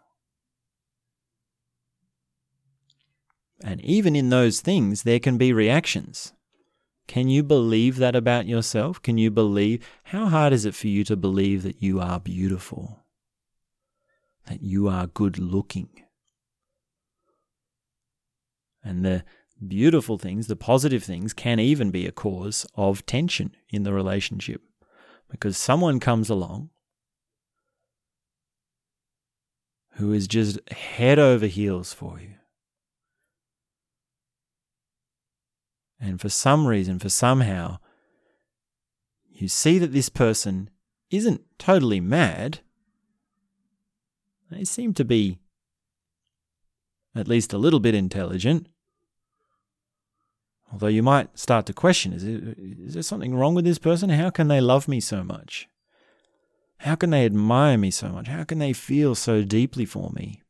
And 3.62 3.81
even 3.82 4.16
in 4.16 4.31
those 4.31 4.61
things, 4.61 5.05
there 5.05 5.20
can 5.20 5.39
be 5.39 5.52
reactions. 5.52 6.32
Can 7.11 7.28
you 7.28 7.43
believe 7.43 7.97
that 7.97 8.15
about 8.15 8.47
yourself? 8.47 9.03
Can 9.03 9.19
you 9.19 9.32
believe? 9.32 9.85
How 10.05 10.27
hard 10.27 10.53
is 10.53 10.65
it 10.65 10.77
for 10.77 10.87
you 10.87 11.03
to 11.03 11.16
believe 11.16 11.65
that 11.65 11.82
you 11.82 11.99
are 11.99 12.20
beautiful? 12.20 13.01
That 14.47 14.62
you 14.62 14.87
are 14.87 15.09
good 15.09 15.37
looking? 15.37 15.89
And 18.85 19.05
the 19.05 19.24
beautiful 19.66 20.19
things, 20.19 20.47
the 20.47 20.55
positive 20.55 21.03
things, 21.03 21.32
can 21.32 21.59
even 21.59 21.91
be 21.91 22.07
a 22.07 22.12
cause 22.12 22.65
of 22.77 23.05
tension 23.07 23.57
in 23.70 23.82
the 23.82 23.93
relationship. 23.93 24.62
Because 25.28 25.59
someone 25.59 25.99
comes 25.99 26.31
along 26.31 26.70
who 29.95 30.12
is 30.12 30.28
just 30.28 30.61
head 30.70 31.19
over 31.19 31.47
heels 31.47 31.93
for 31.93 32.20
you. 32.20 32.35
And 36.01 36.20
for 36.20 36.28
some 36.28 36.66
reason, 36.66 36.98
for 36.98 37.10
somehow, 37.10 37.78
you 39.31 39.48
see 39.48 39.78
that 39.78 39.93
this 39.93 40.09
person 40.09 40.70
isn't 41.10 41.43
totally 41.59 42.01
mad. 42.01 42.60
They 44.51 44.64
seem 44.64 44.94
to 44.94 45.05
be 45.05 45.39
at 47.14 47.28
least 47.28 47.52
a 47.52 47.59
little 47.59 47.81
bit 47.81 47.94
intelligent. 47.94 48.66
Although 50.72 50.86
you 50.86 51.02
might 51.02 51.39
start 51.39 51.66
to 51.66 51.72
question 51.72 52.12
is, 52.12 52.22
it, 52.24 52.56
is 52.59 52.94
there 52.94 53.02
something 53.02 53.35
wrong 53.35 53.55
with 53.55 53.64
this 53.64 53.78
person? 53.78 54.10
How 54.10 54.31
can 54.31 54.48
they 54.48 54.60
love 54.60 54.89
me 54.89 55.01
so 55.01 55.24
much? 55.24 55.68
How 56.78 56.94
can 56.94 57.10
they 57.10 57.27
admire 57.27 57.77
me 57.77 57.90
so 57.90 58.09
much? 58.09 58.28
How 58.28 58.44
can 58.44 58.59
they 58.59 58.72
feel 58.72 59.14
so 59.14 59.43
deeply 59.43 59.85
for 59.85 60.10
me? 60.10 60.40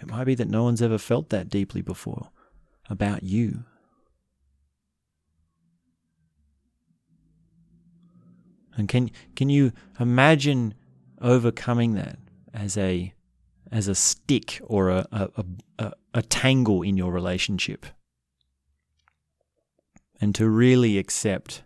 It 0.00 0.08
might 0.08 0.24
be 0.24 0.34
that 0.34 0.48
no 0.48 0.64
one's 0.64 0.82
ever 0.82 0.98
felt 0.98 1.28
that 1.28 1.48
deeply 1.48 1.80
before 1.80 2.30
about 2.90 3.22
you. 3.22 3.64
And 8.76 8.88
can 8.88 9.10
can 9.36 9.48
you 9.48 9.72
imagine 10.00 10.74
overcoming 11.20 11.94
that 11.94 12.18
as 12.52 12.76
a 12.76 13.12
as 13.70 13.88
a 13.88 13.94
stick 13.94 14.60
or 14.64 14.90
a, 14.90 15.06
a, 15.10 15.44
a, 15.78 15.92
a 16.14 16.22
tangle 16.22 16.82
in 16.82 16.96
your 16.96 17.12
relationship? 17.12 17.86
And 20.20 20.34
to 20.34 20.48
really 20.48 20.98
accept 20.98 21.62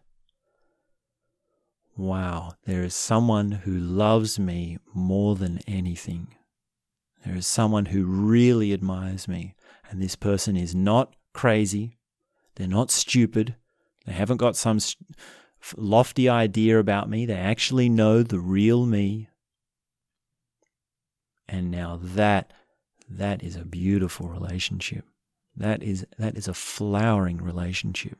wow, 1.99 2.53
there 2.65 2.85
is 2.85 2.95
someone 2.95 3.51
who 3.51 3.77
loves 3.77 4.39
me 4.39 4.79
more 4.95 5.35
than 5.35 5.59
anything. 5.67 6.29
There 7.27 7.35
is 7.35 7.47
someone 7.47 7.87
who 7.87 8.05
really 8.05 8.73
admires 8.73 9.27
me. 9.27 9.55
And 9.91 10.01
this 10.01 10.15
person 10.15 10.57
is 10.57 10.75
not 10.75 11.15
crazy. 11.35 11.99
They're 12.55 12.69
not 12.69 12.93
stupid. 12.93 13.57
They 14.07 14.13
haven't 14.13 14.37
got 14.37 14.57
some 14.57 14.79
lofty 15.77 16.29
idea 16.29 16.79
about 16.79 17.09
me. 17.09 17.27
They 17.27 17.35
actually 17.35 17.89
know 17.89 18.23
the 18.23 18.41
real 18.41 18.87
me. 18.87 19.29
And 21.49 21.71
now 21.71 21.99
that 22.03 22.53
that 23.09 23.43
is 23.43 23.57
a 23.57 23.65
beautiful 23.65 24.29
relationship. 24.29 25.05
That 25.57 25.83
is 25.83 26.07
that 26.19 26.37
is 26.37 26.47
a 26.47 26.55
flowering 26.55 27.43
relationship. 27.43 28.19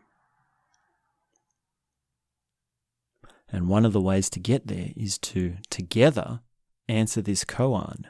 And 3.51 3.69
one 3.69 3.87
of 3.87 3.93
the 3.93 4.01
ways 4.01 4.29
to 4.31 4.41
get 4.41 4.67
there 4.67 4.91
is 4.97 5.19
to 5.19 5.57
together 5.71 6.41
answer 6.89 7.23
this 7.23 7.45
koan. 7.45 8.05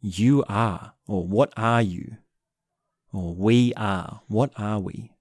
You 0.00 0.44
are, 0.48 0.94
or 1.06 1.26
what 1.26 1.52
are 1.56 1.82
you? 1.82 2.16
Or 3.12 3.34
we 3.34 3.72
are, 3.74 4.22
what 4.26 4.50
are 4.56 4.80
we? 4.80 5.11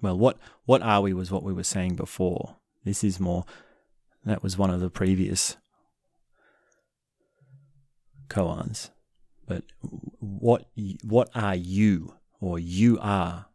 Well, 0.00 0.18
what, 0.18 0.38
what 0.64 0.82
are 0.82 1.00
we 1.00 1.12
was 1.12 1.30
what 1.30 1.42
we 1.42 1.52
were 1.52 1.64
saying 1.64 1.96
before. 1.96 2.56
This 2.84 3.02
is 3.02 3.18
more, 3.18 3.44
that 4.24 4.42
was 4.42 4.56
one 4.56 4.70
of 4.70 4.80
the 4.80 4.90
previous 4.90 5.56
koans. 8.28 8.90
But 9.46 9.64
what, 10.20 10.66
what 11.02 11.30
are 11.34 11.54
you, 11.56 12.14
or 12.40 12.58
you 12.58 12.98
are? 13.00 13.46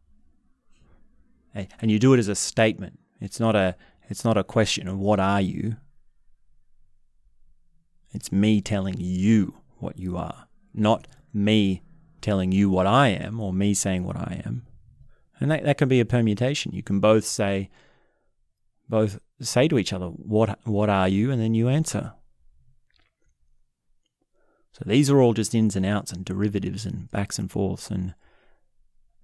and 1.54 1.90
you 1.90 1.98
do 1.98 2.12
it 2.12 2.18
as 2.18 2.28
a 2.28 2.34
statement. 2.34 2.98
It's 3.20 3.38
not 3.38 3.54
a 3.54 3.76
It's 4.08 4.24
not 4.24 4.36
a 4.36 4.44
question 4.44 4.88
of 4.88 4.98
what 4.98 5.20
are 5.20 5.40
you. 5.40 5.76
It's 8.12 8.30
me 8.32 8.60
telling 8.60 8.96
you 8.98 9.54
what 9.78 9.98
you 9.98 10.16
are, 10.16 10.46
not 10.72 11.06
me 11.32 11.82
telling 12.20 12.52
you 12.52 12.70
what 12.70 12.86
I 12.86 13.08
am 13.08 13.40
or 13.40 13.52
me 13.52 13.74
saying 13.74 14.04
what 14.04 14.16
I 14.16 14.42
am. 14.44 14.66
And 15.40 15.50
that, 15.50 15.64
that 15.64 15.78
can 15.78 15.88
be 15.88 16.00
a 16.00 16.04
permutation. 16.04 16.72
You 16.72 16.82
can 16.82 17.00
both 17.00 17.24
say, 17.24 17.70
both 18.88 19.18
say 19.40 19.68
to 19.68 19.78
each 19.78 19.92
other, 19.92 20.06
what, 20.06 20.58
what 20.64 20.88
are 20.88 21.08
you? 21.08 21.30
And 21.30 21.40
then 21.40 21.54
you 21.54 21.68
answer. 21.68 22.12
So 24.72 24.82
these 24.86 25.08
are 25.08 25.20
all 25.20 25.34
just 25.34 25.54
ins 25.54 25.76
and 25.76 25.86
outs 25.86 26.12
and 26.12 26.24
derivatives 26.24 26.84
and 26.84 27.10
backs 27.10 27.38
and 27.38 27.50
forths 27.50 27.90
and 27.90 28.14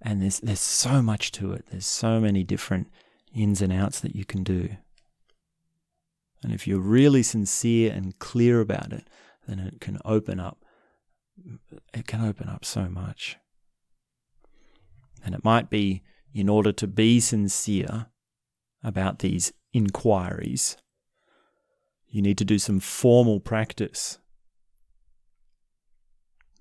and 0.01 0.21
there's 0.21 0.39
there's 0.39 0.59
so 0.59 1.01
much 1.01 1.31
to 1.33 1.51
it. 1.53 1.65
There's 1.69 1.85
so 1.85 2.19
many 2.19 2.43
different 2.43 2.87
ins 3.35 3.61
and 3.61 3.71
outs 3.71 3.99
that 3.99 4.15
you 4.15 4.25
can 4.25 4.43
do. 4.43 4.69
And 6.41 6.51
if 6.51 6.65
you're 6.65 6.79
really 6.79 7.21
sincere 7.21 7.91
and 7.91 8.17
clear 8.17 8.61
about 8.61 8.93
it, 8.93 9.07
then 9.47 9.59
it 9.59 9.79
can 9.79 9.99
open 10.05 10.39
up 10.39 10.65
it 11.93 12.07
can 12.07 12.25
open 12.25 12.49
up 12.49 12.65
so 12.65 12.87
much. 12.87 13.37
And 15.23 15.35
it 15.35 15.43
might 15.43 15.69
be 15.69 16.01
in 16.33 16.49
order 16.49 16.71
to 16.71 16.87
be 16.87 17.19
sincere 17.19 18.07
about 18.83 19.19
these 19.19 19.53
inquiries, 19.73 20.77
you 22.07 22.21
need 22.21 22.37
to 22.37 22.45
do 22.45 22.59
some 22.59 22.79
formal 22.79 23.39
practice. 23.39 24.17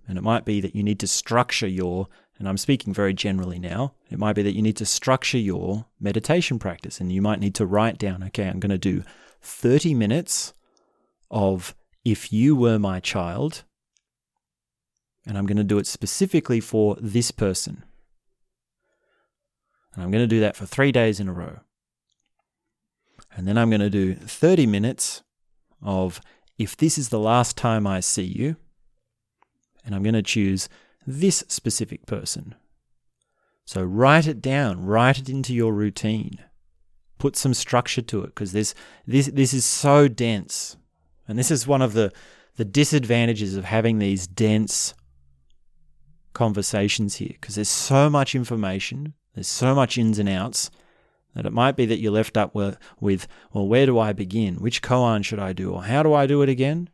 And 0.07 0.19
it 0.19 0.23
might 0.23 0.45
be 0.45 0.61
that 0.61 0.75
you 0.75 0.83
need 0.83 1.01
to 1.01 1.07
structure 1.07 1.69
your, 1.69 2.09
and 2.39 2.49
I'm 2.49 2.57
speaking 2.57 2.93
very 2.93 3.15
generally 3.15 3.59
now, 3.59 3.95
it 4.11 4.19
might 4.19 4.35
be 4.35 4.43
that 4.43 4.55
you 4.55 4.63
need 4.63 4.77
to 4.79 4.87
structure 4.87 5.39
your 5.39 5.87
meditation 6.01 6.59
practice. 6.59 7.01
And 7.01 7.13
you 7.13 7.23
might 7.23 7.41
need 7.41 7.55
to 7.57 7.67
write 7.67 7.99
down, 7.99 8.23
okay, 8.25 8.47
I'm 8.47 8.61
going 8.61 8.71
to 8.71 8.79
do 8.79 9.03
30 9.43 9.95
minutes 9.95 10.53
of 11.31 11.75
if 12.05 12.33
you 12.33 12.57
were 12.57 12.79
my 12.79 13.01
child, 13.01 13.65
and 15.27 15.37
I'm 15.37 15.47
going 15.47 15.59
to 15.59 15.65
do 15.65 15.79
it 15.79 15.87
specifically 15.87 16.61
for 16.61 16.97
this 17.01 17.31
person. 17.31 17.85
And 19.95 20.03
I'm 20.03 20.11
going 20.11 20.23
to 20.23 20.29
do 20.29 20.41
that 20.41 20.57
for 20.57 20.67
three 20.67 20.93
days 20.93 21.21
in 21.21 21.29
a 21.29 21.33
row. 21.33 21.61
And 23.37 23.47
then 23.47 23.59
I'm 23.59 23.71
going 23.71 23.81
to 23.81 23.91
do 23.91 24.15
30 24.15 24.67
minutes 24.67 25.23
of 25.83 26.21
if 26.59 26.77
this 26.77 26.99
is 26.99 27.09
the 27.09 27.19
last 27.19 27.57
time 27.57 27.87
I 27.87 28.01
see 28.01 28.25
you, 28.25 28.57
and 29.85 29.95
I'm 29.95 30.03
going 30.03 30.15
to 30.15 30.23
choose 30.23 30.69
this 31.07 31.43
specific 31.49 32.07
person. 32.07 32.55
So 33.65 33.83
write 33.83 34.27
it 34.27 34.43
down, 34.43 34.85
write 34.85 35.19
it 35.19 35.29
into 35.29 35.55
your 35.55 35.73
routine. 35.73 36.39
Put 37.19 37.37
some 37.37 37.55
structure 37.55 38.03
to 38.03 38.23
it 38.25 38.35
because 38.35 38.53
this 38.53 38.75
this 39.07 39.27
this 39.27 39.53
is 39.55 39.65
so 39.65 40.09
dense. 40.09 40.77
And 41.29 41.39
this 41.39 41.51
is 41.51 41.67
one 41.67 41.83
of 41.83 41.93
the 41.93 42.13
the 42.57 42.65
disadvantages 42.65 43.57
of 43.57 43.65
having 43.65 43.99
these 43.99 44.27
dense 44.27 44.95
conversations 46.33 47.17
here 47.17 47.37
because 47.41 47.55
there's 47.55 47.69
so 47.69 48.11
much 48.11 48.35
information, 48.35 49.15
there's 49.35 49.49
so 49.49 49.75
much 49.75 49.99
ins 49.99 50.19
and 50.19 50.29
outs 50.29 50.71
that 51.35 51.47
it 51.47 51.53
might 51.53 51.77
be 51.77 51.87
that 51.87 51.99
you're 52.01 52.13
left 52.13 52.37
up 52.37 52.55
with, 52.55 52.79
well, 53.01 53.69
where 53.69 53.87
do 53.87 53.99
I 53.99 54.13
begin? 54.13 54.57
Which 54.57 54.83
koan 54.83 55.25
should 55.25 55.39
I 55.39 55.53
do? 55.53 55.71
Or 55.73 55.85
how 55.85 56.03
do 56.03 56.13
I 56.13 56.27
do 56.27 56.43
it 56.43 56.49
again? 56.49 56.91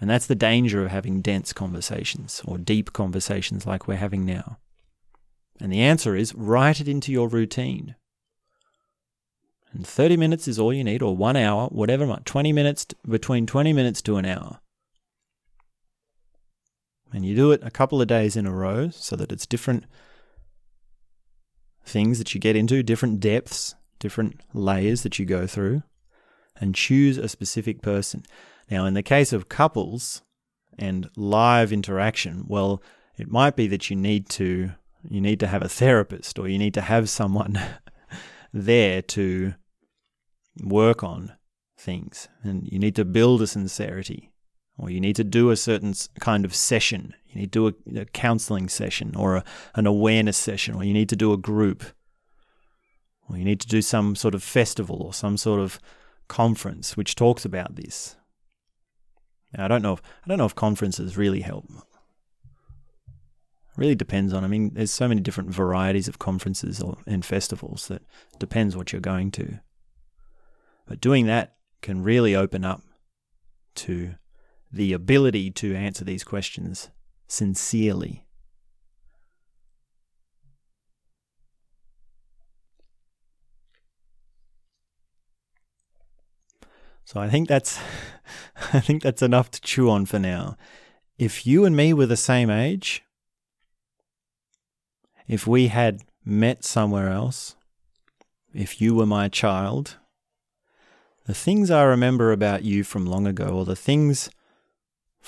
And 0.00 0.08
that's 0.08 0.26
the 0.26 0.34
danger 0.34 0.84
of 0.84 0.90
having 0.90 1.22
dense 1.22 1.52
conversations 1.52 2.42
or 2.44 2.58
deep 2.58 2.92
conversations 2.92 3.66
like 3.66 3.88
we're 3.88 3.96
having 3.96 4.24
now. 4.24 4.58
And 5.60 5.72
the 5.72 5.80
answer 5.80 6.14
is 6.14 6.34
write 6.34 6.80
it 6.80 6.88
into 6.88 7.10
your 7.10 7.28
routine. 7.28 7.96
And 9.72 9.86
30 9.86 10.16
minutes 10.16 10.46
is 10.46 10.58
all 10.58 10.72
you 10.72 10.84
need, 10.84 11.02
or 11.02 11.16
one 11.16 11.36
hour, 11.36 11.66
whatever, 11.68 12.06
20 12.24 12.52
minutes, 12.52 12.86
between 13.08 13.46
20 13.46 13.72
minutes 13.72 14.00
to 14.02 14.16
an 14.16 14.24
hour. 14.24 14.60
And 17.12 17.24
you 17.24 17.34
do 17.34 17.52
it 17.52 17.62
a 17.62 17.70
couple 17.70 18.00
of 18.00 18.08
days 18.08 18.36
in 18.36 18.46
a 18.46 18.52
row 18.52 18.90
so 18.90 19.16
that 19.16 19.32
it's 19.32 19.46
different 19.46 19.84
things 21.88 22.18
that 22.18 22.34
you 22.34 22.40
get 22.40 22.56
into, 22.56 22.82
different 22.82 23.20
depths, 23.20 23.74
different 23.98 24.40
layers 24.52 25.02
that 25.02 25.18
you 25.18 25.24
go 25.24 25.46
through, 25.46 25.82
and 26.60 26.74
choose 26.74 27.18
a 27.18 27.28
specific 27.28 27.82
person. 27.82 28.24
Now, 28.70 28.84
in 28.84 28.94
the 28.94 29.02
case 29.02 29.32
of 29.32 29.48
couples 29.48 30.22
and 30.78 31.08
live 31.16 31.72
interaction, 31.72 32.44
well, 32.46 32.82
it 33.16 33.30
might 33.30 33.56
be 33.56 33.66
that 33.68 33.90
you 33.90 33.96
need 33.96 34.28
to 34.30 34.72
you 35.08 35.20
need 35.20 35.40
to 35.40 35.46
have 35.46 35.62
a 35.62 35.68
therapist 35.68 36.38
or 36.38 36.48
you 36.48 36.58
need 36.58 36.74
to 36.74 36.80
have 36.80 37.08
someone 37.08 37.58
there 38.52 39.00
to 39.00 39.54
work 40.62 41.04
on 41.04 41.32
things 41.78 42.28
and 42.42 42.68
you 42.70 42.78
need 42.78 42.96
to 42.96 43.04
build 43.04 43.40
a 43.40 43.46
sincerity 43.46 44.32
or 44.76 44.90
you 44.90 45.00
need 45.00 45.16
to 45.16 45.24
do 45.24 45.50
a 45.50 45.56
certain 45.56 45.94
kind 46.20 46.44
of 46.44 46.54
session. 46.54 47.14
You 47.30 47.40
need 47.40 47.52
to 47.52 47.72
do 47.72 47.96
a, 47.96 48.02
a 48.02 48.04
counseling 48.06 48.68
session 48.68 49.14
or 49.14 49.36
a, 49.36 49.44
an 49.74 49.86
awareness 49.86 50.36
session, 50.36 50.74
or 50.74 50.84
you 50.84 50.94
need 50.94 51.08
to 51.10 51.16
do 51.16 51.32
a 51.32 51.36
group, 51.36 51.84
or 53.28 53.36
you 53.36 53.44
need 53.44 53.60
to 53.60 53.68
do 53.68 53.82
some 53.82 54.16
sort 54.16 54.34
of 54.34 54.42
festival 54.42 55.02
or 55.02 55.12
some 55.12 55.36
sort 55.36 55.60
of 55.60 55.78
conference 56.28 56.96
which 56.96 57.14
talks 57.14 57.44
about 57.44 57.76
this. 57.76 58.16
Now, 59.56 59.64
I 59.64 59.68
don't 59.68 59.82
know 59.82 59.94
if 59.94 60.02
I 60.24 60.28
don't 60.28 60.38
know 60.38 60.46
if 60.46 60.54
conferences 60.54 61.16
really 61.16 61.40
help. 61.40 61.66
It 61.66 61.82
really 63.76 63.94
depends 63.94 64.32
on. 64.32 64.44
I 64.44 64.48
mean, 64.48 64.72
there's 64.74 64.90
so 64.90 65.08
many 65.08 65.20
different 65.20 65.50
varieties 65.50 66.08
of 66.08 66.18
conferences 66.18 66.80
or, 66.80 66.98
and 67.06 67.24
festivals 67.24 67.88
that 67.88 68.02
depends 68.38 68.76
what 68.76 68.92
you're 68.92 69.00
going 69.00 69.30
to. 69.32 69.60
But 70.86 71.00
doing 71.00 71.26
that 71.26 71.56
can 71.82 72.02
really 72.02 72.34
open 72.34 72.64
up 72.64 72.82
to 73.76 74.14
the 74.72 74.92
ability 74.92 75.50
to 75.50 75.74
answer 75.74 76.04
these 76.04 76.24
questions 76.24 76.90
sincerely. 77.28 78.24
So 87.04 87.20
I 87.20 87.30
think 87.30 87.48
that's 87.48 87.78
I 88.74 88.80
think 88.80 89.02
that's 89.02 89.22
enough 89.22 89.50
to 89.52 89.60
chew 89.60 89.88
on 89.88 90.04
for 90.04 90.18
now. 90.18 90.56
If 91.16 91.46
you 91.46 91.64
and 91.64 91.76
me 91.76 91.92
were 91.94 92.06
the 92.06 92.16
same 92.16 92.50
age, 92.50 93.02
if 95.26 95.46
we 95.46 95.68
had 95.68 96.02
met 96.24 96.64
somewhere 96.64 97.08
else, 97.08 97.56
if 98.52 98.80
you 98.80 98.94
were 98.94 99.06
my 99.06 99.28
child, 99.28 99.96
the 101.26 101.34
things 101.34 101.70
I 101.70 101.82
remember 101.82 102.32
about 102.32 102.62
you 102.62 102.84
from 102.84 103.06
long 103.06 103.26
ago, 103.26 103.48
or 103.48 103.64
the 103.64 103.76
things 103.76 104.30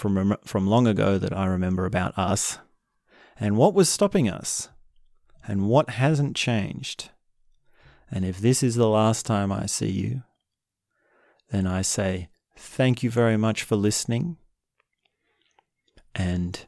from, 0.01 0.35
from 0.47 0.67
long 0.67 0.87
ago 0.87 1.19
that 1.19 1.37
I 1.37 1.45
remember 1.45 1.85
about 1.85 2.17
us, 2.17 2.59
and 3.39 3.59
what 3.59 3.75
was 3.75 3.91
stopping 3.91 4.31
us, 4.31 4.71
and 5.47 5.69
what 5.69 5.91
hasn't 5.91 6.37
changed. 6.37 7.11
And 8.11 8.25
if 8.25 8.39
this 8.39 8.63
is 8.63 8.77
the 8.77 8.89
last 8.89 9.27
time 9.27 9.53
I 9.53 9.67
see 9.67 9.91
you, 9.91 10.23
then 11.51 11.67
I 11.67 11.83
say 11.83 12.31
thank 12.57 13.03
you 13.03 13.11
very 13.11 13.37
much 13.37 13.63
for 13.63 13.77
listening. 13.77 14.39
And 16.15 16.67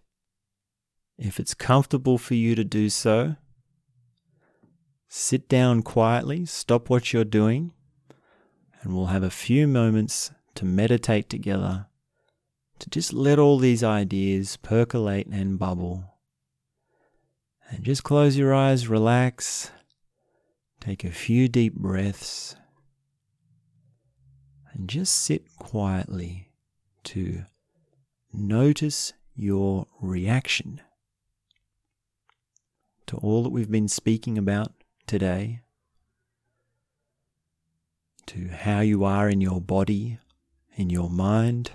if 1.17 1.41
it's 1.41 1.55
comfortable 1.55 2.19
for 2.19 2.35
you 2.35 2.55
to 2.55 2.65
do 2.65 2.91
so, 2.91 3.37
sit 5.09 5.49
down 5.49 5.83
quietly, 5.83 6.45
stop 6.45 6.91
what 6.91 7.15
you're 7.15 7.25
doing, 7.25 7.73
and 8.83 8.95
we'll 8.95 9.07
have 9.07 9.23
a 9.23 9.31
few 9.31 9.67
moments 9.67 10.33
to 10.55 10.67
meditate 10.67 11.31
together 11.31 11.87
to 12.83 12.91
just 12.91 13.13
let 13.13 13.39
all 13.39 13.59
these 13.59 13.85
ideas 13.85 14.57
percolate 14.57 15.29
and 15.29 15.57
bubble. 15.57 16.03
And 17.71 17.85
just 17.85 18.03
close 18.03 18.37
your 18.37 18.53
eyes, 18.53 18.89
relax, 18.89 19.71
take 20.81 21.05
a 21.05 21.13
few 21.13 21.47
deep 21.47 21.77
breaths, 21.77 22.57
and 24.73 24.89
just 24.89 25.15
sit 25.15 25.45
quietly 25.61 26.51
to 27.05 27.45
notice 28.33 29.13
your 29.37 29.87
reaction 30.01 30.81
to 33.07 33.17
all 33.19 33.45
that 33.45 33.51
we've 33.51 33.71
been 33.71 33.89
speaking 33.89 34.37
about 34.37 34.73
today, 35.07 35.61
to 38.27 38.49
how 38.49 38.81
you 38.81 39.05
are 39.05 39.29
in 39.29 39.41
your 39.41 39.61
body, 39.61 40.19
in 40.75 40.91
your 40.91 41.09
mind 41.09 41.71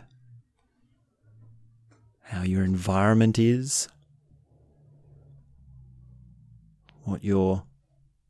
how 2.28 2.44
your 2.44 2.64
environment 2.64 3.40
is, 3.40 3.88
what 7.04 7.24
you're 7.24 7.64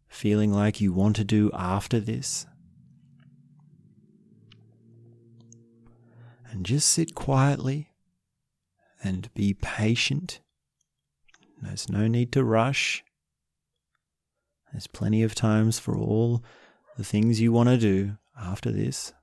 feeling 0.08 0.52
like 0.52 0.80
you 0.80 0.94
want 0.94 1.16
to 1.16 1.24
do 1.24 1.50
after 1.54 2.00
this. 2.00 2.46
And 6.52 6.66
just 6.66 6.90
sit 6.90 7.14
quietly 7.14 7.90
and 9.04 9.34
be 9.34 9.54
patient. 9.54 10.42
There's 11.62 11.90
no 11.90 12.08
need 12.08 12.32
to 12.34 12.44
rush. 12.44 13.04
There's 14.72 14.88
plenty 14.88 15.24
of 15.24 15.36
times 15.36 15.80
for 15.80 15.98
all 15.98 16.44
the 16.98 17.04
things 17.04 17.42
you 17.42 17.52
want 17.52 17.70
to 17.70 17.78
do 17.78 18.18
after 18.40 18.72
this 18.72 19.14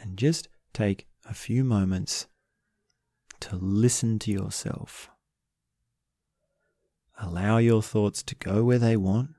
and 0.00 0.16
just 0.16 0.48
take 0.72 1.06
a 1.28 1.34
few 1.34 1.64
moments 1.64 2.26
to 3.40 3.56
listen 3.56 4.18
to 4.20 4.30
yourself. 4.30 5.10
Allow 7.20 7.58
your 7.58 7.82
thoughts 7.82 8.22
to 8.22 8.34
go 8.34 8.62
where 8.64 8.78
they 8.78 8.96
want. 8.96 9.30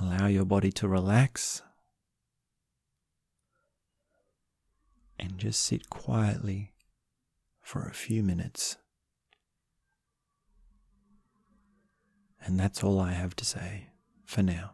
Allow 0.00 0.26
your 0.26 0.44
body 0.44 0.72
to 0.72 0.88
relax. 0.88 1.62
And 5.18 5.38
just 5.38 5.60
sit 5.60 5.88
quietly 5.88 6.72
for 7.60 7.86
a 7.86 7.94
few 7.94 8.22
minutes. 8.22 8.76
And 12.44 12.58
that's 12.58 12.82
all 12.82 12.98
I 12.98 13.12
have 13.12 13.36
to 13.36 13.44
say 13.44 13.90
for 14.24 14.42
now. 14.42 14.72